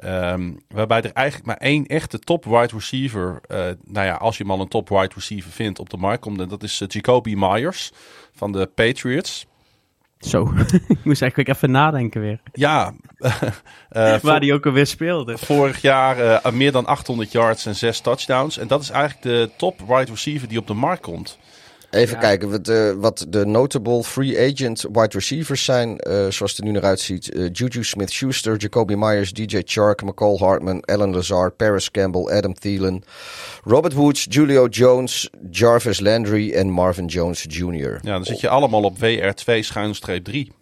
Ehm, 0.00 0.52
waarbij 0.68 1.02
er 1.02 1.12
eigenlijk 1.12 1.46
maar 1.46 1.56
één 1.56 1.86
echte 1.86 2.18
top 2.18 2.44
wide 2.44 2.74
receiver, 2.74 3.40
eh, 3.46 3.58
nou 3.84 4.06
ja, 4.06 4.14
als 4.14 4.36
je 4.36 4.42
hem 4.42 4.52
al 4.52 4.60
een 4.60 4.68
top 4.68 4.88
wide 4.88 5.10
receiver 5.14 5.50
vindt, 5.50 5.78
op 5.78 5.90
de 5.90 5.96
markt 5.96 6.22
komt. 6.22 6.40
En 6.40 6.48
dat 6.48 6.62
is 6.62 6.80
eh, 6.80 6.88
Jacoby 6.88 7.34
Myers 7.36 7.92
van 8.34 8.52
de 8.52 8.66
Patriots. 8.66 9.46
Zo, 10.18 10.52
ik 10.88 11.04
moest 11.04 11.22
eigenlijk 11.22 11.48
even 11.48 11.70
nadenken 11.70 12.20
weer. 12.20 12.40
Ja, 12.52 12.94
eh, 13.88 14.18
Waar 14.18 14.40
die 14.40 14.54
ook 14.54 14.66
alweer 14.66 14.86
speelde. 14.86 15.38
vorig 15.38 15.82
jaar 15.82 16.40
meer 16.54 16.72
dan 16.72 16.86
800 16.86 17.32
yards 17.32 17.66
en 17.66 17.74
6 17.74 18.00
touchdowns. 18.00 18.58
En 18.58 18.66
dat 18.66 18.82
is 18.82 18.90
eigenlijk 18.90 19.22
de 19.22 19.50
top 19.56 19.80
wide 19.80 20.10
receiver 20.10 20.48
die 20.48 20.58
op 20.58 20.66
de 20.66 20.74
markt 20.74 21.02
komt. 21.02 21.38
Even 21.90 22.14
Ja. 22.14 22.20
kijken 22.20 22.50
wat 22.50 22.64
de, 22.64 22.96
wat 22.98 23.26
de 23.28 23.46
notable 23.46 24.02
free 24.04 24.38
agent 24.52 24.82
wide 24.92 25.08
receivers 25.08 25.64
zijn. 25.64 25.98
eh, 25.98 26.12
zoals 26.12 26.38
het 26.50 26.58
er 26.58 26.64
nu 26.64 26.70
naar 26.70 26.84
uitziet. 26.84 27.32
Eh, 27.32 27.48
Juju 27.52 27.84
Smith-Schuster, 27.84 28.56
Jacoby 28.56 28.94
Myers, 28.94 29.32
DJ 29.32 29.60
Chark, 29.64 30.02
McCall 30.02 30.36
Hartman, 30.36 30.80
Alan 30.84 31.14
Lazar, 31.14 31.50
Paris 31.50 31.90
Campbell, 31.90 32.36
Adam 32.36 32.54
Thielen, 32.54 33.02
Robert 33.64 33.92
Woods, 33.94 34.26
Julio 34.28 34.66
Jones, 34.66 35.30
Jarvis 35.50 36.00
Landry 36.00 36.52
en 36.52 36.70
Marvin 36.70 37.06
Jones 37.06 37.44
Jr. 37.48 37.98
Ja, 38.02 38.12
dan 38.12 38.24
zit 38.24 38.40
je 38.40 38.48
allemaal 38.48 38.82
op 38.82 38.96
WR2 38.98 39.58
schuinstreep 39.60 40.24
3. 40.24 40.52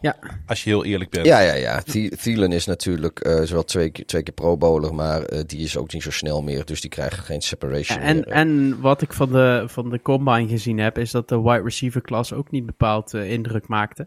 Ja. 0.00 0.16
Als 0.46 0.64
je 0.64 0.70
heel 0.70 0.84
eerlijk 0.84 1.10
bent. 1.10 1.26
Ja, 1.26 1.40
ja, 1.40 1.54
ja. 1.54 1.82
Thielen 2.22 2.52
is 2.52 2.66
natuurlijk 2.66 3.20
eh 3.20 3.42
zowel 3.42 3.64
twee, 3.64 3.90
keer- 3.90 4.06
twee 4.06 4.22
keer 4.22 4.34
pro-bowler, 4.34 4.94
maar 4.94 5.22
eh, 5.22 5.40
die 5.46 5.60
is 5.60 5.76
ook 5.76 5.92
niet 5.92 6.02
zo 6.02 6.10
snel 6.10 6.42
meer. 6.42 6.64
Dus 6.64 6.80
die 6.80 6.90
krijgen 6.90 7.22
geen 7.22 7.40
separation 7.40 7.98
En, 8.00 8.14
meer. 8.16 8.26
en 8.28 8.80
wat 8.80 9.02
ik 9.02 9.12
van 9.12 9.32
de, 9.32 9.64
van 9.66 9.90
de 9.90 10.02
combine 10.02 10.48
gezien 10.48 10.78
heb, 10.78 10.98
is 10.98 11.10
dat 11.10 11.28
de 11.28 11.40
wide 11.42 11.62
receiver 11.62 12.00
klas 12.00 12.32
ook 12.32 12.50
niet 12.50 12.66
bepaald 12.66 13.14
eh, 13.14 13.30
indruk 13.32 13.68
maakte. 13.68 14.06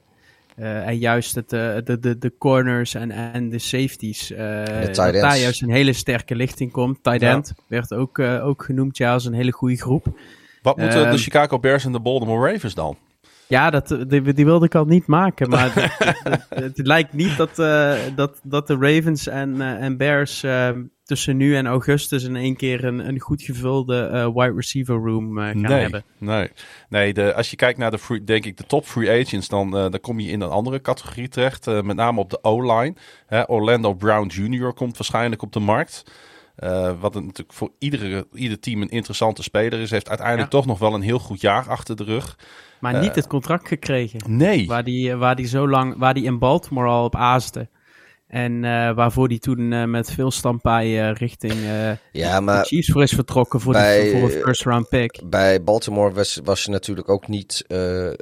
Eh, 0.55 0.87
en 0.87 0.97
juist 0.97 1.35
het, 1.35 1.53
eh, 1.53 1.75
de, 1.83 1.99
de, 1.99 2.17
de 2.17 2.33
corners 2.37 2.93
en, 2.93 3.11
en 3.11 3.49
de 3.49 3.59
safeties. 3.59 4.31
eh, 4.31 4.63
dat 4.85 4.95
daar 4.95 5.37
juist 5.37 5.61
een 5.61 5.71
hele 5.71 5.93
sterke 5.93 6.35
lichting 6.35 6.71
komt. 6.71 7.03
Tight 7.03 7.21
Ja. 7.21 7.31
end 7.33 7.53
werd 7.67 7.93
ook, 7.93 8.19
eh, 8.19 8.45
ook 8.47 8.63
genoemd 8.63 8.97
ja, 8.97 9.13
als 9.13 9.25
een 9.25 9.33
hele 9.33 9.51
goede 9.51 9.77
groep. 9.77 10.05
Wat 10.61 10.77
moeten 10.77 11.01
Ehm, 11.03 11.11
de 11.11 11.17
Chicago 11.17 11.59
Bears 11.59 11.85
en 11.85 11.91
de 11.91 11.99
Baltimore 11.99 12.51
Ravens 12.51 12.73
dan? 12.73 12.97
Ja, 13.51 13.69
dat, 13.69 13.87
die, 14.07 14.33
die 14.33 14.45
wilde 14.45 14.65
ik 14.65 14.75
al 14.75 14.85
niet 14.85 15.05
maken. 15.07 15.49
Maar 15.49 15.73
het, 15.75 15.97
het- 16.49 16.77
het 16.77 16.87
lijkt 16.87 17.13
niet 17.13 17.37
dat, 17.37 17.59
eh, 17.59 17.93
dat, 18.15 18.39
dat 18.43 18.67
de 18.67 18.77
Ravens 18.79 19.27
en, 19.27 19.61
eh, 19.61 19.83
en 19.83 19.97
Bears 19.97 20.43
eh, 20.43 20.69
tussen 21.03 21.37
nu 21.37 21.55
en 21.55 21.67
augustus 21.67 22.23
in 22.23 22.35
één 22.35 22.55
keer 22.55 22.83
een, 22.83 23.07
een 23.07 23.19
goed 23.19 23.41
gevulde 23.41 24.01
eh, 24.05 24.25
wide 24.33 24.53
receiver 24.55 24.95
room 24.95 25.37
eh, 25.37 25.45
gaan 25.45 25.61
nee, 25.61 25.81
hebben. 25.81 26.03
nee. 26.17 26.49
nee 26.89 27.13
de, 27.13 27.33
als 27.33 27.49
je 27.49 27.55
kijkt 27.55 27.77
naar 27.79 27.91
de, 27.91 27.97
free, 27.99 28.23
denk 28.23 28.45
ik, 28.45 28.57
de 28.57 28.63
top 28.65 28.85
free 28.85 29.21
agents, 29.21 29.47
dan, 29.47 29.67
eh, 29.77 29.81
dan 29.81 29.99
kom 29.99 30.19
je 30.19 30.29
in 30.29 30.41
een 30.41 30.49
andere 30.49 30.81
categorie 30.81 31.27
terecht. 31.27 31.67
eh, 31.67 31.81
met 31.81 31.95
name 31.95 32.19
op 32.19 32.29
de 32.29 32.43
O-line. 32.43 32.95
Orlando 33.47 33.93
Brown 33.93 34.27
Jr. 34.27 34.73
komt 34.73 34.97
waarschijnlijk 34.97 35.41
op 35.41 35.53
de 35.53 35.59
markt. 35.59 36.03
Eh, 36.55 36.91
wat 36.99 37.13
natuurlijk 37.13 37.53
voor 37.53 37.71
iedere, 37.79 38.27
ieder 38.33 38.59
team 38.59 38.81
een 38.81 38.89
interessante 38.89 39.43
speler 39.43 39.79
is. 39.79 39.91
Heeft 39.91 40.09
uiteindelijk 40.09 40.51
Ja. 40.51 40.57
toch 40.57 40.67
nog 40.67 40.79
wel 40.79 40.93
een 40.93 41.01
heel 41.01 41.19
goed 41.19 41.41
jaar 41.41 41.69
achter 41.69 41.95
de 41.95 42.03
rug. 42.03 42.37
Maar 42.81 42.99
niet 42.99 43.15
het 43.15 43.27
contract 43.27 43.67
gekregen. 43.67 44.19
Nee. 44.27 44.67
Waar 44.67 44.83
die, 44.83 45.15
waar 45.15 45.35
die 45.35 45.47
zo 45.47 45.67
lang, 45.69 45.95
waar 45.97 46.13
die 46.13 46.23
in 46.23 46.39
Baltimore 46.39 46.87
al 46.87 47.03
op 47.03 47.15
aaste. 47.15 47.69
En 48.27 48.63
eh, 48.63 48.93
waarvoor 48.95 49.27
die 49.27 49.39
toen 49.39 49.71
eh, 49.73 49.83
met 49.85 50.11
veel 50.11 50.31
stampij 50.31 51.09
eh, 51.09 51.13
richting 51.15 51.53
eh 51.53 51.91
ja, 52.11 52.35
de 52.35 52.41
maar 52.41 52.65
Chiefs 52.65 52.91
voor 52.91 53.03
is 53.03 53.11
vertrokken 53.11 53.59
voor, 53.59 53.73
bij, 53.73 54.03
de, 54.03 54.19
voor 54.19 54.29
eh, 54.29 54.41
first 54.41 54.63
round 54.63 54.89
pick. 54.89 55.21
bij 55.25 55.63
Baltimore 55.63 56.13
was, 56.13 56.39
was 56.43 56.67
natuurlijk 56.67 57.09
ook 57.09 57.27
niet. 57.27 57.63
eh, 57.67 58.07
eh, 58.07 58.15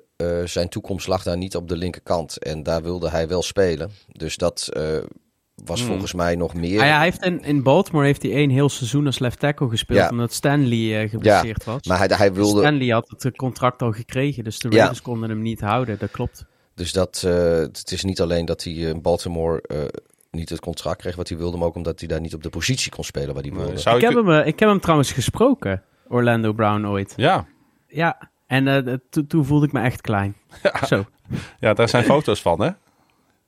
zijn 0.45 0.69
toekomst 0.69 1.07
lag 1.07 1.23
daar 1.23 1.37
niet 1.37 1.55
op 1.55 1.67
de 1.67 1.75
linkerkant. 1.77 2.37
En 2.43 2.63
daar 2.63 2.81
wilde 2.81 3.09
hij 3.09 3.27
wel 3.27 3.41
spelen. 3.41 3.91
Dus 4.11 4.37
dat 4.37 4.69
was 5.65 5.79
Hmm. 5.79 5.89
volgens 5.89 6.13
mij 6.13 6.35
nog 6.35 6.53
meer. 6.53 6.79
Ah 6.79 6.85
ja, 6.85 6.95
hij 6.95 7.03
heeft 7.03 7.23
in, 7.25 7.43
in 7.43 7.63
Baltimore 7.63 8.05
heeft 8.05 8.21
hij 8.21 8.31
één 8.31 8.49
heel 8.49 8.69
seizoen 8.69 9.05
als 9.05 9.19
left 9.19 9.39
tackle 9.39 9.69
gespeeld. 9.69 9.99
Ja. 9.99 10.09
Omdat 10.09 10.33
Stanley 10.33 11.01
eh 11.03 11.09
geblesseerd 11.09 11.63
was. 11.63 11.83
Maar 11.87 11.97
hij, 11.97 12.07
hij 12.13 12.33
wilde. 12.33 12.59
Stanley 12.59 12.87
had 12.87 13.09
het 13.09 13.25
eh, 13.25 13.31
contract 13.31 13.81
al 13.81 13.91
gekregen. 13.91 14.43
Dus 14.43 14.59
de 14.59 14.69
Ja. 14.69 14.75
Raiders 14.77 15.01
konden 15.01 15.29
hem 15.29 15.41
niet 15.41 15.59
houden. 15.61 15.99
Dat 15.99 16.11
klopt. 16.11 16.45
Dus 16.75 16.91
dat, 16.91 17.23
eh, 17.25 17.33
het 17.57 17.91
is 17.91 18.03
niet 18.03 18.21
alleen 18.21 18.45
dat 18.45 18.63
hij 18.63 18.73
in 18.73 19.01
Baltimore 19.01 19.61
eh, 19.61 19.77
niet 20.31 20.49
het 20.49 20.59
contract 20.59 21.01
kreeg 21.01 21.15
wat 21.15 21.29
hij 21.29 21.37
wilde, 21.37 21.57
maar 21.57 21.67
ook 21.67 21.75
omdat 21.75 21.99
hij 21.99 22.07
daar 22.07 22.21
niet 22.21 22.33
op 22.33 22.43
de 22.43 22.49
positie 22.49 22.91
kon 22.91 23.03
spelen 23.03 23.33
waar 23.33 23.43
hij 23.43 23.51
wilde. 23.53 23.77
zou 23.77 23.95
Ik 23.95 24.01
heb, 24.01 24.13
hem, 24.13 24.29
ik 24.29 24.59
heb 24.59 24.69
hem 24.69 24.79
trouwens 24.79 25.11
gesproken, 25.11 25.83
Orlando 26.07 26.53
Brown 26.53 26.85
ooit. 26.85 27.13
Ja. 27.15 27.45
Ja, 27.87 28.29
en 28.47 28.67
eh, 28.67 28.93
to- 29.09 29.25
toen 29.27 29.45
voelde 29.45 29.65
ik 29.65 29.71
me 29.71 29.81
echt 29.81 30.01
klein. 30.01 30.35
Zo. 30.87 31.05
ja, 31.59 31.73
daar 31.73 31.89
zijn 31.89 32.03
foto's 32.13 32.41
van, 32.41 32.61
hè? 32.61 32.69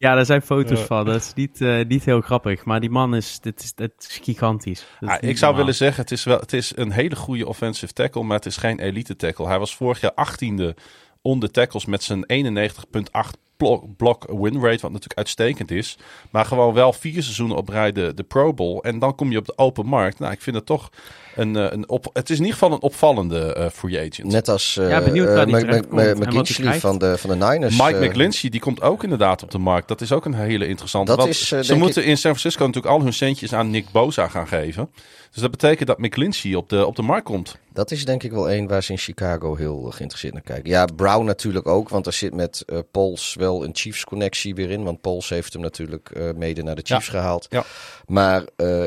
Ja, 0.01 0.15
daar 0.15 0.25
zijn 0.25 0.41
foto's 0.41 0.79
Ja. 0.79 0.85
van. 0.85 1.05
Dat 1.05 1.15
is 1.15 1.33
niet, 1.33 1.61
eh, 1.61 1.85
niet 1.87 2.05
heel 2.05 2.21
grappig. 2.21 2.65
Maar 2.65 2.79
die 2.79 2.89
man 2.89 3.15
is, 3.15 3.39
dit 3.39 3.63
is, 3.63 3.73
dit 3.73 3.91
is 3.97 4.19
gigantisch. 4.23 4.85
Dat 4.99 5.09
is 5.09 5.15
Ah, 5.15 5.15
ik 5.15 5.21
zou 5.21 5.35
normaal. 5.39 5.55
willen 5.55 5.75
zeggen, 5.75 6.01
het 6.01 6.11
is, 6.11 6.23
wel, 6.23 6.39
het 6.39 6.53
is 6.53 6.71
een 6.75 6.91
hele 6.91 7.15
goede 7.15 7.47
offensive 7.47 7.93
tackle, 7.93 8.23
maar 8.23 8.37
het 8.37 8.45
is 8.45 8.57
geen 8.57 8.79
elite 8.79 9.15
tackle. 9.15 9.47
Hij 9.47 9.59
was 9.59 9.75
vorig 9.75 10.01
jaar 10.01 10.11
18e 10.13 10.73
onder 11.21 11.51
tackles 11.51 11.85
met 11.85 12.03
zijn 12.03 12.25
91,8 12.25 13.37
blok, 13.57 13.95
blok 13.97 14.25
win 14.27 14.53
rate, 14.53 14.81
wat 14.81 14.91
natuurlijk 14.91 15.17
uitstekend 15.17 15.71
is. 15.71 15.97
Maar 16.31 16.45
gewoon 16.45 16.73
wel 16.73 16.93
vier 16.93 17.23
seizoenen 17.23 17.57
op 17.57 17.69
rij 17.69 17.91
de, 17.91 18.11
de 18.15 18.23
Pro 18.23 18.53
Bowl. 18.53 18.79
En 18.81 18.99
dan 18.99 19.15
kom 19.15 19.31
je 19.31 19.37
op 19.37 19.45
de 19.45 19.57
open 19.57 19.85
markt. 19.85 20.19
Nou, 20.19 20.31
ik 20.31 20.41
vind 20.41 20.55
het 20.55 20.65
toch 20.65 20.89
een, 21.36 21.55
eh, 21.55 21.67
een 21.69 21.89
op, 21.89 22.09
het 22.13 22.29
is 22.29 22.38
in 22.38 22.43
ieder 22.43 22.59
geval 22.59 22.75
een 22.75 22.82
opvallende 22.82 23.53
eh, 23.53 23.69
free 23.69 23.97
agent. 23.97 24.32
Net 24.32 24.49
als 24.49 24.77
eh 24.77 24.89
Ja, 24.89 25.01
benieuwd 25.01 25.27
waar 25.27 25.47
eh, 25.47 26.49
die 26.59 26.79
van 26.79 26.97
de, 26.97 27.17
van 27.17 27.29
de 27.29 27.45
Niners. 27.45 27.77
Mike 27.77 28.05
McGlinchey, 28.05 28.49
die 28.49 28.59
komt 28.59 28.82
ook 28.82 29.03
inderdaad 29.03 29.43
op 29.43 29.51
de 29.51 29.57
markt. 29.57 29.88
Dat 29.88 30.01
is 30.01 30.11
ook 30.11 30.25
een 30.25 30.34
hele 30.34 30.67
interessante. 30.67 31.15
Dat 31.15 31.27
is, 31.27 31.47
ze 31.47 31.75
moeten 31.75 32.03
in 32.03 32.17
San 32.17 32.36
Francisco 32.36 32.65
natuurlijk 32.65 32.93
al 32.93 33.01
hun 33.01 33.13
centjes 33.13 33.53
aan 33.53 33.69
Nick 33.69 33.91
Bosa 33.91 34.27
gaan 34.27 34.47
geven. 34.47 34.89
Dus 35.32 35.41
dat 35.41 35.51
betekent 35.51 35.88
dat 35.88 35.97
McGlinchey 35.97 36.55
op 36.55 36.69
de, 36.69 36.86
op 36.86 36.95
de 36.95 37.01
markt 37.01 37.25
komt. 37.25 37.57
Dat 37.73 37.91
is 37.91 38.05
denk 38.05 38.23
ik 38.23 38.32
wel 38.32 38.49
één 38.49 38.67
waar 38.67 38.84
ze 38.84 38.91
in 38.91 38.97
Chicago 38.97 39.55
heel 39.55 39.82
geïnteresseerd 39.82 40.34
naar 40.34 40.43
kijken. 40.43 40.69
Ja, 40.69 40.86
Brown 40.86 41.25
natuurlijk 41.25 41.67
ook, 41.67 41.89
want 41.89 42.05
er 42.05 42.13
zit 42.13 42.34
met 42.34 42.63
eh 42.65 42.79
Pols 42.91 43.36
wel 43.39 43.63
een 43.63 43.75
Chiefs-connectie 43.75 44.55
weer 44.55 44.71
in. 44.71 44.84
Want 44.84 45.01
Pols 45.01 45.29
heeft 45.29 45.53
hem 45.53 45.61
natuurlijk 45.61 46.09
eh, 46.09 46.29
mede 46.36 46.63
naar 46.63 46.75
de 46.75 46.82
Chiefs 46.86 47.07
gehaald. 47.07 47.47
Ja. 47.49 47.63
Maar 48.05 48.43
eh, 48.55 48.84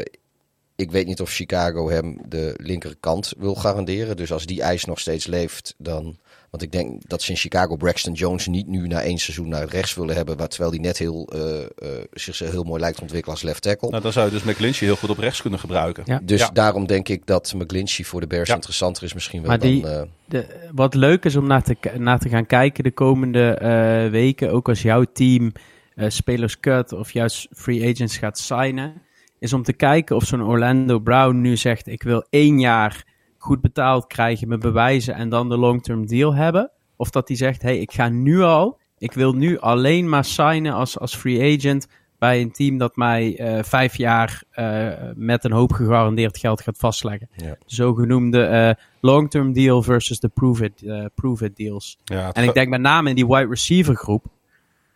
ik 0.76 0.90
weet 0.90 1.06
niet 1.06 1.20
of 1.20 1.30
Chicago 1.30 1.90
hem 1.90 2.18
de 2.28 2.54
linkerkant 2.56 3.32
wil 3.38 3.54
garanderen. 3.54 4.16
Dus 4.16 4.32
als 4.32 4.46
die 4.46 4.62
eis 4.62 4.84
nog 4.84 4.98
steeds 5.00 5.26
leeft, 5.26 5.74
dan... 5.78 6.16
Want 6.50 6.66
ik 6.66 6.72
denk 6.72 7.08
dat 7.08 7.22
ze 7.22 7.30
in 7.30 7.36
Chicago 7.36 7.76
Braxton 7.76 8.12
Jones 8.12 8.46
niet 8.46 8.66
nu 8.66 8.86
na 8.86 9.00
één 9.02 9.18
seizoen 9.18 9.48
naar 9.48 9.68
rechts 9.68 9.94
willen 9.94 10.14
hebben. 10.16 10.36
waar- 10.36 10.48
Terwijl 10.48 10.70
hij 10.70 10.80
net 10.80 10.98
heel, 10.98 11.28
eh, 11.32 11.60
eh, 11.62 11.68
zich 12.12 12.38
heel 12.38 12.62
mooi 12.62 12.80
lijkt 12.80 12.96
te 12.96 13.02
ontwikkelen 13.02 13.34
als 13.36 13.44
left 13.44 13.62
tackle. 13.62 13.90
Nou, 13.90 14.02
dan 14.02 14.12
zou 14.12 14.26
je 14.26 14.32
dus 14.32 14.42
McGlinchey 14.42 14.86
heel 14.86 14.96
goed 14.96 15.10
op 15.10 15.18
rechts 15.18 15.40
kunnen 15.40 15.58
gebruiken. 15.60 16.02
Ja. 16.06 16.20
Dus 16.22 16.40
Ja. 16.40 16.50
daarom 16.52 16.86
denk 16.86 17.08
ik 17.08 17.26
dat 17.26 17.54
McGlinchey 17.56 18.04
voor 18.04 18.20
de 18.20 18.26
Bears 18.26 18.48
Ja. 18.48 18.54
interessanter 18.54 19.02
is 19.02 19.14
misschien 19.14 19.40
wel 19.40 19.48
Maar 19.50 19.58
die- 19.58 19.82
dan... 19.82 19.90
eh, 19.90 20.02
De, 20.28 20.68
wat 20.74 20.94
leuk 20.94 21.24
is 21.24 21.36
om 21.36 21.46
naar 21.46 21.62
te, 21.62 21.76
naar 21.98 22.18
te 22.18 22.28
gaan 22.28 22.46
kijken 22.46 22.84
de 22.84 22.92
komende 22.92 23.54
eh, 23.54 24.10
weken. 24.10 24.50
Ook 24.52 24.68
als 24.68 24.82
jouw 24.82 25.04
team 25.12 25.52
spelers 25.96 26.60
cut 26.60 26.92
of 26.92 27.10
juist 27.12 27.48
free 27.52 27.90
agents 27.92 28.16
gaat 28.16 28.38
signen. 28.38 29.02
Is 29.44 29.52
om 29.52 29.62
te 29.62 29.72
kijken 29.72 30.16
of 30.16 30.24
zo'n 30.24 30.42
Orlando 30.42 30.98
Brown 30.98 31.40
nu 31.40 31.56
zegt: 31.56 31.86
Ik 31.86 32.02
wil 32.02 32.26
één 32.30 32.60
jaar 32.60 33.04
goed 33.38 33.60
betaald 33.60 34.06
krijgen, 34.06 34.48
me 34.48 34.58
bewijzen 34.58 35.14
en 35.14 35.28
dan 35.28 35.48
de 35.48 35.56
long-term 35.58 36.06
deal 36.06 36.34
hebben. 36.34 36.70
Of 36.96 37.10
dat 37.10 37.28
hij 37.28 37.36
zegt: 37.36 37.62
Hey, 37.62 37.78
ik 37.78 37.92
ga 37.92 38.08
nu 38.08 38.40
al. 38.40 38.78
Ik 38.98 39.12
wil 39.12 39.32
nu 39.32 39.58
alleen 39.58 40.08
maar 40.08 40.24
signen 40.24 40.72
als, 40.72 40.98
als 40.98 41.16
free 41.16 41.56
agent 41.56 41.88
bij 42.18 42.40
een 42.40 42.52
team 42.52 42.78
dat 42.78 42.96
mij 42.96 43.38
eh, 43.38 43.62
vijf 43.62 43.96
jaar 43.96 44.42
eh, 44.50 44.88
met 45.14 45.44
een 45.44 45.52
hoop 45.52 45.72
gegarandeerd 45.72 46.38
geld 46.38 46.60
gaat 46.60 46.78
vastleggen. 46.78 47.28
Ja. 47.36 47.50
De 47.50 47.56
zogenoemde 47.66 48.44
eh, 48.44 48.70
long-term 49.00 49.52
deal 49.52 49.82
versus 49.82 50.20
de 50.20 50.28
prove-it 50.28 50.82
eh, 50.82 51.04
prove-it 51.14 51.56
deals. 51.56 51.98
Ja, 52.04 52.32
En 52.32 52.44
ik 52.44 52.54
denk 52.54 52.68
met 52.68 52.80
name 52.80 53.08
in 53.08 53.14
die 53.14 53.26
wide 53.26 53.48
receiver 53.48 53.94
groep, 53.94 54.26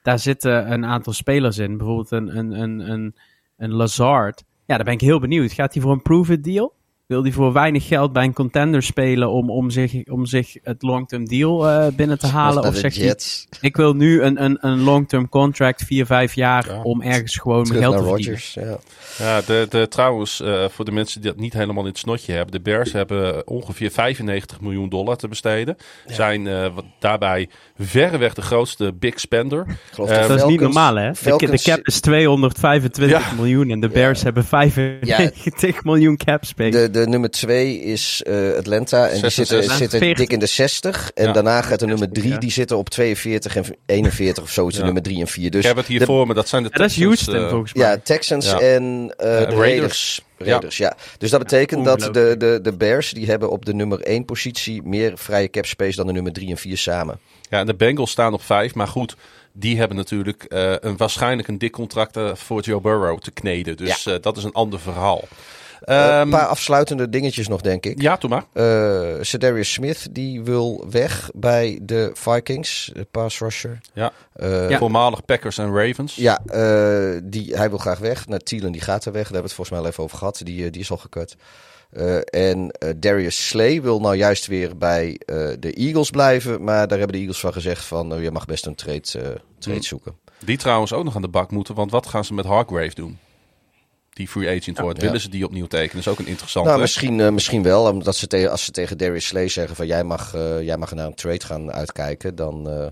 daar 0.03 0.18
zitten 0.18 0.72
een 0.72 0.84
aantal 0.84 1.12
spelers 1.12 1.59
in. 1.59 1.76
Bijvoorbeeld 1.76 2.11
een, 2.11 2.38
een, 2.38 2.61
een, 2.61 2.90
een, 2.90 3.14
een 3.59 3.72
Lazard. 3.72 4.44
Ja, 4.66 4.76
daar 4.76 4.84
ben 4.84 4.94
ik 4.94 5.00
heel 5.00 5.20
benieuwd. 5.20 5.52
Gaat 5.52 5.72
hij 5.72 5.82
voor 5.82 5.92
een 5.92 6.02
prove-it 6.02 6.44
deal? 6.44 6.74
Wil 7.09 7.22
hij 7.22 7.32
voor 7.32 7.52
weinig 7.52 7.86
geld 7.86 8.12
bij 8.12 8.24
een 8.24 8.32
contender 8.32 8.82
spelen 8.82 9.30
om, 9.30 9.50
om, 9.50 9.70
zich, 9.70 10.06
om 10.06 10.26
zich 10.26 10.56
het 10.62 10.82
long-term 10.82 11.24
deal 11.24 11.68
eh, 11.68 11.86
binnen 11.96 12.18
te 12.18 12.26
halen? 12.26 12.62
Of 12.64 12.76
zegt 12.76 12.96
hij, 12.96 13.16
ik 13.61 13.76
wil 13.76 13.94
nu 13.94 14.22
een, 14.22 14.44
een, 14.44 14.59
een 14.61 14.80
long-term 14.80 15.28
contract, 15.28 15.82
4, 15.84 16.06
5 16.06 16.34
jaar, 16.34 16.66
Ja. 16.66 16.82
om 16.82 17.02
ergens 17.02 17.36
gewoon 17.36 17.64
Terug 17.64 17.80
geld 17.80 17.96
te 17.96 18.04
verdienen? 18.04 18.38
Ja. 18.52 18.78
Ja, 19.18 19.40
de, 19.40 19.66
de, 19.70 19.88
trouwens, 19.88 20.40
eh, 20.40 20.64
voor 20.68 20.84
de 20.84 20.92
mensen 20.92 21.20
die 21.20 21.30
dat 21.30 21.40
niet 21.40 21.52
helemaal 21.52 21.82
in 21.82 21.88
het 21.88 21.98
snotje 21.98 22.32
hebben. 22.32 22.52
De 22.52 22.61
Bears 22.61 22.92
hebben 22.92 23.46
ongeveer 23.46 23.90
95 23.90 24.61
miljoen 24.61 24.88
dollar 24.88 25.16
te 25.16 25.28
besteden. 25.28 25.76
Zijn 26.06 26.46
eh, 26.46 26.66
daarbij 26.98 27.48
verreweg 27.78 28.34
de 28.34 28.42
grootste 28.42 28.92
big 28.98 29.20
spender. 29.20 29.66
Dat 29.96 30.30
is 30.30 30.44
niet 30.44 30.61
normaal, 30.61 30.96
hè? 30.96 31.11
De, 31.12 31.61
cap 31.62 31.80
is 31.82 32.00
225 32.00 33.28
Ja. 33.28 33.34
miljoen 33.36 33.70
en 33.70 33.80
de 33.80 33.88
Bears 33.88 34.22
hebben 34.22 34.44
95 34.44 35.84
miljoen 35.84 36.16
cap 36.16 36.44
space. 36.44 36.90
De, 36.90 36.97
de 37.05 37.07
nummer 37.09 37.30
2 37.30 37.80
is 37.80 38.22
eh, 38.22 38.57
Atlanta. 38.57 39.07
En 39.07 39.11
die 39.20 39.20
66. 39.20 39.46
zitten, 39.61 39.76
zitten 39.76 39.99
40. 39.99 40.18
dik 40.18 40.32
in 40.32 40.38
de 40.38 40.46
60. 40.46 41.11
En 41.14 41.26
Ja. 41.26 41.32
daarna 41.32 41.62
gaat 41.62 41.80
de 41.80 41.86
nummer 41.86 42.12
3, 42.12 42.28
Ja. 42.28 42.38
die 42.38 42.51
zitten 42.51 42.76
op 42.76 42.88
42 42.88 43.57
en 43.57 43.64
41 43.86 44.42
of 44.61 44.72
de 44.72 44.78
Ja. 44.78 44.84
nummer 44.84 45.03
3 45.03 45.20
en 45.20 45.26
4. 45.28 45.51
Dus 45.51 45.61
ik 45.61 45.66
heb 45.66 45.76
het 45.76 45.86
hier 45.86 45.99
de- 45.99 46.05
voor 46.05 46.26
me. 46.26 46.34
Dat 46.34 46.49
zijn 46.49 46.62
de 46.62 46.68
Ja, 46.72 46.78
dat 46.78 46.86
is 46.90 46.94
Texans, 46.96 47.16
Houston 47.20 47.44
eh, 47.44 47.51
volgens 47.51 47.72
mij. 47.74 47.86
Ja, 47.86 47.99
Texans 48.03 48.46
Ja. 48.46 48.61
en 48.61 49.14
eh, 49.16 49.26
de 49.49 49.55
Raiders. 49.57 50.20
Raiders. 50.38 50.76
Ja. 50.76 50.96
Dus 51.18 51.30
dat 51.30 51.40
betekent 51.40 51.84
dat 51.84 52.01
de, 52.01 52.34
de, 52.38 52.59
de 52.62 52.72
Bears, 52.72 53.11
die 53.12 53.26
hebben 53.26 53.51
op 53.51 53.64
de 53.64 53.74
nummer 53.74 54.01
1 54.01 54.24
positie 54.24 54.82
meer 54.82 55.12
vrije 55.14 55.51
cap 55.51 55.66
space 55.66 55.96
dan 55.96 56.07
de 56.07 56.12
nummer 56.12 56.32
3 56.32 56.49
en 56.51 56.57
4 56.57 56.76
samen. 56.78 57.18
Ja, 57.51 57.59
en 57.59 57.66
de 57.66 57.74
Bengals 57.74 58.11
staan 58.11 58.32
op 58.32 58.42
vijf. 58.42 58.74
Maar 58.74 58.88
goed, 58.88 59.16
die 59.53 59.78
hebben 59.78 59.96
natuurlijk 59.96 60.42
eh, 60.44 60.72
een, 60.80 60.96
waarschijnlijk 60.96 61.49
een 61.49 61.59
dik 61.59 61.72
contract 61.72 62.18
voor 62.34 62.62
Joe 62.62 62.80
Burrow 62.80 63.18
te 63.18 63.30
kneden. 63.30 63.76
Dus 63.76 64.07
eh, 64.07 64.14
dat 64.20 64.36
is 64.36 64.44
een 64.44 64.53
ander 64.53 64.80
verhaal. 64.80 65.24
Eh, 65.81 66.09
Ehm, 66.11 66.20
een 66.20 66.31
paar 66.31 66.47
afsluitende 66.47 67.09
dingetjes 67.09 67.49
nog, 67.49 67.61
denk 67.61 67.87
ik. 67.87 68.01
ja, 68.03 68.16
doe 68.16 68.31
maar. 68.31 68.45
Eh 68.53 69.22
Cedarius 69.22 69.72
Smith, 69.72 70.09
die 70.11 70.43
wil 70.43 70.87
weg 70.91 71.31
bij 71.35 71.79
de 71.83 72.11
Vikings, 72.14 72.91
de 72.95 73.07
pass 73.11 73.39
rusher. 73.39 73.79
Ja. 73.93 74.12
Eh, 74.33 74.70
Ja. 74.70 74.79
Voormalig 74.79 75.24
Packers 75.24 75.59
en 75.59 75.74
Ravens. 75.74 76.14
Ja, 76.14 76.41
eh, 76.47 77.20
die, 77.24 77.57
hij 77.57 77.68
wil 77.68 77.79
graag 77.79 77.99
weg. 77.99 78.26
Nou, 78.26 78.41
Thielen 78.41 78.72
die 78.72 78.81
gaat 78.81 79.05
er 79.05 79.12
weg. 79.12 79.22
Daar 79.22 79.33
hebben 79.33 79.41
we 79.41 79.47
het 79.47 79.53
volgens 79.55 79.70
mij 79.70 79.79
al 79.79 79.87
even 79.93 80.05
over 80.05 80.18
gehad. 80.18 80.41
Die, 80.45 80.64
eh, 80.64 80.70
die 80.72 80.81
is 80.81 80.91
al 80.91 80.97
gekut. 80.97 81.37
Eh, 81.91 82.16
en 82.24 82.70
eh, 82.70 82.91
Darius 82.97 83.49
Slay 83.49 83.83
wil 83.83 84.01
nou 84.01 84.14
juist 84.16 84.47
weer 84.47 84.76
bij 84.76 85.20
eh, 85.26 85.37
de 85.59 85.72
Eagles 85.72 86.11
blijven. 86.11 86.64
Maar 86.64 86.89
daar 86.89 86.99
hebben 86.99 87.16
de 87.16 87.22
Eagles 87.22 87.41
van 87.41 87.53
gezegd 87.53 87.85
van... 87.85 88.12
oh, 88.12 88.22
je 88.22 88.31
mag 88.31 88.45
best 88.47 88.66
een 88.66 88.74
trade, 88.74 89.01
eh, 89.12 89.20
trade 89.59 89.76
Hmm. 89.76 89.83
zoeken. 89.83 90.16
Die 90.45 90.57
trouwens 90.59 90.93
ook 90.93 91.05
nog 91.05 91.16
aan 91.16 91.22
de 91.22 91.29
bak 91.29 91.51
moeten. 91.51 91.74
Want 91.74 91.91
wat 91.91 92.07
gaan 92.07 92.24
ze 92.24 92.35
met 92.35 92.45
Hargrave 92.45 92.95
doen? 92.95 93.18
Die 94.18 94.28
free 94.28 94.56
agent 94.60 94.78
wordt. 94.78 94.98
Ja. 94.98 95.04
Willen 95.04 95.20
ze 95.20 95.28
die 95.28 95.44
opnieuw 95.44 95.66
tekenen? 95.66 96.04
Dat 96.04 96.06
is 96.06 96.08
ook 96.08 96.18
een 96.18 96.26
interessante. 96.32 96.68
Nou, 96.68 96.80
misschien, 96.80 97.20
eh, 97.20 97.30
misschien 97.30 97.62
wel. 97.62 97.84
Omdat 97.90 98.16
ze 98.16 98.26
tegen, 98.26 98.50
als 98.50 98.64
ze 98.64 98.70
tegen 98.70 98.98
Darius 98.98 99.26
Slay 99.26 99.48
zeggen 99.48 99.76
van... 99.76 99.86
jij 99.86 100.04
mag, 100.04 100.34
eh, 100.34 100.62
jij 100.62 100.76
mag 100.76 100.94
naar 100.94 101.06
een 101.06 101.14
trade 101.14 101.44
gaan 101.44 101.72
uitkijken... 101.72 102.34
dan 102.34 102.68
eh, 102.70 102.86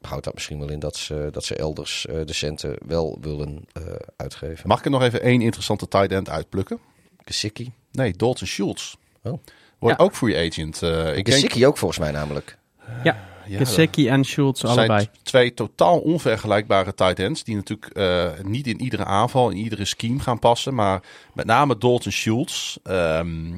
houdt 0.00 0.24
dat 0.24 0.34
misschien 0.34 0.58
wel 0.58 0.70
in 0.70 0.78
dat 0.78 0.96
ze, 0.96 1.28
dat 1.32 1.44
ze 1.44 1.56
elders 1.56 2.06
eh, 2.06 2.16
de 2.24 2.32
centen 2.32 2.76
wel 2.86 3.18
willen 3.20 3.64
eh, 3.72 3.82
uitgeven. 4.16 4.68
Mag 4.68 4.78
ik 4.78 4.84
er 4.84 4.90
nog 4.90 5.02
even 5.02 5.20
één 5.22 5.40
interessante 5.40 5.88
tight 5.88 6.12
end 6.12 6.28
uitplukken? 6.28 6.78
Gesicki. 7.24 7.72
Nee, 7.92 8.12
Dalton 8.16 8.46
Schultz. 8.46 8.94
Oh. 9.22 9.32
Wordt 9.78 9.98
Ja. 9.98 10.04
ook 10.04 10.14
free 10.14 10.50
agent. 10.50 10.82
Eh, 10.82 11.16
ik 11.16 11.24
denk, 11.24 11.28
Gesicki 11.28 11.66
ook 11.66 11.78
volgens 11.78 12.00
mij 12.00 12.10
namelijk. 12.10 12.58
Ja, 13.02 13.24
ja, 13.46 13.58
Gesicki 13.58 14.08
en 14.08 14.24
Schultz 14.24 14.60
zijn 14.60 14.72
allebei. 14.72 15.08
twee 15.22 15.54
totaal 15.54 15.98
onvergelijkbare 15.98 16.94
tight 16.94 17.18
ends. 17.18 17.44
Die 17.44 17.54
natuurlijk 17.54 17.96
eh, 17.96 18.30
niet 18.42 18.66
in 18.66 18.80
iedere 18.80 19.04
aanval, 19.04 19.50
in 19.50 19.56
iedere 19.56 19.84
scheme 19.84 20.20
gaan 20.20 20.38
passen. 20.38 20.74
Maar 20.74 21.02
met 21.32 21.46
name 21.46 21.78
Dalton 21.78 22.12
Schultz. 22.12 22.76
ehm, 22.82 23.52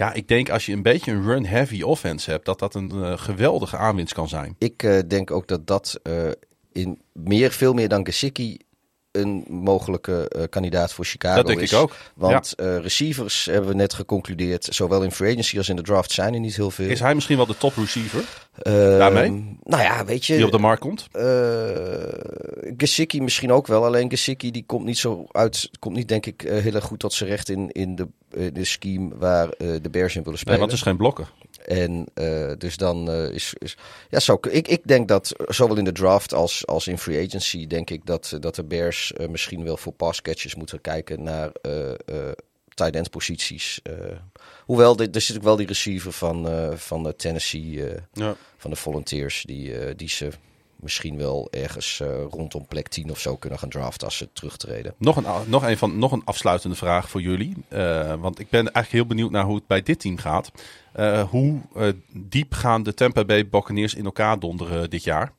ja, 0.00 0.12
ik 0.12 0.28
denk 0.28 0.50
als 0.50 0.66
je 0.66 0.72
een 0.72 0.82
beetje 0.82 1.12
een 1.12 1.22
run-heavy 1.22 1.82
offense 1.82 2.30
hebt, 2.30 2.44
dat 2.44 2.58
dat 2.58 2.74
een 2.74 2.90
eh, 2.90 3.18
geweldige 3.18 3.76
aanwinst 3.76 4.14
kan 4.14 4.28
zijn. 4.28 4.54
Ik 4.58 4.82
eh, 4.82 4.98
denk 5.06 5.30
ook 5.30 5.46
dat 5.46 5.66
dat 5.66 6.00
eh, 6.02 6.30
in 6.72 7.00
meer, 7.12 7.50
veel 7.50 7.72
meer 7.72 7.88
dan 7.88 8.04
Gesicki 8.04 8.58
een 9.12 9.44
mogelijke 9.48 10.28
eh, 10.28 10.42
kandidaat 10.50 10.92
voor 10.92 11.04
Chicago 11.04 11.36
dat 11.36 11.46
denk 11.46 11.60
is. 11.60 11.72
ik 11.72 11.78
ook. 11.78 11.96
Want 12.14 12.54
eh, 12.54 12.78
receivers 12.78 13.44
hebben 13.44 13.68
we 13.70 13.74
net 13.76 13.92
geconcludeerd, 13.94 14.64
zowel 14.70 15.02
in 15.02 15.12
free 15.12 15.30
agency 15.32 15.56
als 15.58 15.68
in 15.68 15.76
de 15.76 15.82
draft 15.82 16.10
zijn 16.12 16.34
er 16.34 16.40
niet 16.40 16.56
heel 16.56 16.70
veel. 16.70 16.88
Is 16.88 17.00
hij 17.00 17.14
misschien 17.14 17.36
wel 17.36 17.46
de 17.46 17.56
top 17.56 17.76
receiver 17.76 18.24
Ehm, 18.62 18.98
daarmee? 18.98 19.56
Nou 19.62 19.82
ja, 19.82 20.04
weet 20.04 20.26
je. 20.26 20.36
die 20.36 20.44
op 20.44 20.50
de 20.52 20.58
markt 20.58 20.80
komt? 20.80 21.06
eh 21.12 22.72
Gesicki 22.76 23.20
misschien 23.22 23.52
ook 23.52 23.66
wel. 23.66 23.84
Alleen 23.84 24.10
Gesicki 24.10 24.50
die 24.50 24.64
komt 24.66 24.84
niet 24.84 24.98
zo 24.98 25.26
uit, 25.32 25.70
komt 25.78 25.96
niet 25.96 26.08
denk 26.08 26.26
ik 26.26 26.40
heel 26.46 26.74
erg 26.74 26.84
goed 26.84 26.98
tot 26.98 27.12
zijn 27.12 27.30
recht 27.30 27.48
in, 27.48 27.70
in 27.70 27.96
de, 27.96 28.06
de 28.52 28.64
scheme 28.64 29.08
waar 29.18 29.48
de 29.58 29.88
Bears 29.90 30.16
in 30.16 30.22
willen 30.22 30.24
Nee, 30.24 30.36
spelen. 30.38 30.58
want 30.58 30.70
het 30.70 30.80
is 30.80 30.86
geen 30.86 30.96
blokker. 30.96 31.30
En 31.70 32.06
eh, 32.14 32.52
dus 32.58 32.76
dan 32.76 33.10
eh, 33.10 33.28
is, 33.30 33.54
is. 33.58 33.76
Ja, 34.08 34.20
zou, 34.20 34.38
ik, 34.50 34.68
ik 34.68 34.80
denk 34.84 35.08
dat 35.08 35.32
zowel 35.48 35.76
in 35.76 35.84
de 35.84 35.92
draft 35.92 36.34
als, 36.34 36.66
als 36.66 36.86
in 36.88 36.98
free 36.98 37.26
agency. 37.26 37.66
denk 37.66 37.90
ik 37.90 38.06
dat, 38.06 38.36
dat 38.40 38.54
de 38.54 38.64
Bears 38.64 39.12
eh, 39.12 39.28
misschien 39.28 39.64
wel 39.64 39.76
voor 39.76 39.92
pass 39.92 40.22
catches 40.22 40.54
moeten 40.54 40.80
kijken 40.80 41.22
naar. 41.22 41.50
eh 41.62 41.90
eh 41.90 42.32
tight 42.74 42.94
end 42.96 43.10
posities. 43.10 43.80
Eh, 43.82 43.94
hoewel, 44.64 44.96
dit- 44.96 45.14
er 45.14 45.20
zit 45.20 45.36
ook 45.36 45.42
wel 45.42 45.56
die 45.56 45.66
receiver 45.66 46.12
van, 46.12 46.48
eh, 46.48 46.70
van 46.76 47.02
de 47.02 47.16
Tennessee. 47.16 47.86
eh, 47.86 48.00
Ja. 48.12 48.36
van 48.56 48.70
de 48.70 48.76
Volunteers. 48.76 49.42
Die, 49.46 49.78
eh, 49.78 49.92
die 49.96 50.08
ze 50.08 50.28
misschien 50.82 51.16
wel 51.16 51.48
ergens 51.50 52.00
eh, 52.00 52.08
rondom 52.30 52.66
plek 52.66 52.88
10 52.88 53.10
of 53.10 53.18
zo 53.18 53.36
kunnen 53.36 53.58
gaan 53.58 53.68
draften 53.68 54.06
als 54.06 54.16
ze 54.16 54.32
terugtreden. 54.32 54.94
Nog 54.98 55.16
een, 55.16 55.24
nog, 55.46 55.66
een 55.66 55.78
van, 55.78 55.98
nog 55.98 56.12
een 56.12 56.24
afsluitende 56.24 56.76
vraag 56.76 57.10
voor 57.10 57.20
jullie. 57.20 57.56
Eh, 57.68 58.14
want 58.14 58.38
ik 58.38 58.50
ben 58.50 58.60
eigenlijk 58.60 58.92
heel 58.92 59.06
benieuwd 59.06 59.30
naar 59.30 59.44
hoe 59.44 59.54
het 59.54 59.66
bij 59.66 59.82
dit 59.82 60.00
team 60.00 60.18
gaat. 60.18 60.52
Eh, 60.92 61.22
hoe 61.28 61.60
diep 62.12 62.52
gaan 62.52 62.82
de 62.82 62.94
Tampa 62.94 63.24
Bay 63.24 63.48
Buccaneers 63.48 63.94
in 63.94 64.04
elkaar 64.04 64.38
donderen 64.38 64.90
dit 64.90 65.04
jaar? 65.04 65.32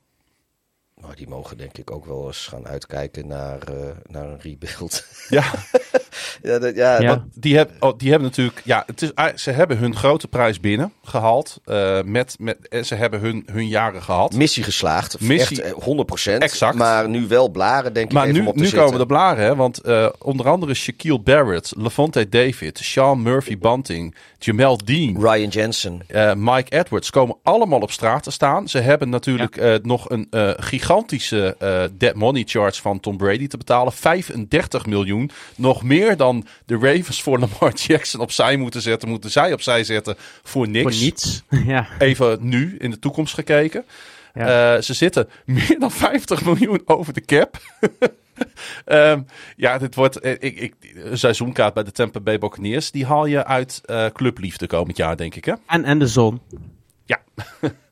Maar 1.02 1.16
die 1.16 1.28
mogen 1.28 1.58
denk 1.58 1.78
ik 1.78 1.92
ook 1.92 2.06
wel 2.06 2.28
eens 2.28 2.48
gaan 2.48 2.68
uitkijken 2.68 3.28
naar, 3.28 3.60
naar 4.08 4.26
een 4.26 4.40
rebuild. 4.40 5.06
Ja, 5.30 5.54
ja, 6.44 6.60
dat, 6.60 6.76
ja, 6.76 7.26
die, 7.34 7.58
heb, 7.58 7.72
oh, 7.80 7.98
die 7.98 8.10
hebben 8.10 8.28
natuurlijk. 8.28 8.62
Ja, 8.64 8.84
het 8.86 9.02
is, 9.02 9.12
ze 9.44 9.52
hebben 9.52 9.78
hun 9.78 9.96
grote 9.96 10.28
prijs 10.28 10.60
binnen 10.60 10.94
gehaald. 11.04 11.60
eh, 11.66 12.02
met, 12.06 12.36
met, 12.40 12.68
en 12.68 12.86
ze 12.86 12.96
hebben 12.96 13.20
hun, 13.20 13.48
hun 13.52 13.68
jaren 13.68 14.02
gehad. 14.02 14.34
missie 14.34 14.64
geslaagd. 14.64 15.20
Missie- 15.20 15.62
Echt 15.62 15.74
eh, 15.76 16.34
100%. 16.36 16.38
Exact. 16.38 16.76
Maar 16.78 17.10
nu 17.10 17.28
wel 17.28 17.50
blaren, 17.50 17.94
denk 17.94 18.06
ik. 18.08 18.14
Maar 18.14 18.32
nu, 18.32 18.48
zitten. 18.56 18.80
komen 18.80 19.00
de 19.00 19.06
blaren, 19.06 19.44
hè? 19.46 19.56
want 19.56 19.78
eh, 19.82 20.08
onder 20.20 20.48
andere 20.50 20.74
Shaquille 20.74 21.20
Barrett, 21.20 21.74
Levante 21.78 22.30
David, 22.30 22.78
Sean 22.84 23.22
Murphy 23.22 23.58
Bunting, 23.58 24.16
Jamel 24.40 24.78
Dean, 24.86 25.18
Ryan 25.22 25.50
Jensen. 25.50 26.02
eh, 26.08 26.34
Mike 26.36 26.78
Edwards 26.78 27.10
komen 27.10 27.36
allemaal 27.44 27.80
op 27.80 27.92
straat 27.92 28.24
te 28.24 28.32
staan. 28.32 28.68
Ze 28.70 28.80
hebben 28.80 29.10
natuurlijk 29.10 29.58
eh, 29.58 29.74
nog 29.82 30.10
een 30.10 30.28
eh, 30.30 30.50
gigantische 30.58 31.56
eh 31.60 31.84
dead 31.98 32.16
money 32.16 32.44
charge 32.48 32.82
van 32.82 33.00
Tom 33.00 33.18
Brady 33.18 33.48
te 33.48 33.58
betalen. 33.58 33.94
35 33.94 34.86
miljoen. 34.86 35.30
Nog 35.56 35.84
meer 35.84 36.18
dan 36.18 36.31
de 36.66 36.78
Ravens 36.78 37.22
voor 37.22 37.40
Lamar 37.40 37.74
Jackson 37.88 38.22
opzij 38.22 38.58
moeten 38.58 38.82
zetten. 38.82 39.10
Moeten 39.10 39.32
zij 39.32 39.54
opzij 39.54 39.84
zetten 39.84 40.16
voor 40.44 40.68
niks. 40.68 40.96
Voor 40.96 41.04
niets. 41.04 41.44
ja. 41.74 41.88
Even 42.00 42.38
nu, 42.42 42.76
in 42.80 42.92
de 42.92 43.00
toekomst 43.00 43.34
gekeken. 43.34 43.86
Ja. 44.34 44.76
Eh, 44.76 44.82
ze 44.82 44.94
zitten 44.94 45.30
meer 45.46 45.80
dan 45.80 45.92
50 45.92 46.46
miljoen 46.46 46.82
over 46.86 47.14
de 47.14 47.22
cap. 47.22 47.58
Ehm, 48.86 49.22
ja, 49.56 49.78
dit 49.78 49.96
wordt 49.96 50.20
eh, 50.20 50.32
ik, 50.32 50.60
ik, 50.60 50.74
een 50.96 51.18
seizoenkaart 51.18 51.74
bij 51.74 51.84
de 51.84 51.92
Tampa 51.92 52.20
Bay 52.20 52.38
Buccaneers. 52.38 52.92
Die 52.92 53.06
haal 53.06 53.26
je 53.26 53.46
uit 53.46 53.82
eh, 53.86 54.06
clubliefde 54.06 54.68
komend 54.68 54.98
jaar, 54.98 55.18
denk 55.18 55.36
ik. 55.36 55.46
Hè? 55.46 55.54
En, 55.68 55.84
en 55.84 56.00
de 56.00 56.08
zon. 56.08 56.42
Ja. 57.06 57.22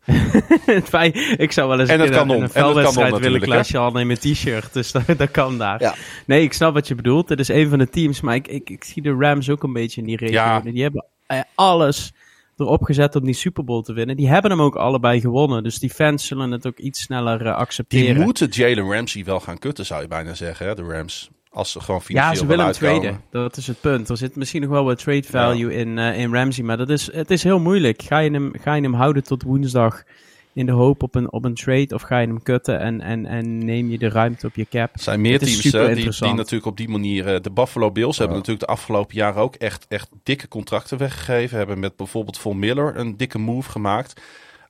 Ik 1.38 1.51
zou 1.51 1.70
wel 1.70 1.80
eens 1.80 1.89
En 1.89 1.99
een 1.99 2.14
En 2.14 2.30
een 2.30 2.49
veldwedstrijd 2.49 3.18
willen 3.18 3.41
klasje 3.41 3.78
al 3.78 3.99
in 3.99 4.07
mijn 4.07 4.20
t-shirt. 4.20 4.74
Dus 4.74 4.91
dat, 5.05 5.18
dat 5.18 5.32
kan 5.32 5.57
daar. 5.57 5.82
Ja. 5.82 5.95
Nee, 6.26 6.43
ik 6.43 6.53
snap 6.53 6.74
wat 6.74 6.88
je 6.88 6.95
bedoelt. 6.95 7.30
Het 7.30 7.39
is 7.39 7.47
een 7.47 7.70
van 7.70 7.78
de 7.78 7.89
teams. 7.89 8.22
Maar 8.22 8.36
ik, 8.36 8.47
ik, 8.47 8.70
ik 8.70 8.84
zie 8.84 9.01
de 9.01 9.16
Rams 9.20 9.49
ook 9.49 9.64
een 9.64 9.74
beetje 9.74 10.01
in 10.01 10.07
die 10.07 10.18
regio. 10.18 10.34
Ja. 10.34 10.60
Die 10.60 10.82
hebben 10.82 11.05
eh, 11.26 11.39
alles 11.55 12.14
erop 12.57 12.84
gezet 12.84 13.16
om 13.16 13.24
die 13.24 13.34
Super 13.34 13.64
Bowl 13.64 13.82
te 13.82 13.93
winnen. 13.93 14.16
Die 14.16 14.30
hebben 14.30 14.51
hem 14.51 14.62
ook 14.62 14.76
allebei 14.76 15.20
gewonnen. 15.20 15.64
Dus 15.64 15.80
die 15.80 15.89
fans 15.89 16.26
zullen 16.26 16.51
het 16.51 16.68
ook 16.68 16.78
iets 16.78 17.01
sneller 17.01 17.45
eh, 17.45 17.55
accepteren. 17.55 18.16
Die 18.16 18.24
moeten 18.24 18.47
Jalen 18.49 18.91
Ramsey 18.91 19.24
wel 19.24 19.39
gaan 19.39 19.57
kutten, 19.57 19.86
zou 19.86 20.01
je 20.01 20.07
bijna 20.07 20.34
zeggen. 20.34 20.68
Hè? 20.68 20.76
De 20.76 20.84
Rams. 20.84 21.30
Als 21.52 21.72
ze 21.72 21.80
gewoon 21.80 22.02
financieel 22.02 22.34
Ja, 22.34 22.39
ze 22.39 22.45
willen 22.45 22.66
hem 22.66 22.74
traden. 22.74 23.22
Dat 23.32 23.58
is 23.58 23.68
het 23.68 23.82
punt. 23.82 24.10
Er 24.10 24.18
zit 24.18 24.36
misschien 24.36 24.62
nog 24.62 24.70
wel 24.70 24.84
wat 24.84 25.00
trade 25.00 25.24
value 25.24 25.74
in, 25.74 25.97
eh, 25.97 26.20
in 26.20 26.34
Ramsey. 26.34 26.64
Maar 26.64 26.78
dat 26.78 26.89
is, 26.89 27.12
het 27.14 27.32
is 27.32 27.43
heel 27.43 27.60
moeilijk. 27.60 28.02
Ga 28.02 28.20
je, 28.20 28.32
hem, 28.32 28.52
ga 28.62 28.74
je 28.74 28.82
hem 28.82 28.93
houden 28.93 29.24
tot 29.24 29.43
woensdag 29.43 30.04
in 30.54 30.66
de 30.66 30.72
hoop 30.72 31.04
op 31.04 31.16
een, 31.16 31.32
op 31.32 31.45
een 31.45 31.54
trade? 31.54 31.95
Of 31.95 32.02
ga 32.02 32.20
je 32.20 32.28
hem 32.28 32.43
kutten 32.43 32.80
en, 32.80 33.02
en, 33.02 33.26
en 33.26 33.66
neem 33.66 33.89
je 33.89 33.97
de 33.97 34.10
ruimte 34.10 34.47
op 34.47 34.56
je 34.56 34.66
cap? 34.70 34.89
Er 34.93 35.02
zijn 35.02 35.22
meer 35.22 35.39
teams 35.39 35.64
hè, 35.64 35.95
die, 35.95 36.34
natuurlijk 36.34 36.66
op 36.66 36.78
die 36.78 36.89
manier... 36.89 37.34
eh, 37.34 37.41
de 37.41 37.52
Buffalo 37.52 37.91
Bills 37.91 38.18
hebben 38.18 38.38
natuurlijk 38.38 38.66
de 38.66 38.72
afgelopen 38.72 39.16
jaren 39.16 39.41
ook 39.41 39.56
echt, 39.56 39.86
echt 39.88 40.10
dikke 40.24 40.47
contracten 40.47 40.97
weggegeven. 40.97 41.58
Hebben 41.58 41.80
met 41.80 41.95
bijvoorbeeld 41.95 42.38
Von 42.38 42.60
Miller 42.60 42.97
een 42.97 43.18
dikke 43.18 43.38
move 43.38 43.70
gemaakt. 43.70 44.22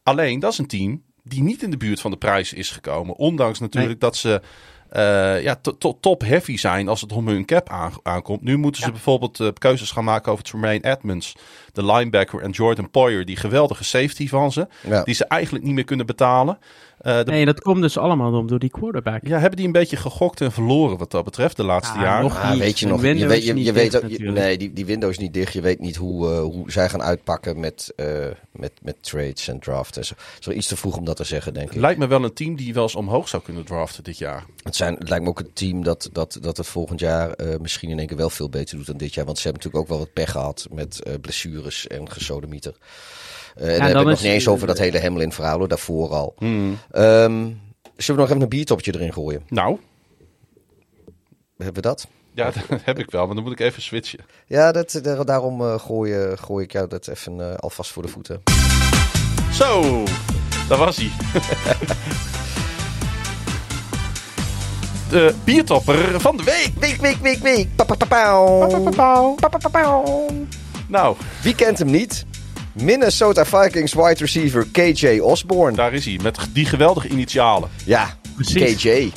Alleen, 0.04 0.40
dat 0.40 0.52
is 0.52 0.58
een 0.58 0.68
team 0.68 1.02
die 1.24 1.44
niet 1.44 1.64
in 1.64 1.72
de 1.72 1.78
buurt 1.78 2.02
van 2.02 2.12
de 2.12 2.18
prijs 2.18 2.54
is 2.54 2.72
gekomen. 2.72 3.16
Ondanks 3.16 3.60
natuurlijk 3.60 4.00
dat 4.00 4.16
ze 4.16 4.42
eh, 4.90 5.42
ja, 5.44 5.56
to- 5.56 5.78
to- 5.78 5.98
top 6.02 6.22
heavy 6.22 6.58
zijn 6.58 6.88
als 6.88 7.02
het 7.02 7.12
om 7.12 7.28
hun 7.28 7.46
cap 7.46 7.70
aan- 7.70 7.94
aankomt. 8.04 8.42
Nu 8.42 8.58
moeten 8.58 8.82
ze 8.84 8.92
bijvoorbeeld 8.92 9.40
eh, 9.40 9.48
keuzes 9.58 9.92
gaan 9.92 10.04
maken 10.04 10.32
over 10.32 10.44
Tremaine 10.44 10.90
Edmonds, 10.90 11.36
de 11.74 11.86
linebacker, 11.86 12.42
en 12.42 12.52
Jordan 12.52 12.90
Poyer, 12.92 13.26
die 13.26 13.36
geweldige 13.36 13.84
safety 13.84 14.28
van 14.28 14.52
ze, 14.52 14.68
Ja. 14.88 15.04
die 15.04 15.14
ze 15.16 15.26
eigenlijk 15.26 15.66
niet 15.66 15.74
meer 15.74 15.84
kunnen 15.84 16.06
betalen. 16.06 16.58
Eh, 17.00 17.18
de- 17.18 17.24
Nee, 17.32 17.46
dat 17.46 17.62
komt 17.62 17.82
dus 17.82 17.98
allemaal 17.98 18.34
om 18.34 18.48
door 18.48 18.60
die 18.60 18.70
quarterback. 18.70 19.28
ja, 19.28 19.40
hebben 19.40 19.58
die 19.58 19.66
een 19.66 19.72
beetje 19.72 19.98
gegokt 19.98 20.42
en 20.42 20.52
verloren 20.52 20.98
wat 20.98 21.12
dat 21.12 21.24
betreft 21.24 21.56
de 21.58 21.64
laatste 21.64 21.98
Ja, 21.98 22.04
jaren? 22.04 22.24
nog 22.24 22.38
Ah, 22.38 22.50
niet. 22.52 22.60
weet 22.60 22.80
je 22.80 22.88
nog, 22.88 23.02
je 23.02 23.28
weet, 23.28 23.44
je, 23.46 23.72
weet 23.74 23.92
dicht 23.92 24.18
je- 24.18 24.32
nee, 24.32 24.58
die, 24.58 24.74
die 24.74 24.86
window 24.86 25.10
is 25.10 25.18
niet 25.18 25.34
dicht. 25.34 25.54
Je 25.54 25.62
weet 25.62 25.80
niet 25.80 25.96
hoe, 25.96 26.32
eh, 26.32 26.40
hoe 26.42 26.72
zij 26.72 26.90
gaan 26.90 27.02
uitpakken 27.02 27.60
met, 27.60 27.94
eh, 27.96 28.06
met, 28.52 28.72
met 28.82 28.96
trades 29.02 29.48
en 29.48 29.60
draft 29.60 29.98
en 29.98 30.06
zo. 30.06 30.14
Het 30.18 30.40
is 30.40 30.46
wel 30.46 30.56
iets 30.56 30.68
te 30.68 30.78
vroeg 30.78 30.98
om 30.98 31.06
dat 31.06 31.16
te 31.16 31.24
zeggen, 31.24 31.54
denk 31.54 31.72
ik. 31.72 31.80
Lijkt 31.80 32.00
me 32.00 32.08
wel 32.08 32.24
een 32.24 32.34
team 32.34 32.56
die 32.56 32.74
wel 32.74 32.84
eens 32.84 32.96
omhoog 32.96 33.28
zou 33.28 33.44
kunnen 33.44 33.66
draften 33.66 34.04
dit 34.04 34.18
jaar. 34.18 34.46
Het, 34.64 34.76
zijn, 34.76 34.94
het 34.96 35.10
lijkt 35.10 35.24
me 35.24 35.30
ook 35.30 35.40
een 35.40 35.54
team 35.54 35.84
dat, 35.84 36.10
dat, 36.12 36.38
dat 36.42 36.58
het 36.58 36.68
volgend 36.68 37.00
jaar 37.00 37.32
eh, 37.32 37.60
misschien 37.60 37.90
in 37.90 37.98
één 38.00 38.08
keer 38.08 38.18
wel 38.18 38.30
veel 38.30 38.50
beter 38.50 38.78
doet 38.78 38.86
dan 38.86 38.98
dit 38.98 39.14
jaar. 39.14 39.26
Want 39.26 39.38
ze 39.38 39.44
hebben 39.48 39.64
natuurlijk 39.64 39.92
ook 39.92 39.98
wel 39.98 40.06
wat 40.06 40.14
pech 40.14 40.32
gehad 40.32 40.68
met 40.72 41.04
eh, 41.04 41.14
blessures 41.22 41.88
en 41.88 42.12
gesodemieter. 42.12 42.76
Eh 43.60 43.74
en 43.74 43.78
dan 43.80 43.88
heb 43.88 43.98
ik 43.98 44.06
nog 44.06 44.22
niet 44.22 44.32
eens 44.32 44.48
over 44.48 44.68
dat 44.68 44.78
hele 44.78 45.02
Hamlin 45.02 45.32
verhaal, 45.32 45.58
hoor, 45.58 45.68
daarvoor 45.68 46.10
al. 46.10 46.34
Hmm. 46.38 46.78
Ehm, 46.92 47.48
zullen 47.98 48.06
we 48.06 48.14
nog 48.14 48.30
even 48.30 48.42
een 48.42 48.50
biertopje 48.50 48.94
erin 48.96 49.14
gooien? 49.14 49.44
Nou, 49.50 49.78
Hebben 51.58 51.76
we 51.76 51.82
dat? 51.90 52.08
ja, 52.34 52.52
dat 52.70 52.80
heb 52.84 53.00
ik 53.00 53.12
wel, 53.12 53.26
maar 53.26 53.36
dan 53.36 53.44
moet 53.44 53.54
ik 53.54 53.60
even 53.60 53.82
switchen. 53.82 54.20
Ja, 54.48 54.72
dat, 54.72 55.00
daar- 55.04 55.26
daarom 55.26 55.62
eh, 55.62 55.80
gooi, 55.80 56.14
eh, 56.14 56.38
gooi 56.38 56.64
ik 56.64 56.72
jou 56.72 56.88
dat 56.88 57.08
even 57.08 57.40
eh, 57.52 57.56
alvast 57.56 57.92
voor 57.92 58.04
de 58.04 58.10
voeten. 58.10 58.42
Zo, 59.54 60.04
daar 60.70 60.78
was 60.78 60.98
hij. 60.98 61.12
De 65.10 65.34
biertopper 65.44 66.22
van 66.22 66.38
de 66.38 66.44
week. 66.44 66.72
Week, 66.80 67.02
week, 67.02 67.18
week, 67.22 67.38
week. 67.40 67.68
Pa, 67.76 67.84
pa, 67.84 67.96
pa, 67.96 68.06
pauw. 68.06 68.68
Pa, 69.36 69.48
pa, 69.48 69.58
pa, 69.58 69.70
pauw. 69.70 70.28
Nou, 70.88 71.16
Wie 71.44 71.56
kent 71.56 71.78
hem 71.80 71.90
niet? 71.90 72.26
Minnesota 72.74 73.46
Vikings 73.46 73.94
wide 73.94 74.16
receiver 74.20 74.68
KJ 74.72 75.20
Osborne. 75.20 75.76
daar 75.76 75.94
is 75.94 76.06
hij, 76.06 76.20
met 76.24 76.38
die 76.54 76.66
geweldige 76.66 77.08
initialen. 77.08 77.70
Ja, 77.86 78.18
Precies. 78.36 78.76
KJ. 78.82 79.12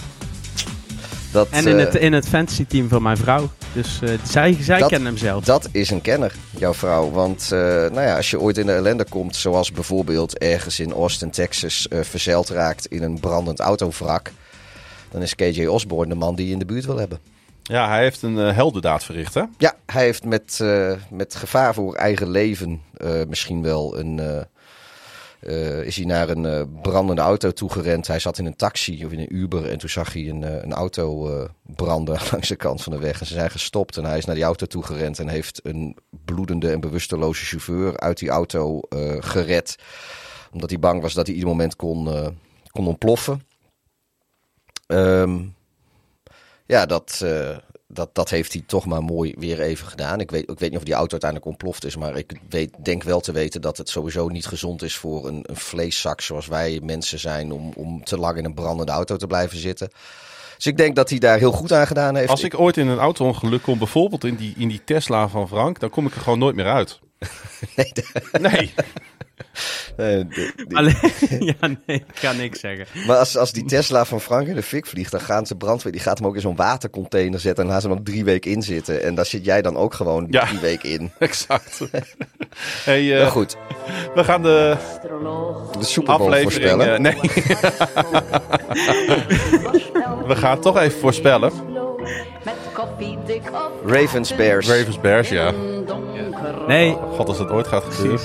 Dat, 1.32 1.48
En 1.50 1.66
in 1.66 1.78
eh, 1.78 1.84
het, 1.84 1.94
in 1.94 2.12
het 2.12 2.28
fantasy 2.28 2.64
team 2.66 2.88
van 2.88 3.02
mijn 3.02 3.16
vrouw. 3.16 3.50
Dus 3.72 3.98
eh, 4.02 4.10
zij, 4.22 4.56
zij 4.60 4.78
Dat- 4.78 4.88
kennen 4.88 5.08
hem 5.08 5.16
zelf. 5.18 5.44
dat 5.44 5.68
is 5.72 5.90
een 5.90 6.00
kenner, 6.00 6.34
jouw 6.58 6.74
vrouw. 6.74 7.10
Want 7.10 7.42
eh, 7.52 7.58
nou 7.58 8.00
ja, 8.00 8.16
als 8.16 8.30
je 8.30 8.40
ooit 8.40 8.58
in 8.58 8.66
de 8.66 8.72
ellende 8.72 9.04
komt, 9.04 9.36
zoals 9.36 9.72
bijvoorbeeld 9.72 10.38
ergens 10.38 10.80
in 10.80 10.92
Austin, 10.92 11.30
Texas, 11.30 11.86
verzeild 11.90 12.48
raakt 12.48 12.86
in 12.86 13.02
een 13.02 13.20
brandend 13.20 13.60
autovrak, 13.60 14.30
dan 15.10 15.22
is 15.22 15.34
KJ 15.34 15.66
Osborne 15.66 16.08
de 16.12 16.18
man 16.18 16.34
die 16.34 16.46
je 16.46 16.52
in 16.52 16.58
de 16.58 16.64
buurt 16.64 16.84
wil 16.84 16.98
hebben. 16.98 17.18
Ja, 17.62 17.88
hij 17.88 18.02
heeft 18.02 18.22
een 18.22 18.38
eh, 18.38 18.54
heldendaad 18.54 19.04
verricht, 19.04 19.34
hè? 19.34 19.42
Ja, 19.58 19.74
hij 19.86 20.04
heeft 20.04 20.24
met, 20.24 20.58
eh, 20.62 20.92
met 21.10 21.34
gevaar 21.34 21.74
voor 21.74 21.94
eigen 21.94 22.30
leven 22.30 22.82
eh, 22.96 23.22
misschien 23.28 23.62
wel 23.62 23.98
een. 23.98 24.46
is 25.84 25.96
hij 25.96 26.04
naar 26.04 26.28
een 26.28 26.80
brandende 26.82 27.22
auto 27.22 27.50
toegerend. 27.50 28.06
Hij 28.06 28.18
zat 28.18 28.38
in 28.38 28.46
een 28.46 28.56
taxi 28.56 29.04
of 29.04 29.12
in 29.12 29.18
een 29.18 29.36
Uber 29.36 29.68
en 29.68 29.78
toen 29.78 29.88
zag 29.88 30.12
hij 30.12 30.28
een, 30.28 30.42
een 30.42 30.72
auto 30.72 31.30
branden 31.62 32.18
langs 32.30 32.48
de 32.48 32.56
kant 32.56 32.82
van 32.82 32.92
de 32.92 32.98
weg. 32.98 33.20
En 33.20 33.26
ze 33.26 33.34
zijn 33.34 33.50
gestopt 33.50 33.96
en 33.96 34.04
hij 34.04 34.18
is 34.18 34.24
naar 34.24 34.34
die 34.34 34.44
auto 34.44 34.66
toegerend 34.66 35.18
en 35.18 35.28
heeft 35.28 35.60
een 35.62 35.96
bloedende 36.24 36.70
en 36.70 36.80
bewusteloze 36.80 37.44
chauffeur 37.44 37.96
uit 37.96 38.18
die 38.18 38.28
auto 38.28 38.80
gered. 39.20 39.76
Omdat 40.52 40.70
hij 40.70 40.78
bang 40.78 41.02
was 41.02 41.14
dat 41.14 41.26
hij 41.26 41.34
ieder 41.34 41.50
moment 41.50 41.76
kon, 41.76 42.08
kon 42.70 42.86
ontploffen. 42.86 43.46
Ehm, 44.86 45.38
ja, 46.72 46.86
dat, 46.86 47.20
eh, 47.24 47.56
dat, 47.86 48.14
dat 48.14 48.30
heeft 48.30 48.52
hij 48.52 48.62
toch 48.66 48.86
maar 48.86 49.02
mooi 49.02 49.34
weer 49.38 49.60
even 49.60 49.86
gedaan. 49.86 50.20
Ik 50.20 50.30
weet, 50.30 50.50
ik 50.50 50.58
weet 50.58 50.70
niet 50.70 50.78
of 50.78 50.84
die 50.84 50.94
auto 50.94 51.10
uiteindelijk 51.10 51.50
ontploft 51.50 51.84
is. 51.84 51.96
Maar 51.96 52.16
ik 52.16 52.32
weet, 52.48 52.70
denk 52.82 53.02
wel 53.02 53.20
te 53.20 53.32
weten 53.32 53.60
dat 53.60 53.76
het 53.76 53.88
sowieso 53.88 54.28
niet 54.28 54.46
gezond 54.46 54.82
is 54.82 54.96
voor 54.96 55.28
een, 55.28 55.44
een 55.48 55.56
vleeszak 55.56 56.20
zoals 56.20 56.46
wij 56.46 56.80
mensen 56.82 57.18
zijn. 57.18 57.52
Om, 57.52 57.72
om 57.76 58.04
te 58.04 58.18
lang 58.18 58.36
in 58.36 58.44
een 58.44 58.54
brandende 58.54 58.92
auto 58.92 59.16
te 59.16 59.26
blijven 59.26 59.58
zitten. 59.58 59.90
Dus 60.56 60.66
ik 60.66 60.76
denk 60.76 60.96
dat 60.96 61.10
hij 61.10 61.18
daar 61.18 61.38
heel 61.38 61.52
goed 61.52 61.72
aan 61.72 61.86
gedaan 61.86 62.16
heeft. 62.16 62.30
Als 62.30 62.42
ik 62.42 62.60
ooit 62.60 62.76
in 62.76 62.88
een 62.88 62.98
auto-ongeluk 62.98 63.62
kom, 63.62 63.78
bijvoorbeeld 63.78 64.24
in 64.24 64.36
die, 64.36 64.54
in 64.56 64.68
die 64.68 64.84
Tesla 64.84 65.28
van 65.28 65.48
Frank, 65.48 65.80
dan 65.80 65.90
kom 65.90 66.06
ik 66.06 66.14
er 66.14 66.20
gewoon 66.20 66.38
nooit 66.38 66.56
meer 66.56 66.70
uit. 66.70 67.00
Nee, 68.40 68.74
De- 69.96 70.26
de- 70.28 70.52
Alleen, 70.76 70.96
ja, 71.60 71.66
nee, 71.86 71.96
ik 71.96 72.04
kan 72.20 72.36
niks 72.36 72.60
zeggen. 72.60 72.86
maar 73.06 73.16
als, 73.16 73.36
als 73.36 73.52
die 73.52 73.64
Tesla 73.64 74.04
van 74.04 74.20
Frank 74.20 74.46
in 74.46 74.54
de 74.54 74.62
fik 74.62 74.86
vliegt, 74.86 75.10
dan 75.10 75.20
gaan 75.20 75.46
ze 75.46 75.54
brandweer, 75.54 75.92
die 75.92 76.00
gaat 76.00 76.18
hem 76.18 76.26
ook 76.26 76.34
in 76.34 76.40
zo'n 76.40 76.56
watercontainer 76.56 77.40
zetten. 77.40 77.56
En 77.64 77.70
dan 77.70 77.72
gaan 77.72 77.80
ze 77.80 77.88
hem 77.88 77.98
ook 77.98 78.04
drie 78.04 78.24
weken 78.24 78.50
in 78.50 78.62
zitten. 78.62 79.02
En 79.02 79.14
daar 79.14 79.26
zit 79.26 79.44
jij 79.44 79.62
dan 79.62 79.76
ook 79.76 79.94
gewoon 79.94 80.26
Ja. 80.30 80.44
drie 80.46 80.58
weken 80.58 80.88
in. 80.90 81.10
exact. 81.18 81.80
hey, 82.84 83.14
eh, 83.14 83.20
Maar 83.22 83.30
goed, 83.30 83.56
we 84.14 84.24
gaan 84.24 84.42
de 84.42 84.76
de 85.78 85.84
Super 85.84 86.16
Bowl 86.16 86.32
aflevering... 86.34 86.52
voorspellen. 86.52 86.94
eh, 86.94 87.00
nee, 87.00 87.20
we 90.26 90.36
gaan 90.36 90.60
toch 90.60 90.78
even 90.78 91.00
voorspellen. 91.00 91.52
Met 92.44 92.54
koffie 92.72 93.18
dik 93.26 93.42
op. 93.52 93.82
Ravens, 93.90 94.34
Bears. 94.36 94.68
Ravens 94.68 95.00
Bears, 95.00 95.28
ja. 95.28 95.52
Nee, 96.66 96.96
God, 97.10 97.28
als 97.28 97.38
dat 97.38 97.50
ooit 97.50 97.66
gaat 97.66 97.84
gebeuren. 97.84 98.20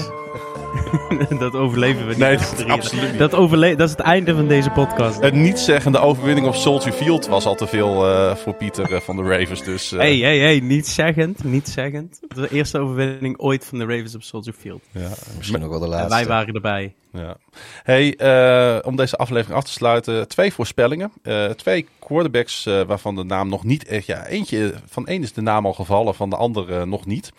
dat 1.40 1.54
overleven 1.54 2.02
we 2.02 2.10
niet. 2.10 2.18
Nee, 2.18 2.38
dat 2.38 2.66
absoluut 2.68 3.10
niet. 3.10 3.20
Dat, 3.20 3.34
overle 3.36 3.76
dat 3.76 3.86
is 3.90 3.92
het 3.96 4.06
einde 4.06 4.36
van 4.36 4.48
deze 4.48 4.70
podcast. 4.70 5.22
Het 5.22 5.34
niet-zeggende 5.34 6.00
overwinning 6.00 6.48
op 6.48 6.56
Soldier 6.56 6.92
Field 6.94 7.28
was 7.28 7.46
al 7.46 7.56
te 7.56 7.68
veel 7.68 8.08
eh, 8.08 8.36
voor 8.36 8.54
Pieter 8.54 8.94
eh, 8.94 9.00
van 9.02 9.16
de 9.16 9.24
Ravens. 9.24 9.64
Dus, 9.64 9.92
eh, 9.92 10.00
Hey, 10.00 10.18
hey, 10.18 10.38
hey, 10.38 10.60
niet 10.60 10.88
zeggend, 10.88 11.44
niet 11.44 11.68
zeggend. 11.70 12.20
De 12.36 12.48
eerste 12.52 12.80
overwinning 12.80 13.40
ooit 13.40 13.66
van 13.66 13.78
de 13.78 13.86
Ravens 13.86 14.16
op 14.16 14.24
Soldier 14.24 14.54
Field. 14.54 14.82
ja, 14.92 15.10
Misschien 15.38 15.64
ook 15.64 15.70
wel 15.70 15.80
de 15.80 15.86
En 15.86 15.92
laatste. 15.92 16.16
wij 16.16 16.26
waren 16.26 16.54
erbij. 16.54 16.94
Ja. 17.14 17.38
Hey, 17.84 18.16
eh, 18.16 18.78
om 18.88 18.96
deze 18.96 19.16
aflevering 19.18 19.58
af 19.58 19.64
te 19.64 19.72
sluiten, 19.72 20.28
twee 20.28 20.54
voorspellingen. 20.54 21.12
Eh, 21.24 21.46
twee 21.46 21.88
quarterbacks 22.00 22.66
eh, 22.66 22.82
waarvan 22.82 23.16
de 23.16 23.24
naam 23.24 23.50
nog 23.50 23.64
niet 23.64 23.86
echt. 23.86 24.06
Ja, 24.06 24.26
eentje 24.26 24.74
van 24.88 25.08
één 25.08 25.22
is 25.24 25.34
de 25.34 25.42
naam 25.42 25.66
al 25.66 25.74
gevallen, 25.74 26.16
van 26.16 26.30
de 26.30 26.36
andere 26.36 26.86
nog 26.86 27.06
niet. 27.06 27.32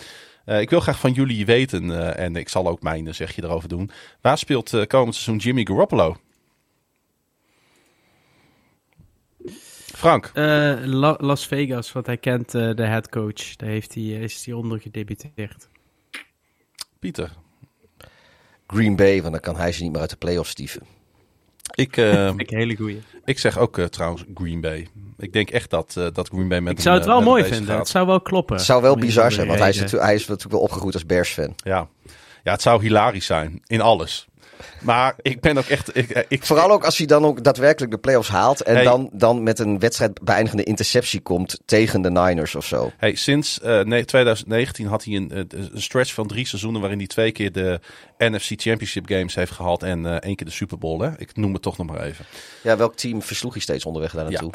Eh, 0.49 0.61
ik 0.61 0.71
wil 0.71 0.81
graag 0.81 0.99
van 1.01 1.13
jullie 1.13 1.47
weten, 1.47 1.91
eh, 2.17 2.25
en 2.25 2.37
ik 2.37 2.49
zal 2.49 2.69
ook 2.69 2.83
mijn 2.83 3.07
eh, 3.07 3.13
zegje 3.13 3.45
erover 3.45 3.69
doen. 3.69 3.91
Waar 4.21 4.39
speelt 4.39 4.73
eh, 4.75 4.87
komend 4.87 5.15
seizoen 5.15 5.37
Jimmy 5.37 5.65
Garoppolo? 5.67 6.17
Frank, 9.95 10.31
Eh, 10.35 10.43
La- 10.85 11.17
Las 11.19 11.47
Vegas, 11.47 11.93
want 11.93 12.07
hij 12.07 12.17
kent 12.17 12.55
eh, 12.55 12.75
de 12.75 12.83
headcoach. 12.87 13.57
Daar 13.57 13.69
heeft 13.69 13.95
hij, 13.95 14.03
is 14.05 14.45
hij 14.45 14.55
onder 14.55 14.81
gedebuteerd. 14.81 15.69
Pieter. 16.99 17.33
Green 18.67 18.97
Bay, 18.97 19.21
want 19.21 19.33
dan 19.33 19.41
kan 19.43 19.57
hij 19.57 19.73
ze 19.73 19.83
niet 19.83 19.93
meer 19.93 20.01
uit 20.01 20.11
de 20.11 20.17
playoffs 20.17 20.51
stieven. 20.51 20.83
Ik, 21.79 21.97
eh, 22.07 22.33
Ik 22.37 22.51
een 22.51 22.59
hele 22.59 22.77
goeie. 22.77 23.01
ik 23.25 23.39
zeg 23.39 23.59
ook 23.59 23.79
eh, 23.79 23.85
trouwens 23.85 24.25
Green 24.35 24.61
Bay. 24.61 24.89
Ik 25.19 25.33
denk 25.33 25.51
echt 25.51 25.71
dat, 25.71 25.95
eh, 25.97 26.07
dat 26.13 26.29
Green 26.29 26.49
Bay 26.49 26.61
met 26.61 26.73
Ik 26.73 26.81
zou 26.81 26.97
het 26.97 27.07
wel 27.07 27.23
mooi 27.23 27.45
vinden. 27.45 27.67
gaat. 27.67 27.79
Het 27.79 27.89
zou 27.89 28.07
wel 28.07 28.21
kloppen. 28.21 28.57
Het 28.57 28.65
zou 28.65 28.83
wel 28.83 28.97
bizar 28.97 29.33
zijn, 29.33 29.47
want 29.47 29.59
hij 29.59 29.69
is, 29.69 29.77
natuurlijk, 29.77 30.05
hij 30.05 30.15
is 30.15 30.21
natuurlijk 30.27 30.53
wel 30.55 30.63
opgegroeid 30.63 30.95
als 30.95 31.07
Bears-fan. 31.07 31.55
Ja. 31.57 31.89
ja, 32.45 32.53
het 32.53 32.63
zou 32.63 32.83
hilarisch 32.83 33.27
zijn 33.27 33.63
in 33.67 33.81
alles. 33.81 34.28
Maar 34.81 35.15
ik 35.23 35.41
ben 35.41 35.59
ook 35.59 35.65
echt. 35.67 35.97
Ik, 35.97 36.11
eh, 36.11 36.23
ik, 36.29 36.45
Vooral 36.45 36.71
ook 36.71 36.85
als 36.85 36.99
hij 36.99 37.07
dan 37.07 37.25
ook 37.25 37.45
daadwerkelijk 37.45 37.93
de 37.93 37.99
playoffs 37.99 38.29
haalt 38.29 38.63
en 38.63 38.75
Hey. 38.75 38.85
dan, 38.85 39.11
dan 39.13 39.43
met 39.43 39.59
een 39.59 39.79
wedstrijd 39.79 40.21
beëindigende 40.23 40.65
interceptie 40.65 41.21
komt 41.21 41.61
tegen 41.65 42.03
de 42.03 42.11
Niners 42.11 42.55
of 42.55 42.67
zo. 42.67 42.91
Hey, 42.97 43.15
sinds 43.15 43.61
eh, 43.61 43.81
nee, 43.81 44.05
2019 44.05 44.87
had 44.87 45.05
hij 45.05 45.15
een, 45.15 45.31
eh, 45.31 45.39
een 45.49 45.83
stretch 45.83 46.15
van 46.15 46.27
drie 46.27 46.47
seizoenen 46.47 46.81
waarin 46.81 46.99
hij 46.99 47.07
twee 47.07 47.33
keer 47.33 47.53
de 47.53 47.81
NFC 48.19 48.53
Championship 48.57 49.07
Games 49.09 49.35
heeft 49.35 49.53
gehaald 49.53 49.83
en 49.83 50.07
eh, 50.07 50.13
één 50.13 50.37
keer 50.37 50.47
de 50.47 50.53
Super 50.53 50.79
Bowl. 50.79 51.01
Hè? 51.03 51.11
Ik 51.19 51.37
noem 51.37 51.53
het 51.53 51.63
toch 51.63 51.77
nog 51.79 51.87
maar 51.87 52.01
even. 52.03 52.25
Ja, 52.63 52.77
welk 52.77 52.97
team 52.97 53.23
versloeg 53.23 53.53
hij 53.53 53.63
steeds 53.63 53.85
onderweg 53.85 54.13
daar 54.13 54.31
naartoe? 54.31 54.53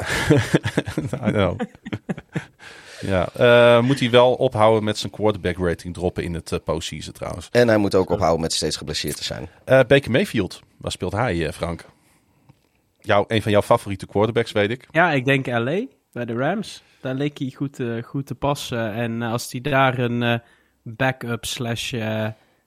I 1.28 1.30
know. 1.30 1.58
Ja, 3.00 3.28
eh, 3.34 3.82
moet 3.82 4.00
hij 4.00 4.10
wel 4.10 4.34
ophouden 4.34 4.84
met 4.84 4.98
zijn 4.98 5.12
quarterback 5.12 5.58
rating 5.58 5.94
droppen 5.94 6.22
in 6.24 6.34
het 6.34 6.52
eh, 6.52 6.58
postseason 6.64 7.12
trouwens. 7.12 7.48
En 7.50 7.68
hij 7.68 7.76
moet 7.76 7.94
ook 7.94 8.10
ophouden 8.10 8.40
met 8.40 8.52
steeds 8.52 8.76
geblesseerd 8.76 9.16
te 9.16 9.24
zijn. 9.24 9.48
Eh 9.64 9.80
Baker 9.86 10.10
Mayfield, 10.10 10.60
waar 10.76 10.92
speelt 10.92 11.12
hij, 11.12 11.52
Frank? 11.52 11.84
Jou, 13.00 13.24
een 13.28 13.42
van 13.42 13.52
jouw 13.52 13.62
favoriete 13.62 14.06
quarterbacks, 14.06 14.52
weet 14.52 14.70
ik. 14.70 14.86
Ja, 14.90 15.12
ik 15.12 15.24
denk 15.24 15.46
LA 15.46 15.80
bij 16.12 16.24
de 16.24 16.34
Rams. 16.34 16.82
Daar 17.00 17.14
leek 17.14 17.38
hij 17.38 17.52
goed, 17.56 17.78
goed 18.04 18.26
te 18.26 18.34
passen. 18.34 18.92
En 18.92 19.22
als 19.22 19.52
hij 19.52 19.60
daar 19.60 19.98
een 19.98 20.22
eh, 20.22 20.38
backup 20.82 21.44
slash 21.44 21.92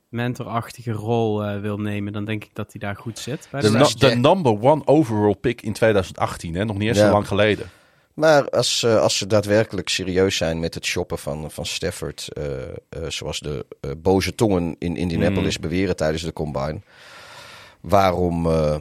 mentorachtige 0.09 0.91
rol 0.91 1.43
eh, 1.43 1.59
wil 1.59 1.77
nemen, 1.77 2.13
dan 2.13 2.25
denk 2.25 2.43
ik 2.43 2.49
dat 2.53 2.71
hij 2.71 2.79
daar 2.81 2.95
goed 2.95 3.19
zit. 3.19 3.47
Bij 3.51 3.61
de 3.61 4.15
number 4.15 4.61
one 4.61 4.81
overall 4.85 5.35
pick 5.35 5.61
in 5.61 5.73
2018, 5.73 6.55
hè? 6.55 6.65
nog 6.65 6.77
niet 6.77 6.87
eens 6.87 6.97
Ja. 6.97 7.05
zo 7.05 7.11
lang 7.11 7.27
geleden. 7.27 7.69
Maar 8.17 8.49
als, 8.49 8.83
eh, 8.83 8.99
als 9.01 9.17
ze 9.17 9.27
daadwerkelijk 9.27 9.89
serieus 9.89 10.37
zijn 10.37 10.59
met 10.59 10.73
het 10.73 10.85
shoppen 10.85 11.17
van, 11.19 11.51
van 11.51 11.65
Stafford, 11.65 12.27
eh, 12.33 12.61
eh, 12.63 12.69
zoals 13.07 13.39
de 13.39 13.65
boze 13.97 14.35
tongen 14.35 14.75
in 14.79 14.95
Indianapolis 14.95 15.59
beweren 15.59 15.95
tijdens 15.95 16.23
de 16.23 16.33
combine, 16.33 16.79
waarom, 17.81 18.45
eh, 18.45 18.75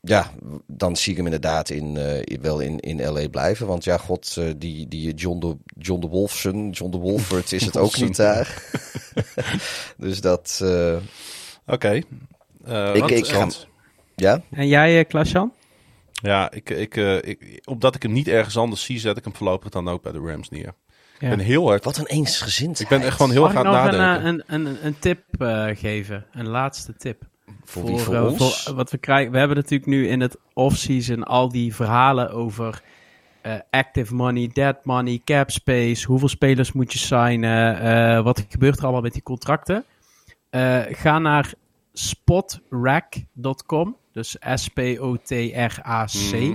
ja, 0.00 0.30
dan 0.66 0.96
zie 0.96 1.10
ik 1.10 1.16
hem 1.16 1.26
inderdaad 1.26 1.70
in, 1.70 1.96
eh, 1.96 2.38
wel 2.40 2.60
in, 2.60 2.80
in 2.80 3.02
LA 3.12 3.28
blijven. 3.28 3.66
Want 3.66 3.84
ja, 3.84 3.96
god, 3.98 4.36
die, 4.56 4.88
die 4.88 5.14
John, 5.14 5.38
de, 5.38 5.56
John 5.78 6.00
de 6.00 6.06
Wolfson, 6.08 6.70
John 6.70 6.90
de 6.90 6.98
Wolford 6.98 7.52
is 7.52 7.64
het 7.64 7.76
ook 7.84 7.96
niet 7.96 8.16
daar. 8.16 8.62
dus 9.96 10.20
dat, 10.20 10.60
eh, 10.62 10.96
Oké. 11.66 12.00
Eh, 12.64 12.94
Ik- 12.94 13.00
want- 13.00 13.10
ik 13.10 13.26
ga- 13.26 13.48
ja. 14.16 14.42
En 14.50 14.68
jij, 14.68 15.04
Klaas-Jan? 15.04 15.52
Ja, 16.22 16.50
ik, 16.50 16.70
ik, 16.70 16.96
eh, 16.96 17.16
ik, 17.16 17.60
omdat 17.64 17.94
ik 17.94 18.02
hem 18.02 18.12
niet 18.12 18.28
ergens 18.28 18.56
anders 18.56 18.84
zie, 18.84 18.98
zet 18.98 19.16
ik 19.16 19.24
hem 19.24 19.34
voorlopig 19.34 19.70
dan 19.70 19.88
ook 19.88 20.02
bij 20.02 20.12
de 20.12 20.18
Rams 20.18 20.48
neer. 20.48 20.74
Ja. 21.18 21.30
Ik 21.30 21.36
ben 21.36 21.44
heel 21.46 21.66
hard. 21.68 21.84
Wat 21.84 21.96
een 21.96 22.06
eensgezind. 22.06 22.80
Ik 22.80 22.88
ben 22.88 23.02
echt 23.02 23.16
gewoon 23.16 23.30
heel 23.30 23.44
het 23.44 23.52
nog 23.54 23.64
een, 23.64 23.70
nadenken. 23.70 24.22
eh, 24.22 24.26
een, 24.56 24.66
een, 24.66 24.86
een 24.86 24.98
tip 24.98 25.20
eh, 25.38 25.66
geven? 25.74 26.26
Een 26.32 26.48
laatste 26.48 26.96
tip. 26.96 27.22
Voor 27.64 27.84
wie? 27.84 27.98
Voor 27.98 28.18
ons? 28.20 28.66
wat 28.74 28.90
we 28.90 28.98
krijgen. 28.98 29.32
We 29.32 29.38
hebben 29.38 29.56
natuurlijk 29.56 29.90
nu 29.90 30.08
in 30.08 30.20
het 30.20 30.36
off-season 30.54 31.24
al 31.24 31.48
die 31.48 31.74
verhalen 31.74 32.30
over 32.30 32.82
eh, 33.42 33.54
active 33.70 34.14
money, 34.14 34.50
dead 34.52 34.84
money, 34.84 35.20
cap 35.24 35.50
space. 35.50 36.06
Hoeveel 36.06 36.28
spelers 36.28 36.72
moet 36.72 36.92
je 36.92 36.98
signen? 36.98 37.80
eh, 37.80 38.22
wat 38.22 38.44
gebeurt 38.48 38.76
er 38.78 38.82
allemaal 38.82 39.00
met 39.00 39.12
die 39.12 39.22
contracten? 39.22 39.84
Eh, 40.50 40.80
ga 40.88 41.18
naar 41.18 41.52
spotrack.com. 41.92 43.96
Dus 44.12 44.36
S-P-O-T-R-A-C. 44.54 46.32
Mhm. 46.32 46.54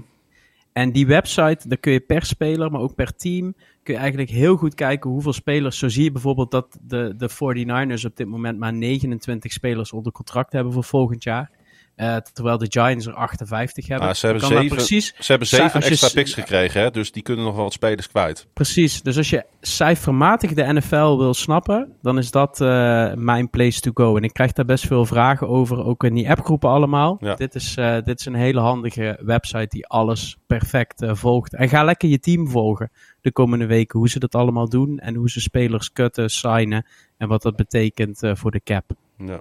En 0.74 0.92
die 0.92 1.08
website, 1.08 1.68
daar 1.68 1.78
kun 1.78 1.92
je 1.92 2.00
per 2.00 2.26
speler, 2.26 2.72
maar 2.72 2.82
ook 2.82 2.96
per 2.96 3.16
team, 3.16 3.56
kun 3.84 3.94
je 3.94 4.00
eigenlijk 4.00 4.30
heel 4.30 4.56
goed 4.56 4.76
kijken 4.76 5.10
hoeveel 5.10 5.34
spelers. 5.34 5.78
Zo 5.80 5.88
zie 5.88 6.04
je 6.04 6.12
bijvoorbeeld 6.12 6.52
dat 6.52 6.78
de, 6.82 7.14
de 7.18 7.30
49ers 7.30 8.06
op 8.06 8.16
dit 8.16 8.28
moment 8.28 8.60
maar 8.60 8.74
29 8.74 9.52
spelers 9.52 9.92
onder 9.92 10.12
contract 10.12 10.52
hebben 10.52 10.74
voor 10.74 10.84
volgend 10.84 11.24
jaar. 11.24 11.52
Eh, 11.96 12.16
terwijl 12.16 12.58
de 12.58 12.66
Giants 12.70 13.06
er 13.06 13.14
58 13.14 13.88
hebben. 13.88 14.08
Ah, 14.08 14.14
ze 14.16 14.26
hebben 14.26 14.48
zeven- 14.48 14.68
precies, 14.76 15.08
Ze 15.20 15.26
hebben 15.28 15.48
zeven 15.48 15.80
je 15.80 15.86
extra 15.86 16.10
picks 16.14 16.34
gekregen, 16.44 16.82
hè? 16.82 16.92
dus 16.92 17.12
die 17.12 17.24
kunnen 17.24 17.46
nog 17.46 17.54
wel 17.56 17.64
wat 17.64 17.74
spelers 17.74 18.08
kwijt. 18.08 18.48
precies. 18.54 19.02
Dus 19.02 19.18
als 19.18 19.30
je 19.30 19.46
cijfermatig 19.62 20.54
de 20.54 20.74
NFL 20.74 21.18
wil 21.18 21.34
snappen, 21.34 21.96
dan 22.02 22.18
is 22.18 22.32
dat 22.32 22.62
eh, 22.62 23.14
mijn 23.14 23.50
place 23.50 23.80
to 23.80 23.92
go. 23.94 24.18
En 24.18 24.24
ik 24.24 24.34
krijg 24.34 24.52
daar 24.52 24.66
best 24.66 24.88
veel 24.88 25.06
vragen 25.06 25.48
over, 25.48 25.86
ook 25.86 26.04
in 26.04 26.14
die 26.14 26.30
appgroepen 26.30 26.70
allemaal. 26.70 27.18
Ja. 27.20 27.36
Dit, 27.36 27.56
is, 27.56 27.76
eh, 27.78 27.98
dit 28.04 28.20
is 28.20 28.26
een 28.26 28.36
hele 28.36 28.60
handige 28.60 29.20
website 29.22 29.68
die 29.70 29.88
alles 29.88 30.38
perfect 30.48 31.04
volgt. 31.08 31.54
En 31.56 31.70
ga 31.70 31.84
lekker 31.84 32.10
je 32.10 32.20
team 32.20 32.50
volgen 32.50 32.92
de 33.22 33.32
komende 33.32 33.66
weken, 33.66 34.00
hoe 34.00 34.10
ze 34.10 34.20
dat 34.20 34.36
allemaal 34.36 34.70
doen 34.70 35.00
en 35.00 35.16
hoe 35.16 35.30
ze 35.30 35.40
spelers 35.42 35.92
cutten, 35.92 36.30
signen 36.30 36.86
en 37.18 37.28
wat 37.28 37.42
dat 37.42 37.56
betekent 37.56 38.20
voor 38.34 38.52
de 38.52 38.62
cap. 38.64 38.84
Ja. 39.18 39.40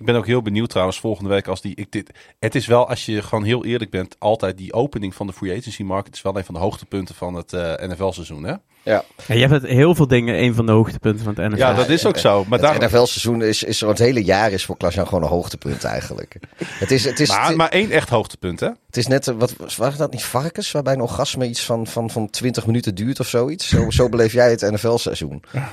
Ik 0.00 0.06
ben 0.06 0.14
ook 0.14 0.26
heel 0.26 0.42
benieuwd 0.42 0.70
trouwens 0.70 1.00
volgende 1.00 1.30
week 1.30 1.46
als 1.46 1.60
die. 1.60 1.74
Ik 1.74 1.92
dit, 1.92 2.10
het 2.38 2.54
is 2.54 2.66
wel, 2.66 2.88
als 2.88 3.06
je 3.06 3.22
gewoon 3.22 3.44
heel 3.44 3.64
eerlijk 3.64 3.90
bent, 3.90 4.16
altijd 4.18 4.58
die 4.58 4.72
opening 4.72 5.14
van 5.14 5.26
de 5.26 5.32
free 5.32 5.58
agency 5.58 5.82
market 5.82 6.14
is 6.14 6.22
wel 6.22 6.36
een 6.36 6.44
van 6.44 6.54
de 6.54 6.60
hoogtepunten 6.60 7.14
van 7.14 7.34
het 7.34 7.52
eh, 7.52 7.88
NFL-seizoen. 7.88 8.42
Hè? 8.44 8.54
Ja. 8.82 9.04
Ja, 9.26 9.34
je 9.34 9.40
hebt 9.40 9.52
het 9.52 9.66
heel 9.66 9.94
veel 9.94 10.06
dingen 10.06 10.42
een 10.42 10.54
van 10.54 10.66
de 10.66 10.72
hoogtepunten 10.72 11.24
van 11.24 11.34
het 11.34 11.50
NFL. 11.50 11.60
Ja, 11.60 11.74
dat 11.74 11.88
is 11.88 12.06
ook 12.06 12.18
zo. 12.18 12.44
Maar, 12.48 12.58
daar, 12.58 12.72
Het 12.72 12.82
NFL-seizoen 12.82 13.42
is, 13.42 13.62
is 13.62 13.82
er 13.82 13.88
het 13.88 13.98
hele 13.98 14.24
jaar 14.24 14.52
is 14.52 14.64
voor 14.64 14.76
Klaas-Jan 14.76 15.06
gewoon 15.06 15.22
een 15.22 15.28
hoogtepunt 15.28 15.84
eigenlijk. 15.84 16.36
Het 16.56 16.90
is, 16.90 17.04
het 17.04 17.20
is, 17.20 17.28
maar, 17.28 17.56
maar 17.56 17.68
één 17.68 17.90
echt 17.90 18.08
hoogtepunt, 18.08 18.60
hè? 18.60 18.68
Het 18.86 18.96
is 18.96 19.06
net, 19.06 19.28
eh, 19.28 19.34
wat 19.38 19.76
waren 19.76 19.98
dat 19.98 20.12
niet 20.12 20.24
varkens? 20.24 20.72
Waarbij 20.72 20.94
een 20.94 21.00
orgasme 21.00 21.48
iets 21.48 21.64
van, 21.64 21.86
van, 21.86 22.10
van 22.10 22.30
20 22.30 22.66
minuten 22.66 22.94
duurt 22.94 23.20
of 23.20 23.28
zoiets. 23.28 23.68
Zo, 23.68 23.90
zo 23.90 24.08
beleef 24.08 24.32
jij 24.32 24.50
het 24.50 24.70
NFL-seizoen. 24.70 25.42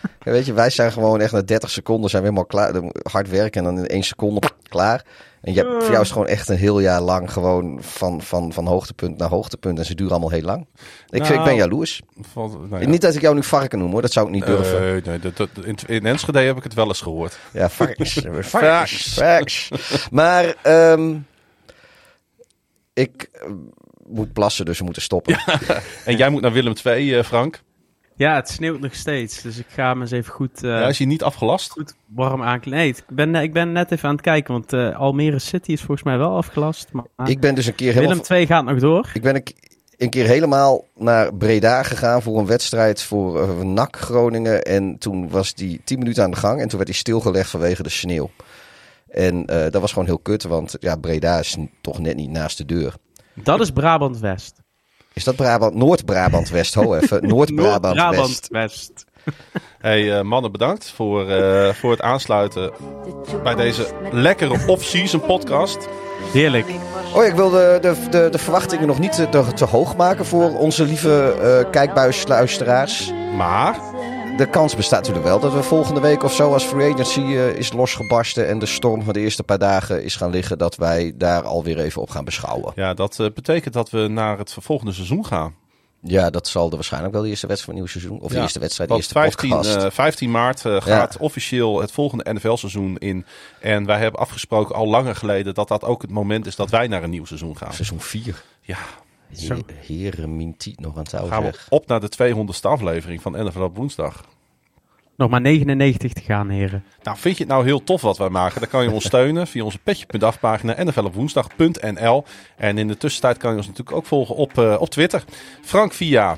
Ja, 0.24 0.30
weet 0.32 0.46
je, 0.46 0.52
wij 0.52 0.70
zijn 0.70 0.92
gewoon 0.92 1.20
echt 1.20 1.32
na 1.32 1.42
30 1.42 1.70
seconden 1.70 2.10
zijn 2.10 2.22
we 2.22 2.28
helemaal 2.28 2.48
klaar. 2.48 2.92
Hard 3.10 3.28
werken 3.28 3.66
en 3.66 3.74
dan 3.74 3.84
in 3.84 3.86
één 3.88 4.02
seconde 4.02 4.40
klaar. 4.68 5.04
En 5.40 5.52
je, 5.54 5.60
hebt- 5.60 5.82
voor 5.82 5.90
jou 5.90 6.02
is 6.02 6.10
gewoon 6.10 6.26
echt 6.26 6.48
een 6.48 6.56
heel 6.56 6.80
jaar 6.80 7.00
lang 7.00 7.32
gewoon 7.32 7.78
van, 7.82 8.22
van, 8.22 8.52
van 8.52 8.66
hoogtepunt 8.66 9.18
naar 9.18 9.28
hoogtepunt. 9.28 9.78
En 9.78 9.84
ze 9.84 9.94
duren 9.94 10.12
allemaal 10.12 10.30
heel 10.30 10.42
lang. 10.42 10.66
Ik, 11.08 11.22
ik 11.22 11.28
ben 11.28 11.36
Nou, 11.36 11.54
jaloers. 11.56 12.02
Nou 12.34 12.80
ja. 12.80 12.88
Niet 12.88 13.00
dat 13.00 13.14
ik 13.14 13.20
jou 13.20 13.34
nu 13.34 13.42
varken 13.42 13.78
noem 13.78 13.90
hoor, 13.90 14.02
dat 14.02 14.12
zou 14.12 14.26
ik 14.26 14.32
niet 14.32 14.46
durven. 14.46 14.96
Eh, 14.96 15.04
nee, 15.04 15.18
dat, 15.18 15.36
dat- 15.36 15.48
in, 15.64 15.76
in 15.86 16.06
Enschede 16.06 16.38
heb 16.38 16.56
ik 16.56 16.62
het 16.62 16.74
wel 16.74 16.86
eens 16.86 17.00
gehoord. 17.00 17.38
Ja, 17.52 17.68
varkens. 17.68 18.12
Varkens. 18.22 18.48
varkens. 18.48 19.14
varkens. 19.14 19.70
Maar 20.10 20.54
ehm, 20.62 21.16
ik 22.94 23.28
eh, 23.32 23.50
moet 24.06 24.32
plassen, 24.32 24.64
dus 24.64 24.78
we 24.78 24.84
moeten 24.84 25.02
stoppen. 25.02 25.38
En 26.04 26.16
jij 26.16 26.28
moet 26.30 26.42
naar 26.42 26.52
Willem 26.52 26.72
II, 26.84 27.14
eh, 27.18 27.24
Frank. 27.24 27.60
Ja, 28.18 28.34
het 28.34 28.48
sneeuwt 28.48 28.80
nog 28.80 28.94
steeds, 28.94 29.42
dus 29.42 29.58
ik 29.58 29.66
ga 29.68 29.88
hem 29.88 30.00
eens 30.00 30.10
even 30.10 30.32
goed, 30.32 30.64
eh, 30.64 30.70
Ja, 30.70 30.88
is 30.88 30.98
hij 30.98 31.06
niet 31.06 31.22
afgelast? 31.22 31.70
goed 31.70 31.94
warm 32.06 32.42
aankleden. 32.42 32.78
Nee, 32.78 32.88
ik 32.88 33.04
ben, 33.08 33.34
ik 33.34 33.52
ben 33.52 33.72
net 33.72 33.90
even 33.92 34.08
aan 34.08 34.14
het 34.14 34.24
kijken, 34.24 34.52
want 34.52 34.72
eh, 34.72 34.98
Almere 34.98 35.38
City 35.38 35.72
is 35.72 35.78
volgens 35.80 36.02
mij 36.02 36.18
wel 36.18 36.36
afgelast. 36.36 36.88
Maar 36.92 37.04
Ik 37.28 37.40
ben 37.40 37.54
dus 37.54 37.66
een 37.66 37.74
keer 37.74 37.88
helemaal... 37.88 38.08
Willem 38.08 38.24
2 38.24 38.46
gaat 38.46 38.64
nog 38.64 38.78
door. 38.78 39.10
Ik 39.14 39.22
ben 39.22 39.34
een, 39.34 39.42
een 39.96 40.10
keer 40.10 40.26
helemaal 40.26 40.84
naar 40.94 41.34
Breda 41.34 41.82
gegaan 41.82 42.22
voor 42.22 42.38
een 42.38 42.46
wedstrijd 42.46 43.02
voor 43.02 43.42
eh, 43.42 43.60
NAC 43.60 43.96
Groningen. 43.96 44.62
En 44.62 44.98
toen 44.98 45.28
was 45.28 45.54
die 45.54 45.80
10 45.84 45.98
minuten 45.98 46.22
aan 46.22 46.30
de 46.30 46.36
gang 46.36 46.60
en 46.60 46.68
toen 46.68 46.78
werd 46.78 46.90
hij 46.90 46.98
stilgelegd 46.98 47.50
vanwege 47.50 47.82
de 47.82 47.88
sneeuw. 47.88 48.30
En 49.08 49.46
eh, 49.46 49.70
dat 49.70 49.80
was 49.80 49.92
gewoon 49.92 50.08
heel 50.08 50.18
kut, 50.18 50.42
want 50.42 50.76
ja, 50.80 50.96
Breda 50.96 51.38
is 51.38 51.56
toch 51.80 51.98
net 51.98 52.16
niet 52.16 52.30
naast 52.30 52.58
de 52.58 52.64
deur. 52.64 52.94
Dat 53.34 53.60
is 53.60 53.70
Brabant 53.70 54.18
West. 54.18 54.66
Is 55.18 55.24
dat 55.24 55.36
Brabant? 55.36 55.74
Noord-Brabant 55.74 56.48
West, 56.48 56.74
ho 56.74 56.94
even. 56.94 57.26
Noord-Brabant 57.28 57.96
Noord-Brabant 57.96 58.28
West. 58.28 58.48
West. 58.50 59.04
Hey, 59.78 60.18
eh, 60.18 60.24
mannen, 60.24 60.52
bedankt 60.52 60.90
voor, 60.90 61.30
eh, 61.30 61.74
voor 61.74 61.90
het 61.90 62.00
aansluiten 62.00 62.72
bij 63.42 63.54
deze 63.54 63.86
lekkere 64.12 64.66
off-season 64.66 65.20
podcast. 65.20 65.88
Heerlijk. 66.32 66.66
Oh, 67.14 67.24
ik 67.24 67.34
wil 67.34 67.50
de, 67.50 67.78
de, 67.80 67.94
de, 68.10 68.28
de 68.30 68.38
verwachtingen 68.38 68.86
nog 68.86 68.98
niet 68.98 69.12
te, 69.12 69.28
te, 69.28 69.52
te 69.54 69.64
hoog 69.64 69.96
maken 69.96 70.26
voor 70.26 70.58
onze 70.58 70.84
lieve 70.84 71.36
eh 71.40 71.70
kijkbuisluisteraars. 71.70 73.12
Maar 73.36 73.80
De 74.38 74.50
kans 74.50 74.76
bestaat 74.76 74.98
natuurlijk 74.98 75.26
wel 75.26 75.40
dat 75.40 75.52
we 75.52 75.62
volgende 75.62 76.00
week 76.00 76.22
of 76.22 76.34
zo 76.34 76.52
als 76.52 76.64
free 76.64 76.92
agency 76.92 77.20
eh, 77.20 77.48
is 77.48 77.72
losgebarsten 77.72 78.48
en 78.48 78.58
de 78.58 78.66
storm 78.66 79.02
van 79.02 79.12
de 79.12 79.20
eerste 79.20 79.42
paar 79.42 79.58
dagen 79.58 80.04
is 80.04 80.16
gaan 80.16 80.30
liggen, 80.30 80.58
dat 80.58 80.76
wij 80.76 81.12
daar 81.16 81.42
alweer 81.42 81.78
even 81.78 82.02
op 82.02 82.10
gaan 82.10 82.24
beschouwen. 82.24 82.72
ja, 82.76 82.94
dat 82.94 83.20
eh, 83.20 83.26
betekent 83.34 83.74
dat 83.74 83.90
we 83.90 84.08
naar 84.08 84.38
het 84.38 84.56
volgende 84.60 84.92
seizoen 84.92 85.26
gaan. 85.26 85.54
Ja, 86.02 86.30
dat 86.30 86.48
zal 86.48 86.68
de 86.68 86.74
waarschijnlijk 86.74 87.12
wel 87.12 87.22
de 87.22 87.28
eerste 87.28 87.46
wedstrijd 87.46 87.78
van 87.78 87.86
het 87.86 87.94
nieuwe 87.94 88.08
seizoen, 88.08 88.26
of 88.26 88.36
de 88.36 88.42
eerste 88.42 88.58
wedstrijd, 88.58 88.90
de 88.90 88.96
eerste 88.96 89.12
15, 89.12 89.48
podcast. 89.50 89.76
eh, 89.76 89.90
15 89.90 90.30
maart 90.30 90.64
eh, 90.64 90.80
gaat 90.80 91.16
officieel 91.16 91.80
het 91.80 91.92
volgende 91.92 92.32
NFL-seizoen 92.32 92.96
in. 92.98 93.24
En 93.60 93.86
wij 93.86 93.98
hebben 93.98 94.20
afgesproken 94.20 94.74
al 94.74 94.86
langer 94.88 95.16
geleden 95.16 95.54
dat 95.54 95.68
dat 95.68 95.84
ook 95.84 96.02
het 96.02 96.10
moment 96.10 96.46
is 96.46 96.56
dat 96.56 96.70
wij 96.70 96.86
naar 96.86 97.02
een 97.02 97.10
nieuw 97.10 97.24
seizoen 97.24 97.56
gaan. 97.56 97.72
Seizoen 97.72 98.00
4. 98.00 98.42
Ja, 98.60 98.78
Zo. 99.32 99.56
Heren 99.86 100.36
Mintiet 100.36 100.80
nog 100.80 100.96
aan 100.96 101.28
gaan 101.28 101.42
we 101.42 101.58
op 101.68 101.86
naar 101.86 102.00
de 102.00 102.10
200ste 102.22 102.60
aflevering 102.60 103.22
van 103.22 103.32
NFL 103.32 103.60
op 103.62 103.76
woensdag. 103.76 104.24
Nog 105.16 105.30
maar 105.30 105.40
99 105.40 106.12
te 106.12 106.20
gaan, 106.20 106.48
heren. 106.48 106.84
Nou, 107.02 107.16
vind 107.18 107.36
je 107.36 107.42
het 107.42 107.52
nou 107.52 107.64
heel 107.64 107.84
tof 107.84 108.00
wat 108.00 108.18
wij 108.18 108.28
maken? 108.28 108.60
Dan 108.60 108.68
kan 108.68 108.82
je 108.82 108.90
ons 108.90 109.04
steunen 109.12 109.46
via 109.46 109.64
onze 109.64 109.78
petje.af 109.78 110.40
pagina 110.40 110.84
nflopwoensdag.nl. 110.84 112.24
En 112.56 112.78
in 112.78 112.88
de 112.88 112.96
tussentijd 112.96 113.36
kan 113.36 113.50
je 113.50 113.56
ons 113.56 113.66
natuurlijk 113.66 113.96
ook 113.96 114.06
volgen 114.06 114.34
op, 114.34 114.58
eh, 114.58 114.76
op 114.78 114.88
Twitter. 114.90 115.24
Frank 115.62 115.92
via, 115.92 116.36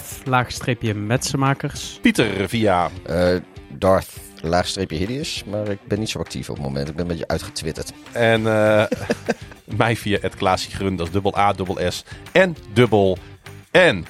F 0.00 0.20
laagstreepje 0.24 0.94
metsenmakers. 0.94 1.98
Pieter 2.02 2.48
via, 2.48 2.90
Eh, 3.06 3.36
Darth 3.68 4.20
laagstreepje 4.48 4.96
hideous, 4.96 5.44
maar 5.44 5.68
ik 5.68 5.78
ben 5.84 5.98
niet 5.98 6.10
zo 6.10 6.18
actief 6.18 6.48
op 6.48 6.56
het 6.56 6.64
moment. 6.64 6.88
Ik 6.88 6.94
ben 6.94 7.02
een 7.02 7.10
beetje 7.10 7.28
uitgetwitterd. 7.28 7.92
En 8.12 8.46
eh, 8.46 8.84
mij 9.76 9.96
via 9.96 10.18
het 10.20 10.34
Klaasje 10.34 10.70
Grun, 10.70 10.96
dat 10.96 11.06
is 11.06 11.12
dubbel 11.12 11.38
A, 11.38 11.52
dubbel 11.52 11.78
S 11.88 12.04
en 12.32 12.56
dubbel 12.72 13.18
N. 13.72 14.06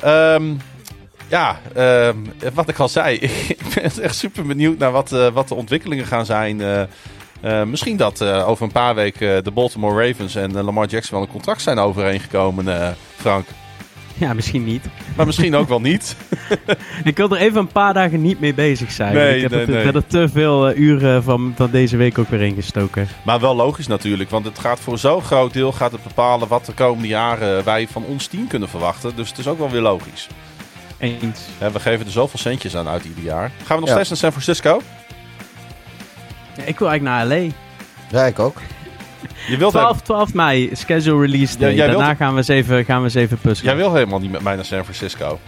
Ehm, 0.00 0.54
ja, 1.28 1.60
ehm, 1.74 2.16
wat 2.54 2.68
ik 2.68 2.78
al 2.78 2.88
zei, 2.88 3.16
ik 3.48 3.60
ben 3.74 4.02
echt 4.02 4.16
super 4.16 4.46
benieuwd 4.46 4.78
naar 4.78 4.92
wat, 4.92 5.12
eh, 5.12 5.28
wat 5.28 5.48
de 5.48 5.54
ontwikkelingen 5.54 6.06
gaan 6.06 6.26
zijn. 6.26 6.60
Eh, 6.60 7.62
misschien 7.62 7.96
dat 7.96 8.22
over 8.22 8.64
een 8.64 8.72
paar 8.72 8.94
weken 8.94 9.44
de 9.44 9.50
Baltimore 9.50 10.06
Ravens 10.06 10.34
en 10.34 10.62
Lamar 10.62 10.86
Jackson 10.86 11.18
wel 11.18 11.26
een 11.26 11.32
contract 11.32 11.62
zijn 11.62 11.78
overeengekomen, 11.78 12.96
Frank. 13.16 13.46
Ja, 14.24 14.32
misschien 14.32 14.64
niet. 14.64 14.84
Maar 15.16 15.26
misschien 15.26 15.54
ook 15.54 15.68
wel 15.68 15.80
niet. 15.80 16.16
Ik 17.04 17.16
wil 17.16 17.30
er 17.30 17.40
even 17.40 17.58
een 17.60 17.72
paar 17.72 17.94
dagen 17.94 18.22
niet 18.22 18.40
mee 18.40 18.54
bezig 18.54 18.90
zijn. 18.92 19.14
Nee, 19.14 19.36
ik 19.36 19.42
heb 19.42 19.50
nee, 19.50 19.76
er, 19.76 19.84
nee. 19.84 19.92
er 19.92 20.06
te 20.06 20.28
veel 20.32 20.68
eh, 20.68 20.78
uren 20.78 21.22
van, 21.22 21.52
van 21.56 21.70
deze 21.70 21.96
week 21.96 22.18
ook 22.18 22.28
weer 22.28 22.42
ingestoken. 22.42 23.08
Maar 23.24 23.40
wel 23.40 23.56
logisch 23.56 23.86
natuurlijk, 23.86 24.30
want 24.30 24.44
het 24.44 24.58
gaat 24.58 24.80
voor 24.80 24.98
zo'n 24.98 25.22
groot 25.22 25.52
deel 25.52 25.72
gaat 25.72 25.92
het 25.92 26.02
bepalen 26.02 26.48
wat 26.48 26.66
de 26.66 26.72
komende 26.72 27.08
jaren 27.08 27.64
wij 27.64 27.88
van 27.90 28.04
ons 28.04 28.26
team 28.26 28.46
kunnen 28.46 28.68
verwachten. 28.68 29.16
Dus 29.16 29.28
het 29.28 29.38
is 29.38 29.46
ook 29.46 29.58
wel 29.58 29.70
weer 29.70 29.80
logisch. 29.80 30.28
Eens. 30.98 31.40
Hè, 31.58 31.70
we 31.70 31.80
geven 31.80 32.06
er 32.06 32.12
zoveel 32.12 32.38
centjes 32.38 32.76
aan 32.76 32.88
uit 32.88 33.04
ieder 33.04 33.22
jaar. 33.24 33.50
Gaan 33.64 33.76
we 33.76 33.80
nog 33.86 33.88
Ja. 33.88 33.94
steeds 33.94 34.08
naar 34.08 34.18
San 34.18 34.30
Francisco? 34.42 34.80
Ja, 36.56 36.62
ik 36.64 36.78
wil 36.78 36.88
eigenlijk 36.88 37.02
naar 37.28 37.38
LA. 37.38 37.46
Ja, 38.10 38.26
ik 38.26 38.38
ook. 38.38 38.56
Je 39.48 39.56
wilt, 39.56 39.72
12, 39.72 40.00
12 40.00 40.34
mei, 40.34 40.70
schedule 40.72 41.20
release 41.20 41.58
day. 41.58 41.70
Ja, 41.70 41.76
jij 41.76 41.86
Daarna 41.86 42.04
wilt- 42.06 42.16
gaan 42.18 42.30
we, 42.32 42.36
eens 42.38 42.48
even, 42.48 42.84
gaan 42.84 42.98
we 42.98 43.04
eens 43.04 43.14
even 43.14 43.38
puzzelen. 43.38 43.74
jij 43.76 43.82
wil 43.84 43.94
helemaal 43.94 44.18
niet 44.18 44.30
met 44.30 44.40
mij 44.42 44.54
naar 44.54 44.64
San 44.64 44.82
Francisco. 44.82 45.38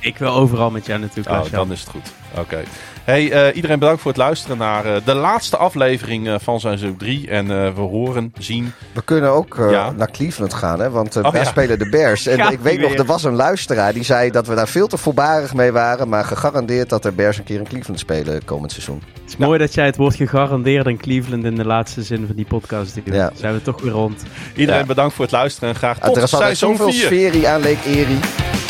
Ik 0.00 0.18
wil 0.18 0.30
overal 0.32 0.70
met 0.70 0.86
jou 0.86 1.00
natuurlijk, 1.00 1.44
Oh, 1.46 1.50
dan 1.52 1.72
is 1.72 1.80
het 1.80 1.88
goed. 1.88 2.12
Oké. 2.38 2.62
Hey, 3.04 3.32
eh, 3.32 3.56
iedereen 3.56 3.78
bedankt 3.78 4.00
voor 4.02 4.10
het 4.10 4.20
luisteren 4.20 4.58
naar 4.58 4.84
eh, 4.84 4.96
de 5.04 5.14
laatste 5.14 5.56
aflevering 5.56 6.28
eh, 6.28 6.34
van 6.42 6.60
seizoen 6.60 6.96
3. 6.96 7.28
En 7.28 7.50
eh, 7.50 7.74
we 7.74 7.80
horen, 7.80 8.32
zien. 8.38 8.72
We 8.92 9.02
kunnen 9.04 9.30
ook 9.30 9.58
eh, 9.58 9.70
Ja. 9.70 9.90
naar 9.90 10.10
Cleveland 10.10 10.54
gaan, 10.54 10.80
hè? 10.80 10.90
want 10.90 11.16
Oh, 11.16 11.22
daar 11.22 11.34
ja. 11.36 11.44
spelen 11.44 11.78
de 11.78 11.88
Bears. 11.88 12.26
En 12.34 12.52
ik 12.52 12.60
weet 12.60 12.80
nog, 12.80 12.94
er 12.94 13.04
was 13.04 13.24
een 13.24 13.34
luisteraar 13.34 13.92
die 13.92 14.02
zei 14.02 14.30
dat 14.30 14.46
we 14.46 14.54
daar 14.54 14.68
veel 14.68 14.86
te 14.86 14.96
voorbarig 14.96 15.54
mee 15.54 15.72
waren. 15.72 16.08
Maar 16.08 16.24
gegarandeerd 16.24 16.88
dat 16.88 17.02
de 17.02 17.12
Bears 17.12 17.38
een 17.38 17.44
keer 17.44 17.58
in 17.58 17.64
Cleveland 17.68 17.98
spelen 17.98 18.44
komend 18.44 18.72
seizoen. 18.72 19.02
Het 19.22 19.28
is 19.32 19.36
mooi 19.36 19.58
dat 19.58 19.74
jij 19.74 19.86
het 19.86 19.96
woord 19.96 20.14
gegarandeerd 20.14 20.86
in 20.86 20.96
Cleveland 20.98 21.44
in 21.44 21.54
de 21.54 21.64
laatste 21.66 22.02
zin 22.02 22.26
van 22.26 22.36
die 22.36 22.46
podcast 22.46 22.94
doet. 22.94 23.14
Ja. 23.14 23.30
Zijn 23.34 23.54
we 23.54 23.62
toch 23.62 23.80
weer 23.82 23.92
rond. 23.92 24.22
Iedereen 24.56 24.80
Ja. 24.80 24.86
bedankt 24.86 25.14
voor 25.14 25.24
het 25.24 25.32
luisteren 25.34 25.68
en 25.68 25.74
graag 25.74 25.98
tot 25.98 26.16
er 26.16 26.22
is 26.22 26.34
altijd 26.34 26.56
seizoen 26.58 26.76
zoveel 26.76 26.92
4. 27.08 27.30
sfeer 27.32 27.46
aan 27.48 27.60
Leek 27.60 27.84
Eri. 27.86 28.18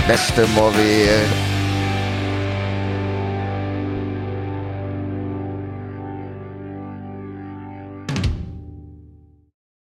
Beste 0.07 0.45
mooi 0.55 0.77
weer. 0.77 1.19